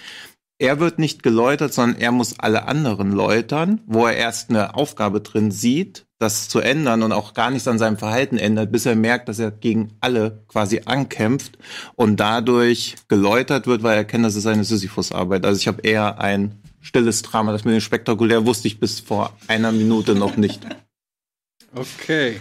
er 0.60 0.81
wird 0.81 0.99
nicht 0.99 1.23
geläutert, 1.23 1.73
sondern 1.73 2.02
er 2.02 2.11
muss 2.11 2.38
alle 2.38 2.68
anderen 2.68 3.14
läutern, 3.14 3.80
wo 3.85 4.07
er 4.07 4.18
erst 4.18 4.49
eine 4.49 4.76
Aufgabe 4.76 5.22
drin 5.22 5.52
sieht, 5.52 6.06
das 6.19 6.49
zu 6.49 6.60
ändern 6.60 7.02
und 7.02 7.14
auch 7.14 7.34
gar 7.34 7.52
nichts 7.52 7.69
an 7.69 7.80
seinem 7.80 7.97
Verhalten 7.97 8.38
ändert, 8.38 8.73
bis 8.73 8.85
er 8.85 8.95
merkt, 8.97 9.30
dass 9.30 9.39
er 9.39 9.52
gegen 9.52 9.93
alle 10.02 10.43
quasi 10.49 10.81
ankämpft 10.84 11.57
und 11.95 12.19
dadurch 12.19 12.95
geläutert 13.07 13.68
wird, 13.68 13.84
weil 13.84 13.93
er 13.93 13.99
erkennt, 13.99 14.26
das 14.26 14.35
ist 14.35 14.47
eine 14.47 14.65
Sisyphus-Arbeit. 14.65 15.45
Also 15.45 15.60
ich 15.60 15.68
habe 15.69 15.81
eher 15.81 16.19
ein 16.19 16.56
stilles 16.85 17.21
Drama. 17.23 17.51
Das 17.51 17.65
mit 17.65 17.73
dem 17.73 17.81
spektakulär 17.81 18.45
wusste 18.45 18.67
ich 18.67 18.79
bis 18.79 18.99
vor 18.99 19.35
einer 19.47 19.71
Minute 19.71 20.15
noch 20.15 20.37
nicht. 20.37 20.61
okay. 21.73 22.39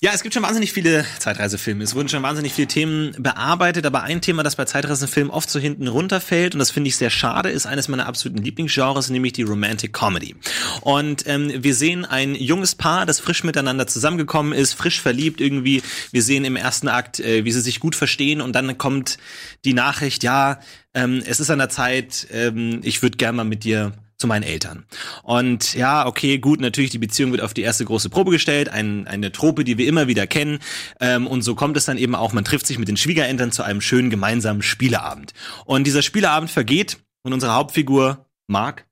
Ja, 0.00 0.12
es 0.14 0.22
gibt 0.22 0.32
schon 0.32 0.44
wahnsinnig 0.44 0.72
viele 0.72 1.04
Zeitreisefilme. 1.18 1.82
Es 1.82 1.96
wurden 1.96 2.08
schon 2.08 2.22
wahnsinnig 2.22 2.52
viele 2.52 2.68
Themen 2.68 3.16
bearbeitet, 3.18 3.84
aber 3.84 4.04
ein 4.04 4.20
Thema, 4.20 4.44
das 4.44 4.54
bei 4.54 4.64
Zeitreisefilmen 4.64 5.32
oft 5.32 5.50
so 5.50 5.58
hinten 5.58 5.88
runterfällt, 5.88 6.54
und 6.54 6.60
das 6.60 6.70
finde 6.70 6.86
ich 6.86 6.96
sehr 6.96 7.10
schade, 7.10 7.50
ist 7.50 7.66
eines 7.66 7.88
meiner 7.88 8.06
absoluten 8.06 8.40
Lieblingsgenres, 8.40 9.10
nämlich 9.10 9.32
die 9.32 9.42
Romantic 9.42 9.92
Comedy. 9.92 10.36
Und 10.82 11.26
ähm, 11.26 11.50
wir 11.64 11.74
sehen 11.74 12.04
ein 12.04 12.36
junges 12.36 12.76
Paar, 12.76 13.06
das 13.06 13.18
frisch 13.18 13.42
miteinander 13.42 13.88
zusammengekommen 13.88 14.52
ist, 14.52 14.74
frisch 14.74 15.00
verliebt 15.00 15.40
irgendwie. 15.40 15.82
Wir 16.12 16.22
sehen 16.22 16.44
im 16.44 16.54
ersten 16.54 16.86
Akt, 16.86 17.18
äh, 17.18 17.44
wie 17.44 17.50
sie 17.50 17.60
sich 17.60 17.80
gut 17.80 17.96
verstehen, 17.96 18.40
und 18.40 18.52
dann 18.52 18.78
kommt 18.78 19.18
die 19.64 19.74
Nachricht, 19.74 20.22
ja, 20.22 20.60
ähm, 20.94 21.24
es 21.26 21.40
ist 21.40 21.50
an 21.50 21.58
der 21.58 21.70
Zeit, 21.70 22.28
ähm, 22.30 22.82
ich 22.84 23.02
würde 23.02 23.16
gern 23.16 23.34
mal 23.34 23.42
mit 23.42 23.64
dir 23.64 23.94
zu 24.18 24.26
meinen 24.26 24.42
Eltern. 24.42 24.84
Und 25.22 25.74
ja, 25.74 26.06
okay, 26.06 26.38
gut, 26.38 26.60
natürlich, 26.60 26.90
die 26.90 26.98
Beziehung 26.98 27.30
wird 27.30 27.40
auf 27.40 27.54
die 27.54 27.62
erste 27.62 27.84
große 27.84 28.10
Probe 28.10 28.32
gestellt, 28.32 28.68
ein, 28.68 29.06
eine 29.06 29.30
Trope, 29.30 29.62
die 29.64 29.78
wir 29.78 29.86
immer 29.86 30.08
wieder 30.08 30.26
kennen. 30.26 30.58
Ähm, 31.00 31.26
und 31.26 31.42
so 31.42 31.54
kommt 31.54 31.76
es 31.76 31.84
dann 31.84 31.98
eben 31.98 32.14
auch, 32.14 32.32
man 32.32 32.44
trifft 32.44 32.66
sich 32.66 32.78
mit 32.78 32.88
den 32.88 32.96
Schwiegereltern 32.96 33.52
zu 33.52 33.62
einem 33.62 33.80
schönen 33.80 34.10
gemeinsamen 34.10 34.62
Spieleabend. 34.62 35.34
Und 35.64 35.86
dieser 35.86 36.02
Spieleabend 36.02 36.50
vergeht 36.50 36.98
und 37.22 37.32
unsere 37.32 37.54
Hauptfigur, 37.54 38.26
Mark, 38.48 38.86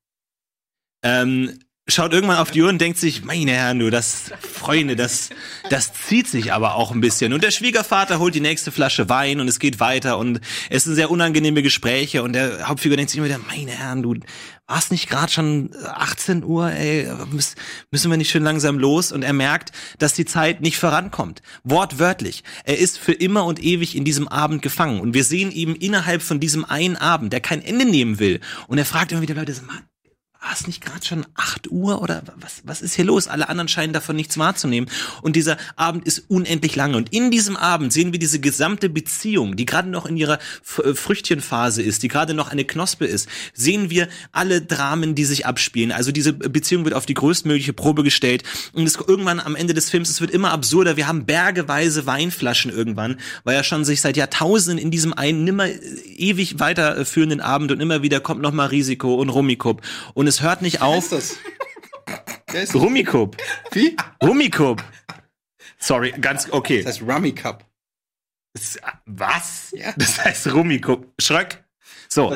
ähm, 1.02 1.58
schaut 1.88 2.12
irgendwann 2.12 2.38
auf 2.38 2.50
die 2.50 2.62
Uhr 2.62 2.68
und 2.68 2.80
denkt 2.80 2.98
sich, 2.98 3.24
meine 3.24 3.52
Herren, 3.52 3.78
du, 3.78 3.90
das, 3.90 4.32
Freunde, 4.40 4.96
das, 4.96 5.30
das 5.70 5.92
zieht 5.92 6.26
sich 6.26 6.52
aber 6.52 6.74
auch 6.74 6.90
ein 6.90 7.00
bisschen. 7.00 7.32
Und 7.32 7.44
der 7.44 7.52
Schwiegervater 7.52 8.18
holt 8.18 8.34
die 8.34 8.40
nächste 8.40 8.72
Flasche 8.72 9.08
Wein 9.08 9.40
und 9.40 9.46
es 9.46 9.60
geht 9.60 9.78
weiter 9.78 10.18
und 10.18 10.40
es 10.68 10.84
sind 10.84 10.96
sehr 10.96 11.10
unangenehme 11.10 11.62
Gespräche 11.62 12.22
und 12.22 12.32
der 12.32 12.68
Hauptfigur 12.68 12.96
denkt 12.96 13.10
sich 13.10 13.18
immer 13.18 13.28
wieder, 13.28 13.38
meine 13.38 13.70
Herren, 13.70 14.02
du 14.02 14.16
warst 14.66 14.90
nicht 14.90 15.08
gerade 15.08 15.32
schon 15.32 15.70
18 15.84 16.44
Uhr, 16.44 16.70
ey, 16.70 17.08
müssen 17.90 18.10
wir 18.10 18.16
nicht 18.16 18.30
schön 18.30 18.42
langsam 18.42 18.78
los? 18.78 19.12
Und 19.12 19.22
er 19.22 19.32
merkt, 19.32 19.72
dass 19.98 20.14
die 20.14 20.24
Zeit 20.24 20.60
nicht 20.60 20.78
vorankommt. 20.78 21.42
Wortwörtlich. 21.64 22.42
Er 22.64 22.78
ist 22.78 22.98
für 22.98 23.12
immer 23.12 23.44
und 23.44 23.62
ewig 23.62 23.96
in 23.96 24.04
diesem 24.04 24.28
Abend 24.28 24.62
gefangen. 24.62 25.00
Und 25.00 25.14
wir 25.14 25.24
sehen 25.24 25.50
ihn 25.50 25.74
innerhalb 25.74 26.22
von 26.22 26.40
diesem 26.40 26.64
einen 26.64 26.96
Abend, 26.96 27.32
der 27.32 27.40
kein 27.40 27.62
Ende 27.62 27.84
nehmen 27.84 28.18
will. 28.18 28.40
Und 28.66 28.78
er 28.78 28.86
fragt 28.86 29.12
immer 29.12 29.22
wieder 29.22 29.34
Leute, 29.34 29.54
mal, 29.66 29.82
war 30.46 30.52
es 30.52 30.68
nicht 30.68 30.80
gerade 30.80 31.04
schon 31.04 31.26
8 31.34 31.72
Uhr 31.72 32.00
oder 32.00 32.22
was, 32.36 32.62
was 32.62 32.80
ist 32.80 32.94
hier 32.94 33.04
los? 33.04 33.26
Alle 33.26 33.48
anderen 33.48 33.66
scheinen 33.66 33.92
davon 33.92 34.14
nichts 34.14 34.38
wahrzunehmen. 34.38 34.88
Und 35.20 35.34
dieser 35.34 35.56
Abend 35.74 36.06
ist 36.06 36.22
unendlich 36.28 36.76
lange. 36.76 36.96
Und 36.96 37.12
in 37.12 37.32
diesem 37.32 37.56
Abend 37.56 37.92
sehen 37.92 38.12
wir 38.12 38.20
diese 38.20 38.38
gesamte 38.38 38.88
Beziehung, 38.88 39.56
die 39.56 39.66
gerade 39.66 39.88
noch 39.88 40.06
in 40.06 40.16
ihrer 40.16 40.38
äh, 40.84 40.94
Früchtchenphase 40.94 41.82
ist, 41.82 42.04
die 42.04 42.08
gerade 42.08 42.32
noch 42.32 42.48
eine 42.48 42.64
Knospe 42.64 43.06
ist, 43.06 43.28
sehen 43.54 43.90
wir 43.90 44.06
alle 44.30 44.62
Dramen, 44.62 45.16
die 45.16 45.24
sich 45.24 45.46
abspielen. 45.46 45.90
Also 45.90 46.12
diese 46.12 46.32
Beziehung 46.32 46.84
wird 46.84 46.94
auf 46.94 47.06
die 47.06 47.14
größtmögliche 47.14 47.72
Probe 47.72 48.04
gestellt. 48.04 48.44
Und 48.72 48.86
es 48.86 48.94
irgendwann 48.94 49.40
am 49.40 49.56
Ende 49.56 49.74
des 49.74 49.90
Films, 49.90 50.10
es 50.10 50.20
wird 50.20 50.30
immer 50.30 50.52
absurder. 50.52 50.96
Wir 50.96 51.08
haben 51.08 51.26
bergeweise 51.26 52.06
Weinflaschen 52.06 52.70
irgendwann, 52.70 53.16
weil 53.42 53.56
er 53.56 53.64
schon 53.64 53.84
sich 53.84 54.00
seit 54.00 54.16
Jahrtausenden 54.16 54.78
in 54.78 54.92
diesem 54.92 55.12
einen 55.12 55.42
nimmer 55.42 55.66
äh, 55.66 55.80
ewig 56.16 56.60
weiterführenden 56.60 57.40
Abend 57.40 57.72
und 57.72 57.80
immer 57.80 58.02
wieder 58.02 58.20
kommt 58.20 58.42
noch 58.42 58.52
mal 58.52 58.66
Risiko 58.66 59.16
und 59.16 59.30
Rummikub. 59.30 59.82
Und 60.14 60.28
es 60.28 60.35
hört 60.42 60.62
nicht 60.62 60.82
auf. 60.82 61.10
Wer 61.10 62.62
ist 62.62 62.74
das? 62.74 62.74
Rummikub. 62.74 63.36
Wie? 63.72 63.96
Rummikub. 64.22 64.82
Sorry, 65.78 66.12
ganz 66.20 66.48
okay. 66.50 66.82
Das 66.82 66.98
heißt 67.00 67.02
Rummy 67.08 67.32
Cup. 67.32 67.64
Das- 68.54 68.78
Was? 69.04 69.68
Ja. 69.72 69.92
Das 69.96 70.24
heißt 70.24 70.52
Rummikub. 70.52 71.12
Schröck. 71.20 71.62
So, 72.08 72.34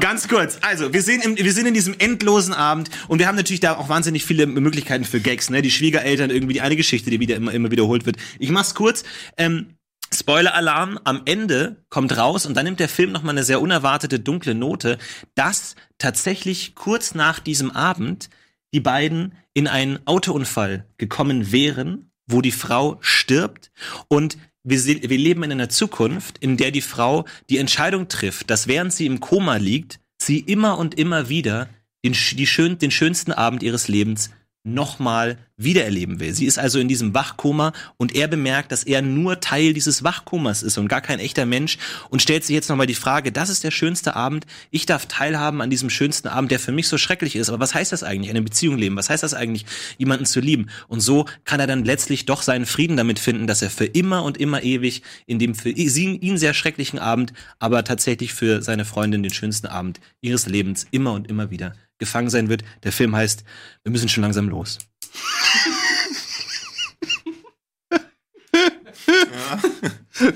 ganz 0.00 0.26
kurz. 0.26 0.58
Also, 0.62 0.92
wir 0.92 1.00
sind, 1.00 1.24
im, 1.24 1.36
wir 1.36 1.52
sind 1.52 1.66
in 1.66 1.74
diesem 1.74 1.94
endlosen 1.98 2.52
Abend 2.52 2.90
und 3.06 3.20
wir 3.20 3.28
haben 3.28 3.36
natürlich 3.36 3.60
da 3.60 3.76
auch 3.76 3.88
wahnsinnig 3.88 4.24
viele 4.24 4.46
Möglichkeiten 4.46 5.04
für 5.04 5.20
Gags, 5.20 5.48
ne? 5.48 5.62
Die 5.62 5.70
Schwiegereltern, 5.70 6.30
irgendwie 6.30 6.54
die 6.54 6.60
eine 6.60 6.74
Geschichte, 6.76 7.08
die 7.08 7.20
wieder 7.20 7.36
immer, 7.36 7.52
immer 7.54 7.70
wiederholt 7.70 8.04
wird. 8.04 8.16
Ich 8.40 8.50
mach's 8.50 8.74
kurz. 8.74 9.04
Ähm, 9.36 9.76
Spoiler-Alarm, 10.12 10.98
am 11.04 11.22
Ende 11.24 11.84
kommt 11.88 12.16
raus 12.16 12.46
und 12.46 12.56
dann 12.56 12.64
nimmt 12.64 12.80
der 12.80 12.88
Film 12.88 13.12
nochmal 13.12 13.34
eine 13.34 13.44
sehr 13.44 13.60
unerwartete 13.60 14.20
dunkle 14.20 14.54
Note, 14.54 14.98
dass 15.34 15.74
tatsächlich 15.98 16.74
kurz 16.74 17.14
nach 17.14 17.38
diesem 17.40 17.70
Abend 17.70 18.28
die 18.74 18.80
beiden 18.80 19.34
in 19.54 19.68
einen 19.68 20.06
Autounfall 20.06 20.86
gekommen 20.98 21.52
wären, 21.52 22.10
wo 22.26 22.40
die 22.40 22.52
Frau 22.52 22.98
stirbt. 23.00 23.70
Und 24.08 24.38
wir, 24.64 24.84
wir 24.84 25.18
leben 25.18 25.42
in 25.42 25.52
einer 25.52 25.68
Zukunft, 25.68 26.38
in 26.38 26.56
der 26.56 26.70
die 26.70 26.80
Frau 26.80 27.24
die 27.50 27.58
Entscheidung 27.58 28.08
trifft, 28.08 28.50
dass 28.50 28.68
während 28.68 28.92
sie 28.92 29.06
im 29.06 29.20
Koma 29.20 29.56
liegt, 29.56 30.00
sie 30.18 30.38
immer 30.38 30.78
und 30.78 30.98
immer 30.98 31.28
wieder 31.28 31.68
den, 32.04 32.12
die 32.12 32.46
schön, 32.46 32.78
den 32.78 32.90
schönsten 32.90 33.32
Abend 33.32 33.62
ihres 33.62 33.88
Lebens 33.88 34.30
nochmal 34.64 35.38
wiedererleben 35.56 36.20
will. 36.20 36.32
Sie 36.34 36.46
ist 36.46 36.58
also 36.58 36.78
in 36.78 36.88
diesem 36.88 37.14
Wachkoma 37.14 37.72
und 37.96 38.14
er 38.14 38.28
bemerkt, 38.28 38.70
dass 38.70 38.84
er 38.84 39.02
nur 39.02 39.40
Teil 39.40 39.72
dieses 39.72 40.04
Wachkomas 40.04 40.62
ist 40.62 40.78
und 40.78 40.88
gar 40.88 41.00
kein 41.00 41.18
echter 41.18 41.46
Mensch 41.46 41.78
und 42.10 42.22
stellt 42.22 42.44
sich 42.44 42.54
jetzt 42.54 42.68
nochmal 42.68 42.86
die 42.86 42.94
Frage, 42.94 43.32
das 43.32 43.48
ist 43.48 43.64
der 43.64 43.70
schönste 43.70 44.14
Abend, 44.14 44.46
ich 44.70 44.86
darf 44.86 45.06
teilhaben 45.06 45.60
an 45.60 45.70
diesem 45.70 45.90
schönsten 45.90 46.28
Abend, 46.28 46.50
der 46.50 46.60
für 46.60 46.72
mich 46.72 46.88
so 46.88 46.96
schrecklich 46.96 47.36
ist, 47.36 47.48
aber 47.48 47.60
was 47.60 47.74
heißt 47.74 47.92
das 47.92 48.02
eigentlich, 48.02 48.30
eine 48.30 48.42
Beziehung 48.42 48.78
leben, 48.78 48.96
was 48.96 49.10
heißt 49.10 49.22
das 49.22 49.34
eigentlich, 49.34 49.66
jemanden 49.98 50.26
zu 50.26 50.40
lieben? 50.40 50.70
Und 50.88 51.00
so 51.00 51.26
kann 51.44 51.60
er 51.60 51.66
dann 51.66 51.84
letztlich 51.84 52.24
doch 52.26 52.42
seinen 52.42 52.66
Frieden 52.66 52.96
damit 52.96 53.18
finden, 53.18 53.46
dass 53.46 53.62
er 53.62 53.70
für 53.70 53.86
immer 53.86 54.22
und 54.22 54.38
immer 54.38 54.62
ewig 54.62 55.02
in 55.26 55.38
dem 55.38 55.54
für 55.54 55.70
ihn 55.70 56.38
sehr 56.38 56.54
schrecklichen 56.54 56.98
Abend, 56.98 57.32
aber 57.58 57.84
tatsächlich 57.84 58.32
für 58.32 58.62
seine 58.62 58.84
Freundin 58.84 59.22
den 59.22 59.32
schönsten 59.32 59.66
Abend 59.66 60.00
ihres 60.20 60.46
Lebens 60.46 60.86
immer 60.90 61.12
und 61.12 61.28
immer 61.28 61.50
wieder 61.50 61.74
gefangen 62.02 62.30
sein 62.30 62.48
wird. 62.48 62.64
Der 62.82 62.90
Film 62.90 63.14
heißt, 63.14 63.44
wir 63.84 63.92
müssen 63.92 64.08
schon 64.08 64.22
langsam 64.22 64.48
los. 64.48 64.78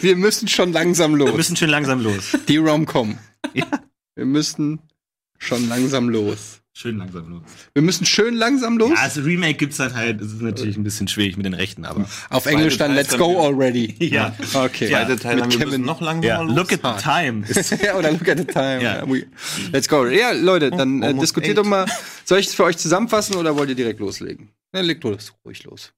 Wir 0.01 0.17
müssen 0.17 0.49
schon 0.49 0.73
langsam 0.73 1.15
los. 1.15 1.29
Wir 1.29 1.37
müssen 1.37 1.57
schon 1.57 1.69
langsam 1.69 2.01
los. 2.01 2.37
Die 2.49 2.57
Rom-Com. 2.57 3.19
Ja. 3.55 3.67
Wir 4.15 4.25
müssen 4.25 4.81
schon 5.39 5.69
langsam 5.69 6.09
los. 6.09 6.61
Schön 6.79 6.99
langsam 6.99 7.31
los. 7.31 7.43
Wir 7.73 7.81
müssen 7.81 8.05
schön 8.05 8.35
langsam 8.35 8.77
los. 8.77 8.91
Ja, 8.91 8.97
also 8.97 9.23
Remake 9.23 9.55
gibt's 9.55 9.79
dann 9.79 9.95
halt, 9.95 10.21
das 10.21 10.29
ist 10.29 10.43
natürlich 10.43 10.77
ein 10.77 10.85
bisschen 10.85 11.09
schwierig 11.09 11.39
mit 11.39 11.47
den 11.47 11.55
Rechten, 11.55 11.87
aber. 11.87 12.07
Auf 12.29 12.45
Englisch 12.45 12.77
dann 12.77 12.89
Teil 12.89 12.97
Let's 12.99 13.11
dann 13.13 13.19
go 13.21 13.41
already. 13.41 13.95
Ja. 14.13 14.37
Okay. 14.53 14.91
Zweite 14.91 15.17
Teil 15.19 15.37
Mit 15.37 15.59
Kevin. 15.59 15.87
noch 15.87 16.03
langsamer 16.03 16.27
Ja, 16.27 16.43
los. 16.43 16.55
look 16.55 16.73
at 16.75 16.81
the 16.83 17.03
time. 17.03 17.47
ja, 17.83 17.97
oder 17.97 18.13
look 18.13 18.29
at 18.29 18.37
the 18.37 18.45
time. 18.45 18.83
Ja. 18.83 19.03
Let's 19.73 19.89
go. 19.89 20.05
Ja, 20.05 20.33
Leute, 20.33 20.71
dann 20.71 21.03
äh, 21.03 21.07
Almost 21.07 21.23
diskutiert 21.23 21.57
eight. 21.57 21.65
doch 21.65 21.69
mal. 21.71 21.87
Soll 22.27 22.41
ich 22.41 22.49
es 22.49 22.55
für 22.55 22.65
euch 22.65 22.77
zusammenfassen 22.77 23.37
oder 23.37 23.57
wollt 23.57 23.71
ihr 23.71 23.75
direkt 23.75 24.01
loslegen? 24.01 24.51
Ja, 24.75 24.83
legt 24.83 25.03
los, 25.03 25.33
ruhig 25.47 25.65
los. 25.65 25.95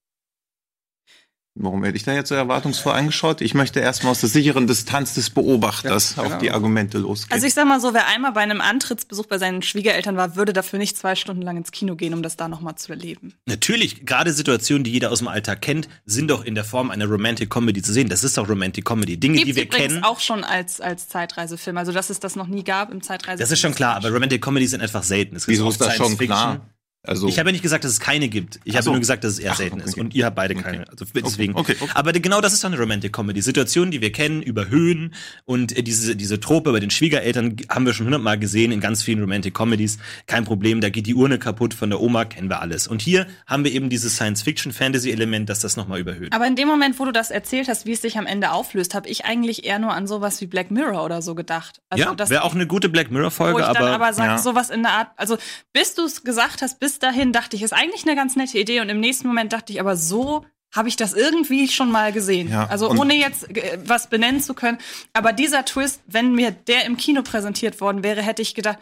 Warum 1.60 1.82
hätte 1.82 1.96
ich 1.96 2.04
da 2.04 2.12
jetzt 2.12 2.28
so 2.28 2.36
erwartungsvoll 2.36 2.92
angeschaut? 2.92 3.40
Ich 3.40 3.52
möchte 3.52 3.80
erstmal 3.80 4.12
aus 4.12 4.20
der 4.20 4.28
sicheren 4.28 4.68
Distanz 4.68 5.14
des 5.14 5.30
Beobachters 5.30 6.14
Ja, 6.16 6.22
auf 6.22 6.28
genau. 6.28 6.40
die 6.40 6.50
Argumente 6.52 6.98
losgehen. 6.98 7.32
Also 7.32 7.46
ich 7.48 7.54
sag 7.54 7.66
mal 7.66 7.80
so, 7.80 7.94
wer 7.94 8.06
einmal 8.06 8.30
bei 8.32 8.42
einem 8.42 8.60
Antrittsbesuch 8.60 9.26
bei 9.26 9.38
seinen 9.38 9.62
Schwiegereltern 9.62 10.16
war, 10.16 10.36
würde 10.36 10.52
dafür 10.52 10.78
nicht 10.78 10.96
zwei 10.96 11.16
Stunden 11.16 11.42
lang 11.42 11.56
ins 11.56 11.72
Kino 11.72 11.96
gehen, 11.96 12.14
um 12.14 12.22
das 12.22 12.36
da 12.36 12.46
nochmal 12.46 12.76
zu 12.76 12.92
erleben. 12.92 13.34
Natürlich, 13.46 14.06
gerade 14.06 14.32
Situationen, 14.32 14.84
die 14.84 14.92
jeder 14.92 15.10
aus 15.10 15.18
dem 15.18 15.26
Alltag 15.26 15.60
kennt, 15.60 15.88
sind 16.06 16.30
doch 16.30 16.44
in 16.44 16.54
der 16.54 16.64
Form 16.64 16.90
einer 16.92 17.06
Romantic 17.06 17.50
Comedy 17.50 17.82
zu 17.82 17.92
sehen. 17.92 18.08
Das 18.08 18.22
ist 18.22 18.38
doch 18.38 18.48
Romantic 18.48 18.84
Comedy. 18.84 19.16
Dinge, 19.18 19.38
die 19.38 19.44
Gibt's 19.44 19.56
wir 19.56 19.64
übrigens 19.64 19.92
kennen. 19.94 20.04
auch 20.04 20.20
schon 20.20 20.44
als, 20.44 20.80
als 20.80 21.08
Zeitreisefilm. 21.08 21.76
Also 21.76 21.90
dass 21.90 22.08
es 22.10 22.20
das 22.20 22.36
noch 22.36 22.46
nie 22.46 22.62
gab 22.62 22.92
im 22.92 23.02
Zeitreisefilm. 23.02 23.40
Das 23.40 23.50
ist 23.50 23.58
schon 23.60 23.74
klar, 23.74 23.96
aber 23.96 24.10
Romantic 24.10 24.40
Comedy 24.42 24.68
sind 24.68 24.80
einfach 24.80 25.02
selten. 25.02 25.34
Es 25.34 25.46
gibt 25.46 25.54
Wieso 25.58 25.66
auch 25.66 25.70
ist 25.72 25.80
das 25.80 25.96
schon 25.96 26.10
Fiction. 26.10 26.26
klar? 26.28 26.60
Also, 27.04 27.28
Ich 27.28 27.38
habe 27.38 27.48
ja 27.48 27.52
nicht 27.52 27.62
gesagt, 27.62 27.84
dass 27.84 27.92
es 27.92 28.00
keine 28.00 28.28
gibt. 28.28 28.58
Ich 28.64 28.74
habe 28.74 28.82
so. 28.82 28.90
nur 28.90 28.98
gesagt, 28.98 29.22
dass 29.22 29.34
es 29.34 29.38
eher 29.38 29.52
Ach, 29.52 29.56
selten 29.56 29.76
okay. 29.76 29.88
ist. 29.88 29.98
Und 29.98 30.14
ihr 30.14 30.26
habt 30.26 30.34
beide 30.34 30.54
keine. 30.56 30.88
Also 30.88 31.04
deswegen. 31.14 31.54
Okay, 31.54 31.76
okay. 31.80 31.90
Aber 31.94 32.12
genau 32.12 32.40
das 32.40 32.52
ist 32.52 32.64
doch 32.64 32.68
eine 32.68 32.78
Romantic 32.78 33.12
Comedy. 33.12 33.40
Situationen, 33.40 33.92
die 33.92 34.00
wir 34.00 34.10
kennen, 34.10 34.42
überhöhen. 34.42 35.14
Und 35.44 35.76
äh, 35.76 35.82
diese, 35.82 36.16
diese 36.16 36.40
Trope 36.40 36.72
bei 36.72 36.80
den 36.80 36.90
Schwiegereltern 36.90 37.56
haben 37.70 37.86
wir 37.86 37.94
schon 37.94 38.06
hundertmal 38.06 38.38
gesehen 38.38 38.72
in 38.72 38.80
ganz 38.80 39.02
vielen 39.02 39.20
Romantic 39.20 39.54
Comedies. 39.54 39.98
Kein 40.26 40.44
Problem, 40.44 40.80
da 40.80 40.90
geht 40.90 41.06
die 41.06 41.14
Urne 41.14 41.38
kaputt 41.38 41.72
von 41.72 41.88
der 41.88 42.00
Oma, 42.00 42.24
kennen 42.24 42.50
wir 42.50 42.60
alles. 42.60 42.88
Und 42.88 43.00
hier 43.00 43.28
haben 43.46 43.64
wir 43.64 43.72
eben 43.72 43.90
dieses 43.90 44.16
Science-Fiction-Fantasy-Element, 44.16 45.48
das 45.48 45.60
das 45.60 45.76
nochmal 45.76 46.00
überhöht. 46.00 46.32
Aber 46.32 46.46
in 46.48 46.56
dem 46.56 46.66
Moment, 46.66 46.98
wo 46.98 47.04
du 47.04 47.12
das 47.12 47.30
erzählt 47.30 47.68
hast, 47.68 47.86
wie 47.86 47.92
es 47.92 48.02
sich 48.02 48.18
am 48.18 48.26
Ende 48.26 48.50
auflöst, 48.50 48.94
habe 48.94 49.08
ich 49.08 49.24
eigentlich 49.24 49.64
eher 49.64 49.78
nur 49.78 49.92
an 49.92 50.08
sowas 50.08 50.40
wie 50.40 50.46
Black 50.46 50.72
Mirror 50.72 51.04
oder 51.04 51.22
so 51.22 51.36
gedacht. 51.36 51.80
Also 51.90 52.04
ja, 52.04 52.14
das 52.14 52.28
wäre 52.28 52.42
auch 52.42 52.54
eine 52.54 52.66
gute 52.66 52.88
Black 52.88 53.08
wo 53.10 53.14
Mirror-Folge, 53.14 53.60
ich 53.60 53.66
dann 53.66 53.76
aber. 53.76 53.94
aber 53.94 54.12
sage, 54.12 54.30
ja. 54.32 54.38
sowas 54.38 54.68
in 54.70 54.82
der 54.82 54.92
Art, 54.92 55.10
also 55.16 55.38
bis 55.72 55.94
du 55.94 56.04
es 56.04 56.24
gesagt 56.24 56.60
hast, 56.60 56.80
bis 56.80 56.87
dahin 56.98 57.32
dachte 57.32 57.56
ich, 57.56 57.62
ist 57.62 57.72
eigentlich 57.72 58.04
eine 58.06 58.16
ganz 58.16 58.36
nette 58.36 58.58
Idee 58.58 58.80
und 58.80 58.88
im 58.88 59.00
nächsten 59.00 59.28
Moment 59.28 59.52
dachte 59.52 59.72
ich, 59.72 59.80
aber 59.80 59.96
so 59.96 60.44
habe 60.74 60.88
ich 60.88 60.96
das 60.96 61.14
irgendwie 61.14 61.68
schon 61.68 61.90
mal 61.90 62.12
gesehen. 62.12 62.50
Ja, 62.50 62.66
also 62.66 62.90
ohne 62.90 63.14
jetzt 63.14 63.56
äh, 63.56 63.78
was 63.84 64.08
benennen 64.08 64.40
zu 64.40 64.54
können. 64.54 64.78
Aber 65.12 65.32
dieser 65.32 65.64
Twist, 65.64 66.02
wenn 66.06 66.34
mir 66.34 66.50
der 66.50 66.84
im 66.84 66.96
Kino 66.96 67.22
präsentiert 67.22 67.80
worden 67.80 68.02
wäre, 68.02 68.22
hätte 68.22 68.42
ich 68.42 68.54
gedacht, 68.54 68.78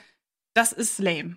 das 0.55 0.73
ist 0.73 0.99
lame. 0.99 1.37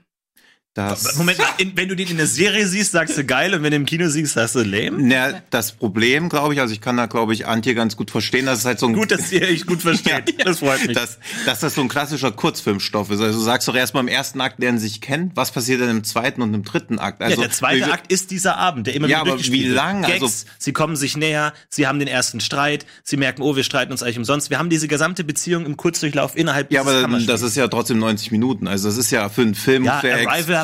Das, 0.76 1.18
Moment, 1.18 1.40
in, 1.58 1.76
wenn 1.76 1.90
du 1.90 1.96
den 1.96 2.08
in 2.10 2.18
der 2.18 2.28
Serie 2.28 2.66
siehst, 2.68 2.92
sagst 2.92 3.18
du 3.18 3.26
geil 3.26 3.54
und 3.54 3.64
wenn 3.64 3.72
du 3.72 3.76
im 3.78 3.86
Kino 3.86 4.08
siehst, 4.08 4.34
sagst 4.34 4.56
du 4.56 4.60
lame? 4.60 4.98
na, 5.00 5.42
das 5.50 5.72
Problem, 5.74 6.30
glaube 6.30 6.54
ich, 6.54 6.62
also 6.62 6.72
ich 6.74 6.80
kann 6.80 6.96
da, 6.96 7.08
glaube 7.08 7.34
ich, 7.34 7.48
Antje 7.48 7.74
ganz 7.76 7.98
gut 7.98 8.12
verstehen, 8.12 8.46
dass 8.46 8.60
es 8.60 8.66
halt 8.66 8.80
so 8.80 8.86
ein 8.88 8.94
Gut, 8.94 9.12
dass 9.12 9.30
ihr 9.32 9.42
euch 9.42 9.66
gut 9.66 9.82
versteht. 9.82 10.46
Das 10.46 10.60
freut 10.60 10.86
mich. 10.88 10.96
dass, 10.96 11.18
dass 11.46 11.60
das 11.60 11.74
so 11.76 11.82
ein 11.82 11.90
klassischer 11.90 12.32
Kurzfilmstoff 12.32 13.10
ist. 13.10 13.20
Also 13.20 13.40
du 13.40 13.44
sagst 13.44 13.68
doch 13.68 13.76
erstmal 13.76 14.04
im 14.04 14.08
ersten 14.10 14.40
Akt, 14.42 14.60
lernen 14.60 14.78
sich 14.80 15.02
kennen. 15.02 15.32
Was 15.36 15.52
passiert 15.52 15.82
dann 15.82 15.90
im 15.90 16.04
zweiten 16.04 16.42
und 16.42 16.54
im 16.54 16.64
dritten 16.64 17.00
Akt? 17.00 17.22
Also 17.22 17.42
ja, 17.42 17.48
der 17.48 17.52
zweite 17.52 17.88
wie- 17.88 17.92
Akt 17.92 18.12
ist 18.12 18.32
dieser 18.32 18.58
Abend, 18.58 18.88
der 18.88 18.94
immer 18.96 19.08
Ja, 19.08 19.24
wieder 19.26 19.34
aber 19.34 19.44
wie 19.44 19.66
wird. 19.66 19.76
lang? 19.76 20.04
Gags, 20.04 20.22
Also- 20.22 20.46
sie 20.60 20.72
kommen 20.72 20.96
sich 20.96 21.18
näher, 21.18 21.52
sie 21.70 21.88
haben 21.88 22.00
den 22.00 22.08
ersten 22.08 22.40
Streit, 22.40 22.86
sie 23.04 23.18
merken, 23.18 23.42
oh, 23.42 23.56
wir 23.56 23.64
streiten 23.64 23.92
uns 23.92 24.04
eigentlich 24.04 24.20
umsonst. 24.20 24.50
Wir 24.52 24.60
haben 24.60 24.70
diese 24.70 24.88
gesamte 24.88 25.24
Beziehung 25.24 25.66
im 25.66 25.76
Kurzdurchlauf 25.78 26.38
innerhalb 26.38 26.72
Ja, 26.72 26.82
dieses 26.84 26.94
aber 26.94 27.02
Kammerspiels. 27.02 27.42
das 27.42 27.50
ist 27.50 27.58
ja 27.58 27.68
trotzdem 27.68 27.98
90 28.00 28.32
Minuten. 28.32 28.68
Also 28.68 28.88
das 28.88 28.98
ist 28.98 29.12
ja 29.12 29.28
für 29.30 29.42
einen 29.42 29.56
Film 29.56 29.84
ja, 29.84 30.00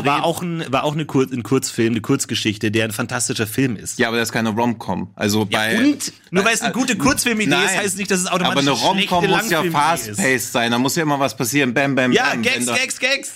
war 0.05 0.23
auch 0.23 0.41
ein, 0.41 0.63
war 0.71 0.83
auch 0.83 0.93
eine 0.93 1.05
Kur 1.05 1.27
ein 1.31 1.43
Kurzfilm, 1.43 1.93
eine 1.93 2.01
Kurzgeschichte, 2.01 2.71
der 2.71 2.85
ein 2.85 2.91
fantastischer 2.91 3.47
Film 3.47 3.75
ist. 3.75 3.99
Ja, 3.99 4.07
aber 4.09 4.17
das 4.17 4.29
ist 4.29 4.33
keine 4.33 4.49
Rom-Com. 4.49 5.11
Also 5.15 5.45
bei 5.45 5.77
und? 5.77 6.13
Nur 6.31 6.45
weil 6.45 6.53
es 6.53 6.61
eine 6.61 6.73
gute 6.73 6.97
Kurzfilmidee 6.97 7.53
ist, 7.55 7.77
heißt 7.77 7.97
nicht, 7.97 8.09
dass 8.11 8.19
es 8.21 8.25
aber 8.27 8.45
automatisch 8.47 8.59
eine 8.61 8.71
eine 8.71 8.77
schlechte 8.97 9.15
Rom-Com 9.15 9.29
muss 9.31 9.49
ja 9.49 9.61
ist. 9.63 9.71
fast-paced 9.71 10.51
sein. 10.51 10.71
Da 10.71 10.77
muss 10.79 10.95
ja 10.95 11.03
immer 11.03 11.19
was 11.19 11.35
passieren. 11.37 11.73
Bam, 11.73 11.95
bam, 11.95 12.11
Ja, 12.11 12.29
bam. 12.31 12.41
Gags, 12.41 12.57
Wenn 12.57 12.65
da- 12.67 12.75
Gags, 12.75 12.99
Gags. 12.99 13.31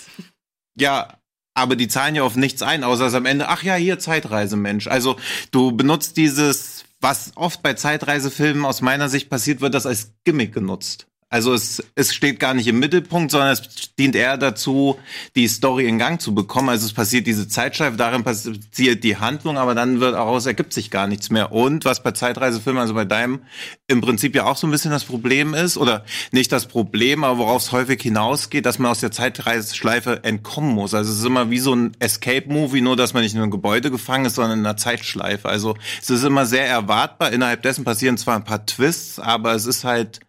Ja, 0.77 1.13
aber 1.55 1.75
die 1.75 1.87
zahlen 1.87 2.15
ja 2.15 2.23
auf 2.23 2.35
nichts 2.35 2.61
ein, 2.61 2.83
außer 2.83 3.03
dass 3.05 3.13
am 3.13 3.25
Ende, 3.25 3.49
ach 3.49 3.63
ja, 3.63 3.75
hier 3.75 3.99
Zeitreisemensch. 3.99 4.87
Also 4.87 5.17
du 5.51 5.71
benutzt 5.73 6.15
dieses, 6.17 6.85
was 7.01 7.31
oft 7.35 7.61
bei 7.61 7.73
Zeitreisefilmen 7.73 8.65
aus 8.65 8.81
meiner 8.81 9.09
Sicht 9.09 9.29
passiert, 9.29 9.59
wird 9.61 9.73
das 9.73 9.85
als 9.85 10.13
Gimmick 10.23 10.53
genutzt. 10.53 11.07
Also 11.31 11.53
es, 11.53 11.83
es 11.93 12.11
steht 12.11 12.39
gar 12.39 12.55
nicht 12.55 12.65
im 12.65 12.79
Mittelpunkt, 12.79 13.29
sondern 13.29 13.51
es 13.51 13.93
dient 13.99 14.15
eher 14.15 14.35
dazu, 14.35 14.97
die 15.35 15.47
Story 15.47 15.87
in 15.87 15.99
Gang 15.99 16.19
zu 16.19 16.33
bekommen. 16.33 16.69
Also 16.69 16.87
es 16.87 16.93
passiert 16.93 17.27
diese 17.27 17.47
Zeitschleife, 17.47 17.97
darin 17.97 18.23
passiert 18.23 19.03
die 19.03 19.17
Handlung, 19.17 19.59
aber 19.59 19.75
dann 19.75 19.99
wird 19.99 20.15
daraus 20.15 20.47
ergibt 20.47 20.73
sich 20.73 20.89
gar 20.89 21.05
nichts 21.05 21.29
mehr. 21.29 21.51
Und 21.51 21.85
was 21.85 22.01
bei 22.01 22.13
Zeitreisefilmen, 22.13 22.81
also 22.81 22.95
bei 22.95 23.05
deinem, 23.05 23.43
im 23.85 24.01
Prinzip 24.01 24.33
ja 24.33 24.45
auch 24.45 24.57
so 24.57 24.65
ein 24.65 24.71
bisschen 24.71 24.89
das 24.89 25.03
Problem 25.03 25.53
ist, 25.53 25.77
oder 25.77 26.03
nicht 26.31 26.51
das 26.51 26.65
Problem, 26.65 27.23
aber 27.23 27.37
worauf 27.37 27.61
es 27.61 27.71
häufig 27.71 28.01
hinausgeht, 28.01 28.65
dass 28.65 28.79
man 28.79 28.89
aus 28.89 28.99
der 28.99 29.11
Zeitreiseschleife 29.11 30.23
entkommen 30.23 30.73
muss. 30.73 30.95
Also 30.95 31.11
es 31.11 31.19
ist 31.19 31.25
immer 31.25 31.51
wie 31.51 31.59
so 31.59 31.75
ein 31.75 31.91
Escape-Movie, 31.99 32.81
nur 32.81 32.95
dass 32.95 33.13
man 33.13 33.21
nicht 33.21 33.35
in 33.35 33.41
einem 33.41 33.51
Gebäude 33.51 33.91
gefangen 33.91 34.25
ist, 34.25 34.33
sondern 34.33 34.59
in 34.59 34.65
einer 34.65 34.77
Zeitschleife. 34.77 35.47
Also 35.47 35.75
es 36.01 36.09
ist 36.09 36.23
immer 36.23 36.47
sehr 36.47 36.65
erwartbar. 36.65 37.31
Innerhalb 37.31 37.61
dessen 37.61 37.83
passieren 37.83 38.17
zwar 38.17 38.35
ein 38.35 38.45
paar 38.45 38.65
Twists, 38.65 39.19
aber 39.19 39.53
es 39.53 39.67
ist 39.67 39.83
halt 39.83 40.21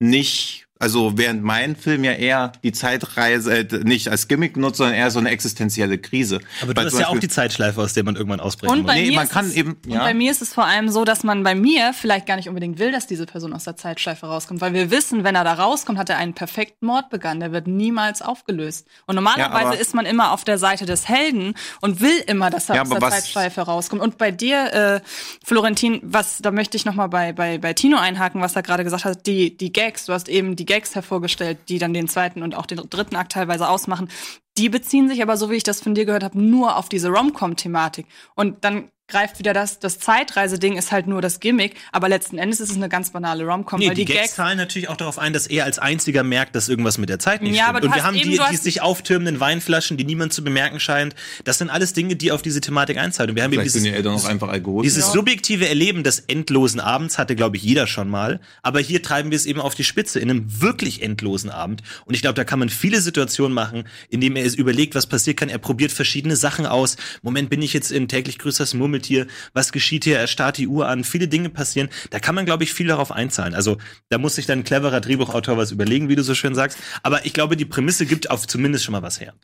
nicht 0.00 0.63
Also 0.80 1.16
während 1.16 1.42
mein 1.44 1.76
Film 1.76 2.02
ja 2.02 2.12
eher 2.12 2.50
die 2.64 2.72
Zeitreise 2.72 3.58
äh, 3.60 3.64
nicht 3.84 4.08
als 4.08 4.26
Gimmick 4.26 4.56
nutzt, 4.56 4.78
sondern 4.78 4.96
eher 4.96 5.10
so 5.10 5.20
eine 5.20 5.30
existenzielle 5.30 5.98
Krise. 5.98 6.40
Aber 6.60 6.74
du 6.74 6.80
Weil 6.80 6.86
hast 6.90 6.98
ja 6.98 7.08
auch 7.08 7.18
die 7.18 7.28
Zeitschleife, 7.28 7.80
aus 7.80 7.94
der 7.94 8.02
man 8.04 8.16
irgendwann 8.16 8.40
ausbrechen 8.40 8.72
Und 8.72 8.78
muss. 8.82 8.86
bei 8.88 9.00
Nee, 9.00 9.08
mir 9.10 9.14
man 9.16 9.24
ist 9.26 9.30
kann 9.32 9.46
es, 9.46 9.54
eben- 9.54 9.76
Und 9.86 9.92
ja. 9.92 10.00
bei 10.00 10.14
mir 10.14 10.32
ist 10.32 10.42
es 10.42 10.52
vor 10.52 10.64
allem 10.66 10.88
so, 10.88 11.04
dass 11.04 11.22
man 11.22 11.44
bei 11.44 11.54
mir 11.54 11.92
vielleicht 11.94 12.26
gar 12.26 12.34
nicht 12.36 12.48
unbedingt 12.48 12.80
will, 12.80 12.90
dass 12.90 13.06
diese 13.06 13.24
Person 13.24 13.52
aus 13.52 13.64
der 13.64 13.76
Zeitschleife 13.76 14.26
rauskommt. 14.26 14.60
Weil 14.60 14.74
wir 14.74 14.90
wissen, 14.90 15.22
wenn 15.22 15.36
er 15.36 15.44
da 15.44 15.54
rauskommt, 15.54 15.96
hat 15.98 16.10
er 16.10 16.18
einen 16.18 16.34
perfekten 16.34 16.86
Mord 16.86 17.08
begangen. 17.08 17.38
Der 17.38 17.52
wird 17.52 17.68
niemals 17.68 18.20
aufgelöst. 18.20 18.86
Und 19.06 19.14
normalerweise 19.14 19.74
Ja, 19.74 19.80
ist 19.80 19.94
man 19.94 20.06
immer 20.06 20.32
auf 20.32 20.42
der 20.42 20.58
Seite 20.58 20.86
des 20.86 21.08
Helden 21.08 21.54
und 21.82 22.00
will 22.00 22.18
immer, 22.26 22.50
dass 22.50 22.68
er 22.68 22.74
Ja, 22.76 22.82
aus 22.82 22.88
der 22.90 23.00
Zeitschleife 23.00 23.60
rauskommt. 23.62 24.02
Und 24.02 24.18
bei 24.18 24.32
dir, 24.32 24.72
äh, 24.74 25.00
Florentin, 25.44 26.00
was, 26.02 26.38
da 26.38 26.50
möchte 26.50 26.76
ich 26.76 26.84
noch 26.84 26.94
mal 26.94 27.06
bei, 27.06 27.32
bei, 27.32 27.58
bei 27.58 27.72
Tino 27.74 27.96
einhaken, 27.96 28.40
was 28.40 28.56
er 28.56 28.62
gerade 28.62 28.82
gesagt 28.84 29.04
hat, 29.04 29.26
die, 29.26 29.56
die 29.56 29.72
Gags, 29.72 30.06
du 30.06 30.12
hast 30.12 30.28
eben 30.28 30.56
die 30.56 30.63
Gags 30.64 30.94
hervorgestellt, 30.94 31.58
die 31.68 31.78
dann 31.78 31.94
den 31.94 32.08
zweiten 32.08 32.42
und 32.42 32.54
auch 32.54 32.66
den 32.66 32.78
dritten 32.88 33.16
Akt 33.16 33.32
teilweise 33.32 33.68
ausmachen. 33.68 34.08
Die 34.56 34.68
beziehen 34.68 35.08
sich 35.08 35.22
aber, 35.22 35.36
so 35.36 35.50
wie 35.50 35.56
ich 35.56 35.62
das 35.62 35.80
von 35.80 35.94
dir 35.94 36.04
gehört 36.04 36.24
habe, 36.24 36.40
nur 36.40 36.76
auf 36.76 36.88
diese 36.88 37.08
Rom-Com-Thematik. 37.08 38.06
Und 38.34 38.64
dann 38.64 38.90
greift 39.06 39.38
wieder 39.38 39.52
das, 39.52 39.78
das 39.80 39.98
Zeitreise-Ding 39.98 40.76
ist 40.78 40.90
halt 40.90 41.06
nur 41.06 41.20
das 41.20 41.38
Gimmick, 41.40 41.74
aber 41.92 42.08
letzten 42.08 42.38
Endes 42.38 42.60
ist 42.60 42.70
es 42.70 42.76
eine 42.76 42.88
ganz 42.88 43.10
banale 43.10 43.44
Rom-Com, 43.44 43.78
Nee, 43.78 43.88
weil 43.88 43.94
die, 43.94 44.06
die, 44.06 44.14
Gags 44.14 44.34
zahlen 44.34 44.56
natürlich 44.56 44.88
auch 44.88 44.96
darauf 44.96 45.18
ein, 45.18 45.34
dass 45.34 45.46
er 45.46 45.64
als 45.64 45.78
einziger 45.78 46.22
merkt, 46.22 46.56
dass 46.56 46.70
irgendwas 46.70 46.96
mit 46.96 47.10
der 47.10 47.18
Zeit 47.18 47.42
nicht 47.42 47.54
Ja, 47.54 47.66
aber 47.66 47.78
stimmt. 47.78 47.84
du 47.84 47.88
Und 47.88 47.94
wir 47.94 48.02
hast 48.02 48.06
haben 48.08 48.16
eben- 48.16 48.30
die, 48.30 48.40
die 48.50 48.56
sich 48.56 48.80
auftürmenden 48.80 49.40
Weinflaschen, 49.40 49.98
die 49.98 50.04
niemand 50.04 50.32
zu 50.32 50.42
bemerken 50.42 50.80
scheint. 50.80 51.14
Das 51.44 51.58
sind 51.58 51.68
alles 51.68 51.92
Dinge, 51.92 52.16
die 52.16 52.32
auf 52.32 52.40
diese 52.40 52.62
Thematik 52.62 52.96
einzahlen. 52.96 53.30
Und 53.30 53.36
wir 53.36 53.42
haben 53.44 53.52
eben 53.52 53.60
Vielleicht 53.60 53.72
sind 53.74 53.84
dieses, 53.84 53.92
die 53.92 53.96
Eltern 53.96 54.14
auch 54.14 54.24
einfach 54.24 54.82
dieses 54.82 55.12
subjektive 55.12 55.68
Erleben 55.68 56.02
des 56.02 56.20
endlosen 56.20 56.80
Abends 56.80 57.18
hatte, 57.18 57.36
glaube 57.36 57.56
ich, 57.58 57.62
jeder 57.62 57.86
schon 57.86 58.08
mal. 58.08 58.40
Aber 58.62 58.80
hier 58.80 59.02
treiben 59.02 59.30
wir 59.30 59.36
es 59.36 59.44
eben 59.44 59.60
auf 59.60 59.74
die 59.74 59.84
Spitze 59.84 60.18
in 60.18 60.30
einem 60.30 60.60
wirklich 60.62 61.02
endlosen 61.02 61.50
Abend. 61.50 61.82
Und 62.06 62.14
ich 62.14 62.22
glaube, 62.22 62.34
da 62.34 62.44
kann 62.44 62.58
man 62.58 62.70
viele 62.70 63.00
Situationen 63.02 63.52
machen, 63.54 63.84
indem 64.08 64.36
er 64.36 64.46
es 64.46 64.54
überlegt, 64.54 64.94
was 64.94 65.06
passiert 65.06 65.36
kann. 65.36 65.50
Er 65.50 65.58
probiert 65.58 65.92
verschiedene 65.92 66.36
Sachen 66.36 66.64
aus. 66.64 66.96
Moment, 67.22 67.50
bin 67.50 67.60
ich 67.60 67.72
jetzt 67.74 67.92
in 67.92 68.08
täglich 68.08 68.38
größeres 68.38 68.72
Murmeltier? 69.04 69.26
Was 69.52 69.72
geschieht 69.72 70.04
hier? 70.04 70.18
Er 70.18 70.26
starrt 70.26 70.58
die 70.58 70.68
Uhr 70.68 70.88
an. 70.88 71.04
Viele 71.04 71.28
Dinge 71.28 71.50
passieren. 71.50 71.88
Da 72.10 72.18
kann 72.18 72.34
man, 72.34 72.44
glaube 72.44 72.64
ich, 72.64 72.72
viel 72.72 72.86
darauf 72.86 73.12
einzahlen. 73.12 73.54
Also 73.54 73.76
da 74.08 74.18
muss 74.18 74.36
sich 74.36 74.46
dann 74.46 74.60
ein 74.60 74.64
cleverer 74.64 75.00
Drehbuchautor 75.00 75.56
was 75.56 75.70
überlegen, 75.70 76.08
wie 76.08 76.16
du 76.16 76.22
so 76.22 76.34
schön 76.34 76.54
sagst. 76.54 76.78
Aber 77.02 77.24
ich 77.26 77.32
glaube, 77.32 77.56
die 77.56 77.64
Prämisse 77.64 78.06
gibt 78.06 78.30
auf 78.30 78.46
zumindest 78.46 78.84
schon 78.84 78.92
mal 78.92 79.02
was 79.02 79.20
her. 79.20 79.34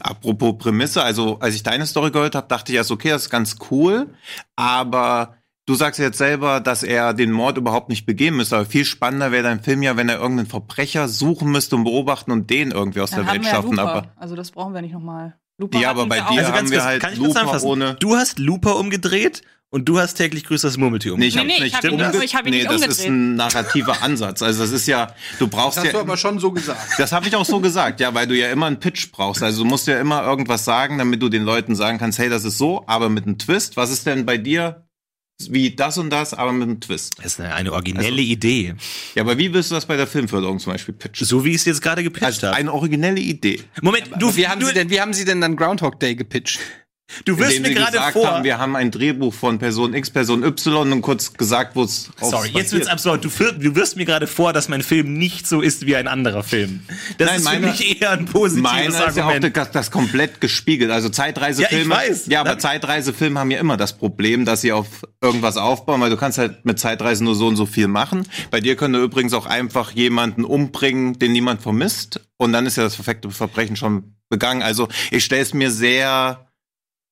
Apropos 0.00 0.58
Prämisse, 0.58 1.02
also 1.02 1.38
als 1.40 1.54
ich 1.54 1.62
deine 1.62 1.86
Story 1.86 2.10
gehört 2.10 2.34
habe, 2.34 2.48
dachte 2.48 2.72
ich 2.72 2.76
erst, 2.76 2.90
okay, 2.90 3.10
das 3.10 3.22
ist 3.22 3.30
ganz 3.30 3.56
cool, 3.70 4.08
aber 4.56 5.36
du 5.66 5.74
sagst 5.74 6.00
jetzt 6.00 6.18
selber, 6.18 6.60
dass 6.60 6.82
er 6.82 7.14
den 7.14 7.30
Mord 7.30 7.56
überhaupt 7.56 7.88
nicht 7.88 8.06
begehen 8.06 8.36
müsste, 8.36 8.56
aber 8.56 8.66
viel 8.66 8.84
spannender 8.84 9.32
wäre 9.32 9.44
dein 9.44 9.60
Film 9.60 9.82
ja, 9.82 9.96
wenn 9.96 10.08
er 10.08 10.16
irgendeinen 10.16 10.48
Verbrecher 10.48 11.08
suchen 11.08 11.50
müsste 11.50 11.76
und 11.76 11.84
beobachten 11.84 12.32
und 12.32 12.50
den 12.50 12.70
irgendwie 12.70 13.00
aus 13.00 13.10
dann 13.10 13.20
der 13.20 13.26
haben 13.28 13.34
Welt 13.34 13.44
wir 13.44 13.50
ja 13.50 13.54
schaffen, 13.56 13.76
Looper. 13.76 13.90
aber 13.90 14.12
Also 14.16 14.36
das 14.36 14.50
brauchen 14.50 14.74
wir 14.74 14.82
nicht 14.82 14.92
nochmal. 14.92 15.34
Looper 15.60 15.78
Ja, 15.78 15.90
aber 15.90 16.06
bei 16.06 16.20
dir. 16.20 16.26
Also 16.46 16.52
haben 16.52 16.70
wir 16.70 16.78
kurz, 16.78 16.84
halt 16.88 17.02
kann 17.02 17.12
ich 17.12 17.18
kurz 17.20 17.34
Looper 17.34 17.62
ohne- 17.64 17.96
Du 18.00 18.16
hast 18.16 18.38
Looper 18.38 18.76
umgedreht 18.76 19.42
und 19.72 19.84
du 19.88 20.00
hast 20.00 20.14
täglich 20.14 20.44
größeres 20.44 20.78
Murmeltier 20.78 21.16
Nee, 21.16 21.26
ich 21.26 21.38
umgedreht. 21.38 21.74
hab's 21.74 21.84
nee, 21.84 21.90
nicht 21.90 22.00
ich 22.00 22.00
hab 22.00 22.12
umge- 22.12 22.12
nicht- 22.18 22.24
ich 22.24 22.34
hab 22.34 22.46
ihn 22.46 22.50
nee, 22.50 22.56
nicht 22.58 22.70
das 22.70 22.80
ist 22.80 22.88
umgedreht. 23.00 23.08
ein 23.10 23.36
narrativer 23.36 24.02
Ansatz. 24.02 24.42
Also 24.42 24.62
das 24.62 24.72
ist 24.72 24.86
ja, 24.88 25.14
du 25.38 25.46
brauchst 25.46 25.76
Das 25.76 25.84
hast 25.84 25.92
ja, 25.92 25.92
du 25.92 25.98
aber 26.00 26.16
schon 26.16 26.38
so 26.40 26.50
gesagt. 26.50 26.80
das 26.98 27.12
habe 27.12 27.28
ich 27.28 27.36
auch 27.36 27.44
so 27.44 27.60
gesagt, 27.60 28.00
ja, 28.00 28.12
weil 28.14 28.26
du 28.26 28.34
ja 28.36 28.50
immer 28.50 28.66
einen 28.66 28.80
Pitch 28.80 29.12
brauchst. 29.12 29.42
Also 29.42 29.62
du 29.62 29.68
musst 29.68 29.86
ja 29.86 30.00
immer 30.00 30.24
irgendwas 30.24 30.64
sagen, 30.64 30.98
damit 30.98 31.22
du 31.22 31.28
den 31.28 31.44
Leuten 31.44 31.76
sagen 31.76 31.98
kannst, 31.98 32.18
hey, 32.18 32.28
das 32.28 32.44
ist 32.44 32.58
so, 32.58 32.82
aber 32.88 33.08
mit 33.10 33.26
einem 33.26 33.38
Twist. 33.38 33.76
Was 33.76 33.90
ist 33.90 34.06
denn 34.06 34.26
bei 34.26 34.38
dir 34.38 34.86
wie 35.50 35.70
das 35.74 35.96
und 35.98 36.10
das, 36.10 36.34
aber 36.34 36.52
mit 36.52 36.62
einem 36.68 36.80
Twist? 36.80 37.14
Das 37.16 37.26
ist 37.26 37.40
eine, 37.40 37.54
eine 37.54 37.72
originelle 37.72 38.06
Also 38.08 38.18
Idee. 38.18 38.74
Ja, 39.14 39.22
aber 39.22 39.38
wie 39.38 39.52
willst 39.52 39.70
du 39.70 39.74
das 39.74 39.86
bei 39.86 39.96
der 39.96 40.06
Filmförderung 40.06 40.58
zum 40.58 40.72
Beispiel 40.72 40.94
pitchen? 40.94 41.26
So 41.26 41.44
wie 41.44 41.50
ich 41.50 41.56
es 41.56 41.64
jetzt 41.64 41.82
gerade 41.82 42.02
gepitcht 42.02 42.24
Also 42.24 42.46
habe. 42.48 42.56
eine 42.56 42.72
originelle 42.72 43.20
Idee. 43.20 43.60
Moment, 43.80 44.10
du, 44.18 44.34
Wie 44.36 44.46
haben, 44.46 44.60
du, 44.60 44.66
sie 44.66 44.74
denn, 44.74 44.90
wie 44.90 45.00
haben 45.00 45.12
Sie 45.14 45.24
denn 45.24 45.40
dann 45.40 45.56
Groundhog 45.56 45.98
Day 46.00 46.14
gepitcht? 46.14 46.58
Du 47.24 47.38
wirst 47.38 47.60
mir 47.60 47.74
gerade 47.74 47.98
vor. 48.12 48.26
haben, 48.26 48.44
wir 48.44 48.58
haben 48.58 48.76
ein 48.76 48.90
Drehbuch 48.90 49.32
von 49.34 49.58
Person 49.58 49.94
X, 49.94 50.10
Person 50.10 50.42
Y 50.42 50.92
und 50.92 51.02
kurz 51.02 51.32
gesagt, 51.34 51.76
wo 51.76 51.82
es 51.84 52.10
Sorry, 52.20 52.50
jetzt 52.54 52.72
wird's 52.72 52.86
absurd. 52.88 53.24
Du, 53.24 53.28
du 53.28 53.74
wirst 53.74 53.96
mir 53.96 54.04
gerade 54.04 54.26
vor, 54.26 54.52
dass 54.52 54.68
mein 54.68 54.82
Film 54.82 55.14
nicht 55.14 55.46
so 55.46 55.60
ist 55.60 55.86
wie 55.86 55.96
ein 55.96 56.08
anderer 56.08 56.42
Film. 56.42 56.82
Das 57.18 57.26
Nein, 57.28 57.36
ist 57.40 57.48
für 57.48 57.54
meine- 57.60 57.66
mich 57.72 58.00
eher 58.00 58.10
ein 58.12 58.24
positives 58.26 58.62
Meiner 58.72 58.88
ist 59.08 59.16
ja 59.16 59.24
auch 59.24 59.30
Argument. 59.30 59.56
das, 59.56 59.70
das 59.70 59.90
komplett 59.90 60.40
gespiegelt. 60.40 60.90
Also 60.90 61.08
Zeitreisefilme. 61.08 61.94
Ja, 61.94 62.02
ich 62.02 62.10
weiß. 62.10 62.26
Ja, 62.26 62.40
aber 62.40 62.58
Zeitreisefilme 62.58 63.38
haben 63.40 63.50
ja 63.50 63.58
immer 63.58 63.76
das 63.76 63.96
Problem, 63.96 64.44
dass 64.44 64.60
sie 64.60 64.72
auf 64.72 64.86
irgendwas 65.20 65.56
aufbauen, 65.56 66.00
weil 66.00 66.10
du 66.10 66.16
kannst 66.16 66.38
halt 66.38 66.64
mit 66.64 66.78
Zeitreisen 66.78 67.24
nur 67.24 67.34
so 67.34 67.46
und 67.46 67.56
so 67.56 67.66
viel 67.66 67.88
machen. 67.88 68.26
Bei 68.50 68.60
dir 68.60 68.76
könnte 68.76 69.00
übrigens 69.02 69.32
auch 69.34 69.46
einfach 69.46 69.90
jemanden 69.92 70.44
umbringen, 70.44 71.18
den 71.18 71.32
niemand 71.32 71.62
vermisst. 71.62 72.20
Und 72.36 72.52
dann 72.52 72.66
ist 72.66 72.76
ja 72.76 72.84
das 72.84 72.96
perfekte 72.96 73.30
Verbrechen 73.30 73.76
schon 73.76 74.14
begangen. 74.28 74.62
Also 74.62 74.88
ich 75.10 75.24
stelle 75.24 75.42
es 75.42 75.52
mir 75.54 75.70
sehr 75.70 76.46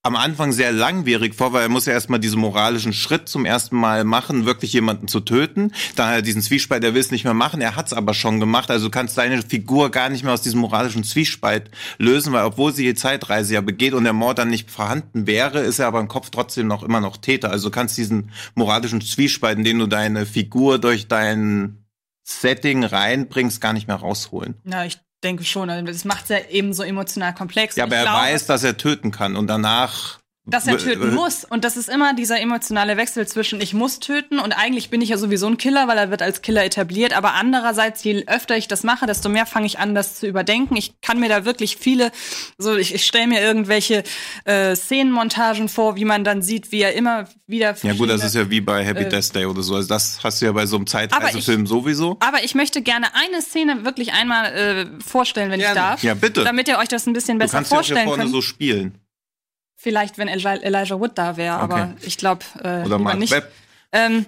am 0.08 0.16
Anfang 0.16 0.52
sehr 0.52 0.72
langwierig 0.72 1.34
vor, 1.34 1.52
weil 1.52 1.64
er 1.64 1.68
muss 1.68 1.84
ja 1.84 1.92
erstmal 1.92 2.18
diesen 2.18 2.40
moralischen 2.40 2.94
Schritt 2.94 3.28
zum 3.28 3.44
ersten 3.44 3.76
Mal 3.76 4.04
machen, 4.04 4.46
wirklich 4.46 4.72
jemanden 4.72 5.06
zu 5.06 5.20
töten. 5.20 5.70
Dann 5.96 6.08
hat 6.08 6.14
er 6.14 6.22
diesen 6.22 6.40
Zwiespalt, 6.40 6.82
er 6.82 6.94
will 6.94 7.02
es 7.02 7.10
nicht 7.10 7.24
mehr 7.24 7.34
machen, 7.34 7.60
er 7.60 7.76
hat 7.76 7.88
es 7.88 7.92
aber 7.92 8.14
schon 8.14 8.40
gemacht. 8.40 8.70
Also 8.70 8.86
du 8.86 8.90
kannst 8.90 9.18
deine 9.18 9.42
Figur 9.42 9.90
gar 9.90 10.08
nicht 10.08 10.24
mehr 10.24 10.32
aus 10.32 10.40
diesem 10.40 10.60
moralischen 10.60 11.04
Zwiespalt 11.04 11.70
lösen, 11.98 12.32
weil 12.32 12.46
obwohl 12.46 12.74
sie 12.74 12.84
die 12.84 12.94
Zeitreise 12.94 13.52
ja 13.52 13.60
begeht 13.60 13.92
und 13.92 14.04
der 14.04 14.14
Mord 14.14 14.38
dann 14.38 14.48
nicht 14.48 14.70
vorhanden 14.70 15.26
wäre, 15.26 15.60
ist 15.60 15.78
er 15.78 15.88
aber 15.88 16.00
im 16.00 16.08
Kopf 16.08 16.30
trotzdem 16.30 16.66
noch 16.68 16.82
immer 16.82 17.02
noch 17.02 17.18
Täter. 17.18 17.50
Also 17.50 17.68
du 17.68 17.74
kannst 17.74 17.98
diesen 17.98 18.30
moralischen 18.54 19.02
Zwiespalt, 19.02 19.58
in 19.58 19.64
den 19.64 19.78
du 19.78 19.86
deine 19.86 20.24
Figur 20.24 20.78
durch 20.78 21.06
dein 21.06 21.84
Setting 22.24 22.82
reinbringst, 22.82 23.60
gar 23.60 23.74
nicht 23.74 23.88
mehr 23.88 23.96
rausholen. 23.96 24.54
Ja, 24.64 24.84
ich 24.86 24.98
denke 25.24 25.44
schon. 25.44 25.70
Also 25.70 25.84
das 25.84 26.04
macht 26.04 26.24
es 26.24 26.28
ja 26.28 26.38
eben 26.50 26.72
so 26.72 26.82
emotional 26.82 27.34
komplex. 27.34 27.76
Ja, 27.76 27.84
aber 27.84 27.96
er 27.96 28.02
glaube, 28.02 28.18
weiß, 28.18 28.46
dass 28.46 28.64
er 28.64 28.76
töten 28.76 29.10
kann 29.10 29.36
und 29.36 29.46
danach 29.46 30.18
dass 30.48 30.66
er 30.66 30.78
töten 30.78 31.14
muss. 31.14 31.44
Und 31.44 31.64
das 31.64 31.76
ist 31.76 31.88
immer 31.88 32.14
dieser 32.14 32.40
emotionale 32.40 32.96
Wechsel 32.96 33.26
zwischen 33.26 33.60
ich 33.60 33.74
muss 33.74 34.00
töten 34.00 34.38
und 34.38 34.52
eigentlich 34.52 34.90
bin 34.90 35.00
ich 35.00 35.10
ja 35.10 35.18
sowieso 35.18 35.46
ein 35.46 35.58
Killer, 35.58 35.88
weil 35.88 35.98
er 35.98 36.10
wird 36.10 36.22
als 36.22 36.42
Killer 36.42 36.64
etabliert. 36.64 37.12
Aber 37.16 37.34
andererseits, 37.34 38.02
je 38.04 38.24
öfter 38.26 38.56
ich 38.56 38.68
das 38.68 38.82
mache, 38.82 39.06
desto 39.06 39.28
mehr 39.28 39.46
fange 39.46 39.66
ich 39.66 39.78
an, 39.78 39.94
das 39.94 40.18
zu 40.18 40.26
überdenken. 40.26 40.76
Ich 40.76 41.00
kann 41.00 41.20
mir 41.20 41.28
da 41.28 41.44
wirklich 41.44 41.76
viele, 41.76 42.10
so 42.56 42.76
ich, 42.76 42.94
ich 42.94 43.04
stelle 43.04 43.26
mir 43.26 43.40
irgendwelche 43.40 44.02
äh, 44.44 44.74
Szenenmontagen 44.74 45.68
vor, 45.68 45.96
wie 45.96 46.04
man 46.04 46.24
dann 46.24 46.42
sieht, 46.42 46.72
wie 46.72 46.80
er 46.80 46.94
immer 46.94 47.28
wieder. 47.46 47.76
Ja 47.82 47.92
gut, 47.94 48.08
das 48.10 48.24
ist 48.24 48.34
ja 48.34 48.50
wie 48.50 48.60
bei 48.60 48.84
Happy 48.84 49.04
äh, 49.04 49.08
Death 49.08 49.34
Day 49.34 49.46
oder 49.46 49.62
so. 49.62 49.74
Also 49.74 49.88
das 49.88 50.20
hast 50.22 50.40
du 50.40 50.46
ja 50.46 50.52
bei 50.52 50.66
so 50.66 50.76
einem 50.76 50.86
Zeitreisefilm 50.86 51.66
sowieso. 51.66 52.16
Aber 52.20 52.42
ich 52.44 52.54
möchte 52.54 52.82
gerne 52.82 53.08
eine 53.14 53.42
Szene 53.42 53.84
wirklich 53.84 54.12
einmal 54.12 54.46
äh, 54.52 54.86
vorstellen, 55.04 55.50
wenn 55.50 55.60
ich 55.60 55.66
Gerne. 55.66 55.80
darf. 55.80 56.02
Ja, 56.02 56.14
bitte. 56.14 56.44
Damit 56.44 56.68
ihr 56.68 56.78
euch 56.78 56.88
das 56.88 57.06
ein 57.06 57.12
bisschen 57.12 57.38
Du 57.38 57.44
besser 57.44 57.58
kannst 57.58 57.70
ja 57.72 57.78
auch 57.78 57.82
hier 57.82 57.94
vorstellen 57.94 58.08
vorne 58.08 58.22
könnt. 58.24 58.32
so 58.34 58.42
spielen. 58.42 58.98
Vielleicht, 59.80 60.18
wenn 60.18 60.26
Elijah, 60.26 60.98
Wood 60.98 61.12
da 61.16 61.36
wäre, 61.36 61.54
aber 61.54 61.74
Okay. 61.94 62.06
ich 62.06 62.18
glaube 62.18 62.44
äh, 62.64 62.84
Oder 62.84 62.98
Mark 62.98 63.16
nicht. 63.16 63.32
Webb. 63.32 63.52
Ähm, 63.92 64.26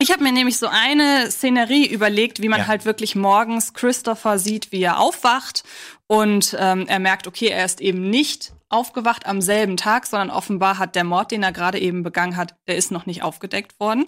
ich 0.00 0.10
habe 0.10 0.24
mir 0.24 0.32
nämlich 0.32 0.58
so 0.58 0.66
eine 0.66 1.30
Szenerie 1.30 1.86
überlegt, 1.86 2.42
wie 2.42 2.48
man 2.48 2.60
Ja. 2.60 2.66
halt 2.66 2.84
wirklich 2.84 3.14
morgens 3.14 3.74
Christopher 3.74 4.40
sieht, 4.40 4.72
wie 4.72 4.82
er 4.82 4.98
aufwacht 4.98 5.62
und 6.08 6.56
ähm, 6.58 6.86
er 6.88 6.98
merkt, 6.98 7.28
okay, 7.28 7.46
er 7.46 7.64
ist 7.64 7.80
eben 7.80 8.10
nicht 8.10 8.52
aufgewacht 8.70 9.24
am 9.26 9.40
selben 9.40 9.76
Tag, 9.76 10.06
sondern 10.06 10.30
offenbar 10.30 10.78
hat 10.78 10.96
der 10.96 11.04
Mord, 11.04 11.30
den 11.30 11.44
er 11.44 11.52
gerade 11.52 11.78
eben 11.78 12.02
begangen 12.02 12.36
hat, 12.36 12.56
der 12.66 12.76
ist 12.76 12.90
noch 12.90 13.06
nicht 13.06 13.22
aufgedeckt 13.22 13.78
worden. 13.78 14.04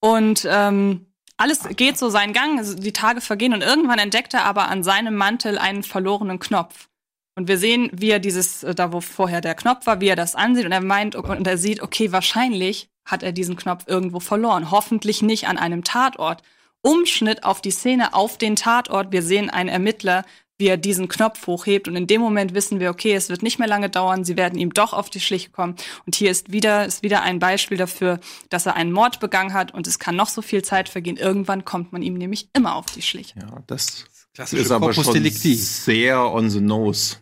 Und 0.00 0.46
ähm, 0.48 1.06
alles 1.36 1.60
geht 1.76 1.98
so 1.98 2.08
seinen 2.10 2.32
Gang, 2.32 2.58
also 2.58 2.76
die 2.76 2.92
Tage 2.92 3.20
vergehen 3.20 3.54
und 3.54 3.62
irgendwann 3.62 3.98
entdeckt 3.98 4.34
er 4.34 4.44
aber 4.44 4.68
an 4.68 4.84
seinem 4.84 5.16
Mantel 5.16 5.58
einen 5.58 5.82
verlorenen 5.82 6.38
Knopf. 6.38 6.88
Und 7.34 7.48
wir 7.48 7.58
sehen, 7.58 7.90
wie 7.92 8.10
er 8.10 8.18
dieses, 8.18 8.62
äh, 8.62 8.74
da 8.74 8.92
wo 8.92 9.00
vorher 9.00 9.40
der 9.40 9.54
Knopf 9.54 9.86
war, 9.86 10.00
wie 10.00 10.08
er 10.08 10.16
das 10.16 10.34
ansieht 10.34 10.66
und 10.66 10.72
er 10.72 10.82
meint 10.82 11.16
und 11.16 11.46
er 11.46 11.58
sieht, 11.58 11.82
okay, 11.82 12.12
wahrscheinlich 12.12 12.88
hat 13.04 13.22
er 13.22 13.32
diesen 13.32 13.56
Knopf 13.56 13.84
irgendwo 13.86 14.20
verloren. 14.20 14.70
Hoffentlich 14.70 15.22
nicht 15.22 15.48
an 15.48 15.58
einem 15.58 15.84
Tatort. 15.84 16.42
Umschnitt 16.82 17.44
auf 17.44 17.62
die 17.62 17.70
Szene 17.70 18.12
auf 18.14 18.38
den 18.38 18.56
Tatort. 18.56 19.12
Wir 19.12 19.22
sehen 19.22 19.50
einen 19.50 19.68
Ermittler, 19.68 20.24
wie 20.58 20.68
er 20.68 20.76
diesen 20.76 21.08
Knopf 21.08 21.46
hochhebt 21.48 21.88
und 21.88 21.96
in 21.96 22.06
dem 22.06 22.20
Moment 22.20 22.54
wissen 22.54 22.78
wir, 22.78 22.90
okay, 22.90 23.14
es 23.14 23.28
wird 23.28 23.42
nicht 23.42 23.58
mehr 23.58 23.66
lange 23.66 23.90
dauern, 23.90 24.24
sie 24.24 24.36
werden 24.36 24.58
ihm 24.58 24.72
doch 24.72 24.92
auf 24.92 25.10
die 25.10 25.20
Schliche 25.20 25.50
kommen. 25.50 25.74
Und 26.06 26.14
hier 26.14 26.30
ist 26.30 26.52
wieder, 26.52 26.86
ist 26.86 27.02
wieder 27.02 27.22
ein 27.22 27.40
Beispiel 27.40 27.76
dafür, 27.76 28.20
dass 28.48 28.66
er 28.66 28.76
einen 28.76 28.92
Mord 28.92 29.18
begangen 29.18 29.54
hat 29.54 29.74
und 29.74 29.88
es 29.88 29.98
kann 29.98 30.14
noch 30.14 30.28
so 30.28 30.40
viel 30.40 30.62
Zeit 30.62 30.88
vergehen. 30.88 31.16
Irgendwann 31.16 31.64
kommt 31.64 31.92
man 31.92 32.02
ihm 32.02 32.14
nämlich 32.14 32.48
immer 32.52 32.76
auf 32.76 32.86
die 32.86 33.02
Schliche. 33.02 33.40
Ja, 33.40 33.62
das 33.66 34.04
Klassische 34.34 34.62
ist 34.62 34.70
aber 34.70 34.86
Corpus 34.86 35.04
schon 35.04 35.14
Delicti. 35.14 35.54
sehr 35.54 36.32
on 36.32 36.48
the 36.50 36.60
nose. 36.60 37.16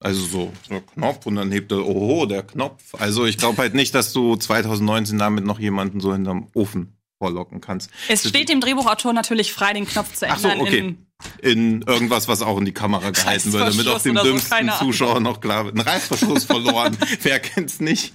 Also 0.00 0.24
so, 0.26 0.52
so 0.68 0.80
Knopf 0.80 1.26
und 1.26 1.36
dann 1.36 1.50
hebt 1.50 1.72
er, 1.72 1.86
oh, 1.86 2.26
der 2.26 2.42
Knopf. 2.42 2.94
Also 2.98 3.24
ich 3.24 3.38
glaube 3.38 3.58
halt 3.58 3.74
nicht, 3.74 3.94
dass 3.94 4.12
du 4.12 4.36
2019 4.36 5.18
damit 5.18 5.44
noch 5.44 5.58
jemanden 5.58 6.00
so 6.00 6.12
hinterm 6.12 6.48
Ofen 6.54 6.96
vorlocken 7.18 7.60
kannst. 7.62 7.90
Es 8.08 8.28
steht 8.28 8.50
dem 8.50 8.60
Drehbuchautor 8.60 9.14
natürlich 9.14 9.52
frei, 9.54 9.72
den 9.72 9.86
Knopf 9.86 10.12
zu 10.14 10.28
Ach 10.28 10.38
so, 10.38 10.48
ändern. 10.48 10.66
okay. 10.66 10.78
in, 10.78 10.98
In 11.40 11.82
irgendwas, 11.82 12.28
was 12.28 12.42
auch 12.42 12.58
in 12.58 12.66
die 12.66 12.72
Kamera 12.74 13.10
gehalten 13.10 13.52
wird, 13.54 13.62
damit 13.62 13.86
auf 13.88 13.94
Reißverschluss 13.94 14.02
dem 14.02 14.16
so, 14.18 14.22
dümmsten 14.24 14.52
Ahnung. 14.68 14.74
Zuschauer 14.78 15.20
noch 15.20 15.40
klar 15.40 15.64
wird. 15.64 15.76
Ein 15.76 15.80
Reißverschluss 15.80 16.44
verloren. 16.44 16.96
Wer 17.22 17.40
kennt's 17.40 17.80
nicht? 17.80 18.12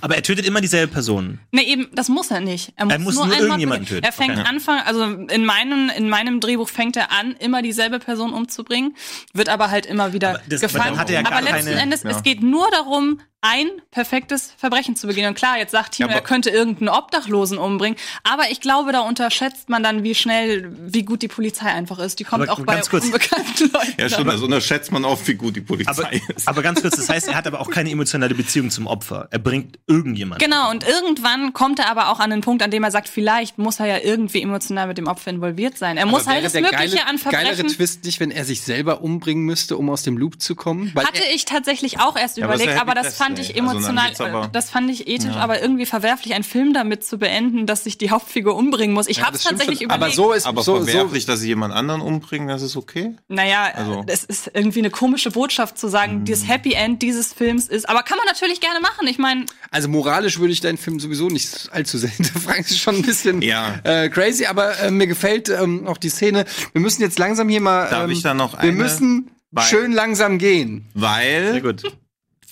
Aber 0.00 0.16
er 0.16 0.22
tötet 0.22 0.46
immer 0.46 0.60
dieselbe 0.60 0.92
Person. 0.92 1.38
Ne, 1.52 1.62
eben, 1.64 1.88
das 1.92 2.08
muss 2.08 2.30
er 2.30 2.40
nicht. 2.40 2.72
Er 2.76 2.86
muss, 2.86 2.98
muss 2.98 3.14
nur, 3.16 3.26
nur 3.26 3.36
irgendjemanden 3.36 3.86
töten. 3.86 4.04
Er 4.04 4.12
fängt 4.12 4.36
Okay. 4.38 4.46
Anfang, 4.48 4.80
also 4.80 5.04
in 5.04 5.44
meinem, 5.44 5.90
in 5.96 6.08
meinem 6.08 6.40
Drehbuch 6.40 6.68
fängt 6.68 6.96
er 6.96 7.12
an, 7.12 7.32
immer 7.38 7.62
dieselbe 7.62 7.98
Person 7.98 8.32
umzubringen, 8.32 8.94
wird 9.32 9.48
aber 9.48 9.70
halt 9.70 9.86
immer 9.86 10.12
wieder 10.12 10.30
Aber 10.30 10.40
das- 10.48 10.62
aber 10.62 10.72
gefangen. 10.72 10.90
dann 10.92 10.98
hat 11.00 11.10
er 11.10 11.20
ja 11.22 11.26
aber 11.26 11.40
letzten 11.42 11.68
keine- 11.70 11.80
Endes, 11.80 12.02
ja. 12.02 12.10
es 12.10 12.22
geht 12.22 12.42
nur 12.42 12.70
darum, 12.70 13.20
ein 13.46 13.68
perfektes 13.90 14.52
Verbrechen 14.56 14.96
zu 14.96 15.06
begehen. 15.06 15.28
Und 15.28 15.34
klar, 15.34 15.58
jetzt 15.58 15.72
sagt 15.72 15.92
Tino, 15.94 16.08
Ja, 16.08 16.14
er 16.16 16.20
könnte 16.20 16.50
irgendeinen 16.50 16.88
Obdachlosen 16.88 17.58
umbringen, 17.58 17.98
aber 18.24 18.50
ich 18.50 18.60
glaube, 18.60 18.92
da 18.92 19.00
unterschätzt 19.00 19.68
man 19.68 19.82
dann, 19.82 20.02
wie 20.02 20.14
schnell, 20.14 20.70
wie 20.80 21.02
gut 21.04 21.22
die 21.22 21.28
Polizei 21.28 21.66
einfach 21.66 21.98
ist. 21.98 22.18
Die 22.18 22.24
kommt 22.24 22.42
Aber 22.48 22.52
auch 22.52 22.64
bei 22.64 22.74
ganz 22.74 22.90
kurz. 22.90 23.04
unbekannten 23.04 23.70
Leuten. 23.72 23.94
Ja, 23.98 24.08
stimmt, 24.08 24.32
das 24.32 24.40
unterschätzt 24.40 24.92
man 24.92 25.04
oft, 25.04 25.26
wie 25.28 25.34
gut 25.34 25.56
die 25.56 25.60
Polizei 25.60 25.90
Aber, 25.90 26.12
ist. 26.12 26.48
aber 26.48 26.62
ganz 26.62 26.82
kurz, 26.82 26.96
das 26.96 27.08
heißt, 27.08 27.28
er 27.28 27.34
hat 27.34 27.46
aber 27.46 27.60
auch 27.60 27.70
keine 27.70 27.90
emotionale 27.90 28.34
Beziehung 28.34 28.70
zum 28.70 28.86
Opfer. 28.86 29.28
Er 29.30 29.38
bringt 29.38 29.78
irgendjemanden. 29.86 30.44
Genau, 30.44 30.70
und 30.70 30.86
irgendwann 30.86 31.52
kommt 31.52 31.78
er 31.78 31.88
aber 31.90 32.10
auch 32.10 32.20
an 32.20 32.30
den 32.30 32.40
Punkt, 32.40 32.62
an 32.62 32.70
dem 32.70 32.82
er 32.84 32.90
sagt, 32.90 33.08
vielleicht 33.08 33.58
muss 33.58 33.80
er 33.80 33.86
ja 33.86 33.98
irgendwie 33.98 34.42
emotional 34.42 34.86
mit 34.88 34.98
dem 34.98 35.06
Opfer 35.06 35.30
involviert 35.30 35.78
sein. 35.78 35.96
Er 35.96 36.06
muss 36.06 36.22
Aber 36.22 36.32
halt 36.34 36.42
wäre 36.42 36.52
das 36.52 36.72
Mögliche 36.72 36.96
geile, 36.96 37.06
an 37.08 37.16
geilere 37.30 37.54
Verbrechen. 37.54 37.76
Twist 37.76 38.04
nicht, 38.04 38.20
wenn 38.20 38.30
er 38.30 38.44
sich 38.44 38.62
selber 38.62 39.02
umbringen 39.02 39.44
müsste, 39.44 39.76
um 39.76 39.90
aus 39.90 40.02
dem 40.02 40.16
Loop 40.18 40.40
zu 40.40 40.54
kommen? 40.54 40.90
Weil 40.94 41.06
Hatte 41.06 41.24
er, 41.24 41.34
ich 41.34 41.44
tatsächlich 41.44 42.00
auch 42.00 42.16
erst 42.16 42.36
Ja, 42.38 42.46
überlegt, 42.46 42.80
aber 42.80 42.94
das 42.94 43.16
fand 43.16 43.35
Death 43.36 43.50
ich. 43.50 43.62
Also 43.62 43.70
emotional, 43.78 44.10
äh, 44.44 44.48
das 44.52 44.70
fand 44.70 44.90
ich 44.90 45.08
ethisch, 45.08 45.34
aber 45.36 45.60
irgendwie 45.62 45.86
verwerflich, 45.86 46.34
einen 46.34 46.44
Film 46.44 46.72
damit 46.72 47.04
zu 47.04 47.18
beenden, 47.18 47.66
dass 47.66 47.84
sich 47.84 47.98
die 47.98 48.10
Hauptfigur 48.10 48.56
umbringen 48.56 48.94
muss. 48.94 49.06
Ich 49.08 49.18
Ja, 49.18 49.26
habe 49.26 49.36
es 49.36 49.42
tatsächlich 49.44 49.78
schon. 49.78 49.84
überlegt. 49.86 50.04
Aber 50.04 50.12
so 50.12 50.32
ist 50.32 50.46
Aber 50.46 50.62
so, 50.62 50.78
so, 50.78 50.84
verwerflich, 50.84 51.26
dass 51.26 51.40
sie 51.40 51.48
jemand 51.48 51.74
anderen 51.74 52.00
umbringen, 52.00 52.48
das 52.48 52.62
ist 52.62 52.76
okay. 52.76 53.14
naja, 53.28 53.70
Also- 53.74 54.04
es 54.06 54.24
ist 54.24 54.50
irgendwie 54.54 54.80
eine 54.80 54.90
komische 54.90 55.30
Botschaft 55.30 55.78
zu 55.78 55.88
sagen, 55.88 56.24
das 56.24 56.46
Happy 56.48 56.72
End 56.74 57.02
dieses 57.02 57.32
Films 57.32 57.68
ist, 57.68 57.88
aber 57.88 58.02
kann 58.02 58.18
man 58.18 58.26
natürlich 58.26 58.60
gerne 58.60 58.80
machen. 58.80 59.06
Ich 59.06 59.18
meine, 59.18 59.46
Also 59.70 59.88
moralisch 59.88 60.38
würde 60.38 60.52
ich 60.52 60.60
deinen 60.60 60.78
Film 60.78 61.00
sowieso 61.00 61.28
nicht 61.28 61.68
allzu 61.72 61.98
sehr 61.98 62.10
hinterfragen. 62.16 62.62
Das 62.62 62.70
ist 62.70 62.78
schon 62.80 62.96
ein 62.96 63.02
bisschen 63.02 63.42
Ja. 63.42 63.74
äh, 63.84 64.08
crazy, 64.08 64.46
aber 64.46 64.78
äh, 64.80 64.90
mir 64.90 65.06
gefällt 65.06 65.48
ähm, 65.48 65.86
auch 65.86 65.98
die 65.98 66.08
Szene. 66.08 66.44
Wir 66.72 66.80
müssen 66.80 67.02
jetzt 67.02 67.18
langsam 67.18 67.48
hier 67.48 67.60
mal. 67.60 67.88
Darf 67.90 68.04
ähm, 68.04 68.10
ich 68.10 68.22
da 68.22 68.34
noch 68.34 68.52
Wir 68.54 68.60
eine? 68.60 68.72
müssen 68.72 69.30
Weil- 69.50 69.64
schön 69.64 69.92
langsam 69.92 70.38
gehen. 70.38 70.86
Weil 70.94 71.52
Sehr 71.52 71.60
gut. 71.60 71.82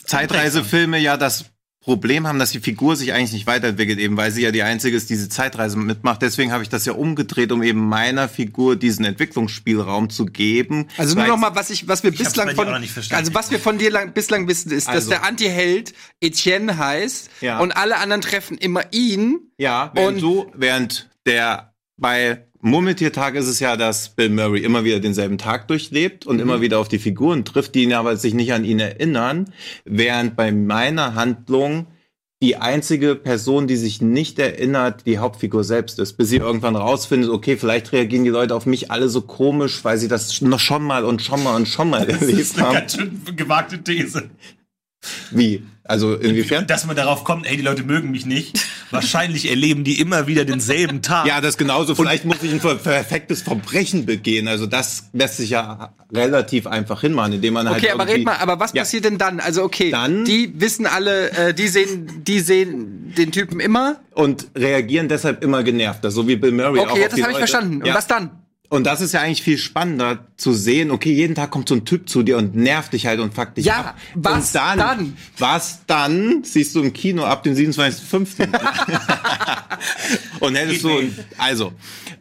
Zeitreisefilme 0.06 0.98
ja 0.98 1.16
das 1.16 1.46
Problem 1.80 2.26
haben, 2.26 2.38
dass 2.38 2.50
die 2.50 2.60
Figur 2.60 2.96
sich 2.96 3.12
eigentlich 3.12 3.32
nicht 3.34 3.46
weiterentwickelt, 3.46 3.98
eben 3.98 4.16
weil 4.16 4.30
sie 4.30 4.40
ja 4.40 4.50
die 4.50 4.62
einzige 4.62 4.96
ist, 4.96 5.10
die 5.10 5.14
diese 5.14 5.28
Zeitreise 5.28 5.76
mitmacht. 5.76 6.22
Deswegen 6.22 6.50
habe 6.50 6.62
ich 6.62 6.70
das 6.70 6.86
ja 6.86 6.94
umgedreht, 6.94 7.52
um 7.52 7.62
eben 7.62 7.86
meiner 7.86 8.26
Figur 8.26 8.76
diesen 8.76 9.04
Entwicklungsspielraum 9.04 10.08
zu 10.08 10.24
geben. 10.24 10.88
Also 10.96 11.14
nur 11.14 11.24
Weil- 11.24 11.28
noch 11.30 11.36
mal, 11.36 11.54
was 11.54 11.68
ich, 11.68 11.86
was 11.86 12.02
wir 12.02 12.10
bei 12.12 12.16
bislang 12.16 12.54
von, 12.54 12.68
also 12.68 13.34
was 13.34 13.50
wir 13.50 13.58
von 13.58 13.76
dir 13.76 13.90
lang, 13.90 14.14
bislang 14.14 14.48
wissen, 14.48 14.72
ist, 14.72 14.86
dass 14.88 14.94
Also. 14.94 15.10
der 15.10 15.24
Anti-Held 15.24 15.92
Etienne 16.22 16.78
heißt 16.78 17.28
Ja. 17.42 17.58
und 17.58 17.72
alle 17.72 17.98
anderen 17.98 18.22
treffen 18.22 18.56
immer 18.56 18.84
ihn. 18.92 19.50
Ja, 19.58 19.90
während 19.94 20.16
Und- 20.16 20.22
du, 20.22 20.50
während 20.54 21.10
der 21.26 21.74
bei 21.98 22.46
Murmeltiertag 22.64 23.34
ist 23.34 23.46
es 23.46 23.60
ja, 23.60 23.76
dass 23.76 24.08
Bill 24.08 24.30
Murray 24.30 24.62
immer 24.62 24.84
wieder 24.84 24.98
denselben 24.98 25.36
Tag 25.36 25.68
durchlebt 25.68 26.24
und 26.24 26.38
immer 26.38 26.62
wieder 26.62 26.78
auf 26.78 26.88
die 26.88 26.98
Figuren 26.98 27.44
trifft, 27.44 27.74
die 27.74 27.82
ihn 27.82 27.92
aber 27.92 28.16
sich 28.16 28.32
nicht 28.32 28.54
an 28.54 28.64
ihn 28.64 28.80
erinnern, 28.80 29.52
während 29.84 30.34
bei 30.34 30.50
meiner 30.50 31.14
Handlung 31.14 31.88
die 32.42 32.56
einzige 32.56 33.16
Person, 33.16 33.66
die 33.66 33.76
sich 33.76 34.00
nicht 34.00 34.38
erinnert, 34.38 35.04
die 35.04 35.18
Hauptfigur 35.18 35.62
selbst 35.62 35.98
ist, 35.98 36.14
bis 36.14 36.30
sie 36.30 36.38
irgendwann 36.38 36.74
rausfindet, 36.74 37.28
okay, 37.28 37.58
vielleicht 37.58 37.92
reagieren 37.92 38.24
die 38.24 38.30
Leute 38.30 38.54
auf 38.54 38.64
mich 38.64 38.90
alle 38.90 39.10
so 39.10 39.20
komisch, 39.20 39.84
weil 39.84 39.98
sie 39.98 40.08
das 40.08 40.40
noch 40.40 40.58
schon 40.58 40.84
mal 40.84 41.04
und 41.04 41.20
schon 41.20 41.44
mal 41.44 41.56
und 41.56 41.68
schon 41.68 41.90
mal 41.90 42.08
erlebt 42.08 42.58
haben. 42.58 42.88
schön 42.88 43.20
gewagte 43.36 43.84
These. 43.84 44.30
Wie? 45.30 45.62
Also 45.86 46.14
inwiefern? 46.14 46.66
Dass 46.66 46.86
man 46.86 46.96
darauf 46.96 47.24
kommt, 47.24 47.46
ey, 47.46 47.58
die 47.58 47.62
Leute 47.62 47.82
mögen 47.82 48.10
mich 48.10 48.24
nicht. 48.24 48.58
Wahrscheinlich 48.90 49.50
erleben 49.50 49.84
die 49.84 50.00
immer 50.00 50.26
wieder 50.26 50.46
denselben 50.46 51.02
Tag. 51.02 51.26
Ja, 51.26 51.42
das 51.42 51.58
genauso. 51.58 51.94
Vielleicht 51.94 52.24
muss 52.24 52.42
ich 52.42 52.52
ein 52.52 52.60
per- 52.60 52.76
perfektes 52.76 53.42
Verbrechen 53.42 54.06
begehen. 54.06 54.48
Also 54.48 54.64
das 54.66 55.10
lässt 55.12 55.36
sich 55.36 55.50
ja 55.50 55.92
relativ 56.10 56.66
einfach 56.66 57.02
hinmachen, 57.02 57.34
indem 57.34 57.52
man 57.54 57.68
halt 57.68 57.82
Okay, 57.82 57.90
aber 57.92 58.06
red 58.08 58.24
mal, 58.24 58.36
aber 58.38 58.58
was 58.60 58.72
Ja. 58.72 58.80
passiert 58.82 59.04
denn 59.04 59.18
dann? 59.18 59.40
Also 59.40 59.62
okay, 59.62 59.90
Dann- 59.90 60.24
die 60.24 60.58
wissen 60.58 60.86
alle, 60.86 61.30
äh, 61.32 61.52
die 61.54 61.68
sehen, 61.68 62.22
die 62.24 62.40
sehen 62.40 63.12
den 63.18 63.30
Typen 63.30 63.60
immer. 63.60 64.00
und 64.14 64.46
reagieren 64.56 65.08
deshalb 65.08 65.42
immer 65.44 65.62
genervter, 65.64 66.10
so 66.10 66.26
wie 66.28 66.36
Bill 66.36 66.52
Murray 66.52 66.78
auch 66.80 66.90
Okay, 66.90 67.02
auf 67.04 67.08
das 67.10 67.20
habe 67.22 67.32
ich 67.32 67.38
verstanden. 67.38 67.82
Und 67.82 67.86
Ja. 67.86 67.94
was 67.94 68.06
dann? 68.06 68.30
Und 68.74 68.82
das 68.82 69.00
ist 69.00 69.12
ja 69.12 69.20
eigentlich 69.20 69.44
viel 69.44 69.56
spannender 69.56 70.26
zu 70.36 70.52
sehen, 70.52 70.90
okay, 70.90 71.12
jeden 71.12 71.36
Tag 71.36 71.52
kommt 71.52 71.68
so 71.68 71.76
ein 71.76 71.84
Typ 71.84 72.08
zu 72.08 72.24
dir 72.24 72.36
und 72.38 72.56
nervt 72.56 72.92
dich 72.92 73.06
halt 73.06 73.20
und 73.20 73.32
fuckt 73.32 73.56
dich 73.56 73.66
Ja, 73.66 73.76
ab. 73.76 73.96
was 74.16 74.48
und 74.48 74.54
dann, 74.56 74.78
dann? 74.78 75.16
Was 75.38 75.86
dann 75.86 76.42
siehst 76.42 76.74
du 76.74 76.82
im 76.82 76.92
Kino 76.92 77.22
ab 77.22 77.44
dem 77.44 77.54
27.05. 77.54 78.48
und 80.40 80.56
hättest 80.56 80.82
du, 80.82 80.90
also, 81.38 81.72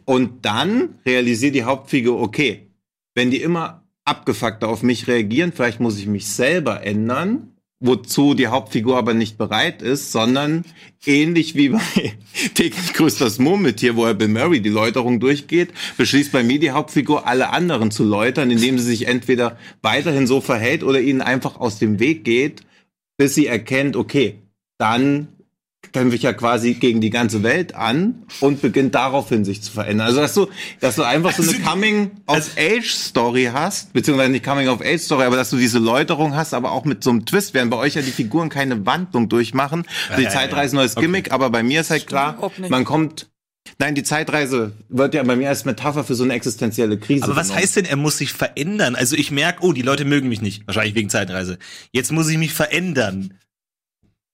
und 0.04 0.44
dann 0.44 0.90
realisiert 1.04 1.56
die 1.56 1.64
Hauptfigur, 1.64 2.20
okay, 2.20 2.70
wenn 3.16 3.32
die 3.32 3.42
immer 3.42 3.82
abgefuckter 4.04 4.68
auf 4.68 4.84
mich 4.84 5.08
reagieren, 5.08 5.52
vielleicht 5.52 5.80
muss 5.80 5.98
ich 5.98 6.06
mich 6.06 6.28
selber 6.28 6.84
ändern, 6.84 7.53
wozu 7.80 8.34
die 8.34 8.46
Hauptfigur 8.46 8.96
aber 8.96 9.14
nicht 9.14 9.36
bereit 9.36 9.82
ist, 9.82 10.12
sondern 10.12 10.64
ähnlich 11.04 11.54
wie 11.54 11.70
bei 11.70 11.80
täglich 12.54 12.92
grüßt 12.94 13.20
das 13.20 13.38
Murmeltier, 13.38 13.96
wo 13.96 14.06
er 14.06 14.14
Bill 14.14 14.28
Murray 14.28 14.60
die 14.60 14.70
Läuterung 14.70 15.20
durchgeht, 15.20 15.72
beschließt 15.96 16.32
bei 16.32 16.42
mir 16.42 16.58
die 16.58 16.70
Hauptfigur, 16.70 17.26
alle 17.26 17.50
anderen 17.50 17.90
zu 17.90 18.04
läutern, 18.04 18.50
indem 18.50 18.78
sie 18.78 18.86
sich 18.86 19.06
entweder 19.06 19.58
weiterhin 19.82 20.26
so 20.26 20.40
verhält 20.40 20.82
oder 20.82 21.00
ihnen 21.00 21.20
einfach 21.20 21.60
aus 21.60 21.78
dem 21.78 22.00
Weg 22.00 22.24
geht, 22.24 22.62
bis 23.16 23.34
sie 23.34 23.46
erkennt, 23.46 23.96
okay, 23.96 24.38
dann 24.78 25.28
kämpfe 25.94 26.16
ich 26.16 26.22
ja 26.22 26.32
quasi 26.32 26.74
gegen 26.74 27.00
die 27.00 27.10
ganze 27.10 27.42
Welt 27.44 27.74
an 27.76 28.26
und 28.40 28.60
beginnt 28.60 28.96
daraufhin 28.96 29.44
sich 29.44 29.62
zu 29.62 29.72
verändern. 29.72 30.08
Also 30.08 30.20
dass 30.20 30.34
du, 30.34 30.48
dass 30.80 30.96
du 30.96 31.04
einfach 31.04 31.32
so 31.32 31.48
eine 31.48 31.58
Coming-of-Age-Story 31.60 33.50
hast, 33.52 33.92
beziehungsweise 33.92 34.32
nicht 34.32 34.44
Coming-of-Age-Story, 34.44 35.22
aber 35.22 35.36
dass 35.36 35.50
du 35.50 35.56
diese 35.56 35.78
Läuterung 35.78 36.34
hast, 36.34 36.52
aber 36.52 36.72
auch 36.72 36.84
mit 36.84 37.04
so 37.04 37.10
einem 37.10 37.24
Twist, 37.24 37.54
während 37.54 37.70
bei 37.70 37.76
euch 37.76 37.94
ja 37.94 38.02
die 38.02 38.10
Figuren 38.10 38.48
keine 38.48 38.84
Wandlung 38.84 39.28
durchmachen. 39.28 39.84
Also 40.10 40.20
die 40.20 40.28
Zeitreise 40.28 40.74
neues 40.74 40.96
Gimmick, 40.96 41.30
aber 41.30 41.48
bei 41.50 41.62
mir 41.62 41.80
ist 41.80 41.90
halt 41.90 42.08
klar, 42.08 42.34
überhaupt 42.34 42.58
nicht. 42.58 42.70
man 42.70 42.84
kommt 42.84 43.28
Nein, 43.78 43.94
die 43.94 44.02
Zeitreise 44.02 44.72
wird 44.90 45.14
ja 45.14 45.22
bei 45.22 45.36
mir 45.36 45.48
als 45.48 45.64
Metapher 45.64 46.04
für 46.04 46.14
so 46.14 46.22
eine 46.22 46.34
existenzielle 46.34 46.98
Krise. 46.98 47.24
Aber 47.24 47.34
was 47.34 47.46
genommen. 47.46 47.62
heißt 47.62 47.76
denn, 47.76 47.84
er 47.86 47.96
muss 47.96 48.18
sich 48.18 48.32
verändern? 48.32 48.94
Also 48.94 49.16
ich 49.16 49.30
merke, 49.30 49.64
oh, 49.64 49.72
die 49.72 49.80
Leute 49.80 50.04
mögen 50.04 50.28
mich 50.28 50.42
nicht. 50.42 50.66
Wahrscheinlich 50.66 50.94
wegen 50.94 51.08
Zeitreise. 51.08 51.58
Jetzt 51.90 52.12
muss 52.12 52.28
ich 52.28 52.36
mich 52.36 52.52
verändern. 52.52 53.38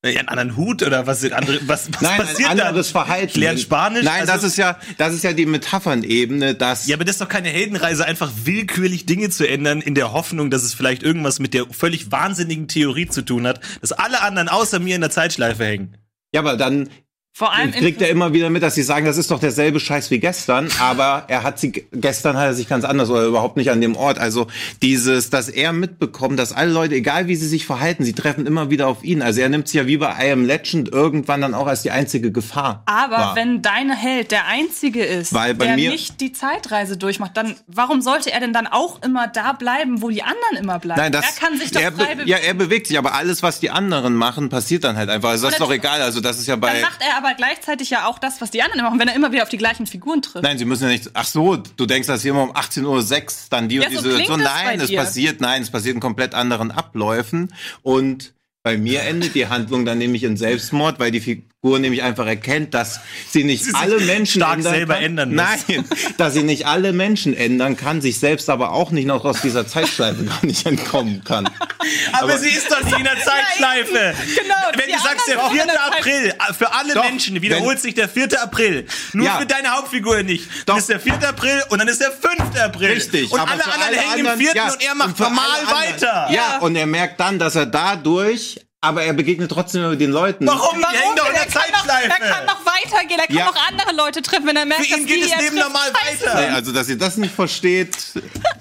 Äh, 0.03 0.17
Einen 0.19 0.29
anderen 0.29 0.57
Hut 0.57 0.83
oder 0.83 1.07
was 1.07 1.21
sind 1.21 1.35
andere, 1.35 1.59
was, 1.69 1.91
was 1.93 2.01
Nein, 2.01 2.17
passiert 2.21 2.49
ein 2.49 2.57
dann? 2.57 2.69
anderes 2.69 2.91
Verhalten. 2.91 3.29
Ich 3.29 3.37
lerne 3.37 3.59
Spanisch? 3.59 4.03
Nein, 4.05 4.21
Also- 4.23 4.33
das 4.33 4.45
ist 4.45 4.57
ja, 4.57 4.79
das 4.97 5.13
ist 5.13 5.23
ja 5.25 5.35
die 5.35 5.45
Metaphernebene, 5.45 6.55
dass 6.55 6.87
Ja, 6.87 6.97
aber 6.97 7.05
das 7.05 7.17
ist 7.17 7.21
doch 7.21 7.29
keine 7.29 7.49
Heldenreise, 7.51 8.07
einfach 8.07 8.31
willkürlich 8.45 9.05
Dinge 9.05 9.29
zu 9.29 9.47
ändern, 9.47 9.83
in 9.83 9.95
der 9.95 10.13
Hoffnung, 10.13 10.51
dass 10.51 10.63
es 10.63 10.73
vielleicht 10.73 11.03
irgendwas 11.03 11.39
mit 11.39 11.53
der 11.53 11.67
völlig 11.71 12.11
wahnsinnigen 12.11 12.67
Theorie 12.67 13.09
zu 13.09 13.23
tun 13.23 13.47
hat, 13.47 13.61
dass 13.83 13.93
alle 13.93 14.23
anderen 14.23 14.49
außer 14.49 14.79
mir 14.79 14.95
in 14.95 15.03
der 15.03 15.11
Zeitschleife 15.11 15.65
hängen. 15.67 15.97
ja, 16.33 16.41
aber 16.41 16.57
dann 16.57 16.89
vor 17.33 17.53
allem 17.55 17.71
kriegt 17.71 18.03
er 18.03 18.11
immer 18.11 18.33
wieder 18.35 18.51
mit, 18.51 18.63
dass 18.63 18.75
sie 18.75 18.83
sagen, 18.83 19.07
das 19.07 19.17
ist 19.17 19.31
doch 19.31 19.39
derselbe 19.41 19.81
Scheiß 19.81 20.11
wie 20.11 20.19
gestern, 20.19 20.69
aber 20.81 21.25
er 21.29 21.43
hat 21.43 21.59
sie 21.59 21.71
gestern 21.93 22.37
hat 22.37 22.47
er 22.47 22.55
sich 22.55 22.69
ganz 22.69 22.85
anders 22.85 23.09
oder 23.09 23.25
überhaupt 23.25 23.57
nicht 23.57 23.71
an 23.71 23.81
dem 23.81 23.97
Ort. 23.97 24.19
Also 24.19 24.49
dieses, 24.83 25.31
dass 25.31 25.49
er 25.49 25.73
mitbekommt, 25.73 26.39
dass 26.39 26.53
alle 26.53 26.71
Leute, 26.73 26.97
egal 26.97 27.29
wie 27.29 27.37
sie 27.37 27.47
sich 27.49 27.65
verhalten, 27.67 28.05
sie 28.05 28.13
treffen 28.13 28.47
immer 28.47 28.69
wieder 28.69 28.89
auf 28.89 29.05
ihn. 29.05 29.23
Also 29.23 29.41
er 29.41 29.49
nimmt 29.49 29.69
sie 29.69 29.79
ja 29.79 29.87
wie 29.87 29.97
bei 29.97 30.13
I 30.21 30.33
Am 30.33 30.45
Legend 30.45 30.93
irgendwann 30.93 31.41
dann 31.41 31.55
auch 31.55 31.67
als 31.67 31.83
die 31.83 31.91
einzige 31.93 32.31
Gefahr. 32.33 32.83
Aber 32.87 33.17
wahr. 33.17 33.37
wenn 33.37 33.63
deine 33.63 33.97
Held 33.97 34.33
der 34.33 34.47
einzige 34.47 35.03
ist, 35.05 35.33
Weil 35.33 35.55
bei 35.55 35.67
der 35.67 35.77
mir- 35.77 35.91
nicht 35.93 36.21
die 36.21 36.33
Zeitreise 36.33 36.97
durchmacht, 36.97 37.37
dann 37.37 37.55
warum 37.69 38.03
sollte 38.03 38.33
er 38.33 38.41
denn 38.41 38.53
dann 38.53 38.67
auch 38.67 39.01
immer 39.03 39.29
da 39.29 39.53
bleiben, 39.53 40.03
wo 40.03 40.11
die 40.11 40.23
anderen 40.23 40.57
immer 40.63 40.79
bleiben? 40.79 41.01
Nein, 41.01 41.13
das, 41.13 41.25
er 41.25 41.41
kann 41.47 41.59
sich 41.59 41.71
doch 41.71 41.81
er, 41.81 41.93
frei 41.93 42.05
be- 42.07 42.11
bewegen. 42.17 42.29
ja, 42.29 42.37
er 42.39 42.55
bewegt 42.55 42.89
sich, 42.89 42.99
aber 42.99 43.15
alles, 43.15 43.43
was 43.43 43.61
die 43.61 43.71
anderen 43.71 44.15
machen, 44.15 44.49
passiert 44.51 44.85
dann 44.85 44.97
halt 44.97 45.09
einfach. 45.09 45.31
Also 45.31 45.47
das 45.47 45.55
ist 45.55 45.61
doch 45.61 45.73
egal. 45.73 46.03
Also 46.03 46.21
das 46.21 46.39
ist 46.39 46.47
ja 46.49 46.57
bei. 46.57 46.83
Er 47.31 47.37
aber 47.37 47.37
gleichzeitig 47.37 47.91
ja 47.91 48.07
auch 48.07 48.19
das, 48.19 48.41
was 48.41 48.51
die 48.51 48.63
anderen 48.63 48.85
machen, 48.85 48.99
wenn 48.99 49.09
er 49.09 49.15
immer 49.15 49.33
wieder 49.33 49.43
auf 49.43 49.49
die 49.49 49.59
gleichen 49.59 49.87
Figuren 49.87 50.23
trifft. 50.23 50.43
Nein, 50.43 50.59
sie 50.59 50.65
müssen 50.65 50.85
ja 50.85 50.91
nicht. 50.91 51.11
Ach 51.15 51.27
so, 51.27 51.57
du 51.57 51.87
denkst, 51.87 52.07
dass 52.07 52.23
hier 52.23 52.33
immer 52.33 52.43
um 52.43 52.53
18.06 52.53 52.85
Uhr 52.85 53.47
dann 53.51 53.69
die 53.69 53.77
Ja, 53.77 53.83
und 53.83 53.91
die 53.91 53.97
so 53.97 54.03
Situation. 54.03 54.41
Nein, 54.43 54.81
es 54.81 54.95
passiert, 54.95 55.41
nein, 55.41 55.63
es 55.63 55.71
passiert 55.71 55.95
in 55.95 56.01
komplett 56.01 56.35
anderen 56.35 56.71
Abläufen. 56.71 57.55
Und 57.83 58.35
bei 58.63 58.77
mir 58.77 59.03
endet 59.03 59.35
die 59.35 59.47
Handlung 59.49 59.85
dann 59.85 59.99
nämlich 59.99 60.25
in 60.25 60.37
Selbstmord, 60.37 60.99
weil 60.99 61.11
die 61.11 61.21
Figur 61.63 61.79
nämlich 61.79 62.03
einfach 62.03 62.27
erkennt, 62.27 62.73
dass 62.73 63.01
sie 63.31 63.45
nicht 63.45 63.63
sich 63.67 63.75
alle 63.75 64.01
Menschen 64.01 64.41
stark 64.41 64.55
ändern 64.57 64.73
selber 64.73 64.95
kann. 64.95 65.03
ändern 65.03 65.35
muss. 65.35 65.45
Nein, 65.69 65.85
dass 66.17 66.33
sie 66.33 66.43
nicht 66.43 66.67
alle 66.67 66.95
Menschen 66.95 67.37
ändern 67.37 67.77
kann, 67.77 68.01
sich 68.01 68.19
selbst 68.19 68.49
aber 68.49 68.73
auch 68.73 68.93
nicht 68.93 69.05
noch 69.05 69.27
aus 69.27 69.43
dieser 69.43 69.67
Zeitschleife 69.67 70.25
gar 70.25 70.43
nicht 70.43 70.65
entkommen 70.65 71.23
kann. 71.23 71.47
Aber, 72.13 72.39
sie 72.39 72.49
ist 72.49 72.71
doch 72.71 72.83
nicht 72.83 72.97
in 72.99 73.05
der 73.05 73.17
Zeitschleife. 73.23 74.15
Genau, 74.43 74.55
Wenn 74.75 74.91
du 74.91 74.99
sagst, 75.03 75.29
der 75.29 75.39
anderen 75.39 75.39
4. 75.39 75.45
auch 75.45 75.51
in 75.51 75.57
der 75.57 75.75
Zeit- 75.77 75.99
April, 75.99 76.35
äh, 76.49 76.55
für 76.55 76.73
alle 76.75 76.95
Doch, 76.95 77.05
Menschen 77.05 77.43
wiederholt 77.43 77.77
wenn- 77.77 77.83
sich 77.83 77.95
der 77.95 78.09
4. 78.09 78.43
April. 78.43 78.87
Nur 79.13 79.27
Ja. 79.27 79.39
für 79.39 79.47
deine 79.47 79.69
Hauptfigur 79.77 80.23
nicht. 80.23 80.47
Dann 80.65 80.77
Doch. 80.77 80.79
ist 80.79 80.89
der 80.89 81.01
4. 81.01 81.29
April 81.29 81.63
und 81.69 81.79
dann 81.79 81.89
ist 81.89 82.01
der 82.01 82.13
5. 82.13 82.59
April. 82.59 82.93
Richtig. 82.93 83.31
Und 83.33 83.39
aber 83.39 83.51
alle 83.53 83.65
anderen 83.65 83.83
alle 83.83 83.97
hängen 83.99 84.19
im 84.21 84.27
anderen- 84.27 84.41
4. 84.41 84.55
ja, 84.57 84.73
und 84.73 84.83
er 84.83 84.95
macht 84.95 85.19
normal 85.19 85.67
weiter. 85.71 86.29
Ja. 86.33 86.59
und 86.61 86.75
er 86.77 86.87
merkt 86.87 87.21
dann, 87.21 87.39
dass 87.39 87.55
er 87.55 87.67
dadurch 87.67 88.61
aber 88.83 89.03
er 89.03 89.13
begegnet 89.13 89.51
trotzdem 89.51 89.83
immer 89.85 89.97
den 89.97 90.11
Leuten. 90.11 90.47
Warum? 90.47 90.81
Warum? 90.81 90.95
Hängen 90.97 91.17
doch 91.17 91.27
in 91.29 91.35
Der 91.35 91.47
kann, 91.47 91.71
noch, 91.71 91.87
Zeitschleife. 91.87 92.21
kann 92.23 92.47
noch 92.47 92.61
weitergehen, 92.65 93.21
er 93.21 93.27
kann 93.27 93.37
Ja. 93.37 93.45
noch 93.47 93.69
andere 93.69 93.93
Leute 93.95 94.23
treffen, 94.23 94.47
wenn 94.47 94.57
er 94.57 94.65
merkt, 94.65 94.87
Für 94.87 94.95
ihn 94.95 95.01
dass 95.01 95.07
geht 95.07 95.17
die, 95.17 95.21
das 95.23 95.31
er 95.33 95.39
Leben 95.43 95.57
trifft, 95.57 95.69
normal 95.69 95.93
weiter. 95.93 96.41
Nee, 96.41 96.55
also, 96.55 96.73
dass 96.73 96.89
ihr 96.89 96.97
das 96.99 97.17
nicht 97.19 97.35
versteht. 97.35 97.97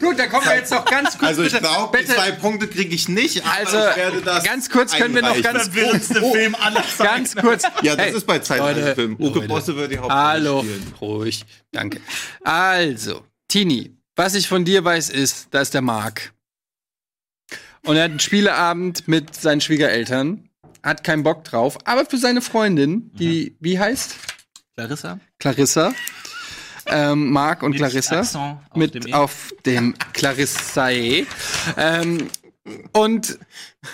Gut, 0.01 0.19
dann 0.19 0.29
kommen 0.29 0.45
wir 0.45 0.55
jetzt 0.55 0.71
noch 0.71 0.83
ganz 0.85 1.17
kurz. 1.17 1.23
Also, 1.29 1.43
ich 1.43 1.57
glaube, 1.57 2.05
zwei 2.05 2.31
Punkte 2.31 2.67
kriege 2.67 2.93
ich 2.93 3.07
nicht, 3.07 3.45
aber 3.45 3.53
Also, 3.55 3.77
ich 3.89 3.95
werde 3.95 4.21
das 4.21 4.43
ganz 4.43 4.69
kurz 4.69 4.91
können 4.93 5.15
wir 5.15 5.21
noch 5.21 5.29
einreichen. 5.29 5.53
ganz 5.53 5.63
Verwirrendste 5.69 6.21
Film 6.31 6.55
aller 6.55 6.83
Zeiten. 6.83 7.03
Ganz 7.03 7.35
kurz. 7.35 7.63
Ja, 7.81 7.95
das 7.95 8.05
Hey, 8.07 8.13
ist 8.15 8.27
bei 8.27 8.39
Zeitreisefilmen. 8.39 9.15
Uke. 9.19 9.41
Bosse 9.41 9.75
wird 9.77 9.91
die 9.91 9.97
Hauptrolle 9.99 10.21
Hallo, 10.21 10.59
spielen. 10.63 10.93
ruhig. 10.99 11.45
Danke. 11.71 12.01
Also, 12.43 13.23
Tini, 13.47 13.95
was 14.15 14.35
ich 14.35 14.47
von 14.49 14.65
dir 14.65 14.83
weiß, 14.83 15.09
ist, 15.09 15.47
da 15.51 15.61
ist 15.61 15.73
der 15.73 15.81
Marc. 15.81 16.33
Und 17.85 17.95
er 17.95 18.03
hat 18.03 18.11
einen 18.11 18.19
Spieleabend 18.19 19.07
mit 19.07 19.35
seinen 19.35 19.61
Schwiegereltern, 19.61 20.49
hat 20.83 21.03
keinen 21.03 21.23
Bock 21.23 21.43
drauf, 21.43 21.77
aber 21.85 22.05
für 22.05 22.17
seine 22.17 22.41
Freundin, 22.41 23.11
die, 23.13 23.55
wie 23.59 23.79
heißt? 23.79 24.15
Clarissa? 24.75 25.19
Clarissa. 25.39 25.93
Ähm, 26.85 27.31
Marc 27.31 27.63
und 27.63 27.71
Mit 27.71 27.79
Clarissa. 27.79 28.21
Auf 28.21 28.75
mit 28.75 28.95
dem 28.95 29.07
E. 29.07 29.13
auf 29.13 29.53
dem 29.65 29.93
Clarissae. 30.13 31.27
Ähm, 31.77 32.29
und 32.93 33.37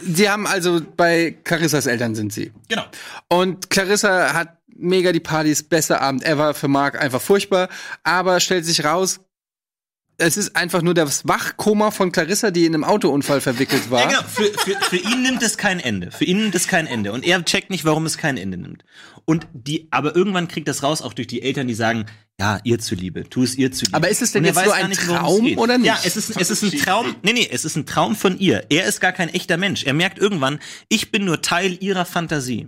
sie 0.02 0.30
haben 0.30 0.48
also 0.48 0.82
bei 0.96 1.36
Clarissas 1.44 1.88
Eltern 1.88 2.16
sind 2.16 2.34
sie. 2.34 2.52
Genau. 2.68 2.86
Und 3.28 3.70
Clarissa 3.70 4.34
hat 4.34 4.58
mega 4.68 5.12
die 5.12 5.20
Partys, 5.20 5.64
bester 5.64 6.02
Abend 6.02 6.26
ever 6.26 6.54
für 6.54 6.68
Marc, 6.68 7.02
einfach 7.02 7.22
furchtbar. 7.22 7.70
Aber 8.04 8.40
stellt 8.40 8.66
sich 8.66 8.84
raus, 8.84 9.20
es 10.18 10.38
ist 10.38 10.56
einfach 10.56 10.82
nur 10.82 10.94
das 10.94 11.28
Wachkoma 11.28 11.92
von 11.92 12.12
Clarissa, 12.12 12.52
die 12.52 12.66
in 12.66 12.74
einem 12.74 12.84
Autounfall 12.84 13.42
verwickelt 13.42 13.92
war. 13.92 14.02
Ja, 14.02 14.08
genau. 14.08 14.22
Für, 14.24 14.46
für, 14.46 14.76
für 14.82 14.98
ihn 14.98 15.22
nimmt 15.22 15.44
es 15.44 15.58
kein 15.58 15.80
Ende. 15.80 16.12
Für 16.12 16.26
ihn 16.26 16.38
nimmt 16.38 16.56
es 16.56 16.68
kein 16.68 16.88
Ende. 16.88 17.12
Und 17.12 17.26
er 17.26 17.44
checkt 17.44 17.70
nicht, 17.70 17.86
warum 17.86 18.06
es 18.06 18.18
kein 18.18 18.38
Ende 18.38 18.58
nimmt. 18.58 18.84
Und 19.26 19.48
die, 19.54 19.88
aber 19.92 20.16
irgendwann 20.16 20.48
kriegt 20.48 20.68
das 20.68 20.84
raus, 20.84 21.02
auch 21.02 21.14
durch 21.14 21.28
die 21.28 21.42
Eltern, 21.42 21.68
die 21.68 21.74
sagen, 21.74 22.06
ja, 22.40 22.60
ihr 22.64 22.80
zuliebe, 22.80 23.28
tu 23.30 23.44
es 23.44 23.56
ihr 23.56 23.72
zuliebe. 23.72 23.96
Aber 23.96 24.10
ist 24.10 24.22
es 24.22 24.32
denn 24.32 24.46
jetzt 24.46 24.56
weiß 24.56 24.66
nur 24.66 24.76
ein 24.76 24.90
nicht, 24.90 25.02
Traum 25.02 25.58
oder 25.58 25.78
nicht? 25.78 25.88
Ja, 25.88 26.00
es 26.04 26.16
ist, 26.16 26.40
es 26.40 26.52
ist 26.52 26.64
ein 26.64 26.80
Traum. 26.80 27.16
Nee, 27.24 27.34
nee, 27.34 27.50
es 27.52 27.66
ist 27.66 27.76
ein 27.76 27.86
Traum 27.86 28.16
von 28.16 28.38
ihr. 28.38 28.66
Er 28.70 28.86
ist 28.86 29.00
gar 29.00 29.14
kein 29.14 29.30
echter 29.30 29.58
Mensch. 29.58 29.84
Er 29.84 29.94
merkt 29.94 30.20
irgendwann, 30.20 30.60
ich 30.90 31.12
bin 31.12 31.26
nur 31.26 31.42
Teil 31.42 31.78
ihrer 31.82 32.06
Fantasie. 32.06 32.68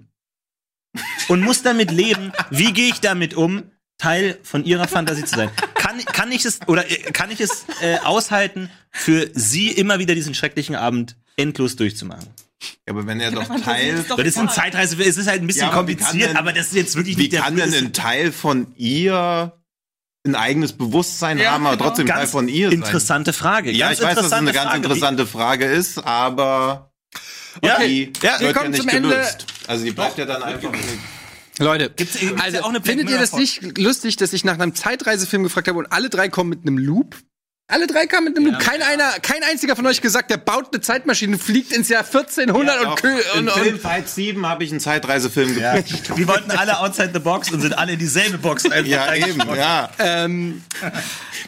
Und 1.28 1.42
muss 1.42 1.62
damit 1.62 1.92
leben, 1.92 2.32
wie 2.50 2.74
gehe 2.74 2.90
ich 2.90 3.02
damit 3.02 3.36
um, 3.36 3.64
Teil 3.98 4.40
von 4.44 4.64
ihrer 4.64 4.88
Fantasie 4.88 5.26
zu 5.26 5.36
sein. 5.36 5.52
Kann, 5.88 6.06
kann 6.06 6.32
ich 6.32 6.46
es, 6.46 6.60
oder 6.68 6.90
äh, 6.90 6.96
kann 7.12 7.32
ich 7.32 7.40
es 7.40 7.66
äh, 7.82 7.98
aushalten, 8.00 8.70
für 8.92 9.30
sie 9.34 9.70
immer 9.72 10.00
wieder 10.00 10.16
diesen 10.16 10.34
schrecklichen 10.36 10.76
Abend 10.76 11.16
endlos 11.38 11.76
durchzumachen? 11.76 12.28
Ja, 12.88 12.94
aber 12.94 13.06
wenn 13.06 13.20
er 13.20 13.32
doch 13.32 13.48
Teil. 13.62 14.04
doch 14.10 14.18
Das 14.18 14.28
ist 14.28 14.38
ein. 14.38 14.50
Zeitreise, 14.50 15.02
es 15.02 15.18
ist 15.18 15.28
halt 15.28 15.42
ein 15.42 15.48
bisschen 15.48 15.62
Ja, 15.68 15.72
aber 15.72 15.88
wie 15.88 15.96
kompliziert, 15.96 16.32
denn- 16.32 16.38
aber 16.38 16.52
das 16.54 16.68
ist 16.68 16.76
jetzt 16.76 16.96
wirklich 16.96 17.16
Wie 17.18 17.22
nicht 17.24 17.34
der 17.34 17.42
kann 17.42 17.56
denn 17.56 17.68
das 17.72 17.76
ist 17.76 17.86
ein 17.86 17.94
Teil 17.94 18.32
von 18.32 18.74
ihr 18.76 19.54
ein 20.26 20.36
eigenes 20.36 20.74
Bewusstsein 20.74 21.38
Ja, 21.38 21.52
haben, 21.52 21.66
aber 21.68 21.78
genau. 21.78 21.88
trotzdem 21.90 22.08
Teil 22.08 22.18
ganz 22.18 22.32
von 22.32 22.48
ihr 22.50 22.70
sein? 22.70 22.80
interessante 22.80 23.32
Frage. 23.32 23.72
Ja, 23.72 23.88
ganz 23.88 24.00
ich 24.00 24.06
weiß, 24.06 24.16
dass 24.16 24.26
es 24.26 24.32
eine 24.34 24.52
ganz 24.52 24.66
Frage. 24.72 24.78
interessante 24.84 25.26
Frage 25.28 25.66
ist, 25.66 26.00
aber 26.00 26.92
Ja, 27.64 27.80
die 27.80 28.12
ja, 28.22 28.40
wir 28.40 28.48
wird 28.48 28.56
ja 28.58 28.68
nicht 28.70 28.80
zum 28.82 28.90
Ende. 28.90 29.10
gelöst. 29.10 29.46
Also 29.68 29.86
die 29.86 29.92
bleibt 29.92 30.18
ja 30.18 30.26
dann 30.26 30.44
einfach. 30.44 30.72
Leute, 31.60 31.90
Gibt's- 31.96 32.20
gibt's 32.20 32.42
also 32.42 32.58
ja 32.58 32.64
auch 32.64 32.70
eine 32.70 32.80
Black 32.80 32.96
findet 32.98 33.10
ihr 33.10 33.18
das 33.20 33.34
nicht 33.34 33.78
lustig, 33.78 34.16
dass 34.18 34.34
ich 34.34 34.44
nach 34.44 34.54
einem 34.60 34.76
Zeitreisefilm 34.76 35.44
gefragt 35.44 35.68
habe 35.68 35.80
und 35.80 35.88
alle 35.92 36.10
drei 36.10 36.30
kommen 36.30 36.50
mit 36.50 36.62
einem 36.62 36.78
Loop? 36.78 37.16
Alle 37.70 37.86
drei 37.86 38.06
kamen 38.08 38.28
mit 38.30 38.38
einem 38.38 38.46
Loop. 38.54 38.60
Kein 38.62 38.82
einer, 38.82 39.10
kein 39.22 39.44
einziger 39.44 39.76
von 39.76 39.86
euch 39.88 40.00
gesagt, 40.00 40.32
der 40.32 40.38
baut 40.38 40.74
eine 40.74 40.80
Zeitmaschine, 40.80 41.38
fliegt 41.38 41.74
ins 41.74 41.90
Jahr 41.90 42.06
1400 42.06 42.80
und, 42.86 42.98
kü- 43.02 43.20
In 43.34 43.40
und, 43.40 43.50
und 43.50 43.62
Filmfight 43.62 44.08
7 44.08 44.46
habe 44.48 44.64
ich 44.64 44.72
einen 44.72 44.80
Zeitreisefilm 44.80 45.54
geguckt. 45.54 46.18
Wir 46.18 46.28
wollten 46.30 46.52
alle 46.52 46.80
outside 46.80 47.10
the 47.14 47.20
box 47.20 47.52
und 47.52 47.60
sind 47.60 47.78
alle 47.78 47.92
in 47.92 48.00
dieselbe 48.00 48.38
Box. 48.38 48.64
einfach 48.72 48.90
Ja, 48.90 49.14
eben, 49.14 49.40
ja. 49.54 49.90
ähm, 50.00 50.62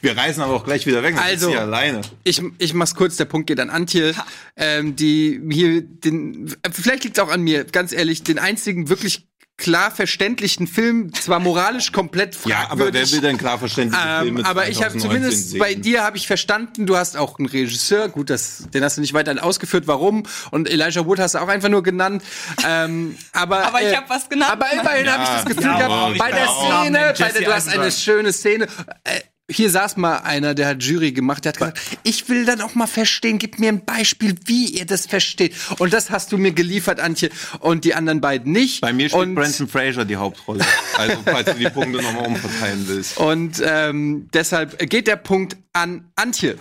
Wir 0.01 0.17
reisen 0.17 0.41
aber 0.43 0.55
auch 0.55 0.65
gleich 0.65 0.85
wieder 0.85 1.03
weg. 1.03 1.15
Also- 1.17 1.51
sie 1.51 1.55
alleine. 1.57 2.01
ich, 2.25 2.41
ich 2.57 2.73
mach's 2.73 2.95
kurz, 2.95 3.15
der 3.15 3.23
Punkt 3.23 3.47
geht 3.47 3.61
an 3.61 3.69
Antje, 3.69 4.13
ähm, 4.57 4.97
die 4.97 5.39
hier 5.49 5.83
den, 5.83 6.53
vielleicht 6.69 7.05
liegt's 7.05 7.19
auch 7.19 7.29
an 7.29 7.39
mir, 7.43 7.63
ganz 7.63 7.93
ehrlich, 7.93 8.23
den 8.23 8.39
einzigen 8.39 8.89
wirklich 8.89 9.28
klar 9.59 9.91
verständlichen 9.91 10.65
Film, 10.65 11.13
zwar 11.13 11.39
moralisch 11.39 11.91
komplett 11.91 12.35
Ja, 12.45 12.61
aber 12.69 12.85
wer 12.85 12.85
fragwürdig, 12.85 13.11
will 13.13 13.21
denn 13.21 13.37
klar 13.37 13.59
verständliche 13.59 14.03
Ähm, 14.03 14.23
Filme 14.23 14.45
aber 14.45 14.69
ich 14.69 14.77
habe 14.83 14.97
2019 14.97 15.01
zumindest 15.01 15.49
sehen? 15.51 15.59
bei 15.59 15.75
dir 15.75 16.03
habe 16.03 16.17
ich 16.17 16.25
verstanden, 16.25 16.85
du 16.85 16.97
hast 16.97 17.17
auch 17.17 17.37
einen 17.37 17.47
Regisseur, 17.47 18.09
gut, 18.09 18.29
das, 18.29 18.63
den 18.73 18.83
hast 18.83 18.97
du 18.97 19.01
nicht 19.01 19.13
weiter 19.13 19.43
ausgeführt, 19.43 19.85
warum. 19.87 20.23
Und 20.51 20.69
Elijah 20.69 21.05
Wood 21.05 21.19
hast 21.19 21.35
du 21.35 21.39
auch 21.39 21.47
einfach 21.47 21.69
nur 21.69 21.83
genannt. 21.83 22.23
Ähm, 22.67 23.15
aber 23.33 23.63
Aber 23.67 23.81
ich 23.81 23.89
äh, 23.89 23.95
hab 23.95 24.09
was 24.09 24.27
genannt. 24.29 24.51
Aber 24.51 24.71
immerhin 24.71 25.11
habe 25.11 25.23
ich 25.23 25.29
das 25.29 25.45
Gefühl 25.45 25.63
Ja, 25.63 25.87
gehabt, 25.87 26.17
bei 26.17 26.31
der 26.31 26.47
Szene, 26.47 27.13
bei 27.19 27.31
der, 27.31 27.41
du 27.41 27.53
hast 27.53 27.69
eine 27.69 27.91
schöne 27.91 28.33
Szene. 28.33 28.65
Äh, 29.03 29.19
hier 29.49 29.69
saß 29.69 29.97
mal 29.97 30.17
einer, 30.17 30.53
der 30.53 30.67
hat 30.67 30.83
Jury 30.83 31.11
gemacht, 31.11 31.45
der 31.45 31.49
hat 31.49 31.57
gesagt, 31.57 31.79
ich 32.03 32.29
will 32.29 32.45
dann 32.45 32.61
auch 32.61 32.75
mal 32.75 32.87
verstehen, 32.87 33.39
gib 33.39 33.59
mir 33.59 33.69
ein 33.69 33.83
Beispiel, 33.83 34.35
wie 34.45 34.65
ihr 34.65 34.85
das 34.85 35.05
versteht. 35.05 35.55
Und 35.79 35.93
das 35.93 36.09
hast 36.09 36.31
du 36.31 36.37
mir 36.37 36.51
geliefert, 36.51 36.99
Antje, 36.99 37.29
und 37.59 37.83
die 37.83 37.93
anderen 37.93 38.21
beiden 38.21 38.51
nicht. 38.51 38.81
Bei 38.81 38.93
mir 38.93 39.09
spielt 39.09 39.29
und, 39.29 39.35
Branson 39.35 39.67
Fraser 39.67 40.05
die 40.05 40.15
Hauptrolle. 40.15 40.63
Also, 40.97 41.17
falls 41.25 41.45
du 41.45 41.53
die 41.55 41.69
Punkte 41.69 42.01
nochmal 42.01 42.27
umverteilen 42.27 42.87
willst. 42.87 43.17
Und 43.17 43.61
ähm, 43.65 44.29
deshalb 44.33 44.77
geht 44.89 45.07
der 45.07 45.15
Punkt 45.15 45.57
an 45.73 46.05
Antje. 46.15 46.57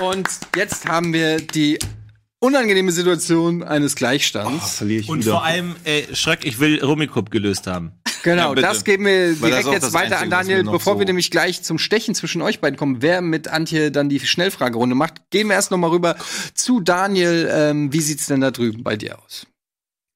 Und 0.00 0.28
jetzt 0.54 0.86
haben 0.88 1.12
wir 1.12 1.40
die 1.40 1.78
unangenehme 2.40 2.92
Situation 2.92 3.62
eines 3.62 3.94
Gleichstands. 3.96 4.76
verliere 4.76 5.00
ich 5.00 5.08
Und 5.08 5.20
wieder. 5.20 5.32
vor 5.32 5.44
allem, 5.44 5.76
äh, 5.84 6.14
Schröck, 6.14 6.44
ich 6.44 6.58
will 6.60 6.82
Rummikub 6.84 7.30
gelöst 7.30 7.66
haben. 7.66 7.92
genau, 8.22 8.54
Ja, 8.54 8.60
das 8.62 8.84
geben 8.84 9.06
wir 9.06 9.34
direkt 9.34 9.68
jetzt 9.68 9.92
weiter 9.92 10.18
an 10.18 10.24
Einzige, 10.24 10.30
was 10.30 10.46
Daniel, 10.46 10.62
bevor 10.64 10.94
so- 10.94 10.98
wir 10.98 11.06
nämlich 11.06 11.30
gleich 11.30 11.62
zum 11.62 11.78
Stechen 11.78 12.14
zwischen 12.14 12.42
euch 12.42 12.60
beiden 12.60 12.76
kommen. 12.76 13.00
Wer 13.00 13.20
mit 13.22 13.48
Antje 13.48 13.90
dann 13.90 14.08
die 14.08 14.20
Schnellfragerunde 14.20 14.94
macht, 14.94 15.30
gehen 15.30 15.48
wir 15.48 15.54
erst 15.54 15.70
noch 15.70 15.78
mal 15.78 15.90
rüber 15.90 16.16
zu 16.54 16.80
Daniel. 16.80 17.48
Ähm, 17.50 17.92
wie 17.92 18.00
sieht's 18.00 18.26
denn 18.26 18.40
da 18.40 18.50
drüben 18.50 18.82
bei 18.84 18.96
dir 18.96 19.18
aus? 19.18 19.46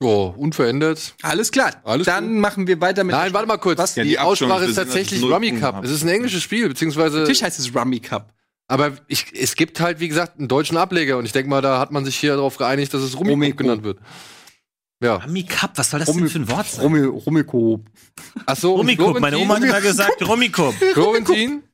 Oh, 0.02 0.32
unverändert. 0.36 1.14
Alles 1.20 1.52
klar. 1.52 1.74
Alles 1.84 2.06
dann 2.06 2.38
machen 2.40 2.66
wir 2.66 2.80
weiter 2.80 3.04
mit. 3.04 3.14
Nein, 3.14 3.34
warte 3.34 3.46
mal 3.46 3.58
kurz. 3.58 3.78
Was? 3.78 3.96
Ja, 3.96 4.02
die, 4.02 4.10
die 4.10 4.18
Aussprache 4.18 4.64
ist 4.64 4.76
tatsächlich 4.76 5.22
Rummy 5.22 5.52
Cup. 5.52 5.84
Es 5.84 5.90
ist 5.90 6.02
ein 6.04 6.08
englisches 6.08 6.42
Spiel, 6.42 6.68
beziehungsweise. 6.68 7.18
Natürlich 7.18 7.42
heißt 7.42 7.58
es 7.58 7.74
Rummy 7.74 8.00
Cup. 8.00 8.32
Aber 8.70 8.92
ich, 9.08 9.26
es 9.34 9.56
gibt 9.56 9.80
halt, 9.80 9.98
wie 9.98 10.06
gesagt, 10.06 10.38
einen 10.38 10.46
deutschen 10.46 10.76
Ableger 10.76 11.18
und 11.18 11.24
ich 11.24 11.32
denke 11.32 11.50
mal, 11.50 11.60
da 11.60 11.80
hat 11.80 11.90
man 11.90 12.04
sich 12.04 12.16
hier 12.16 12.36
darauf 12.36 12.56
geeinigt, 12.56 12.94
dass 12.94 13.02
es 13.02 13.16
Cup 13.16 13.56
genannt 13.56 13.82
wird. 13.82 13.98
Ja. 15.02 15.16
Rummy 15.16 15.42
Cup, 15.42 15.72
was 15.74 15.90
soll 15.90 15.98
das 15.98 16.12
denn 16.12 16.28
für 16.28 16.38
ein 16.38 16.48
Wort 16.48 16.68
sein? 16.68 16.84
Rummy, 16.84 17.00
Rummiko. 17.00 17.84
Ach 18.46 18.54
so, 18.54 18.76
Rummikub, 18.76 19.18
meine 19.18 19.38
Oma 19.38 19.56
hat 19.56 19.64
immer 19.64 19.80
gesagt 19.80 20.24
Rummikub. 20.24 20.72
Florentin, 20.92 21.64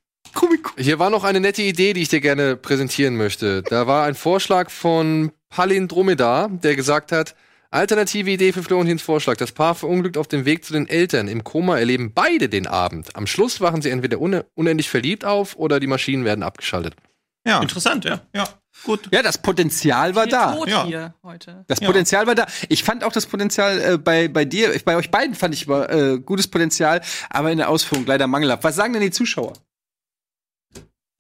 hier 0.79 0.99
war 0.99 1.11
noch 1.11 1.25
eine 1.25 1.41
nette 1.41 1.61
Idee, 1.61 1.93
die 1.93 2.01
ich 2.01 2.09
dir 2.09 2.23
gerne 2.23 2.57
präsentieren 2.57 3.17
möchte. 3.17 3.63
Da 3.63 3.87
war 3.87 4.05
ein 4.05 4.15
Vorschlag 4.15 4.71
von 4.71 5.33
Palindromedar, 5.51 6.49
der 6.49 6.77
gesagt 6.77 7.13
hat, 7.13 7.35
alternative 7.71 8.31
Idee 8.31 8.53
für 8.53 8.63
Florentins 8.63 9.03
Vorschlag. 9.03 9.37
Das 9.37 9.53
Paar 9.53 9.75
verunglückt 9.75 10.17
auf 10.17 10.29
dem 10.29 10.45
Weg 10.45 10.65
zu 10.65 10.73
den 10.73 10.89
Eltern. 10.89 11.29
Im 11.29 11.45
Koma 11.45 11.79
erleben 11.79 12.13
beide 12.15 12.49
den 12.49 12.67
Abend. 12.67 13.15
Am 13.15 13.27
Schluss 13.27 13.61
wachen 13.61 13.83
sie 13.83 13.91
entweder 13.91 14.21
une 14.21 14.45
unendlich 14.55 14.91
verliebt 14.91 15.25
auf 15.25 15.57
oder 15.57 15.81
die 15.81 15.87
Maschinen 15.87 16.25
werden 16.25 16.43
abgeschaltet. 16.43 16.95
Ja, 17.47 17.63
Interessant, 17.63 18.05
ja. 18.05 18.21
ja, 18.35 18.49
gut. 18.83 19.09
Ja, 19.13 19.23
das 19.23 19.39
Potenzial 19.39 20.17
war 20.17 20.27
da. 20.27 20.59
Ja. 20.67 20.85
hier 20.85 21.15
heute. 21.23 21.65
Das 21.69 21.81
Potenzial 21.81 22.27
war 22.27 22.35
da. 22.35 22.47
Ich 22.69 22.83
fand 22.83 23.05
auch 23.05 23.13
das 23.13 23.27
Potenzial 23.27 23.81
äh, 23.81 23.99
bei, 23.99 24.27
bei 24.27 24.45
dir, 24.45 24.77
bei 24.85 24.97
euch 24.97 25.13
beiden 25.13 25.37
fand 25.37 25.55
ich 25.55 25.69
äh, 25.69 26.19
gutes 26.19 26.49
Potenzial, 26.49 27.03
aber 27.31 27.53
in 27.53 27.59
der 27.59 27.69
Ausführung 27.69 28.05
leider 28.05 28.27
mangelhaft. 28.27 28.65
Was 28.65 28.75
sagen 28.75 28.95
denn 28.95 29.03
die 29.03 29.13
Zuschauer? 29.13 29.53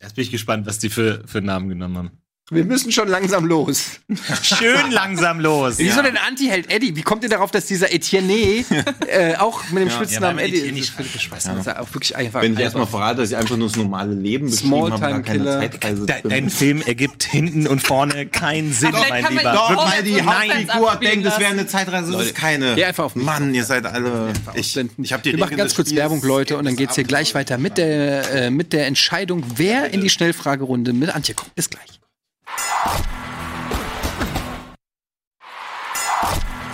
Jetzt 0.02 0.16
bin 0.16 0.24
ich 0.24 0.32
gespannt, 0.32 0.66
was 0.66 0.80
die 0.80 0.90
für, 0.90 1.22
für 1.26 1.40
Namen 1.40 1.68
genommen 1.68 1.96
haben. 1.96 2.10
Wir 2.48 2.64
müssen 2.64 2.92
schon 2.92 3.08
langsam 3.08 3.44
los. 3.44 3.98
Schön 4.42 4.92
langsam 4.92 5.40
los. 5.40 5.74
Wieso 5.78 6.00
denn 6.00 6.16
Anti-Held 6.16 6.70
Eddie? 6.72 6.94
Wie 6.94 7.02
kommt 7.02 7.24
ihr 7.24 7.28
darauf, 7.28 7.50
dass 7.50 7.66
dieser 7.66 7.92
Etienne 7.92 8.64
äh, 9.08 9.34
auch 9.36 9.68
mit 9.70 9.82
dem 9.82 9.90
Spitznamen 9.90 10.38
Ja, 10.38 10.44
Eddie 10.44 10.58
Etienne 10.60 10.78
ist? 10.78 10.88
Das 10.90 11.06
finde 11.06 11.10
ich 11.16 11.28
Das 11.28 11.44
ist 11.66 11.76
auch 11.76 11.92
wirklich 11.92 12.14
einfach. 12.16 12.42
Wenn 12.42 12.52
ich 12.52 12.60
erstmal 12.60 12.86
verrate, 12.86 13.22
dass 13.22 13.30
ich 13.30 13.36
einfach 13.36 13.56
nur 13.56 13.66
das 13.66 13.76
normale 13.76 14.14
Leben 14.14 14.48
beschrieben 14.48 14.92
habe, 14.92 15.22
keine. 15.22 15.44
Zeitreise 15.44 16.06
De 16.06 16.14
dein 16.22 16.48
Film 16.48 16.82
ergibt 16.82 17.24
hinten 17.24 17.66
und 17.66 17.80
vorne 17.82 18.26
keinen 18.26 18.72
Sinn, 18.72 18.92
mein 19.08 19.26
Lieber. 19.28 19.52
doch- 19.52 19.74
Doch, 19.74 19.92
weil 19.92 20.04
die. 20.04 20.22
Hauptfigur 20.22 20.96
denkt, 21.02 21.26
es 21.26 21.38
wäre 21.40 21.50
eine 21.50 21.66
Zeitreise, 21.66 22.12
das 22.12 22.26
ist 22.26 22.34
keine. 22.36 22.76
Geh 22.76 22.84
einfach 22.84 23.04
auf 23.06 23.16
mich. 23.16 23.26
Mann, 23.26 23.52
ihr 23.54 23.64
seid 23.64 23.86
alle. 23.86 24.32
Ich, 24.54 24.76
ich 24.76 25.12
hab 25.12 25.24
die 25.24 25.32
Wir 25.32 25.38
machen 25.40 25.56
ganz 25.56 25.74
kurz 25.74 25.92
Werbung, 25.92 26.22
Leute, 26.22 26.56
und 26.58 26.64
dann 26.64 26.76
geht's 26.76 26.94
hier 26.94 27.02
gleich 27.04 27.34
weiter 27.34 27.58
mit 27.58 27.76
der, 27.76 28.30
äh, 28.32 28.50
mit 28.50 28.72
der 28.72 28.86
Entscheidung, 28.86 29.42
wer 29.56 29.92
in 29.92 30.00
die 30.00 30.10
Schnellfragerunde 30.10 30.92
mit 30.92 31.12
Antje 31.12 31.34
kommt. 31.34 31.52
Bis 31.56 31.68
gleich. 31.68 31.82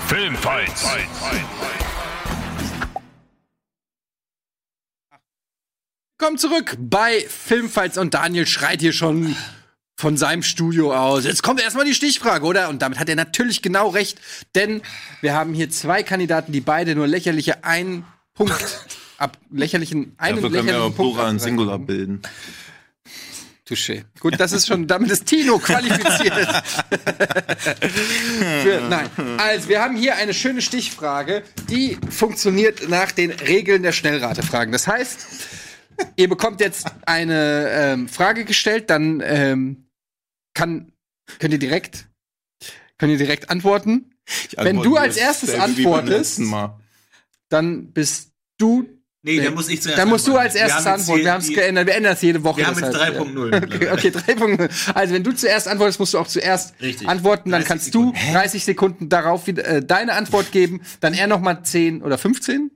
Filmfights. 0.06 0.86
Kommt 6.18 6.38
zurück 6.40 6.76
bei 6.78 7.24
Filmfights 7.28 7.98
und 7.98 8.14
Daniel 8.14 8.46
schreit 8.46 8.80
hier 8.80 8.92
schon 8.92 9.34
von 9.96 10.16
seinem 10.16 10.42
Studio 10.42 10.94
aus. 10.94 11.24
Jetzt 11.24 11.42
kommt 11.42 11.62
erstmal 11.62 11.84
die 11.84 11.94
Stichfrage, 11.94 12.44
oder? 12.44 12.68
Und 12.68 12.82
damit 12.82 12.98
hat 12.98 13.08
er 13.08 13.16
natürlich 13.16 13.62
genau 13.62 13.88
recht, 13.88 14.20
denn 14.54 14.82
wir 15.20 15.34
haben 15.34 15.54
hier 15.54 15.70
zwei 15.70 16.02
Kandidaten, 16.02 16.52
die 16.52 16.60
beide 16.60 16.94
nur 16.94 17.06
lächerliche 17.06 17.64
einen 17.64 18.04
Punkt 18.34 18.86
ab 19.18 19.38
lächerlichen 19.50 20.14
einen 20.18 20.36
Dafür 20.36 20.50
können 20.50 20.66
wir 20.66 20.74
aber 20.74 20.84
lächerlichen 20.84 20.96
Punkt 20.96 21.14
Plural 21.14 21.30
und. 21.30 21.38
Singular 21.38 21.78
bilden. 21.78 22.22
Touché. 23.64 24.04
Gut, 24.18 24.40
das 24.40 24.50
ist 24.52 24.66
schon, 24.66 24.88
damit 24.88 25.10
ist 25.12 25.24
Tino 25.26 25.58
qualifiziert. 25.58 26.34
Für, 28.62 28.80
nein. 28.88 29.08
Also, 29.38 29.68
wir 29.68 29.80
haben 29.80 29.96
hier 29.96 30.16
eine 30.16 30.34
schöne 30.34 30.60
Stichfrage, 30.62 31.44
die 31.70 31.96
funktioniert 32.10 32.88
nach 32.88 33.12
den 33.12 33.30
Regeln 33.30 33.84
der 33.84 33.92
Schnellratefragen. 33.92 34.72
Das 34.72 34.88
heißt, 34.88 35.26
ihr 36.16 36.28
bekommt 36.28 36.60
jetzt 36.60 36.86
eine 37.06 37.68
ähm, 37.70 38.08
Frage 38.08 38.44
gestellt, 38.44 38.90
dann 38.90 39.22
ähm, 39.24 39.86
kann, 40.54 40.92
könnt 41.38 41.52
ihr 41.52 41.60
direkt, 41.60 42.08
könnt 42.98 43.12
ihr 43.12 43.18
direkt 43.18 43.48
antworten. 43.48 44.12
Wenn 44.56 44.82
du 44.82 44.96
als 44.96 45.16
erstes 45.16 45.54
antwortest. 45.54 46.40
Dann 47.48 47.92
bist 47.92 48.32
du. 48.58 48.88
Nee, 49.24 49.38
Nee. 49.38 49.44
dann 49.44 49.54
muss 49.54 49.68
ich 49.68 49.80
zuerst 49.80 49.98
Dann 50.00 50.08
musst 50.08 50.26
du 50.26 50.36
als 50.36 50.56
erstes 50.56 50.84
Wir 50.84 50.92
antworten. 50.94 51.22
Wir 51.24 51.32
haben 51.32 51.40
es 51.42 51.48
geändert. 51.48 51.86
Wir 51.86 51.94
ändern 51.94 52.12
es 52.14 52.22
jede 52.22 52.42
Woche. 52.42 52.56
Wir 52.58 52.66
haben 52.66 52.74
jetzt 52.78 52.98
heißt, 52.98 53.16
3.0 53.16 53.52
ja. 53.52 53.60
mittlerweile. 53.60 53.92
Okay, 53.92 54.10
drei 54.10 54.34
Punkte. 54.34 54.68
Also, 54.94 55.14
wenn 55.14 55.22
du 55.22 55.32
zuerst 55.32 55.68
antwortest, 55.68 56.00
musst 56.00 56.14
du 56.14 56.18
auch 56.18 56.26
zuerst 56.26 56.74
Richtig. 56.80 57.08
antworten. 57.08 57.50
Dann 57.50 57.60
30 57.60 57.68
kannst 57.68 57.84
Sekunden. 57.86 58.14
du 58.26 58.32
30 58.32 58.64
Sekunden 58.64 59.08
darauf 59.08 59.46
wieder, 59.46 59.64
äh, 59.64 59.84
deine 59.84 60.14
Antwort 60.14 60.50
geben. 60.50 60.80
Dann 61.00 61.14
er 61.14 61.28
nochmal 61.28 61.62
10 61.62 62.02
oder 62.02 62.18
15. 62.18 62.70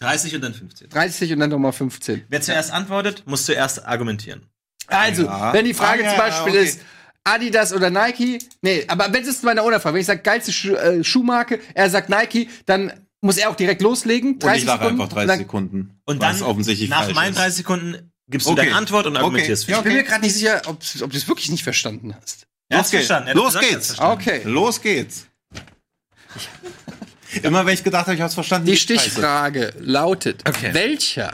30 0.00 0.34
und 0.34 0.40
dann 0.42 0.54
15. 0.54 0.88
30 0.88 1.32
und 1.34 1.38
dann 1.38 1.50
nochmal 1.50 1.72
15. 1.72 2.24
Wer 2.28 2.40
zuerst 2.40 2.72
antwortet, 2.72 3.22
muss 3.26 3.46
zuerst 3.46 3.86
argumentieren. 3.86 4.46
Also, 4.88 5.22
Ja. 5.24 5.52
wenn 5.52 5.64
die 5.64 5.74
Frage 5.74 6.02
Ah, 6.02 6.04
ja, 6.06 6.10
zum 6.10 6.18
Beispiel 6.18 6.52
okay. 6.54 6.64
ist, 6.64 6.80
Adidas 7.24 7.72
oder 7.72 7.88
Nike, 7.90 8.40
nee, 8.62 8.84
aber 8.88 9.12
wenn 9.12 9.22
es 9.22 9.28
ist 9.28 9.44
meine 9.44 9.60
Frage, 9.62 9.94
wenn 9.94 10.00
ich 10.00 10.06
sage 10.06 10.22
geilste 10.22 10.50
Schu 10.52 10.74
äh, 10.74 11.04
Schuhmarke, 11.04 11.60
er 11.72 11.88
sagt 11.88 12.08
Nike, 12.08 12.48
dann 12.66 12.92
muss 13.22 13.38
er 13.38 13.48
auch 13.50 13.56
direkt 13.56 13.80
loslegen. 13.80 14.34
Und 14.42 14.54
ich 14.54 14.64
lache 14.64 14.86
einfach 14.88 15.08
30 15.08 15.22
und 15.22 15.28
dann- 15.28 15.38
Sekunden. 15.38 16.00
Und 16.04 16.20
was 16.20 16.38
dann, 16.40 16.48
offensichtlich 16.48 16.90
nach 16.90 17.12
meinen 17.14 17.32
ist. 17.32 17.38
30 17.38 17.56
Sekunden, 17.56 18.12
gibst 18.28 18.46
Okay. 18.46 18.56
du 18.56 18.62
deine 18.62 18.76
Antwort 18.76 19.06
und 19.06 19.12
Okay. 19.12 19.20
argumentierst 19.24 19.66
Ja, 19.68 19.78
Ich 19.78 19.84
bin 19.84 19.94
mir 19.94 20.02
gerade 20.04 20.22
nicht 20.22 20.34
sicher, 20.34 20.60
ob, 20.66 20.78
ob 21.02 21.10
du 21.10 21.16
es 21.16 21.26
wirklich 21.28 21.50
nicht 21.50 21.62
verstanden 21.64 22.14
hast. 22.20 22.46
Er 22.68 22.78
Los 22.78 22.90
geht's. 22.90 23.10
Er 23.10 23.34
Los 23.34 23.46
gesagt, 23.54 23.68
geht's. 23.68 23.86
verstanden. 23.88 24.12
Okay. 24.22 24.40
Los 24.44 24.80
geht's. 24.82 25.26
Immer 27.42 27.64
wenn 27.64 27.74
ich 27.74 27.84
gedacht 27.84 28.06
habe, 28.06 28.14
ich 28.14 28.20
hab's 28.20 28.34
verstanden. 28.34 28.66
Die 28.66 28.72
geht's 28.72 28.82
scheiße. 28.84 29.00
Stichfrage 29.10 29.72
lautet: 29.78 30.42
Okay. 30.48 30.74
Welcher 30.74 31.32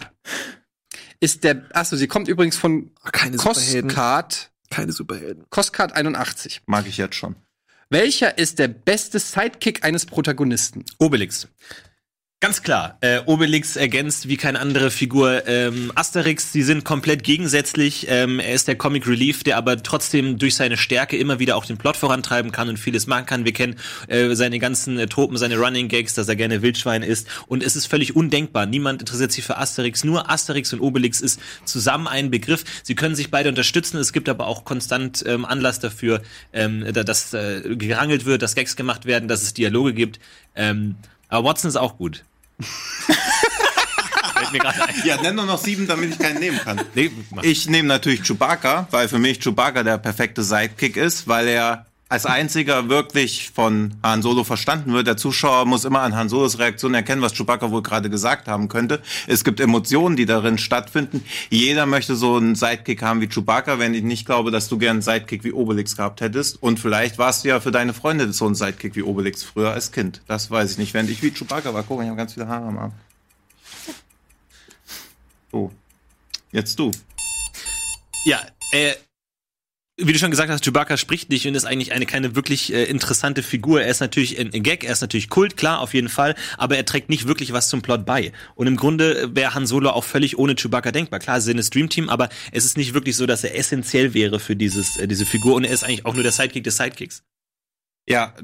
ist 1.21 1.43
der. 1.45 1.65
Achso, 1.73 1.97
sie 1.97 2.07
kommt 2.07 2.29
übrigens 2.29 2.57
von 2.57 2.91
Keine 3.13 3.39
Superhelden. 3.39 3.89
Costcard, 3.91 4.51
Keine 4.71 4.93
Superhelden. 4.93 5.45
Costcard 5.51 5.93
81. 5.95 6.63
Mag 6.67 6.87
ich 6.87 6.97
jetzt 6.99 7.17
schon. 7.17 7.37
Welcher 7.91 8.37
ist 8.37 8.59
der 8.59 8.69
beste 8.69 9.19
Sidekick 9.19 9.83
eines 9.83 10.05
Protagonisten? 10.05 10.85
Obelix. 10.99 11.49
Ganz 12.41 12.63
klar, 12.63 12.99
äh, 13.01 13.19
Obelix 13.27 13.75
ergänzt 13.75 14.29
wie 14.29 14.37
keine 14.37 14.61
andere 14.61 14.93
Figur 14.93 15.45
ähm, 15.49 15.91
Asterix. 15.97 16.53
Sie 16.53 16.63
sind 16.63 16.85
komplett 16.85 17.25
gegensätzlich. 17.25 18.07
Ähm, 18.09 18.39
er 18.39 18.55
ist 18.55 18.69
der 18.69 18.77
Comic 18.77 19.09
Relief, 19.09 19.43
der 19.43 19.57
aber 19.57 19.83
trotzdem 19.83 20.39
durch 20.39 20.55
seine 20.55 20.77
Stärke 20.77 21.17
immer 21.17 21.41
wieder 21.41 21.57
auch 21.57 21.65
den 21.65 21.79
Plot 21.79 21.97
vorantreiben 21.97 22.53
kann 22.53 22.69
und 22.69 22.77
vieles 22.79 23.09
machen 23.09 23.27
kann. 23.27 23.45
Wir 23.45 23.53
kennen 23.53 23.75
äh, 24.07 24.37
seine 24.37 24.61
ganzen 24.61 25.01
äh, 25.01 25.09
Tropen, 25.09 25.37
seine 25.37 25.59
Running 25.59 25.89
Gags, 25.89 26.15
dass 26.15 26.29
er 26.29 26.37
gerne 26.37 26.63
Wildschwein 26.63 27.03
isst. 27.03 27.27
Und 27.49 27.65
es 27.65 27.75
ist 27.75 27.87
völlig 27.87 28.15
undenkbar. 28.15 28.67
Niemand 28.67 29.03
interessiert 29.03 29.33
sich 29.33 29.45
für 29.45 29.57
Asterix. 29.57 30.05
Nur 30.05 30.31
Asterix 30.31 30.73
und 30.73 30.79
Obelix 30.79 31.21
ist 31.21 31.41
zusammen 31.65 32.07
ein 32.07 32.31
Begriff. 32.31 32.63
Sie 32.85 32.95
können 32.95 33.17
sich 33.17 33.33
beide 33.33 33.49
unterstützen. 33.49 33.97
Es 33.97 34.13
gibt 34.13 34.29
aber 34.29 34.47
auch 34.47 34.65
konstant 34.65 35.25
ähm, 35.27 35.45
Anlass 35.45 35.81
dafür, 35.81 36.23
ähm, 36.53 36.85
da- 36.93 37.03
dass 37.03 37.35
äh, 37.35 37.63
gerangelt 37.75 38.27
wird, 38.27 38.43
dass 38.43 38.55
Gags 38.55 38.77
gemacht 38.77 39.07
werden, 39.07 39.27
dass 39.27 39.43
es 39.43 39.55
Dialoge 39.55 39.93
gibt. 39.93 40.21
Ähm, 40.55 40.95
aber 41.29 41.49
Watson 41.49 41.69
ist 41.69 41.77
auch 41.77 41.97
gut. 41.97 42.25
Ja, 45.05 45.21
nenn 45.21 45.35
nur 45.35 45.45
noch 45.45 45.59
sieben, 45.59 45.87
damit 45.87 46.11
ich 46.11 46.19
keinen 46.19 46.41
nehmen 46.41 46.59
kann. 46.59 46.81
Nee. 46.95 47.11
Ich 47.43 47.69
nehme 47.69 47.89
natürlich 47.89 48.23
Chewbacca, 48.23 48.89
weil 48.91 49.09
für 49.09 49.19
mich 49.19 49.41
Chewbacca 49.41 49.83
der 49.83 49.99
perfekte 49.99 50.43
Sidekick 50.43 50.97
ist, 50.97 51.29
weil 51.29 51.49
er 51.49 51.87
als 52.09 52.25
einziger 52.25 52.89
wirklich 52.89 53.51
von 53.55 53.95
Han 54.03 54.23
Solo 54.23 54.45
verstanden 54.45 54.93
wird. 54.93 55.07
Der 55.07 55.17
Zuschauer 55.17 55.67
muss 55.67 55.85
immer 55.85 56.01
an 56.01 56.15
Han 56.15 56.29
Solos 56.29 56.59
Reaktion 56.59 56.95
erkennen, 56.95 57.21
was 57.21 57.35
Chewbacca 57.35 57.71
wohl 57.71 57.83
gerade 57.83 58.09
gesagt 58.09 58.49
haben 58.49 58.69
könnte. 58.69 59.03
Es 59.27 59.45
gibt 59.45 59.61
Emotionen, 59.61 60.17
die 60.17 60.25
darin 60.25 60.57
stattfinden. 60.57 61.23
Jeder 61.51 61.85
möchte 61.87 62.17
so 62.17 62.37
einen 62.37 62.55
Sidekick 62.55 63.03
haben 63.03 63.21
wie 63.21 63.29
Chewbacca, 63.29 63.79
wenn 63.79 63.93
ich 63.93 64.03
nicht 64.03 64.25
glaube, 64.25 64.51
dass 64.51 64.69
du 64.69 64.79
gern 64.79 64.97
einen 64.97 65.03
Sidekick 65.03 65.45
wie 65.45 65.53
Obelix 65.53 65.97
gehabt 65.97 66.21
hättest. 66.23 66.63
Und 66.63 66.81
vielleicht 66.81 67.19
warst 67.19 67.45
du 67.45 67.49
ja 67.49 67.61
für 67.61 67.73
deine 67.73 67.93
Freunde 67.93 68.33
so 68.33 68.47
ein 68.47 68.55
Sidekick 68.55 68.97
wie 68.97 69.03
Obelix 69.03 69.43
früher 69.43 69.73
als 69.73 69.93
Kind. 69.93 70.23
Das 70.27 70.51
weiß 70.51 70.73
ich 70.73 70.79
nicht. 70.79 70.95
Während 70.95 71.11
ich 71.11 71.23
wie 71.23 71.31
Chewbacca 71.31 71.75
war, 71.75 71.83
guck, 71.83 72.01
ich 72.01 72.09
habe 72.09 72.17
ganz 72.17 72.35
viele 72.35 72.49
Haare 72.49 72.67
am 72.67 72.79
Arm. 72.79 72.93
So. 75.53 75.71
Jetzt 76.53 76.79
du. 76.79 76.91
Ja, 78.25 78.41
äh, 78.73 78.95
wie 80.01 80.13
du 80.13 80.19
schon 80.19 80.31
gesagt 80.31 80.51
hast, 80.51 80.65
Chewbacca 80.65 80.97
spricht 80.97 81.29
nicht 81.29 81.47
und 81.47 81.55
ist 81.57 81.65
eigentlich 81.65 81.93
eine 81.93 82.07
keine 82.07 82.37
wirklich 82.37 82.73
äh, 82.73 82.85
interessante 82.85 83.43
Figur. 83.43 83.83
Er 83.83 83.91
ist 83.91 84.01
natürlich 84.01 84.39
ein, 84.39 84.53
ein 84.55 84.63
Gag, 84.63 84.85
er 84.85 84.93
ist 84.93 85.01
natürlich 85.01 85.29
Kult, 85.29 85.57
klar, 85.57 85.81
auf 85.81 85.93
jeden 85.93 86.09
Fall, 86.09 86.37
aber 86.57 86.77
er 86.77 86.85
trägt 86.85 87.09
nicht 87.09 87.27
wirklich 87.27 87.53
was 87.53 87.69
zum 87.69 87.83
Plot 87.83 88.07
bei. 88.07 88.33
Und 88.55 88.69
im 88.69 88.77
Grunde 88.77 89.35
wäre 89.35 89.55
Han 89.55 89.67
Solo 89.67 89.91
auch 89.91 90.05
völlig 90.05 90.39
ohne 90.39 90.55
Chewbacca 90.55 90.93
denkbar. 90.93 91.19
Klar, 91.19 91.41
sie 91.41 91.47
sind 91.47 91.57
das 91.57 91.71
Dream 91.71 91.89
aber 92.09 92.29
es 92.53 92.65
ist 92.65 92.77
nicht 92.77 92.95
wirklich 92.95 93.17
so, 93.17 93.27
dass 93.27 93.43
er 93.43 93.57
essentiell 93.57 94.15
wäre 94.15 94.39
für 94.39 94.55
dieses, 94.55 94.99
äh, 94.99 95.09
diese 95.09 95.27
Figur 95.27 95.55
und 95.55 95.65
er 95.65 95.73
ist 95.73 95.83
eigentlich 95.83 96.07
auch 96.07 96.15
nur 96.15 96.23
der 96.23 96.33
Sidekick 96.33 96.65
des 96.65 96.77
Sidekicks. 96.77 97.25
Ja, 98.09 98.35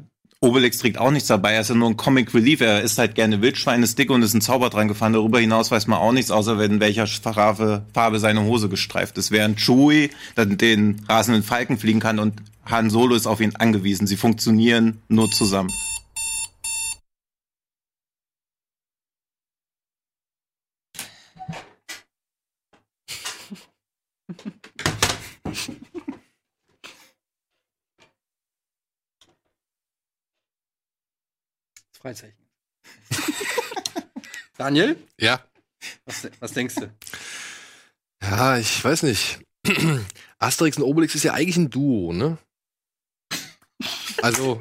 Obelix 0.45 0.79
trägt 0.79 0.99
auch 0.99 1.11
nichts 1.11 1.29
dabei. 1.29 1.55
Er 1.55 1.63
ist 1.63 1.71
ja 1.71 1.75
nur 1.75 1.89
ein 1.89 1.97
Comic 1.97 2.35
Relief. 2.35 2.61
Er 2.61 2.83
isst 2.83 2.99
halt 2.99 3.15
gerne 3.15 3.41
Wildschwein, 3.41 3.83
ist 3.83 3.99
dick 3.99 4.11
und 4.11 4.21
ist 4.23 4.35
ein 4.35 4.43
Zauber 4.43 4.69
dran 4.69 4.89
gefahren. 4.89 5.15
Darüber 5.15 5.41
hinaus 5.41 5.71
weiß 5.71 5.87
man 5.87 5.99
auch 5.99 6.13
nichts, 6.13 6.31
außer 6.31 6.61
in 6.61 6.81
welcher 6.81 7.07
Farbe, 7.07 7.87
Farbe 7.95 8.19
seine 8.19 8.43
Hose 8.43 8.69
gestreift 8.69 9.17
ist. 9.17 9.31
Während 9.31 9.59
Chewie 9.59 10.11
den 10.37 11.03
rasenden 11.09 11.43
Falken 11.43 11.79
fliegen 11.79 12.01
kann 12.01 12.19
und 12.19 12.43
Han 12.67 12.91
Solo 12.91 13.15
ist 13.15 13.27
auf 13.27 13.41
ihn 13.41 13.57
angewiesen. 13.57 14.07
Sie 14.07 14.17
funktionieren 14.17 15.01
nur 15.09 15.31
zusammen. 15.31 15.71
Freizeichen. 32.05 32.37
Daniel, 34.59 34.97
Ja. 35.19 35.43
was, 36.05 36.29
was 36.39 36.53
denkst 36.53 36.75
du? 36.75 36.91
Ja, 38.23 38.59
ich 38.59 38.85
weiß 38.85 39.05
nicht. 39.05 39.41
Asterix 40.39 40.77
und 40.77 40.83
Obelix 40.83 41.15
ist 41.15 41.23
ja 41.23 41.33
eigentlich 41.33 41.57
ein 41.57 41.71
Duo, 41.71 42.13
ne? 42.13 42.37
Also, 44.21 44.61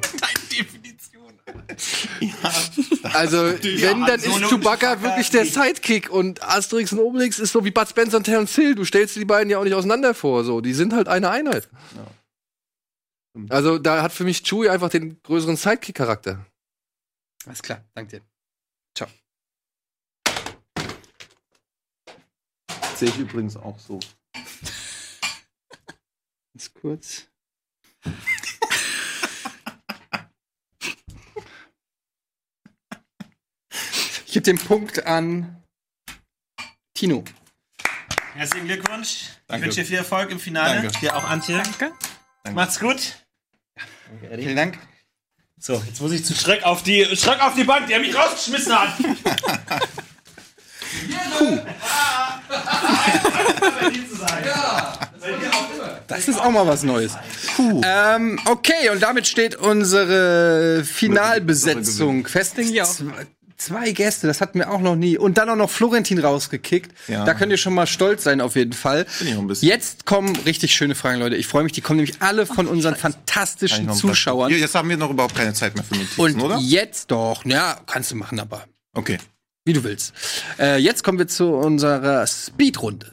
also 3.12 3.36
wenn, 3.62 4.06
dann 4.06 4.20
ist 4.20 4.48
Chewbacca 4.48 5.02
wirklich 5.02 5.28
der 5.28 5.44
Sidekick 5.44 6.08
und 6.10 6.42
Asterix 6.42 6.92
und 6.92 7.00
Obelix 7.00 7.38
ist 7.38 7.52
so 7.52 7.62
wie 7.62 7.70
Bud 7.70 7.86
Spencer 7.90 8.16
und 8.16 8.24
Terence 8.24 8.54
Hill. 8.54 8.74
Du 8.74 8.86
stellst 8.86 9.16
die 9.16 9.26
beiden 9.26 9.50
ja 9.50 9.58
auch 9.58 9.64
nicht 9.64 9.74
auseinander 9.74 10.14
vor, 10.14 10.44
so. 10.44 10.62
Die 10.62 10.72
sind 10.72 10.94
halt 10.94 11.08
eine 11.08 11.28
Einheit. 11.28 11.68
Also, 13.50 13.76
da 13.78 14.00
hat 14.02 14.12
für 14.12 14.24
mich 14.24 14.42
Chewie 14.44 14.70
einfach 14.70 14.88
den 14.88 15.22
größeren 15.22 15.56
Sidekick-Charakter. 15.56 16.46
Alles 17.46 17.62
klar, 17.62 17.84
danke 17.94 18.20
dir. 18.20 18.24
Sehe 22.96 23.08
ich 23.08 23.18
übrigens 23.18 23.56
auch 23.56 23.78
so. 23.78 23.98
Ganz 26.52 26.72
kurz. 26.80 27.26
Ich 34.26 34.32
gebe 34.32 34.42
den 34.44 34.58
Punkt 34.58 35.04
an 35.06 35.62
Tino. 36.94 37.24
Herzlichen 38.34 38.66
Glückwunsch. 38.66 39.30
Danke. 39.48 39.66
Ich 39.68 39.76
wünsche 39.76 39.80
dir 39.80 39.86
viel 39.86 39.98
Erfolg 39.98 40.30
im 40.30 40.38
Finale. 40.38 40.82
Danke. 40.82 40.98
Dir 41.00 41.16
auch 41.16 41.24
Antje. 41.24 41.60
Danke. 41.60 41.92
Macht's 42.52 42.78
gut. 42.78 43.26
Vielen 44.20 44.56
Dank. 44.56 44.78
So, 45.66 45.82
jetzt 45.86 45.98
muss 46.02 46.12
ich 46.12 46.22
zu 46.22 46.34
Schreck 46.34 46.62
auf 46.62 46.82
die 46.82 47.06
Schreck 47.16 47.40
auf 47.40 47.54
die 47.54 47.64
Bank, 47.64 47.86
der 47.86 47.98
mich 47.98 48.14
rausgeschmissen 48.14 48.78
hat. 48.78 48.90
Das 56.06 56.28
ist 56.28 56.38
auch 56.38 56.50
mal 56.50 56.66
was 56.66 56.82
Neues. 56.82 57.12
Ähm, 57.58 58.38
okay, 58.44 58.90
und 58.90 59.02
damit 59.02 59.26
steht 59.26 59.56
unsere 59.56 60.84
Finalbesetzung 60.84 62.26
fest. 62.26 62.58
Ja. 62.58 62.86
Zwei 63.56 63.92
Gäste, 63.92 64.26
das 64.26 64.40
hatten 64.40 64.58
wir 64.58 64.70
auch 64.70 64.80
noch 64.80 64.96
nie. 64.96 65.16
Und 65.16 65.38
dann 65.38 65.48
auch 65.48 65.56
noch 65.56 65.70
Florentin 65.70 66.18
rausgekickt. 66.18 66.92
Ja. 67.08 67.24
Da 67.24 67.34
könnt 67.34 67.52
ihr 67.52 67.56
schon 67.56 67.72
mal 67.72 67.86
stolz 67.86 68.24
sein, 68.24 68.40
auf 68.40 68.56
jeden 68.56 68.72
Fall. 68.72 69.06
Bin 69.20 69.28
ich 69.28 69.34
auch 69.36 69.38
ein 69.40 69.46
bisschen. 69.46 69.68
Jetzt 69.68 70.06
kommen 70.06 70.34
richtig 70.44 70.74
schöne 70.74 70.94
Fragen, 70.94 71.20
Leute. 71.20 71.36
Ich 71.36 71.46
freue 71.46 71.62
mich, 71.62 71.72
die 71.72 71.80
kommen 71.80 71.98
nämlich 71.98 72.20
alle 72.20 72.46
von 72.46 72.66
unseren 72.66 72.94
ich 72.94 73.00
fantastischen 73.00 73.92
Zuschauern. 73.92 74.50
Jetzt 74.52 74.74
haben 74.74 74.88
wir 74.88 74.96
noch 74.96 75.10
überhaupt 75.10 75.36
keine 75.36 75.52
Zeit 75.54 75.74
mehr 75.76 75.84
für 75.84 75.94
Notizen, 75.94 76.20
Und 76.20 76.42
oder? 76.42 76.58
jetzt 76.58 77.10
doch, 77.10 77.44
ja, 77.44 77.78
kannst 77.86 78.10
du 78.10 78.16
machen, 78.16 78.40
aber 78.40 78.64
Okay. 78.94 79.18
wie 79.64 79.72
du 79.72 79.84
willst. 79.84 80.12
Äh, 80.58 80.78
jetzt 80.78 81.04
kommen 81.04 81.18
wir 81.18 81.28
zu 81.28 81.54
unserer 81.54 82.26
Speedrunde. 82.26 83.12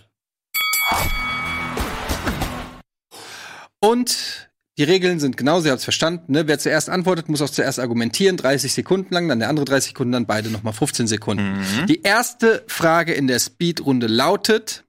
Und 3.79 4.50
die 4.81 4.85
Regeln 4.85 5.19
sind 5.19 5.37
genauso, 5.37 5.67
ihr 5.67 5.73
habt 5.73 5.81
es 5.81 5.83
verstanden. 5.83 6.31
Ne? 6.31 6.47
Wer 6.47 6.57
zuerst 6.57 6.89
antwortet, 6.89 7.29
muss 7.29 7.43
auch 7.43 7.51
zuerst 7.51 7.79
argumentieren, 7.79 8.35
30 8.35 8.73
Sekunden 8.73 9.13
lang, 9.13 9.27
dann 9.27 9.37
der 9.37 9.47
andere 9.47 9.63
30 9.65 9.89
Sekunden, 9.89 10.13
dann 10.13 10.25
beide 10.25 10.49
nochmal 10.49 10.73
15 10.73 11.05
Sekunden. 11.05 11.59
Die 11.87 12.01
erste 12.01 12.63
Frage 12.67 13.13
in 13.13 13.27
der 13.27 13.37
Speedrunde 13.37 14.07
lautet: 14.07 14.83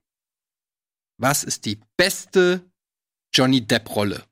Was 1.19 1.43
ist 1.43 1.65
die 1.65 1.79
beste 1.95 2.63
Johnny 3.35 3.61
Depp-Rolle? 3.61 4.23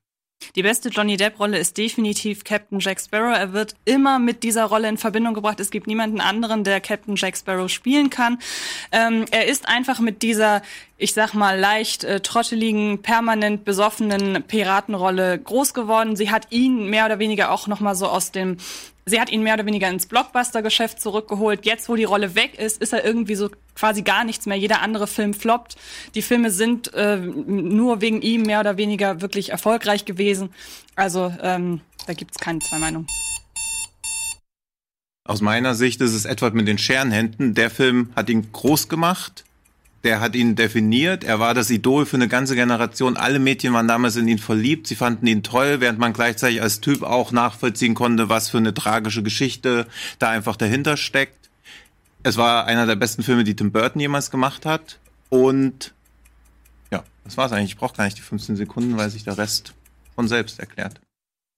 Die 0.56 0.62
beste 0.62 0.88
Johnny 0.88 1.16
Depp-Rolle 1.16 1.58
ist 1.58 1.76
definitiv 1.78 2.44
Captain 2.44 2.78
Jack 2.80 3.00
Sparrow. 3.00 3.36
Er 3.36 3.52
wird 3.52 3.74
immer 3.84 4.18
mit 4.18 4.42
dieser 4.42 4.64
Rolle 4.64 4.88
in 4.88 4.98
Verbindung 4.98 5.34
gebracht. 5.34 5.60
Es 5.60 5.70
gibt 5.70 5.86
niemanden 5.86 6.20
anderen, 6.20 6.64
der 6.64 6.80
Captain 6.80 7.16
Jack 7.16 7.36
Sparrow 7.36 7.68
spielen 7.68 8.10
kann. 8.10 8.38
Ähm, 8.90 9.24
er 9.30 9.46
ist 9.46 9.68
einfach 9.68 10.00
mit 10.00 10.22
dieser, 10.22 10.62
ich 10.98 11.14
sag 11.14 11.34
mal, 11.34 11.58
leicht 11.58 12.04
äh, 12.04 12.20
trotteligen, 12.20 13.02
permanent 13.02 13.64
besoffenen 13.64 14.42
Piratenrolle 14.42 15.38
groß 15.38 15.74
geworden. 15.74 16.16
Sie 16.16 16.30
hat 16.30 16.48
ihn 16.50 16.86
mehr 16.90 17.06
oder 17.06 17.18
weniger 17.18 17.50
auch 17.50 17.66
noch 17.66 17.80
mal 17.80 17.94
so 17.94 18.06
aus 18.08 18.32
dem 18.32 18.56
Sie 19.04 19.20
hat 19.20 19.30
ihn 19.30 19.42
mehr 19.42 19.54
oder 19.54 19.66
weniger 19.66 19.88
ins 19.88 20.06
Blockbuster-Geschäft 20.06 21.00
zurückgeholt. 21.00 21.66
Jetzt, 21.66 21.88
wo 21.88 21.96
die 21.96 22.04
Rolle 22.04 22.36
weg 22.36 22.58
ist, 22.58 22.80
ist 22.80 22.92
er 22.92 23.04
irgendwie 23.04 23.34
so 23.34 23.50
quasi 23.74 24.02
gar 24.02 24.24
nichts 24.24 24.46
mehr. 24.46 24.56
Jeder 24.56 24.80
andere 24.80 25.08
Film 25.08 25.34
floppt. 25.34 25.76
Die 26.14 26.22
Filme 26.22 26.50
sind 26.50 26.94
äh, 26.94 27.16
nur 27.16 28.00
wegen 28.00 28.22
ihm 28.22 28.42
mehr 28.42 28.60
oder 28.60 28.76
weniger 28.76 29.20
wirklich 29.20 29.50
erfolgreich 29.50 30.04
gewesen. 30.04 30.50
Also 30.94 31.34
ähm, 31.42 31.80
da 32.06 32.14
gibt's 32.14 32.38
keine 32.38 32.60
zwei 32.60 32.78
Meinungen. 32.78 33.08
Aus 35.24 35.40
meiner 35.40 35.74
Sicht 35.74 36.00
ist 36.00 36.14
es 36.14 36.24
Edward 36.24 36.54
mit 36.54 36.68
den 36.68 36.78
Scherenhänden. 36.78 37.54
Der 37.54 37.70
Film 37.70 38.10
hat 38.14 38.28
ihn 38.28 38.52
groß 38.52 38.88
gemacht. 38.88 39.44
Der 40.04 40.20
hat 40.20 40.34
ihn 40.34 40.56
definiert. 40.56 41.22
Er 41.22 41.38
war 41.38 41.54
das 41.54 41.70
Idol 41.70 42.06
für 42.06 42.16
eine 42.16 42.28
ganze 42.28 42.54
Generation. 42.56 43.16
Alle 43.16 43.38
Mädchen 43.38 43.72
waren 43.72 43.86
damals 43.86 44.16
in 44.16 44.26
ihn 44.26 44.38
verliebt. 44.38 44.86
Sie 44.86 44.96
fanden 44.96 45.26
ihn 45.26 45.42
toll, 45.42 45.80
während 45.80 45.98
man 45.98 46.12
gleichzeitig 46.12 46.60
als 46.60 46.80
Typ 46.80 47.02
auch 47.02 47.30
nachvollziehen 47.30 47.94
konnte, 47.94 48.28
was 48.28 48.50
für 48.50 48.58
eine 48.58 48.74
tragische 48.74 49.22
Geschichte 49.22 49.86
da 50.18 50.30
einfach 50.30 50.56
dahinter 50.56 50.96
steckt. 50.96 51.50
Es 52.24 52.36
war 52.36 52.66
einer 52.66 52.86
der 52.86 52.96
besten 52.96 53.22
Filme, 53.22 53.44
die 53.44 53.54
Tim 53.54 53.70
Burton 53.72 54.00
jemals 54.00 54.30
gemacht 54.30 54.66
hat. 54.66 54.98
Und 55.28 55.92
ja, 56.90 57.04
das 57.24 57.36
war's 57.36 57.52
eigentlich. 57.52 57.72
Ich 57.72 57.76
brauche 57.76 57.96
gar 57.96 58.04
nicht 58.04 58.18
die 58.18 58.22
15 58.22 58.56
Sekunden, 58.56 58.96
weil 58.96 59.10
sich 59.10 59.24
der 59.24 59.38
Rest 59.38 59.72
von 60.14 60.28
selbst 60.28 60.58
erklärt. 60.58 61.00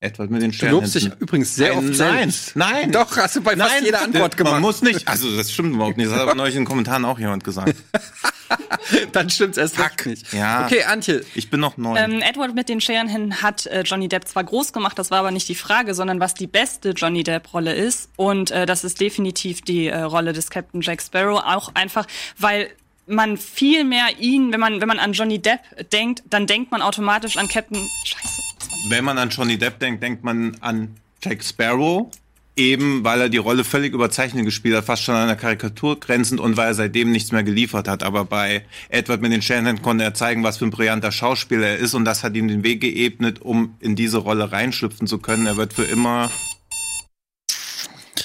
Edward 0.04 0.30
mit 0.30 0.42
den 0.42 0.52
Du 0.52 0.66
lobst 0.66 0.94
dich 0.94 1.10
übrigens 1.18 1.54
sehr 1.56 1.70
Nein, 1.74 1.78
oft 1.78 1.98
nein, 1.98 2.30
selbst. 2.30 2.56
nein. 2.56 2.92
Doch, 2.92 3.16
hast 3.16 3.36
du 3.36 3.40
bei 3.40 3.56
fast 3.56 3.82
jeder 3.82 4.02
Antwort 4.02 4.36
gemacht. 4.36 4.54
Man 4.54 4.62
muss 4.62 4.82
nicht. 4.82 5.08
Also 5.08 5.34
das 5.36 5.50
stimmt 5.50 5.74
überhaupt 5.74 5.96
nicht. 5.96 6.08
Das 6.08 6.14
hat 6.14 6.22
aber 6.22 6.34
neulich 6.34 6.54
in 6.54 6.62
den 6.62 6.66
Kommentaren 6.68 7.04
auch 7.04 7.18
jemand 7.18 7.42
gesagt. 7.44 7.74
Dann 9.12 9.30
stimmt's 9.30 9.56
erst 9.56 9.78
recht 9.78 10.06
nicht. 10.06 10.32
Ja. 10.32 10.66
Okay, 10.66 10.84
Antje. 10.84 11.24
Ich 11.34 11.50
bin 11.50 11.60
noch 11.60 11.76
neu. 11.76 11.96
Ähm, 11.96 12.20
Edward 12.20 12.54
mit 12.54 12.68
den 12.68 12.80
Scherenhänden 12.80 13.42
hat 13.42 13.66
äh, 13.66 13.82
Johnny 13.82 14.08
Depp 14.08 14.28
zwar 14.28 14.44
groß 14.44 14.72
gemacht, 14.72 14.98
das 14.98 15.10
war 15.10 15.20
aber 15.20 15.30
nicht 15.30 15.48
die 15.48 15.54
Frage, 15.54 15.94
sondern 15.94 16.20
was 16.20 16.34
die 16.34 16.46
beste 16.46 16.90
Johnny 16.90 17.22
Depp-Rolle 17.22 17.74
ist. 17.74 18.10
Und 18.16 18.50
äh, 18.50 18.66
das 18.66 18.84
ist 18.84 19.00
definitiv 19.00 19.62
die 19.62 19.86
äh, 19.88 20.00
Rolle 20.02 20.32
des 20.32 20.50
Captain 20.50 20.82
Jack 20.82 21.00
Sparrow. 21.02 21.42
Auch 21.44 21.74
einfach, 21.74 22.06
weil 22.38 22.68
man 23.06 23.36
viel 23.36 23.84
mehr 23.84 24.06
ihn, 24.18 24.52
wenn 24.52 24.60
man, 24.60 24.80
wenn 24.80 24.88
man 24.88 24.98
an 24.98 25.12
Johnny 25.12 25.38
Depp 25.38 25.60
denkt, 25.92 26.22
dann 26.28 26.46
denkt 26.46 26.70
man 26.70 26.82
automatisch 26.82 27.36
an 27.36 27.48
Captain. 27.48 27.78
Scheiße. 28.04 28.53
Wenn 28.86 29.04
man 29.04 29.16
an 29.16 29.30
Johnny 29.30 29.56
Depp 29.56 29.78
denkt, 29.78 30.02
denkt 30.02 30.24
man 30.24 30.56
an 30.60 30.96
Jack 31.22 31.42
Sparrow. 31.42 32.10
Eben, 32.56 33.02
weil 33.02 33.20
er 33.20 33.28
die 33.28 33.38
Rolle 33.38 33.64
völlig 33.64 33.92
überzeichnet 33.94 34.44
gespielt 34.44 34.76
hat, 34.76 34.84
fast 34.84 35.02
schon 35.02 35.16
an 35.16 35.26
der 35.26 35.36
Karikatur 35.36 35.98
grenzend 35.98 36.40
und 36.40 36.56
weil 36.56 36.68
er 36.68 36.74
seitdem 36.74 37.10
nichts 37.10 37.32
mehr 37.32 37.42
geliefert 37.42 37.88
hat. 37.88 38.04
Aber 38.04 38.24
bei 38.24 38.64
Edward 38.90 39.22
mit 39.22 39.32
den 39.32 39.42
Scherenhänden 39.42 39.82
konnte 39.82 40.04
er 40.04 40.14
zeigen, 40.14 40.44
was 40.44 40.58
für 40.58 40.66
ein 40.66 40.70
brillanter 40.70 41.10
Schauspieler 41.10 41.66
er 41.66 41.78
ist 41.78 41.94
und 41.94 42.04
das 42.04 42.22
hat 42.22 42.36
ihm 42.36 42.46
den 42.46 42.62
Weg 42.62 42.80
geebnet, 42.80 43.42
um 43.42 43.74
in 43.80 43.96
diese 43.96 44.18
Rolle 44.18 44.52
reinschlüpfen 44.52 45.08
zu 45.08 45.18
können. 45.18 45.46
Er 45.46 45.56
wird 45.56 45.72
für 45.72 45.82
immer 45.82 46.30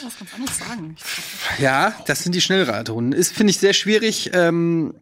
Was 0.03 0.19
ganz 0.19 0.34
anderes 0.36 0.57
sagen. 0.60 0.95
Ja, 1.57 1.95
das 2.06 2.23
sind 2.23 2.36
die 2.36 2.41
Schnellradrunden. 2.41 3.14
Ist, 3.14 3.34
finde 3.34 3.49
ich, 3.49 3.57
sehr 3.57 3.73
schwierig. 3.73 4.30
Ähm, 4.34 4.94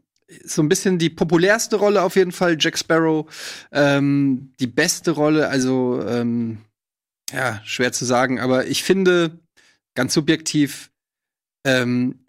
so 0.44 0.62
ein 0.62 0.70
bisschen 0.70 0.98
die 0.98 1.10
populärste 1.10 1.78
Rolle 1.78 2.04
auf 2.04 2.16
jeden 2.16 2.32
Fall, 2.32 2.58
Jack 2.60 2.78
Sparrow. 2.78 3.26
Ähm, 3.72 4.54
die 4.60 4.68
beste 4.68 5.12
Rolle, 5.12 5.48
also 5.48 6.02
ähm, 6.06 6.60
ja, 7.32 7.62
schwer 7.66 7.92
zu 7.92 8.06
sagen, 8.06 8.40
aber 8.40 8.68
ich 8.68 8.84
finde, 8.84 9.40
ganz 9.96 10.14
subjektiv, 10.14 10.92
ähm, 11.66 12.20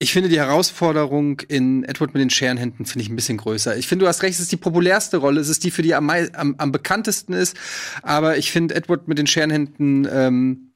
ich 0.00 0.12
finde 0.12 0.28
die 0.28 0.38
Herausforderung 0.38 1.40
in 1.40 1.84
Edward 1.84 2.14
mit 2.14 2.20
den 2.20 2.30
Scherenhänden 2.30 2.86
finde 2.86 3.02
ich 3.02 3.10
ein 3.10 3.16
bisschen 3.16 3.38
größer. 3.38 3.76
Ich 3.76 3.88
finde, 3.88 4.04
du 4.04 4.08
hast 4.08 4.22
recht, 4.22 4.34
es 4.34 4.40
ist 4.40 4.52
die 4.52 4.56
populärste 4.56 5.16
Rolle, 5.16 5.40
es 5.40 5.48
ist 5.48 5.64
die, 5.64 5.72
für 5.72 5.82
die 5.82 5.94
am, 5.94 6.08
am, 6.08 6.54
am 6.56 6.72
bekanntesten 6.72 7.32
ist, 7.32 7.56
aber 8.02 8.38
ich 8.38 8.52
finde 8.52 8.76
Edward 8.76 9.08
mit 9.08 9.18
den 9.18 9.26
Scherenhänden, 9.26 10.08
ähm, 10.10 10.74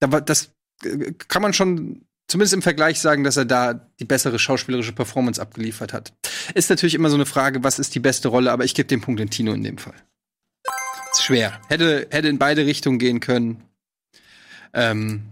das 0.00 0.50
äh, 0.84 1.12
kann 1.28 1.42
man 1.42 1.52
schon 1.52 2.07
zumindest 2.28 2.54
im 2.54 2.62
Vergleich 2.62 3.00
sagen, 3.00 3.24
dass 3.24 3.36
er 3.36 3.46
da 3.46 3.74
die 3.74 4.04
bessere 4.04 4.38
schauspielerische 4.38 4.92
Performance 4.92 5.40
abgeliefert 5.40 5.92
hat. 5.92 6.12
Ist 6.54 6.70
natürlich 6.70 6.94
immer 6.94 7.10
so 7.10 7.16
eine 7.16 7.26
Frage, 7.26 7.64
was 7.64 7.78
ist 7.78 7.94
die 7.94 8.00
beste 8.00 8.28
Rolle, 8.28 8.52
aber 8.52 8.64
ich 8.64 8.74
gebe 8.74 8.86
den 8.86 9.00
Punkt 9.00 9.18
den 9.18 9.30
Tino 9.30 9.52
in 9.52 9.64
dem 9.64 9.78
Fall. 9.78 9.94
Ist 11.12 11.24
schwer. 11.24 11.60
Hätte, 11.68 12.06
hätte 12.10 12.28
in 12.28 12.38
beide 12.38 12.66
Richtungen 12.66 12.98
gehen 12.98 13.20
können. 13.20 13.64
Ähm, 14.74 15.22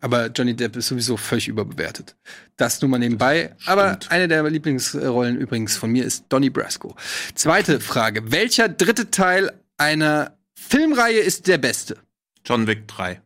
aber 0.00 0.26
Johnny 0.26 0.54
Depp 0.54 0.76
ist 0.76 0.88
sowieso 0.88 1.16
völlig 1.16 1.48
überbewertet. 1.48 2.14
Das 2.56 2.82
nur 2.82 2.90
mal 2.90 2.98
nebenbei. 2.98 3.56
Aber 3.64 3.98
eine 4.10 4.28
der 4.28 4.42
Lieblingsrollen 4.42 5.38
übrigens 5.38 5.76
von 5.76 5.90
mir 5.90 6.04
ist 6.04 6.26
Donnie 6.28 6.50
Brasco. 6.50 6.94
Zweite 7.34 7.80
Frage. 7.80 8.30
Welcher 8.30 8.68
dritte 8.68 9.10
Teil 9.10 9.50
einer 9.78 10.36
Filmreihe 10.54 11.20
ist 11.20 11.46
der 11.46 11.56
beste? 11.56 11.96
John 12.44 12.66
Wick 12.66 12.86
3. 12.88 13.22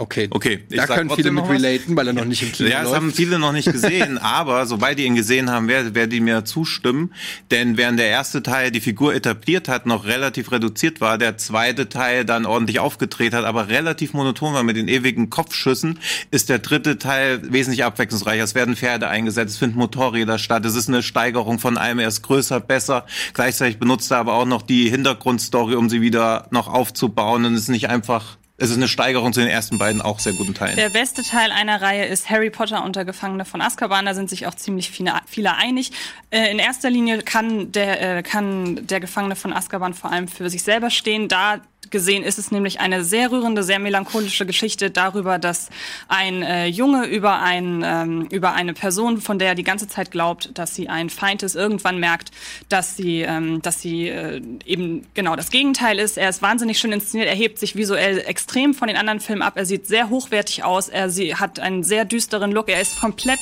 Okay. 0.00 0.28
Okay, 0.30 0.60
ich 0.70 0.76
da 0.76 0.86
können 0.86 1.10
viele 1.10 1.32
mit 1.32 1.48
relaten, 1.48 1.96
weil 1.96 2.06
er 2.06 2.12
noch 2.12 2.24
nicht 2.24 2.40
im 2.44 2.52
Kino 2.52 2.68
Ja, 2.68 2.84
das 2.84 2.94
haben 2.94 3.12
viele 3.12 3.40
noch 3.40 3.50
nicht 3.50 3.72
gesehen, 3.72 4.16
aber 4.22 4.64
sobald 4.64 4.96
die 4.96 5.02
ihn 5.02 5.16
gesehen 5.16 5.50
haben, 5.50 5.66
werden 5.66 5.96
werden 5.96 6.10
die 6.10 6.20
mir 6.20 6.44
zustimmen. 6.44 7.12
Denn 7.50 7.76
während 7.76 7.98
der 7.98 8.06
erste 8.06 8.44
Teil 8.44 8.70
die 8.70 8.80
Figur 8.80 9.12
etabliert 9.12 9.66
hat, 9.66 9.86
noch 9.86 10.06
relativ 10.06 10.52
reduziert 10.52 11.00
war, 11.00 11.18
der 11.18 11.36
zweite 11.36 11.88
Teil 11.88 12.24
dann 12.24 12.46
ordentlich 12.46 12.78
aufgedreht 12.78 13.34
hat, 13.34 13.44
aber 13.44 13.70
relativ 13.70 14.12
monoton 14.12 14.54
war 14.54 14.62
mit 14.62 14.76
den 14.76 14.86
ewigen 14.86 15.30
Kopfschüssen, 15.30 15.98
ist 16.30 16.48
der 16.48 16.60
dritte 16.60 16.98
Teil 16.98 17.40
wesentlich 17.52 17.82
abwechslungsreicher. 17.82 18.44
Es 18.44 18.54
werden 18.54 18.76
Pferde 18.76 19.08
eingesetzt, 19.08 19.54
es 19.54 19.58
finden 19.58 19.78
Motorräder 19.78 20.38
statt, 20.38 20.64
es 20.64 20.76
ist 20.76 20.86
eine 20.86 21.02
Steigerung 21.02 21.58
von 21.58 21.76
allem, 21.76 21.98
er 21.98 22.06
ist 22.06 22.22
größer, 22.22 22.60
besser. 22.60 23.04
Gleichzeitig 23.34 23.80
benutzt 23.80 24.12
er 24.12 24.18
aber 24.18 24.34
auch 24.34 24.46
noch 24.46 24.62
die 24.62 24.88
Hintergrundstory, 24.90 25.74
um 25.74 25.90
sie 25.90 26.00
wieder 26.00 26.46
noch 26.52 26.68
aufzubauen 26.68 27.44
und 27.44 27.54
es 27.54 27.62
ist 27.62 27.68
nicht 27.68 27.90
einfach 27.90 28.38
es 28.60 28.70
ist 28.70 28.76
eine 28.76 28.88
Steigerung 28.88 29.32
zu 29.32 29.38
den 29.38 29.48
ersten 29.48 29.78
beiden 29.78 30.02
auch 30.02 30.18
sehr 30.18 30.32
guten 30.32 30.52
Teilen. 30.52 30.74
Der 30.74 30.90
beste 30.90 31.22
Teil 31.22 31.52
einer 31.52 31.80
Reihe 31.80 32.06
ist 32.06 32.28
Harry 32.28 32.50
Potter 32.50 32.84
und 32.84 32.96
der 32.96 33.04
Gefangene 33.04 33.44
von 33.44 33.60
Azkaban. 33.60 34.04
Da 34.04 34.14
sind 34.14 34.28
sich 34.28 34.48
auch 34.48 34.54
ziemlich 34.54 34.90
viele, 34.90 35.12
viele 35.26 35.54
einig. 35.54 35.92
Äh, 36.30 36.50
in 36.50 36.58
erster 36.58 36.90
Linie 36.90 37.22
kann 37.22 37.70
der, 37.70 38.18
äh, 38.18 38.22
kann 38.24 38.84
der 38.84 38.98
Gefangene 38.98 39.36
von 39.36 39.52
Azkaban 39.52 39.94
vor 39.94 40.10
allem 40.10 40.26
für 40.26 40.50
sich 40.50 40.64
selber 40.64 40.90
stehen. 40.90 41.28
Da 41.28 41.60
gesehen 41.90 42.22
ist 42.22 42.38
es 42.38 42.50
nämlich 42.50 42.80
eine 42.80 43.04
sehr 43.04 43.30
rührende, 43.30 43.62
sehr 43.62 43.78
melancholische 43.78 44.46
Geschichte 44.46 44.90
darüber, 44.90 45.38
dass 45.38 45.70
ein 46.08 46.42
äh, 46.42 46.66
Junge 46.66 47.06
über, 47.06 47.40
ein, 47.40 47.82
ähm, 47.84 48.26
über 48.30 48.52
eine 48.52 48.74
Person, 48.74 49.20
von 49.20 49.38
der 49.38 49.48
er 49.48 49.54
die 49.54 49.64
ganze 49.64 49.88
Zeit 49.88 50.10
glaubt, 50.10 50.50
dass 50.54 50.74
sie 50.74 50.88
ein 50.88 51.10
Feind 51.10 51.42
ist, 51.42 51.54
irgendwann 51.54 51.98
merkt, 51.98 52.30
dass 52.68 52.96
sie, 52.96 53.22
ähm, 53.22 53.62
dass 53.62 53.80
sie 53.80 54.08
äh, 54.08 54.40
eben 54.64 55.06
genau 55.14 55.36
das 55.36 55.50
Gegenteil 55.50 55.98
ist. 55.98 56.18
Er 56.18 56.28
ist 56.28 56.42
wahnsinnig 56.42 56.78
schön 56.78 56.92
inszeniert, 56.92 57.28
er 57.28 57.36
hebt 57.36 57.58
sich 57.58 57.76
visuell 57.76 58.18
extrem 58.18 58.74
von 58.74 58.88
den 58.88 58.96
anderen 58.96 59.20
Filmen 59.20 59.42
ab, 59.42 59.54
er 59.56 59.66
sieht 59.66 59.86
sehr 59.86 60.10
hochwertig 60.10 60.64
aus, 60.64 60.88
er 60.88 61.10
sie, 61.10 61.34
hat 61.34 61.60
einen 61.60 61.82
sehr 61.82 62.04
düsteren 62.04 62.52
Look, 62.52 62.68
er 62.68 62.80
ist 62.80 63.00
komplett 63.00 63.38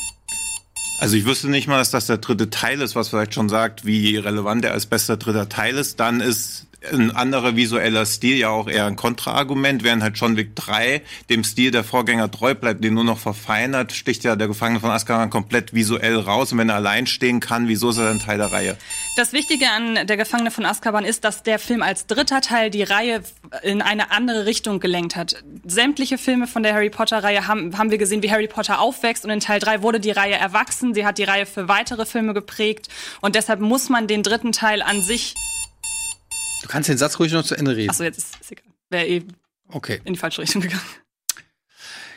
Also 1.01 1.17
ich 1.17 1.27
wüsste 1.27 1.49
nicht 1.49 1.69
mal, 1.69 1.79
dass 1.79 1.91
das 1.91 2.07
der 2.07 2.19
dritte 2.19 2.51
Teil 2.51 2.81
ist, 2.81 2.95
was 2.95 3.09
vielleicht 3.09 3.35
schon 3.35 3.49
sagt, 3.49 3.85
wie 3.85 4.17
relevant 4.17 4.65
er 4.65 4.73
als 4.73 4.87
bester 4.87 5.17
dritter 5.17 5.49
Teil 5.49 5.77
ist. 5.77 6.01
Dann 6.01 6.21
ist 6.21 6.66
ein 6.93 7.11
anderer 7.15 7.57
visueller 7.57 8.07
Stil 8.07 8.37
ja 8.37 8.51
auch 8.51 8.69
eher 8.69 8.87
ein 8.87 8.97
Kontraargument, 8.97 9.83
während 9.85 10.03
halt 10.03 10.17
John 10.17 10.37
Wick 10.37 10.55
3 10.57 11.03
dem 11.31 11.45
Stil 11.45 11.71
der 11.71 11.85
Vorgänger 11.85 12.31
treu 12.31 12.55
bleibt, 12.55 12.83
den 12.83 12.95
nur 12.95 13.05
noch 13.05 13.19
verfeinert, 13.19 13.93
sticht 13.93 14.25
ja 14.25 14.37
der 14.37 14.49
Gefangene 14.49 14.81
von 14.81 14.91
Azkaban 14.91 15.31
komplett 15.31 15.75
visuell 15.75 16.19
raus 16.19 16.53
und 16.53 16.59
wenn 16.59 16.69
er 16.69 16.77
allein 16.77 17.07
stehen 17.07 17.41
kann, 17.41 17.69
wieso 17.69 17.91
ist 17.91 17.99
er 17.99 18.07
dann 18.07 18.21
Teil 18.21 18.39
der 18.39 18.53
Reihe? 18.53 18.77
Das 19.17 19.33
Wichtige 19.33 19.71
an 19.71 20.07
Der 20.07 20.17
Gefangene 20.17 20.51
von 20.51 20.67
Azkaban 20.67 21.05
ist, 21.05 21.25
dass 21.25 21.43
der 21.43 21.59
Film 21.59 21.83
als 21.83 22.07
dritter 22.07 22.43
Teil 22.43 22.71
die 22.71 22.83
Reihe 22.83 23.23
in 23.63 23.81
eine 23.81 24.11
andere 24.11 24.45
Richtung 24.45 24.79
gelenkt 24.79 25.17
hat. 25.17 25.43
Sämtliche 25.65 26.19
Filme 26.19 26.47
von 26.47 26.63
der 26.63 26.75
Harry 26.75 26.91
Potter-Reihe 26.91 27.47
haben, 27.47 27.79
haben 27.79 27.91
wir 27.91 27.99
gesehen, 27.99 28.23
wie 28.23 28.31
Harry 28.31 28.47
Potter 28.47 28.79
aufwächst 28.79 29.25
und 29.25 29.31
in 29.31 29.41
Teil 29.41 29.59
3 29.59 29.83
wurde 29.83 30.01
die 30.01 30.11
Reihe 30.11 30.35
erwachsen. 30.35 30.93
Sie 30.93 31.07
hat 31.07 31.19
die 31.19 31.25
Reihe 31.25 31.47
für 31.47 31.69
weitere 31.69 32.05
Filme 32.05 32.35
geprägt 32.35 32.89
und 33.21 33.35
deshalb 33.35 33.61
muss 33.61 33.89
man 33.89 34.07
den 34.07 34.23
dritten 34.23 34.53
Teil 34.53 34.83
an 34.83 35.01
sich. 35.01 35.35
Du 36.63 36.69
kannst 36.69 36.89
den 36.89 36.99
Satz 36.99 37.19
ruhig 37.19 37.33
noch 37.33 37.45
zu 37.45 37.55
Ende 37.55 37.77
reden. 37.77 37.91
Achso, 37.91 38.05
jetzt 38.05 38.19
ist 38.19 38.37
es 38.41 38.51
egal. 38.51 38.65
Wäre 38.91 39.07
eh 39.07 39.23
Okay. 39.69 40.01
in 40.05 40.15
die 40.15 40.19
falsche 40.19 40.43
Richtung 40.43 40.63
gegangen. 40.63 40.83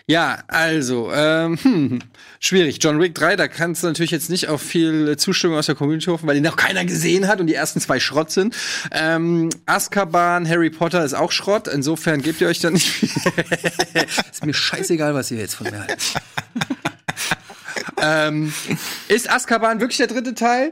Ja, 0.08 0.44
also, 0.48 1.12
ähm, 1.14 1.58
hm, 1.62 2.00
schwierig. 2.40 2.80
John 2.82 3.00
Wick 3.00 3.14
3, 3.14 3.36
da 3.36 3.48
kannst 3.48 3.84
du 3.84 3.88
natürlich 3.88 4.10
jetzt 4.10 4.32
nicht 4.32 4.48
auf 4.48 4.60
viel 4.60 5.16
Zustimmung 5.18 5.58
aus 5.58 5.68
der 5.68 5.76
Community 5.76 6.08
hoffen, 6.08 6.28
weil 6.28 6.34
den 6.34 6.44
noch 6.44 6.56
keiner 6.56 6.84
gesehen 6.84 7.28
hat 7.28 7.40
und 7.40 7.46
die 7.46 7.54
ersten 7.54 7.80
zwei 7.80 8.00
Schrott 8.00 8.32
sind. 8.32 8.56
Ähm, 8.92 9.50
Azkaban, 9.68 10.50
Harry 10.50 10.72
Potter 10.72 11.06
ist 11.06 11.14
auch 11.14 11.32
Schrott, 11.32 11.68
insofern 11.68 12.24
gebt 12.24 12.42
ihr 12.42 12.48
euch 12.48 12.60
da 12.60 12.72
nicht 12.72 12.90
viel. 12.90 13.10
ist 14.32 14.46
mir 14.46 14.54
scheißegal, 14.56 15.14
was 15.14 15.30
ihr 15.30 15.38
jetzt 15.38 15.54
von 15.54 15.70
mir 15.70 15.80
haltet. 15.80 16.02
ähm, 18.02 18.52
ist 19.10 19.30
Azkaban 19.30 19.80
wirklich 19.80 19.98
der 19.98 20.08
dritte 20.08 20.34
Teil? 20.34 20.72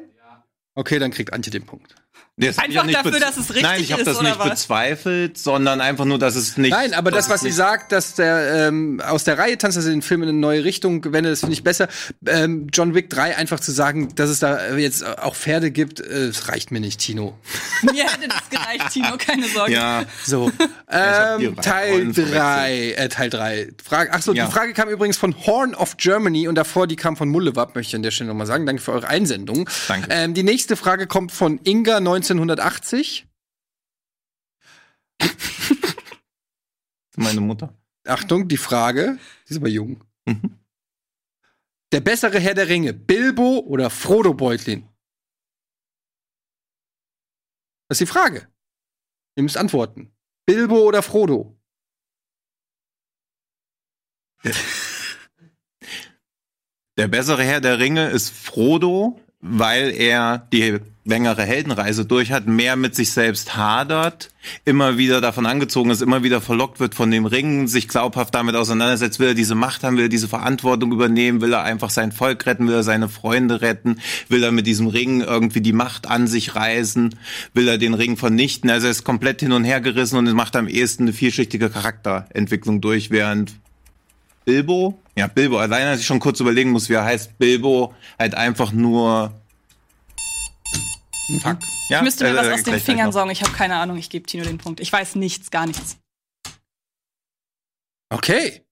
Okay, 0.73 0.98
dann 0.98 1.11
kriegt 1.11 1.34
Antje 1.34 1.52
den 1.52 1.65
Punkt. 1.65 1.94
Ich 2.39 2.59
Einfach 2.59 2.85
dafür, 2.91 3.19
dass 3.19 3.35
es 3.38 3.49
richtig 3.49 3.64
Nein, 3.64 3.81
ich 3.81 3.91
habe 3.91 4.01
ist, 4.01 4.07
das 4.07 4.19
oder 4.19 4.30
nicht 4.30 4.39
was? 4.39 4.49
bezweifelt, 4.49 5.39
sondern 5.39 5.81
einfach 5.81 6.05
nur, 6.05 6.19
dass 6.19 6.35
es 6.35 6.55
nicht. 6.55 6.69
Nein, 6.69 6.93
aber 6.93 7.09
das, 7.09 7.30
was 7.30 7.41
sie 7.41 7.51
sagt, 7.51 7.91
dass 7.91 8.14
der 8.14 8.68
ähm, 8.68 9.01
aus 9.01 9.23
der 9.23 9.39
Reihe 9.39 9.57
tanzt, 9.57 9.76
dass 9.76 9.85
er 9.85 9.91
den 9.91 10.03
Film 10.03 10.22
in 10.22 10.30
eine 10.30 10.38
neue 10.38 10.64
Richtung 10.64 11.03
wendet, 11.11 11.31
das 11.31 11.39
finde 11.39 11.53
ich 11.53 11.64
besser. 11.64 11.88
Ähm, 12.27 12.68
John 12.72 12.93
Wick 12.93 13.09
3 13.09 13.38
einfach 13.38 13.59
zu 13.59 13.72
sagen, 13.72 14.14
dass 14.14 14.30
es 14.30 14.38
da 14.38 14.55
äh, 14.55 14.77
jetzt 14.77 15.03
auch 15.03 15.35
Pferde 15.35 15.72
gibt, 15.72 15.99
äh, 15.99 16.27
das 16.27 16.47
reicht 16.47 16.69
mir 16.69 16.80
nicht, 16.80 16.99
Tino. 16.99 17.35
Mir 17.91 18.06
hätte 18.10 18.28
das 18.28 18.49
gereicht, 18.49 18.91
Tino, 18.91 19.18
keine 19.18 19.48
Sorge. 19.48 19.74
Ja, 19.74 20.06
So, 20.24 20.52
ähm, 20.90 21.56
Teil 21.58 21.91
Rollen 21.91 22.14
3, 22.14 22.91
äh, 22.94 23.10
Teil 23.10 23.30
3. 23.30 23.72
Frage, 23.84 24.12
ach 24.14 24.22
so, 24.22 24.34
Ja. 24.34 24.45
die 24.45 24.52
Frage 24.52 24.74
kam 24.74 24.90
übrigens 24.90 25.18
von 25.18 25.36
Horn 25.45 25.76
of 25.76 25.98
Germany 25.98 26.48
und 26.48 26.56
davor 26.56 26.88
die 26.88 26.95
kam 26.95 27.16
von 27.18 27.30
Mullewab, 27.30 27.76
möchte 27.76 27.91
ich 27.91 27.95
an 27.95 28.04
der 28.04 28.12
Stelle 28.12 28.30
nochmal 28.30 28.48
sagen. 28.48 28.66
Danke 28.66 28.82
für 28.82 28.91
eure 28.94 29.08
Einsendung. 29.08 29.70
Danke. 29.88 30.08
Ähm, 30.12 30.34
die 30.34 30.44
nächste 30.44 30.76
Frage 30.76 31.08
kommt 31.08 31.32
von 31.32 31.60
Inga 31.64 31.98
1980. 31.98 33.26
meine 37.16 37.41
Mutter. 37.41 37.74
Achtung, 38.06 38.48
die 38.48 38.58
Frage, 38.58 39.18
die 39.48 39.52
ist 39.54 39.58
aber 39.58 39.68
jung. 39.70 40.04
Mhm. 40.26 40.56
Der 41.91 41.99
bessere 42.02 42.40
Herr 42.40 42.54
der 42.54 42.68
Ringe, 42.70 42.94
Bilbo 42.94 43.60
oder 43.60 43.90
Frodo 43.90 44.34
Beutlin? 44.34 44.86
Das 47.88 47.99
ist 47.99 48.07
die 48.07 48.11
Frage. 48.11 48.47
Ihr 49.35 49.43
müsst 49.43 49.57
antworten. 49.57 50.14
Bilbo 50.45 50.80
oder 50.80 51.03
Frodo? 51.03 51.57
Der 56.97 57.07
bessere 57.07 57.43
Herr 57.43 57.61
der 57.61 57.80
Ringe 57.80 58.09
ist 58.09 58.30
Frodo, 58.30 59.22
weil 59.41 59.91
er 59.91 60.47
die 60.51 60.80
längere 61.07 61.43
Heldenreise 61.43 62.05
durch 62.05 62.31
hat, 62.31 62.47
mehr 62.47 62.76
mit 62.76 62.93
sich 62.93 63.14
selbst 63.14 63.55
hadert, 63.55 64.30
immer 64.65 64.97
wieder 64.97 65.22
davon 65.22 65.45
angezogen 65.45 65.89
ist, 65.89 66.01
immer 66.01 66.22
wieder 66.23 66.41
verlockt 66.41 66.81
wird 66.81 66.95
von 66.95 67.09
dem 67.11 67.26
Ring, 67.26 67.68
sich 67.68 67.88
glaubhaft 67.88 68.35
damit 68.35 68.55
auseinandersetzt, 68.55 69.19
will 69.19 69.30
er 69.30 69.34
diese 69.34 69.55
Macht 69.55 69.84
haben, 69.84 69.95
will 69.95 70.05
er 70.05 70.09
diese 70.09 70.27
Verantwortung 70.27 70.91
übernehmen, 70.91 71.39
will 71.39 71.53
er 71.53 71.64
einfach 71.64 71.91
sein 71.91 72.11
Volk 72.11 72.45
retten, 72.45 72.68
will 72.68 72.76
er 72.76 72.84
seine 72.84 73.07
Freunde 73.07 73.61
retten, 73.61 73.99
will 74.27 74.43
er 74.43 74.51
mit 74.51 74.68
diesem 74.68 74.88
Ring 74.88 75.22
irgendwie 75.22 75.61
die 75.61 75.73
Macht 75.73 76.07
an 76.07 76.27
sich 76.27 76.55
reißen, 76.55 77.15
will 77.53 77.68
er 77.69 77.77
den 77.77 77.93
Ring 77.93 78.18
vernichten, 78.18 78.69
also 78.69 78.88
er 78.88 78.91
ist 78.91 79.05
komplett 79.05 79.39
hin 79.39 79.53
und 79.53 79.64
her 79.64 79.80
gerissen 79.80 80.18
und 80.18 80.31
macht 80.34 80.55
am 80.57 80.68
ehesten 80.68 81.03
eine 81.03 81.14
vielschichtige 81.14 81.69
Charakterentwicklung 81.69 82.81
durch, 82.81 83.11
während 83.11 83.53
Bilbo? 84.48 84.98
Ja, 85.18 85.28
Bilbo. 85.28 85.60
Allein, 85.60 85.88
als 85.88 85.99
ich 85.99 86.06
schon 86.06 86.22
kurz 86.22 86.40
überlegen 86.40 86.72
muss, 86.72 86.88
wie 86.88 86.94
er 86.94 87.03
heißt, 87.03 87.38
Bilbo 87.38 87.94
halt 88.18 88.34
einfach 88.34 88.72
nur. 88.72 89.34
Fuck. 91.41 91.57
Ja, 91.90 91.98
Ich 91.98 92.03
müsste 92.06 92.24
mir 92.24 92.30
äh, 92.32 92.36
was 92.38 92.48
aus 92.48 92.64
den 92.64 92.80
Fingern 92.80 93.11
saugen. 93.11 93.30
Ich 93.32 93.41
habe 93.44 93.52
keine 93.52 93.76
Ahnung. 93.76 93.98
Ich 93.98 94.10
gebe 94.10 94.26
Tino 94.26 94.45
den 94.45 94.57
Punkt. 94.57 94.80
Ich 94.80 94.91
weiß 94.94 95.15
nichts, 95.15 95.52
gar 95.52 95.65
nichts. 95.68 95.98
Okay. 98.10 98.64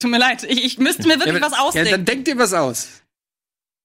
Tut 0.00 0.10
mir 0.10 0.18
leid. 0.18 0.42
Ich, 0.42 0.64
ich 0.64 0.78
müsste 0.78 1.06
mir 1.06 1.20
wirklich 1.20 1.40
ja, 1.40 1.42
was 1.42 1.52
Ja, 1.52 1.58
ausdenken. 1.60 1.90
dann 1.92 2.04
denkt 2.06 2.26
ihr 2.26 2.36
was 2.36 2.52
aus. 2.52 2.88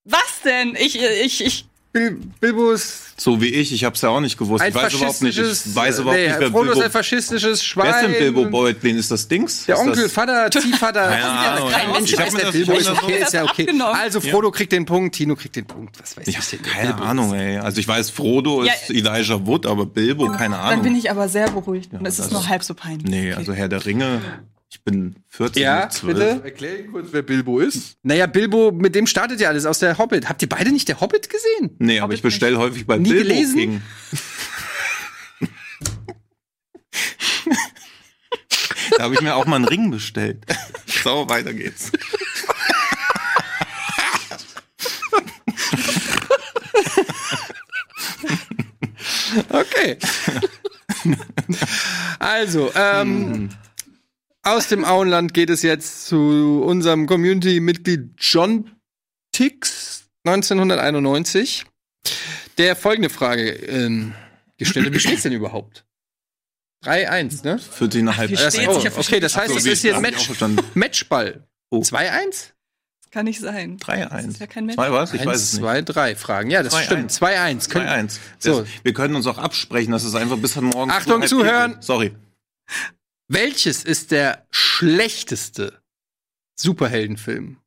was 0.04 0.42
denn? 0.44 0.76
Ich, 0.76 1.00
ich, 1.00 1.44
ich. 1.46 1.68
Bil 1.92 2.20
Bilbo 2.40 2.72
ist 2.72 3.05
So 3.18 3.40
wie 3.42 3.48
ich, 3.48 3.72
ich 3.72 3.86
hab's 3.86 4.02
ja 4.02 4.10
auch 4.10 4.20
nicht 4.20 4.38
gewusst. 4.38 4.62
ein 4.62 4.70
Ich 4.70 4.76
weiß 4.76 4.94
überhaupt 4.94 5.22
nicht. 5.22 5.38
Ich 5.38 5.76
weiß 5.76 6.00
überhaupt 6.00 6.18
nee, 6.20 6.28
nicht, 6.28 6.40
wer 6.40 6.50
Frodo 6.52 6.64
Bilbo. 6.66 6.80
ist 6.80 6.86
ein 6.86 6.92
faschistisches 6.92 7.64
Schwein. 7.64 7.86
Wer 7.88 7.96
ist 7.96 8.02
denn 8.20 8.34
Bilbo 8.34 8.50
Beutlin? 8.50 8.98
Ist 8.98 9.10
das 9.10 9.26
Dings? 9.30 9.66
Der 9.66 9.76
ist 9.76 9.82
Onkel, 9.82 10.04
das, 10.04 10.12
Vater, 10.12 10.52
Ziehvater. 10.52 11.08
Keine 11.08 11.26
Ahnung. 11.26 11.70
Kein 11.72 11.92
Mensch 11.94 12.12
Ich 12.12 12.20
weiß, 12.20 12.34
der 12.34 12.46
das 12.48 12.52
Bilbo 12.52 12.74
ist 12.74 12.90
okay, 12.90 13.18
ist 13.22 13.34
ja 13.34 13.44
okay. 13.46 13.68
Also 13.94 14.20
Frodo 14.20 14.52
kriegt 14.52 14.74
den 14.74 14.86
Punkt, 14.86 15.16
Tino 15.16 15.36
kriegt 15.38 15.56
den 15.56 15.66
Punkt. 15.66 15.98
Was 16.02 16.18
weiß 16.18 16.28
Ich 16.28 16.38
ich 16.38 16.46
denn? 16.50 16.60
hab 16.60 16.66
keine 16.74 16.96
Ahnung, 16.96 17.34
ey. 17.34 17.58
Also 17.58 17.80
ich 17.80 17.88
weiß, 17.88 18.10
Frodo 18.10 18.66
Ja, 18.66 18.74
ist 18.74 18.90
Elijah 18.90 19.46
Wood, 19.46 19.66
aber 19.66 19.86
Bilbo, 19.86 20.28
keine 20.32 20.58
Dann 20.58 20.82
bin 20.82 20.88
Ahnung. 20.90 21.00
ich 21.00 21.10
aber 21.10 21.30
sehr 21.30 21.50
beruhigt. 21.50 21.94
Und 21.94 22.06
es 22.06 22.20
ist 22.20 22.26
das- 22.26 22.32
noch 22.34 22.50
halb 22.50 22.64
so 22.66 22.74
peinlich. 22.74 23.10
Nee, 23.10 23.32
also 23.34 23.54
Herr 23.54 23.70
der 23.70 23.86
Ringe. 23.86 24.20
Ich 24.76 24.84
bin 24.84 25.16
14 25.30 25.64
Ja, 25.64 25.84
mit 25.86 25.94
12. 25.94 26.14
bitte? 26.14 26.42
Erklären 26.44 26.92
kurz, 26.92 27.08
wer 27.12 27.22
Bilbo 27.22 27.60
ist. 27.62 27.96
Naja, 28.04 28.26
Bilbo, 28.26 28.74
mit 28.74 28.94
dem 28.94 29.08
startet 29.08 29.40
ja 29.40 29.48
alles 29.48 29.66
aus 29.66 29.80
der 29.80 29.98
Hobbit. 29.98 30.28
Habt 30.28 30.42
ihr 30.42 30.50
beide 30.50 30.70
nicht 30.74 30.90
der 30.90 31.00
Hobbit 31.00 31.30
gesehen? 31.30 31.78
Nee, 31.80 32.02
aber 32.02 32.14
ich 32.14 32.22
bestelle 32.22 32.58
häufig 32.58 32.86
bei 32.86 32.98
Nie 32.98 33.10
Bilbo 33.14 33.24
gelesen? 33.30 33.56
King. 33.56 33.82
da 38.98 39.04
habe 39.06 39.14
ich 39.14 39.22
mir 39.22 39.36
auch 39.36 39.46
mal 39.46 39.56
einen 39.56 39.66
Ring 39.66 39.92
bestellt. 39.92 40.44
So, 41.06 41.30
weiter 41.30 41.54
geht's. 41.54 41.92
Okay. 49.50 49.98
also, 52.20 52.72
ähm, 52.76 53.50
aus 54.46 54.68
dem 54.68 54.86
Auenland 54.86 55.34
geht 55.34 55.50
es 55.50 55.62
jetzt 55.62 56.06
zu 56.08 56.64
unserem 56.66 57.08
Community-Mitglied 57.08 58.12
John 58.18 58.72
Tix 59.32 60.06
1991, 60.26 61.66
der 62.58 62.76
folgende 62.76 63.10
Frage 63.10 63.50
ähm, 63.52 64.14
gestellt 64.58 64.86
hat. 64.88 64.94
Wie 64.94 65.00
steht's 65.00 65.24
denn 65.24 65.34
überhaupt? 65.34 65.86
3-1, 66.86 67.44
ne? 67.44 67.58
14 67.60 68.06
nach 68.06 68.18
halb. 68.18 68.30
Wie 68.32 68.36
Das, 68.36 68.54
steht's? 68.56 68.70
oh, 68.74 69.00
okay, 69.00 69.20
das 69.20 69.36
heißt, 69.36 69.52
So, 69.52 69.58
es 69.58 69.66
ist 69.66 69.82
hier 69.82 69.96
hab 69.96 70.04
ein 70.04 70.14
ich 70.14 70.30
Match. 70.30 70.56
Matchball. 70.76 71.48
Oh. 71.72 71.80
2-1? 71.82 72.52
Das 73.02 73.12
kann 73.12 73.26
nicht 73.26 73.40
sein. 73.40 73.78
3-1. 73.78 74.10
Das 74.10 74.26
ist 74.26 74.40
ja 74.40 74.48
kein 74.48 74.66
Mensch. 74.68 74.76
Zwei 74.76 74.92
was? 74.92 75.14
Ich 75.14 75.22
weiß 75.22 75.28
Eins, 75.28 75.42
es 75.44 75.54
nicht. 75.54 75.62
zwei, 75.62 75.82
drei 75.82 76.16
Fragen. 76.16 76.52
Ja, 76.52 76.62
das 76.64 76.74
2-1. 76.76 76.82
stimmt. 76.84 77.12
2-1. 77.12 77.70
Können- 77.70 77.88
2-1. 78.10 78.20
So. 78.40 78.66
Wir 78.84 78.94
können 78.94 79.16
uns 79.16 79.26
auch 79.26 79.38
absprechen, 79.40 79.92
dass 79.92 80.04
es 80.04 80.14
einfach 80.16 80.38
bis 80.38 80.56
heute 80.56 80.66
Morgen. 80.68 80.92
Achtung, 80.92 81.26
zuhören. 81.26 81.74
geht. 81.74 81.84
Sorry. 81.84 82.16
Welches 83.28 83.84
ist 83.84 84.12
der 84.12 84.46
schlechteste 84.52 85.82
Superheldenfilm? 86.60 87.58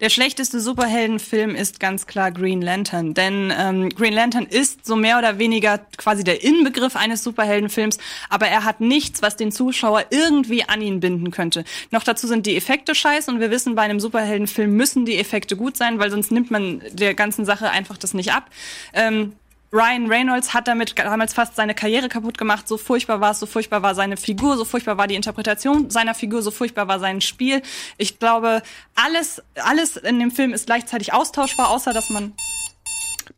Der 0.00 0.08
schlechteste 0.08 0.60
Superheldenfilm 0.60 1.54
ist 1.54 1.78
ganz 1.78 2.06
klar 2.08 2.32
Green 2.32 2.62
Lantern, 2.62 3.14
denn 3.14 3.52
ähm, 3.56 3.90
Green 3.90 4.12
Lantern 4.12 4.46
ist 4.46 4.84
so 4.84 4.96
mehr 4.96 5.18
oder 5.18 5.38
weniger 5.38 5.78
quasi 5.96 6.24
der 6.24 6.42
Inbegriff 6.42 6.96
eines 6.96 7.22
Superheldenfilms, 7.22 7.98
aber 8.28 8.48
er 8.48 8.64
hat 8.64 8.80
nichts, 8.80 9.22
was 9.22 9.36
den 9.36 9.52
Zuschauer 9.52 10.06
irgendwie 10.10 10.64
an 10.64 10.80
ihn 10.80 10.98
binden 10.98 11.30
könnte. 11.30 11.64
Noch 11.92 12.02
dazu 12.02 12.26
sind 12.26 12.46
die 12.46 12.56
Effekte 12.56 12.96
scheiße 12.96 13.30
und 13.30 13.38
wir 13.38 13.52
wissen, 13.52 13.76
bei 13.76 13.82
einem 13.82 14.00
Superheldenfilm 14.00 14.74
müssen 14.74 15.04
die 15.04 15.18
Effekte 15.18 15.56
gut 15.56 15.76
sein, 15.76 16.00
weil 16.00 16.10
sonst 16.10 16.32
nimmt 16.32 16.50
man 16.50 16.82
der 16.90 17.14
ganzen 17.14 17.44
Sache 17.44 17.70
einfach 17.70 17.98
das 17.98 18.14
nicht 18.14 18.32
ab. 18.32 18.50
Ähm, 18.94 19.34
Ryan 19.72 20.06
Reynolds 20.06 20.52
hat 20.52 20.68
damit 20.68 20.98
damals 20.98 21.32
fast 21.32 21.56
seine 21.56 21.74
Karriere 21.74 22.08
kaputt 22.08 22.36
gemacht. 22.36 22.68
So 22.68 22.76
furchtbar 22.76 23.20
war 23.20 23.30
es, 23.30 23.40
so 23.40 23.46
furchtbar 23.46 23.82
war 23.82 23.94
seine 23.94 24.18
Figur, 24.18 24.56
so 24.58 24.66
furchtbar 24.66 24.98
war 24.98 25.06
die 25.06 25.14
Interpretation 25.14 25.88
seiner 25.88 26.14
Figur, 26.14 26.42
so 26.42 26.50
furchtbar 26.50 26.88
war 26.88 27.00
sein 27.00 27.22
Spiel. 27.22 27.62
Ich 27.96 28.18
glaube, 28.18 28.62
alles, 28.94 29.42
alles 29.54 29.96
in 29.96 30.18
dem 30.18 30.30
Film 30.30 30.52
ist 30.52 30.66
gleichzeitig 30.66 31.14
austauschbar, 31.14 31.70
außer 31.70 31.94
dass 31.94 32.10
man, 32.10 32.34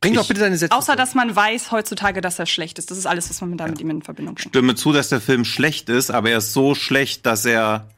Bring 0.01 0.15
doch 0.15 0.27
bitte 0.27 0.41
deine 0.41 0.57
Sätze. 0.57 0.75
außer 0.75 0.97
dass 0.97 1.15
man 1.15 1.37
weiß 1.37 1.71
heutzutage, 1.71 2.21
dass 2.21 2.39
er 2.41 2.47
schlecht 2.47 2.79
ist. 2.81 2.91
Das 2.91 2.99
ist 2.99 3.07
alles, 3.07 3.31
was 3.31 3.41
man 3.41 3.57
da 3.57 3.69
mit 3.69 3.81
ihm 3.81 3.91
in 3.91 4.03
Verbindung 4.03 4.35
bringt. 4.35 4.49
Stimme 4.49 4.75
zu, 4.75 4.93
dass 4.93 5.11
der 5.11 5.21
Film 5.21 5.45
schlecht 5.45 5.89
ist, 5.89 6.11
aber 6.11 6.31
er 6.31 6.39
ist 6.39 6.53
so 6.53 6.75
schlecht, 6.75 7.27
dass 7.27 7.45
er 7.45 7.89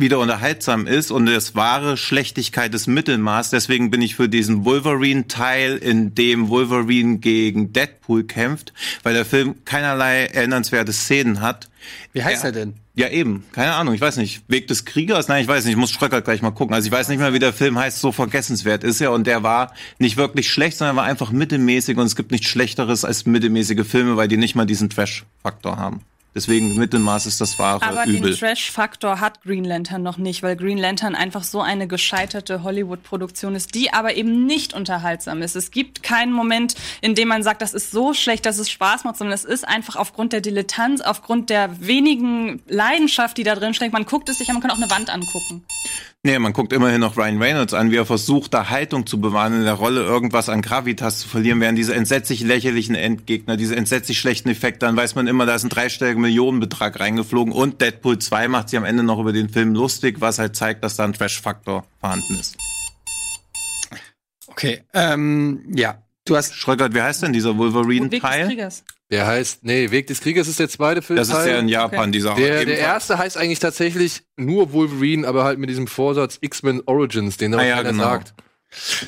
wieder 0.00 0.18
unterhaltsam 0.18 0.86
ist 0.86 1.10
und 1.10 1.28
es 1.28 1.54
wahre 1.54 1.96
Schlechtigkeit 1.96 2.72
des 2.74 2.86
Mittelmaß. 2.86 3.50
Deswegen 3.50 3.90
bin 3.90 4.02
ich 4.02 4.16
für 4.16 4.28
diesen 4.28 4.64
Wolverine-Teil, 4.64 5.76
in 5.76 6.14
dem 6.14 6.48
Wolverine 6.48 7.18
gegen 7.18 7.72
Deadpool 7.72 8.24
kämpft, 8.24 8.72
weil 9.02 9.14
der 9.14 9.24
Film 9.24 9.56
keinerlei 9.64 10.26
erinnernswerte 10.26 10.92
Szenen 10.92 11.40
hat. 11.40 11.68
Wie 12.12 12.22
heißt 12.24 12.42
Ja. 12.42 12.48
er 12.48 12.52
denn? 12.52 12.74
Ja, 12.94 13.08
eben. 13.08 13.44
Keine 13.52 13.72
Ahnung. 13.74 13.94
Ich 13.94 14.00
weiß 14.00 14.16
nicht. 14.18 14.42
Weg 14.48 14.66
des 14.66 14.84
Kriegers? 14.84 15.28
Nein, 15.28 15.42
ich 15.42 15.48
weiß 15.48 15.64
nicht. 15.64 15.72
Ich 15.72 15.78
muss 15.78 15.90
Schröckert 15.90 16.24
gleich 16.24 16.42
mal 16.42 16.50
gucken. 16.50 16.74
Also 16.74 16.86
ich 16.86 16.92
weiß 16.92 17.08
nicht 17.08 17.18
mehr, 17.18 17.32
wie 17.32 17.38
der 17.38 17.52
Film 17.54 17.78
heißt. 17.78 18.00
So 18.00 18.12
vergessenswert 18.12 18.84
ist 18.84 19.00
er. 19.00 19.12
Und 19.12 19.26
der 19.26 19.42
war 19.42 19.72
nicht 19.98 20.16
wirklich 20.18 20.50
schlecht, 20.50 20.76
sondern 20.76 20.96
war 20.96 21.04
einfach 21.04 21.30
mittelmäßig. 21.32 21.96
Und 21.96 22.04
es 22.06 22.16
gibt 22.16 22.30
nichts 22.30 22.48
Schlechteres 22.48 23.04
als 23.04 23.24
mittelmäßige 23.26 23.86
Filme, 23.86 24.16
weil 24.16 24.28
die 24.28 24.36
nicht 24.36 24.54
mal 24.54 24.66
diesen 24.66 24.90
Trash-Faktor 24.90 25.76
haben. 25.78 26.00
Deswegen 26.34 26.76
Mittelmaß 26.76 27.26
ist 27.26 27.40
das 27.40 27.58
wahre 27.58 27.82
Aber 27.82 28.06
Übel. 28.06 28.30
den 28.30 28.38
Trash-Faktor 28.38 29.18
hat 29.18 29.42
Green 29.42 29.64
Lantern 29.64 30.02
noch 30.02 30.16
nicht, 30.16 30.42
weil 30.44 30.54
Green 30.54 30.78
Lantern 30.78 31.16
einfach 31.16 31.42
so 31.42 31.60
eine 31.60 31.88
gescheiterte 31.88 32.62
Hollywood-Produktion 32.62 33.56
ist, 33.56 33.74
die 33.74 33.92
aber 33.92 34.14
eben 34.14 34.46
nicht 34.46 34.72
unterhaltsam 34.72 35.42
ist. 35.42 35.56
Es 35.56 35.72
gibt 35.72 36.04
keinen 36.04 36.32
Moment, 36.32 36.76
in 37.00 37.16
dem 37.16 37.28
man 37.28 37.42
sagt, 37.42 37.62
das 37.62 37.74
ist 37.74 37.90
so 37.90 38.14
schlecht, 38.14 38.46
dass 38.46 38.58
es 38.58 38.70
Spaß 38.70 39.04
macht, 39.04 39.16
sondern 39.16 39.34
es 39.34 39.44
ist 39.44 39.66
einfach 39.66 39.96
aufgrund 39.96 40.32
der 40.32 40.40
Dilettanz, 40.40 41.00
aufgrund 41.00 41.50
der 41.50 41.80
wenigen 41.80 42.62
Leidenschaft, 42.68 43.36
die 43.36 43.42
da 43.42 43.56
drin 43.56 43.74
steckt. 43.74 43.92
Man 43.92 44.06
guckt 44.06 44.28
es 44.28 44.38
sich 44.38 44.48
an, 44.48 44.54
man 44.54 44.62
kann 44.62 44.70
auch 44.70 44.76
eine 44.76 44.90
Wand 44.90 45.10
angucken. 45.10 45.64
Nee, 46.22 46.38
man 46.38 46.52
guckt 46.52 46.74
immerhin 46.74 47.00
noch 47.00 47.16
Ryan 47.16 47.40
Reynolds 47.40 47.72
an, 47.72 47.90
wie 47.90 47.96
er 47.96 48.04
versucht, 48.04 48.52
da 48.52 48.68
Haltung 48.68 49.06
zu 49.06 49.22
bewahren, 49.22 49.54
in 49.54 49.64
der 49.64 49.72
Rolle 49.72 50.02
irgendwas 50.02 50.50
an 50.50 50.60
Gravitas 50.60 51.20
zu 51.20 51.28
verlieren, 51.28 51.60
während 51.60 51.78
diese 51.78 51.94
entsetzlich 51.94 52.42
lächerlichen 52.42 52.94
Endgegner, 52.94 53.56
diese 53.56 53.74
entsetzlich 53.74 54.20
schlechten 54.20 54.50
Effekte, 54.50 54.84
dann 54.84 54.96
weiß 54.96 55.14
man 55.14 55.26
immer, 55.26 55.46
da 55.46 55.54
ist 55.54 55.64
ein 55.64 55.70
dreistelliger 55.70 56.20
Millionenbetrag 56.20 57.00
reingeflogen 57.00 57.54
und 57.54 57.80
Deadpool 57.80 58.18
2 58.18 58.48
macht 58.48 58.68
sich 58.68 58.76
am 58.76 58.84
Ende 58.84 59.02
noch 59.02 59.18
über 59.18 59.32
den 59.32 59.48
Film 59.48 59.74
lustig, 59.74 60.20
was 60.20 60.38
halt 60.38 60.54
zeigt, 60.56 60.84
dass 60.84 60.96
da 60.96 61.04
ein 61.04 61.14
Trash-Faktor 61.14 61.86
vorhanden 62.00 62.34
ist. 62.34 62.58
Okay, 64.46 64.82
ähm, 64.92 65.62
ja. 65.74 66.02
Du 66.30 66.36
hast 66.36 66.54
Schröckert, 66.54 66.94
wie 66.94 67.02
heißt 67.02 67.24
denn 67.24 67.32
dieser 67.32 67.58
Weg 67.58 67.66
des 67.66 67.74
Wolverine-Teil? 67.74 68.46
Kriegers. 68.46 68.84
Der 69.10 69.26
heißt, 69.26 69.64
nee, 69.64 69.90
Weg 69.90 70.06
des 70.06 70.20
Kriegers 70.20 70.46
ist 70.46 70.60
der 70.60 70.68
zweite 70.68 71.02
Film. 71.02 71.16
Das 71.16 71.28
ist 71.28 71.34
ja 71.34 71.58
in 71.58 71.66
Japan, 71.66 72.12
dieser 72.12 72.36
Der, 72.36 72.64
der 72.64 72.78
erste 72.78 73.18
heißt 73.18 73.36
eigentlich 73.36 73.58
tatsächlich 73.58 74.22
nur 74.36 74.72
Wolverine, 74.72 75.26
aber 75.26 75.42
halt 75.42 75.58
mit 75.58 75.68
diesem 75.68 75.88
Vorsatz 75.88 76.38
X-Men 76.40 76.82
Origins, 76.86 77.36
den 77.36 77.52
aber 77.52 77.64
Ah 77.64 77.66
ja, 77.66 77.82
genau. 77.82 78.04
sagt. 78.04 78.34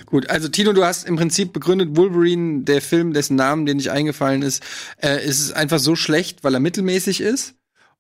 Gut, 0.07 0.29
also 0.31 0.49
Tino, 0.49 0.73
du 0.73 0.85
hast 0.85 1.07
im 1.07 1.15
Prinzip 1.15 1.53
begründet, 1.53 1.97
Wolverine, 1.97 2.65
der 2.65 2.83
Film, 2.83 3.13
dessen 3.13 3.37
Namen 3.37 3.67
dir 3.67 3.77
nicht 3.77 3.93
eingefallen 3.93 4.43
ist, 4.43 4.61
äh, 5.01 5.25
ist 5.25 5.39
es 5.39 5.53
einfach 5.53 5.79
so 5.79 5.95
schlecht, 5.95 6.43
weil 6.43 6.55
er 6.55 6.61
mittelmäßig 6.61 7.21
ist. 7.21 7.55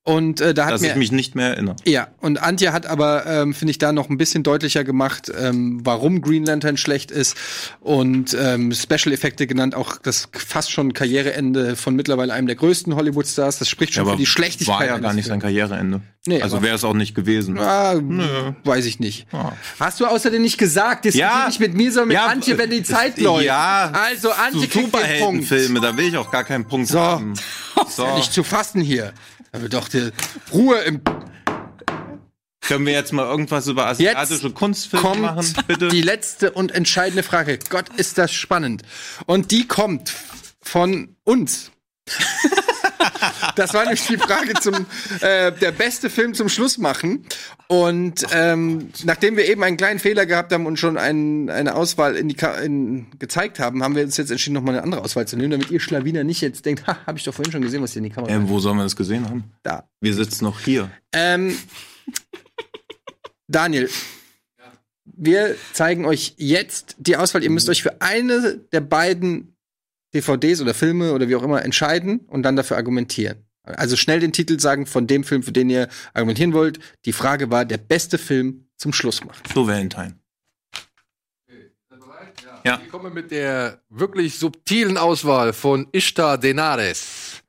Und 0.04 0.40
äh, 0.40 0.52
da 0.52 0.64
hat 0.66 0.72
dass 0.72 0.80
mir 0.80 0.88
ich 0.90 0.96
mich 0.96 1.12
nicht 1.12 1.36
mehr 1.36 1.50
erinnere. 1.50 1.76
ja, 1.84 2.08
und 2.20 2.42
Antje 2.42 2.72
hat 2.72 2.86
aber, 2.86 3.24
ähm, 3.24 3.54
finde 3.54 3.70
ich, 3.70 3.78
da 3.78 3.92
noch 3.92 4.10
ein 4.10 4.18
bisschen 4.18 4.42
deutlicher 4.42 4.82
gemacht, 4.82 5.30
ähm, 5.40 5.80
warum 5.84 6.20
Green 6.22 6.44
Lantern 6.44 6.76
schlecht 6.76 7.12
ist 7.12 7.36
und 7.78 8.36
ähm, 8.36 8.72
Special-Effekte 8.72 9.46
genannt, 9.46 9.76
auch 9.76 9.98
das 9.98 10.28
fast 10.32 10.72
schon 10.72 10.92
Karriereende 10.92 11.76
von 11.76 11.94
mittlerweile 11.94 12.32
einem 12.32 12.48
der 12.48 12.56
größten 12.56 12.96
Hollywood-Stars. 12.96 13.60
Das 13.60 13.68
spricht 13.68 13.94
schon 13.94 14.08
für 14.08 14.16
die 14.16 14.26
Schlechtigkeit. 14.26 14.74
war 14.76 14.86
ja 14.86 14.98
gar 14.98 15.12
nicht 15.14 15.28
sein. 15.28 15.38
Karriereende. 15.38 16.00
Nee, 16.26 16.42
also 16.42 16.62
wäre 16.62 16.74
es 16.74 16.82
auch 16.82 16.94
nicht 16.94 17.14
gewesen. 17.14 17.56
Ah, 17.60 17.94
weiß 18.64 18.86
ich 18.86 18.98
nicht. 18.98 19.26
Ah. 19.32 19.52
Hast 19.78 20.00
du 20.00 20.06
außerdem 20.06 20.42
nicht 20.42 20.58
gesagt, 20.58 21.04
diskutier 21.04 21.26
Ja. 21.28 21.46
nicht 21.46 21.60
mit 21.60 21.74
mir, 21.74 21.92
sondern 21.92 22.08
mit 22.08 22.16
Ja, 22.16 22.26
Antje, 22.26 22.58
wenn 22.58 22.70
die 22.70 22.82
Zeit 22.82 23.18
ja, 23.18 23.84
läuft. 23.86 23.96
Also 23.96 24.30
Antje 24.32 24.62
so 24.62 24.66
kriegt 24.66 24.74
den 24.74 24.80
Punkt. 24.90 24.96
Superheldenfilme, 24.96 25.80
da 25.80 25.96
will 25.96 26.08
ich 26.08 26.16
auch 26.16 26.30
gar 26.32 26.42
keinen 26.42 26.64
Punkt 26.64 26.88
So. 26.88 26.98
haben. 26.98 27.34
So. 27.88 28.16
Nicht 28.16 28.32
zu 28.32 28.42
fassen 28.44 28.80
hier. 28.80 29.12
Aber 29.52 29.68
doch 29.68 29.88
die 29.88 30.10
Ruhe 30.52 30.78
im 30.78 31.02
Können 32.62 32.86
wir 32.86 32.94
jetzt 32.94 33.12
mal 33.12 33.26
irgendwas 33.26 33.66
über 33.66 33.86
asiatische 33.86 34.44
Jetzt 34.44 34.54
Kunstfilme 34.54 35.14
machen, 35.20 35.54
bitte? 35.66 35.88
die 35.88 36.00
letzte 36.00 36.52
und 36.52 36.72
entscheidende 36.72 37.22
Frage. 37.22 37.58
Gott, 37.68 37.90
ist 37.96 38.16
das 38.16 38.32
spannend. 38.32 38.82
Und 39.26 39.50
die 39.50 39.68
kommt 39.68 40.14
von 40.62 41.16
uns. 41.24 41.70
Das 43.56 43.74
war 43.74 43.84
nämlich 43.84 44.06
die 44.06 44.16
Frage 44.16 44.54
zum 44.54 44.86
äh, 45.20 45.52
der 45.52 45.72
beste 45.72 46.10
Film 46.10 46.34
zum 46.34 46.48
Schluss 46.48 46.78
machen. 46.78 47.24
Und 47.68 48.26
ähm, 48.32 48.90
nachdem 49.04 49.36
wir 49.36 49.48
eben 49.48 49.62
einen 49.62 49.76
kleinen 49.76 49.98
Fehler 49.98 50.26
gehabt 50.26 50.52
haben 50.52 50.66
und 50.66 50.78
schon 50.78 50.98
ein, 50.98 51.48
eine 51.48 51.74
Auswahl 51.74 52.16
in 52.16 52.28
die 52.28 52.34
Ka 52.34 52.54
in, 52.54 53.06
gezeigt 53.18 53.58
haben, 53.58 53.82
haben 53.82 53.96
wir 53.96 54.02
uns 54.02 54.16
jetzt 54.16 54.30
entschieden, 54.30 54.54
noch 54.54 54.62
mal 54.62 54.72
eine 54.72 54.82
andere 54.82 55.02
Auswahl 55.02 55.26
zu 55.26 55.36
nehmen, 55.36 55.52
damit 55.52 55.70
ihr 55.70 55.80
Schlawiner 55.80 56.24
nicht 56.24 56.40
jetzt 56.42 56.66
denkt, 56.66 56.86
ha, 56.86 56.98
habe 57.06 57.18
ich 57.18 57.24
doch 57.24 57.32
vorhin 57.32 57.52
schon 57.52 57.62
gesehen, 57.62 57.82
was 57.82 57.92
hier 57.92 58.00
in 58.00 58.04
die 58.04 58.10
Kamera 58.10 58.30
Ähm, 58.32 58.48
wo 58.48 58.58
sollen 58.60 58.76
wir 58.76 58.82
das 58.82 58.96
gesehen 58.96 59.28
haben? 59.28 59.44
da. 59.62 59.88
Wir 60.00 60.14
sitzen 60.14 60.44
noch 60.44 60.60
hier. 60.60 60.90
Ähm, 61.12 61.56
Daniel, 63.48 63.88
wir 65.04 65.56
zeigen 65.72 66.04
euch 66.04 66.34
jetzt 66.36 66.96
die 66.98 67.16
Auswahl. 67.16 67.42
Ihr 67.42 67.50
müsst 67.50 67.68
euch 67.68 67.82
für 67.82 68.00
eine 68.00 68.58
der 68.72 68.80
beiden 68.80 69.51
DVDs 70.14 70.60
oder 70.60 70.74
Filme 70.74 71.12
oder 71.12 71.28
wie 71.28 71.36
auch 71.36 71.42
immer 71.42 71.64
entscheiden 71.64 72.20
und 72.28 72.42
dann 72.42 72.56
dafür 72.56 72.76
argumentieren. 72.76 73.46
Also 73.64 73.96
schnell 73.96 74.20
den 74.20 74.32
Titel 74.32 74.58
sagen 74.58 74.86
von 74.86 75.06
dem 75.06 75.24
Film, 75.24 75.42
für 75.42 75.52
den 75.52 75.70
ihr 75.70 75.88
argumentieren 76.14 76.52
wollt. 76.52 76.80
Die 77.04 77.12
Frage 77.12 77.50
war, 77.50 77.64
der 77.64 77.78
beste 77.78 78.18
Film 78.18 78.66
zum 78.76 78.92
Schluss 78.92 79.24
machen. 79.24 79.42
So 79.54 79.66
Valentine. 79.66 80.16
Ja. 82.64 82.80
Ich 82.84 82.90
komme 82.90 83.10
mit 83.10 83.30
der 83.30 83.82
wirklich 83.88 84.38
subtilen 84.38 84.96
Auswahl 84.96 85.52
von 85.52 85.88
Ishtar 85.92 86.38
Denares. 86.38 87.42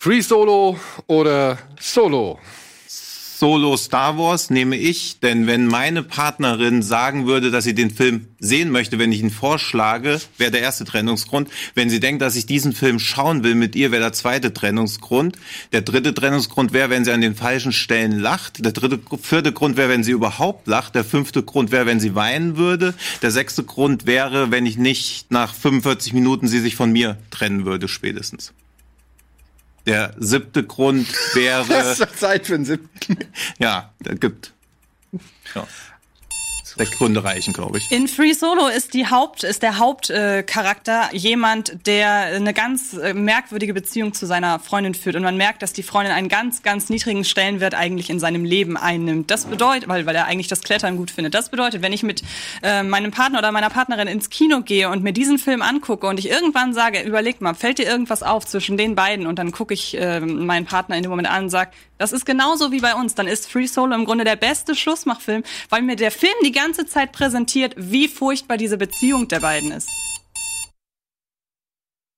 Free 0.00 0.20
Solo 0.20 0.78
oder 1.06 1.58
Solo? 1.80 2.38
Solo 3.44 3.76
Star 3.76 4.16
Wars 4.16 4.48
nehme 4.48 4.74
ich, 4.74 5.20
denn 5.20 5.46
wenn 5.46 5.66
meine 5.66 6.02
Partnerin 6.02 6.80
sagen 6.80 7.26
würde, 7.26 7.50
dass 7.50 7.64
sie 7.64 7.74
den 7.74 7.90
Film 7.90 8.28
sehen 8.38 8.70
möchte, 8.70 8.98
wenn 8.98 9.12
ich 9.12 9.20
ihn 9.20 9.28
vorschlage, 9.28 10.18
wäre 10.38 10.50
der 10.50 10.62
erste 10.62 10.86
Trennungsgrund. 10.86 11.50
Wenn 11.74 11.90
sie 11.90 12.00
denkt, 12.00 12.22
dass 12.22 12.36
ich 12.36 12.46
diesen 12.46 12.72
Film 12.72 12.98
schauen 12.98 13.44
will 13.44 13.54
mit 13.54 13.76
ihr, 13.76 13.92
wäre 13.92 14.00
der 14.00 14.14
zweite 14.14 14.54
Trennungsgrund. 14.54 15.36
Der 15.74 15.82
dritte 15.82 16.14
Trennungsgrund 16.14 16.72
wäre, 16.72 16.88
wenn 16.88 17.04
sie 17.04 17.12
an 17.12 17.20
den 17.20 17.34
falschen 17.34 17.72
Stellen 17.72 18.18
lacht. 18.18 18.64
Der 18.64 18.72
dritte, 18.72 18.98
vierte 19.20 19.52
Grund 19.52 19.76
wäre, 19.76 19.90
wenn 19.90 20.04
sie 20.04 20.12
überhaupt 20.12 20.66
lacht. 20.66 20.94
Der 20.94 21.04
fünfte 21.04 21.42
Grund 21.42 21.70
wäre, 21.70 21.84
wenn 21.84 22.00
sie 22.00 22.14
weinen 22.14 22.56
würde. 22.56 22.94
Der 23.20 23.30
sechste 23.30 23.62
Grund 23.62 24.06
wäre, 24.06 24.52
wenn 24.52 24.64
ich 24.64 24.78
nicht 24.78 25.30
nach 25.30 25.52
45 25.54 26.14
Minuten 26.14 26.48
sie 26.48 26.60
sich 26.60 26.76
von 26.76 26.90
mir 26.90 27.18
trennen 27.30 27.66
würde, 27.66 27.88
spätestens. 27.88 28.54
Der 29.86 30.14
siebte 30.18 30.64
Grund 30.64 31.06
wäre. 31.34 31.64
Das 31.68 32.00
ist 32.00 32.18
Zeit 32.18 32.46
für 32.46 32.54
einen 32.54 32.64
siebten. 32.64 33.18
Ja, 33.58 33.92
da 34.00 34.14
gibt. 34.14 34.52
Ja. 35.54 35.66
Gründe 36.76 37.24
reichen, 37.24 37.52
glaube 37.52 37.78
ich. 37.78 37.90
In 37.90 38.08
Free 38.08 38.32
Solo 38.32 38.66
ist 38.66 38.94
die 38.94 39.06
Haupt 39.06 39.44
ist 39.44 39.62
der 39.62 39.78
Hauptcharakter 39.78 41.10
äh, 41.12 41.16
jemand, 41.16 41.86
der 41.86 42.08
eine 42.34 42.52
ganz 42.52 42.94
äh, 42.94 43.14
merkwürdige 43.14 43.74
Beziehung 43.74 44.12
zu 44.12 44.26
seiner 44.26 44.58
Freundin 44.58 44.94
führt 44.94 45.16
und 45.16 45.22
man 45.22 45.36
merkt, 45.36 45.62
dass 45.62 45.72
die 45.72 45.82
Freundin 45.82 46.12
einen 46.12 46.28
ganz 46.28 46.62
ganz 46.62 46.88
niedrigen 46.88 47.24
Stellenwert 47.24 47.74
eigentlich 47.74 48.10
in 48.10 48.18
seinem 48.18 48.44
Leben 48.44 48.76
einnimmt. 48.76 49.30
Das 49.30 49.46
bedeutet, 49.46 49.88
weil 49.88 50.06
weil 50.06 50.16
er 50.16 50.26
eigentlich 50.26 50.48
das 50.48 50.62
Klettern 50.62 50.96
gut 50.96 51.10
findet. 51.10 51.34
Das 51.34 51.48
bedeutet, 51.48 51.82
wenn 51.82 51.92
ich 51.92 52.02
mit 52.02 52.22
äh, 52.62 52.82
meinem 52.82 53.10
Partner 53.10 53.38
oder 53.38 53.52
meiner 53.52 53.70
Partnerin 53.70 54.08
ins 54.08 54.30
Kino 54.30 54.60
gehe 54.62 54.88
und 54.88 55.02
mir 55.02 55.12
diesen 55.12 55.38
Film 55.38 55.62
angucke 55.62 56.06
und 56.06 56.18
ich 56.18 56.28
irgendwann 56.28 56.74
sage, 56.74 57.02
überleg 57.02 57.40
mal, 57.40 57.54
fällt 57.54 57.78
dir 57.78 57.86
irgendwas 57.86 58.22
auf 58.22 58.46
zwischen 58.46 58.76
den 58.76 58.94
beiden 58.94 59.26
und 59.26 59.38
dann 59.38 59.52
gucke 59.52 59.74
ich 59.74 59.96
äh, 59.98 60.20
meinen 60.20 60.66
Partner 60.66 60.96
in 60.96 61.02
dem 61.02 61.10
Moment 61.10 61.30
an 61.30 61.44
und 61.44 61.50
sage, 61.50 61.70
das 61.98 62.12
ist 62.12 62.26
genauso 62.26 62.72
wie 62.72 62.80
bei 62.80 62.94
uns. 62.94 63.14
Dann 63.14 63.26
ist 63.26 63.50
Free 63.50 63.66
Solo 63.66 63.94
im 63.94 64.04
Grunde 64.04 64.24
der 64.24 64.36
beste 64.36 64.74
Schlussmachfilm, 64.74 65.42
weil 65.68 65.82
mir 65.82 65.96
der 65.96 66.10
Film 66.10 66.34
die 66.44 66.52
ganze 66.52 66.86
Zeit 66.86 67.12
präsentiert, 67.12 67.74
wie 67.76 68.08
furchtbar 68.08 68.56
diese 68.56 68.76
Beziehung 68.76 69.28
der 69.28 69.40
beiden 69.40 69.72
ist. 69.72 69.88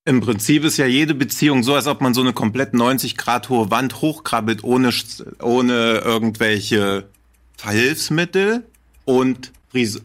Im 0.06 0.20
Prinzip 0.20 0.62
ist 0.64 0.76
ja 0.76 0.86
jede 0.86 1.14
Beziehung 1.14 1.64
so, 1.64 1.74
als 1.74 1.88
ob 1.88 2.00
man 2.00 2.14
so 2.14 2.20
eine 2.20 2.32
komplett 2.32 2.74
90 2.74 3.16
Grad 3.16 3.48
hohe 3.48 3.72
Wand 3.72 4.00
hochkrabbelt, 4.00 4.62
ohne, 4.62 4.90
ohne 5.42 5.98
irgendwelche 5.98 7.08
Verhilfsmittel. 7.56 8.64
Und, 9.04 9.52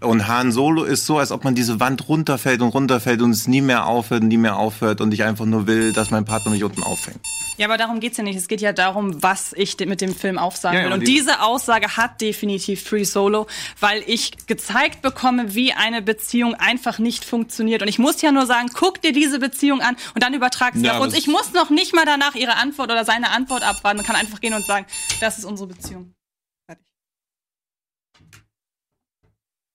und 0.02 0.28
Han 0.28 0.52
Solo 0.52 0.84
ist 0.84 1.06
so, 1.06 1.18
als 1.20 1.32
ob 1.32 1.44
man 1.44 1.56
diese 1.56 1.80
Wand 1.80 2.08
runterfällt 2.10 2.62
und 2.62 2.70
runterfällt 2.70 3.22
und 3.22 3.32
es 3.32 3.48
nie 3.48 3.62
mehr 3.62 3.86
aufhört 3.86 4.22
und 4.24 4.28
nie 4.28 4.38
mehr 4.38 4.58
aufhört 4.58 5.00
und 5.02 5.14
ich 5.14 5.24
einfach 5.24 5.46
nur 5.46 5.68
will, 5.68 5.94
dass 5.94 6.12
mein 6.12 6.26
Partner 6.26 6.52
mich 6.52 6.64
unten 6.64 6.84
auffängt. 6.84 7.20
Ja, 7.58 7.68
aber 7.68 7.78
darum 7.78 8.00
geht's 8.00 8.18
ja 8.18 8.24
nicht. 8.24 8.38
Es 8.38 8.48
geht 8.48 8.62
ja 8.62 8.74
darum, 8.74 9.22
was 9.22 9.54
ich 9.54 9.78
mit 9.86 10.02
dem 10.02 10.16
Film 10.16 10.38
aufsagen 10.40 10.78
Ja, 10.80 10.86
will. 10.86 10.94
Und 10.94 11.02
die- 11.02 11.06
diese 11.14 11.42
Aussage 11.42 11.96
hat 11.96 12.20
definitiv 12.22 12.84
Free 12.84 13.04
Solo, 13.04 13.46
weil 13.80 14.04
ich 14.08 14.32
gezeigt 14.48 15.02
bekomme, 15.02 15.54
wie 15.54 15.74
eine 15.74 16.02
Beziehung 16.02 16.56
einfach 16.56 16.98
nicht 16.98 17.24
funktioniert. 17.24 17.82
Und 17.82 17.88
ich 17.88 18.00
muss 18.00 18.22
ja 18.22 18.32
nur 18.32 18.46
sagen, 18.48 18.70
guck 18.74 19.02
dir 19.02 19.12
diese 19.14 19.38
Beziehung 19.40 19.82
an 19.82 19.96
und 20.16 20.24
dann 20.24 20.34
übertrag 20.34 20.74
sie 20.76 20.86
Ja, 20.86 20.98
auf 20.98 21.04
uns. 21.04 21.14
es- 21.14 21.20
Ich 21.20 21.28
muss 21.28 21.54
noch 21.54 21.70
nicht 21.70 21.94
mal 21.94 22.06
danach 22.06 22.36
ihre 22.36 22.56
Antwort 22.56 22.90
oder 22.92 23.06
seine 23.06 23.30
Antwort 23.30 23.62
abwarten. 23.64 23.98
Man 23.98 24.06
kann 24.06 24.16
einfach 24.16 24.40
gehen 24.42 24.54
und 24.54 24.66
sagen, 24.66 24.86
das 25.20 25.38
ist 25.38 25.46
unsere 25.46 25.68
Beziehung. 25.68 26.14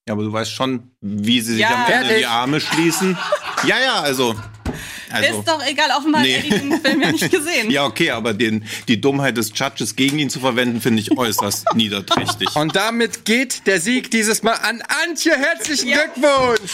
Ja, 0.09 0.13
aber 0.15 0.23
du 0.23 0.33
weißt 0.33 0.53
schon, 0.53 0.93
wie 1.01 1.41
sie 1.41 1.55
sich 1.55 1.63
Ja. 1.63 1.71
am 1.85 1.93
Ende 1.93 2.05
Fertig. 2.07 2.19
die 2.19 2.27
Arme 2.27 2.61
schließen. 2.61 3.19
Ja, 3.67 3.81
ja, 3.81 4.01
also. 4.03 4.35
Also, 5.11 5.39
ist 5.39 5.49
doch 5.49 5.65
egal, 5.67 5.89
offenbar 5.97 6.21
Nee. 6.21 6.37
hat 6.37 6.45
Eddie 6.45 6.59
den 6.69 6.81
Film 6.81 7.01
ja 7.01 7.11
nicht 7.11 7.31
gesehen. 7.31 7.71
ja, 7.71 7.85
okay, 7.87 8.11
aber 8.11 8.35
den, 8.35 8.65
die 8.87 9.01
Dummheit 9.01 9.39
des 9.39 9.51
Judges 9.59 9.97
gegen 9.97 10.19
ihn 10.19 10.29
zu 10.29 10.39
verwenden, 10.41 10.81
finde 10.83 11.01
ich 11.01 11.17
äußerst 11.17 11.65
niederträchtig. 11.75 12.55
Und 12.55 12.77
damit 12.77 13.25
geht 13.25 13.67
der 13.67 13.81
Sieg 13.81 14.11
dieses 14.11 14.43
Mal 14.43 14.53
an 14.53 14.83
Antje. 15.05 15.33
Herzlichen 15.37 15.91
Glückwunsch! 15.91 16.73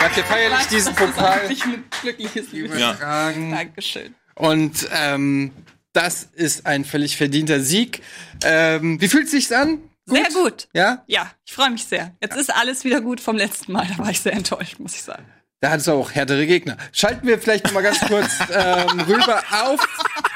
Habt 0.00 0.16
ihr 0.18 0.24
feierlich 0.24 0.66
diesen 0.70 0.94
Pokal 0.94 1.50
Ich 1.50 1.64
ein 1.64 1.82
glückliches 2.02 2.52
Leben. 2.52 2.78
Ja. 2.78 2.92
tragen. 2.92 3.52
Dankeschön. 3.52 4.14
Und 4.34 4.86
ähm, 4.94 5.50
das 5.92 6.24
ist 6.34 6.66
ein 6.66 6.84
völlig 6.84 7.16
verdienter 7.16 7.60
Sieg. 7.60 8.02
Ähm, 8.44 9.00
wie 9.00 9.08
fühlt 9.08 9.28
sich's 9.28 9.52
an? 9.52 9.78
Sehr 10.06 10.28
gut. 10.28 10.68
Ja? 10.72 11.04
Ja, 11.06 11.30
ich 11.44 11.52
freue 11.52 11.70
mich 11.70 11.84
sehr. 11.84 12.14
Jetzt 12.20 12.36
ist 12.36 12.54
alles 12.54 12.84
wieder 12.84 13.00
gut 13.00 13.20
vom 13.20 13.36
letzten 13.36 13.72
Mal. 13.72 13.86
Da 13.86 13.98
war 13.98 14.10
ich 14.10 14.20
sehr 14.20 14.32
enttäuscht, 14.32 14.78
muss 14.78 14.94
ich 14.94 15.02
sagen. 15.02 15.24
Da 15.60 15.70
hat 15.70 15.80
es 15.80 15.88
auch 15.88 16.12
härtere 16.12 16.46
Gegner. 16.46 16.78
Schalten 16.92 17.26
wir 17.26 17.38
vielleicht 17.38 17.64
noch 17.66 17.72
mal 17.72 17.82
ganz 17.82 18.00
kurz 18.00 18.30
ähm, 18.52 19.00
rüber 19.00 19.42
auf, 19.50 19.86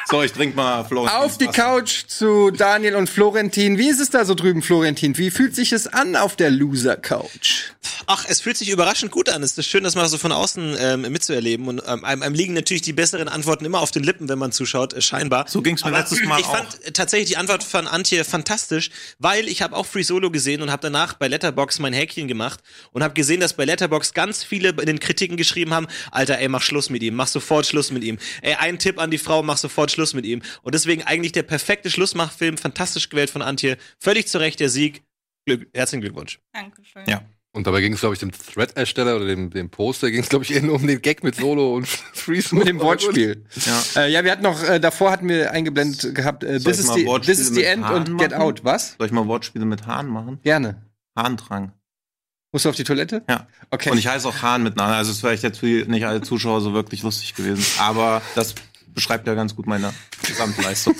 So, 0.06 0.22
ich 0.22 0.32
trink 0.32 0.54
mal 0.54 0.84
Flo. 0.84 1.06
auf 1.06 1.38
die 1.38 1.46
Couch 1.46 2.04
zu 2.06 2.50
Daniel 2.50 2.96
und 2.96 3.08
Florentin. 3.08 3.78
Wie 3.78 3.88
ist 3.88 4.00
es 4.00 4.10
da 4.10 4.26
so 4.26 4.34
drüben, 4.34 4.60
Florentin? 4.60 5.16
Wie 5.16 5.30
fühlt 5.30 5.56
sich 5.56 5.72
es 5.72 5.86
an 5.86 6.14
auf 6.14 6.36
der 6.36 6.50
Loser-Couch? 6.50 7.70
Ach, 8.06 8.26
es 8.28 8.40
fühlt 8.42 8.58
sich 8.58 8.68
überraschend 8.68 9.12
gut 9.12 9.30
an. 9.30 9.42
Es 9.42 9.56
ist 9.56 9.66
schön, 9.66 9.82
das 9.82 9.94
mal 9.94 10.06
so 10.08 10.18
von 10.18 10.30
außen 10.30 10.76
ähm, 10.78 11.00
mitzuerleben. 11.02 11.68
Und 11.68 11.82
ähm, 11.86 12.04
einem, 12.04 12.22
einem 12.22 12.34
liegen 12.34 12.52
natürlich 12.52 12.82
die 12.82 12.92
besseren 12.92 13.28
Antworten 13.28 13.64
immer 13.64 13.80
auf 13.80 13.92
den 13.92 14.04
Lippen, 14.04 14.28
wenn 14.28 14.38
man 14.38 14.52
zuschaut, 14.52 14.92
äh, 14.92 15.00
scheinbar. 15.00 15.46
So 15.48 15.62
ging's 15.62 15.82
mir 15.84 15.88
Aber 15.88 16.00
letztes 16.00 16.22
Mal 16.22 16.38
Ich 16.38 16.46
fand 16.46 16.84
äh, 16.84 16.92
tatsächlich 16.92 17.30
die 17.30 17.36
Antwort 17.38 17.64
von 17.64 17.86
Antje 17.86 18.24
fantastisch, 18.24 18.90
weil 19.18 19.48
ich 19.48 19.62
habe 19.62 19.74
auch 19.74 19.86
Free 19.86 20.02
Solo 20.02 20.30
gesehen 20.30 20.60
und 20.60 20.70
habe 20.70 20.82
danach 20.82 21.14
bei 21.14 21.28
Letterbox 21.28 21.78
mein 21.78 21.94
Häkchen 21.94 22.28
gemacht 22.28 22.60
und 22.92 23.02
habe 23.02 23.14
gesehen, 23.14 23.40
dass 23.40 23.54
bei 23.54 23.64
Letterbox 23.64 24.12
ganz 24.12 24.44
viele 24.44 24.70
in 24.70 24.86
den 24.86 25.00
Kritiken 25.00 25.38
geschrieben 25.38 25.72
haben, 25.72 25.86
Alter, 26.10 26.38
ey, 26.38 26.48
mach 26.48 26.62
Schluss 26.62 26.90
mit 26.90 27.02
ihm, 27.02 27.14
mach 27.14 27.28
sofort 27.28 27.64
Schluss 27.66 27.90
mit 27.90 28.04
ihm. 28.04 28.18
Ey, 28.42 28.54
ein 28.54 28.78
Tipp 28.78 28.98
an 28.98 29.10
die 29.10 29.18
Frau, 29.18 29.42
mach 29.42 29.56
sofort 29.56 29.93
Schluss 29.94 30.14
mit 30.14 30.26
ihm. 30.26 30.42
Und 30.62 30.74
deswegen 30.74 31.02
eigentlich 31.02 31.32
der 31.32 31.42
perfekte 31.42 31.90
Schlussmachfilm, 31.90 32.58
fantastisch 32.58 33.08
gewählt 33.08 33.30
von 33.30 33.42
Antje. 33.42 33.78
Völlig 33.98 34.28
zu 34.28 34.38
Recht 34.38 34.60
der 34.60 34.68
Sieg. 34.68 35.02
Glück, 35.46 35.66
herzlichen 35.74 36.02
Glückwunsch. 36.02 36.40
Dankeschön. 36.52 37.04
Ja. 37.06 37.22
Und 37.52 37.68
dabei 37.68 37.80
ging 37.82 37.92
es, 37.92 38.00
glaube 38.00 38.14
ich, 38.14 38.18
dem 38.18 38.32
Thread-Ersteller 38.32 39.14
oder 39.14 39.26
dem, 39.26 39.50
dem 39.50 39.70
Poster 39.70 40.10
ging 40.10 40.20
es, 40.20 40.28
glaube 40.28 40.44
ich, 40.44 40.52
eher 40.52 40.62
nur 40.62 40.74
um 40.74 40.86
den 40.86 41.00
Gag 41.00 41.22
mit 41.22 41.36
Solo 41.36 41.76
und 41.76 41.86
Freeze. 42.12 42.52
Mit 42.52 42.66
dem 42.66 42.80
Wortspiel. 42.80 43.44
Ja. 43.64 44.02
Äh, 44.02 44.10
ja, 44.10 44.24
wir 44.24 44.32
hatten 44.32 44.42
noch, 44.42 44.60
äh, 44.64 44.80
davor 44.80 45.12
hatten 45.12 45.28
wir 45.28 45.52
eingeblendet 45.52 46.16
gehabt, 46.16 46.42
äh, 46.42 46.58
this, 46.58 46.80
is 46.80 46.92
the, 46.92 47.06
this 47.24 47.38
is 47.38 47.54
the 47.54 47.62
End 47.62 47.84
Hahn 47.84 48.08
und 48.08 48.18
Get 48.18 48.32
machen? 48.32 48.42
Out. 48.42 48.64
Was? 48.64 48.96
Soll 48.98 49.06
ich 49.06 49.12
mal 49.12 49.28
Wortspiele 49.28 49.64
mit 49.66 49.86
Hahn 49.86 50.08
machen? 50.08 50.40
Gerne. 50.42 50.82
Hahndrang. 51.16 51.72
Musst 52.50 52.64
du 52.64 52.70
auf 52.70 52.76
die 52.76 52.84
Toilette? 52.84 53.22
Ja. 53.28 53.46
Okay. 53.70 53.90
Und 53.90 53.98
ich 53.98 54.08
heiße 54.08 54.28
auch 54.28 54.42
Hahn 54.42 54.64
mit 54.64 54.76
Namen. 54.76 54.92
Also 54.92 55.10
es 55.10 55.16
ist 55.16 55.20
vielleicht 55.20 55.44
jetzt 55.44 55.58
für 55.58 55.66
nicht 55.66 56.06
alle 56.06 56.22
Zuschauer 56.22 56.60
so 56.60 56.72
wirklich 56.72 57.02
lustig 57.04 57.34
gewesen. 57.34 57.64
Aber 57.78 58.20
das 58.34 58.54
beschreibt 58.94 59.26
ja 59.26 59.34
ganz 59.34 59.54
gut 59.54 59.66
meine 59.66 59.92
Gesamtleistung. 60.26 60.94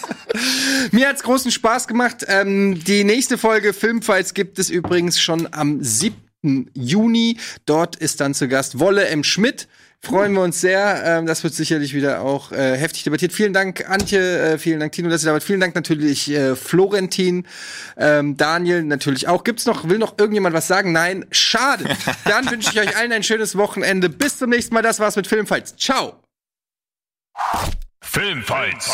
Mir 0.92 1.08
hat's 1.08 1.22
großen 1.22 1.50
Spaß 1.50 1.88
gemacht. 1.88 2.24
Ähm, 2.26 2.82
die 2.84 3.04
nächste 3.04 3.38
Folge 3.38 3.72
Filmfights 3.72 4.34
gibt 4.34 4.58
es 4.58 4.70
übrigens 4.70 5.20
schon 5.20 5.48
am 5.52 5.82
7. 5.82 6.16
Juni. 6.74 7.38
Dort 7.66 7.96
ist 7.96 8.20
dann 8.20 8.34
zu 8.34 8.48
Gast 8.48 8.78
Wolle 8.78 9.06
M. 9.06 9.24
Schmidt. 9.24 9.68
Freuen 10.04 10.32
wir 10.32 10.42
uns 10.42 10.60
sehr. 10.60 11.00
Ähm, 11.04 11.26
das 11.26 11.44
wird 11.44 11.54
sicherlich 11.54 11.94
wieder 11.94 12.22
auch 12.22 12.50
äh, 12.50 12.76
heftig 12.76 13.04
debattiert. 13.04 13.32
Vielen 13.32 13.52
Dank, 13.52 13.88
Antje. 13.88 14.18
Äh, 14.18 14.58
vielen 14.58 14.80
Dank, 14.80 14.90
Tino, 14.90 15.08
dass 15.08 15.22
ihr 15.22 15.26
da 15.26 15.32
wart. 15.32 15.44
Vielen 15.44 15.60
Dank 15.60 15.76
natürlich, 15.76 16.28
äh, 16.28 16.56
Florentin. 16.56 17.46
Ähm, 17.96 18.36
Daniel 18.36 18.82
natürlich 18.82 19.28
auch. 19.28 19.44
Gibt's 19.44 19.64
noch, 19.64 19.88
will 19.88 19.98
noch 19.98 20.18
irgendjemand 20.18 20.56
was 20.56 20.66
sagen? 20.66 20.90
Nein. 20.90 21.24
Schade. 21.30 21.84
Dann 22.24 22.50
wünsche 22.50 22.70
ich 22.72 22.80
euch 22.80 22.96
allen 22.96 23.12
ein 23.12 23.22
schönes 23.22 23.56
Wochenende. 23.56 24.08
Bis 24.08 24.38
zum 24.38 24.50
nächsten 24.50 24.74
Mal. 24.74 24.82
Das 24.82 24.98
war's 24.98 25.14
mit 25.14 25.28
Filmfights. 25.28 25.76
Ciao. 25.76 26.21
Filmfights. 28.02 28.88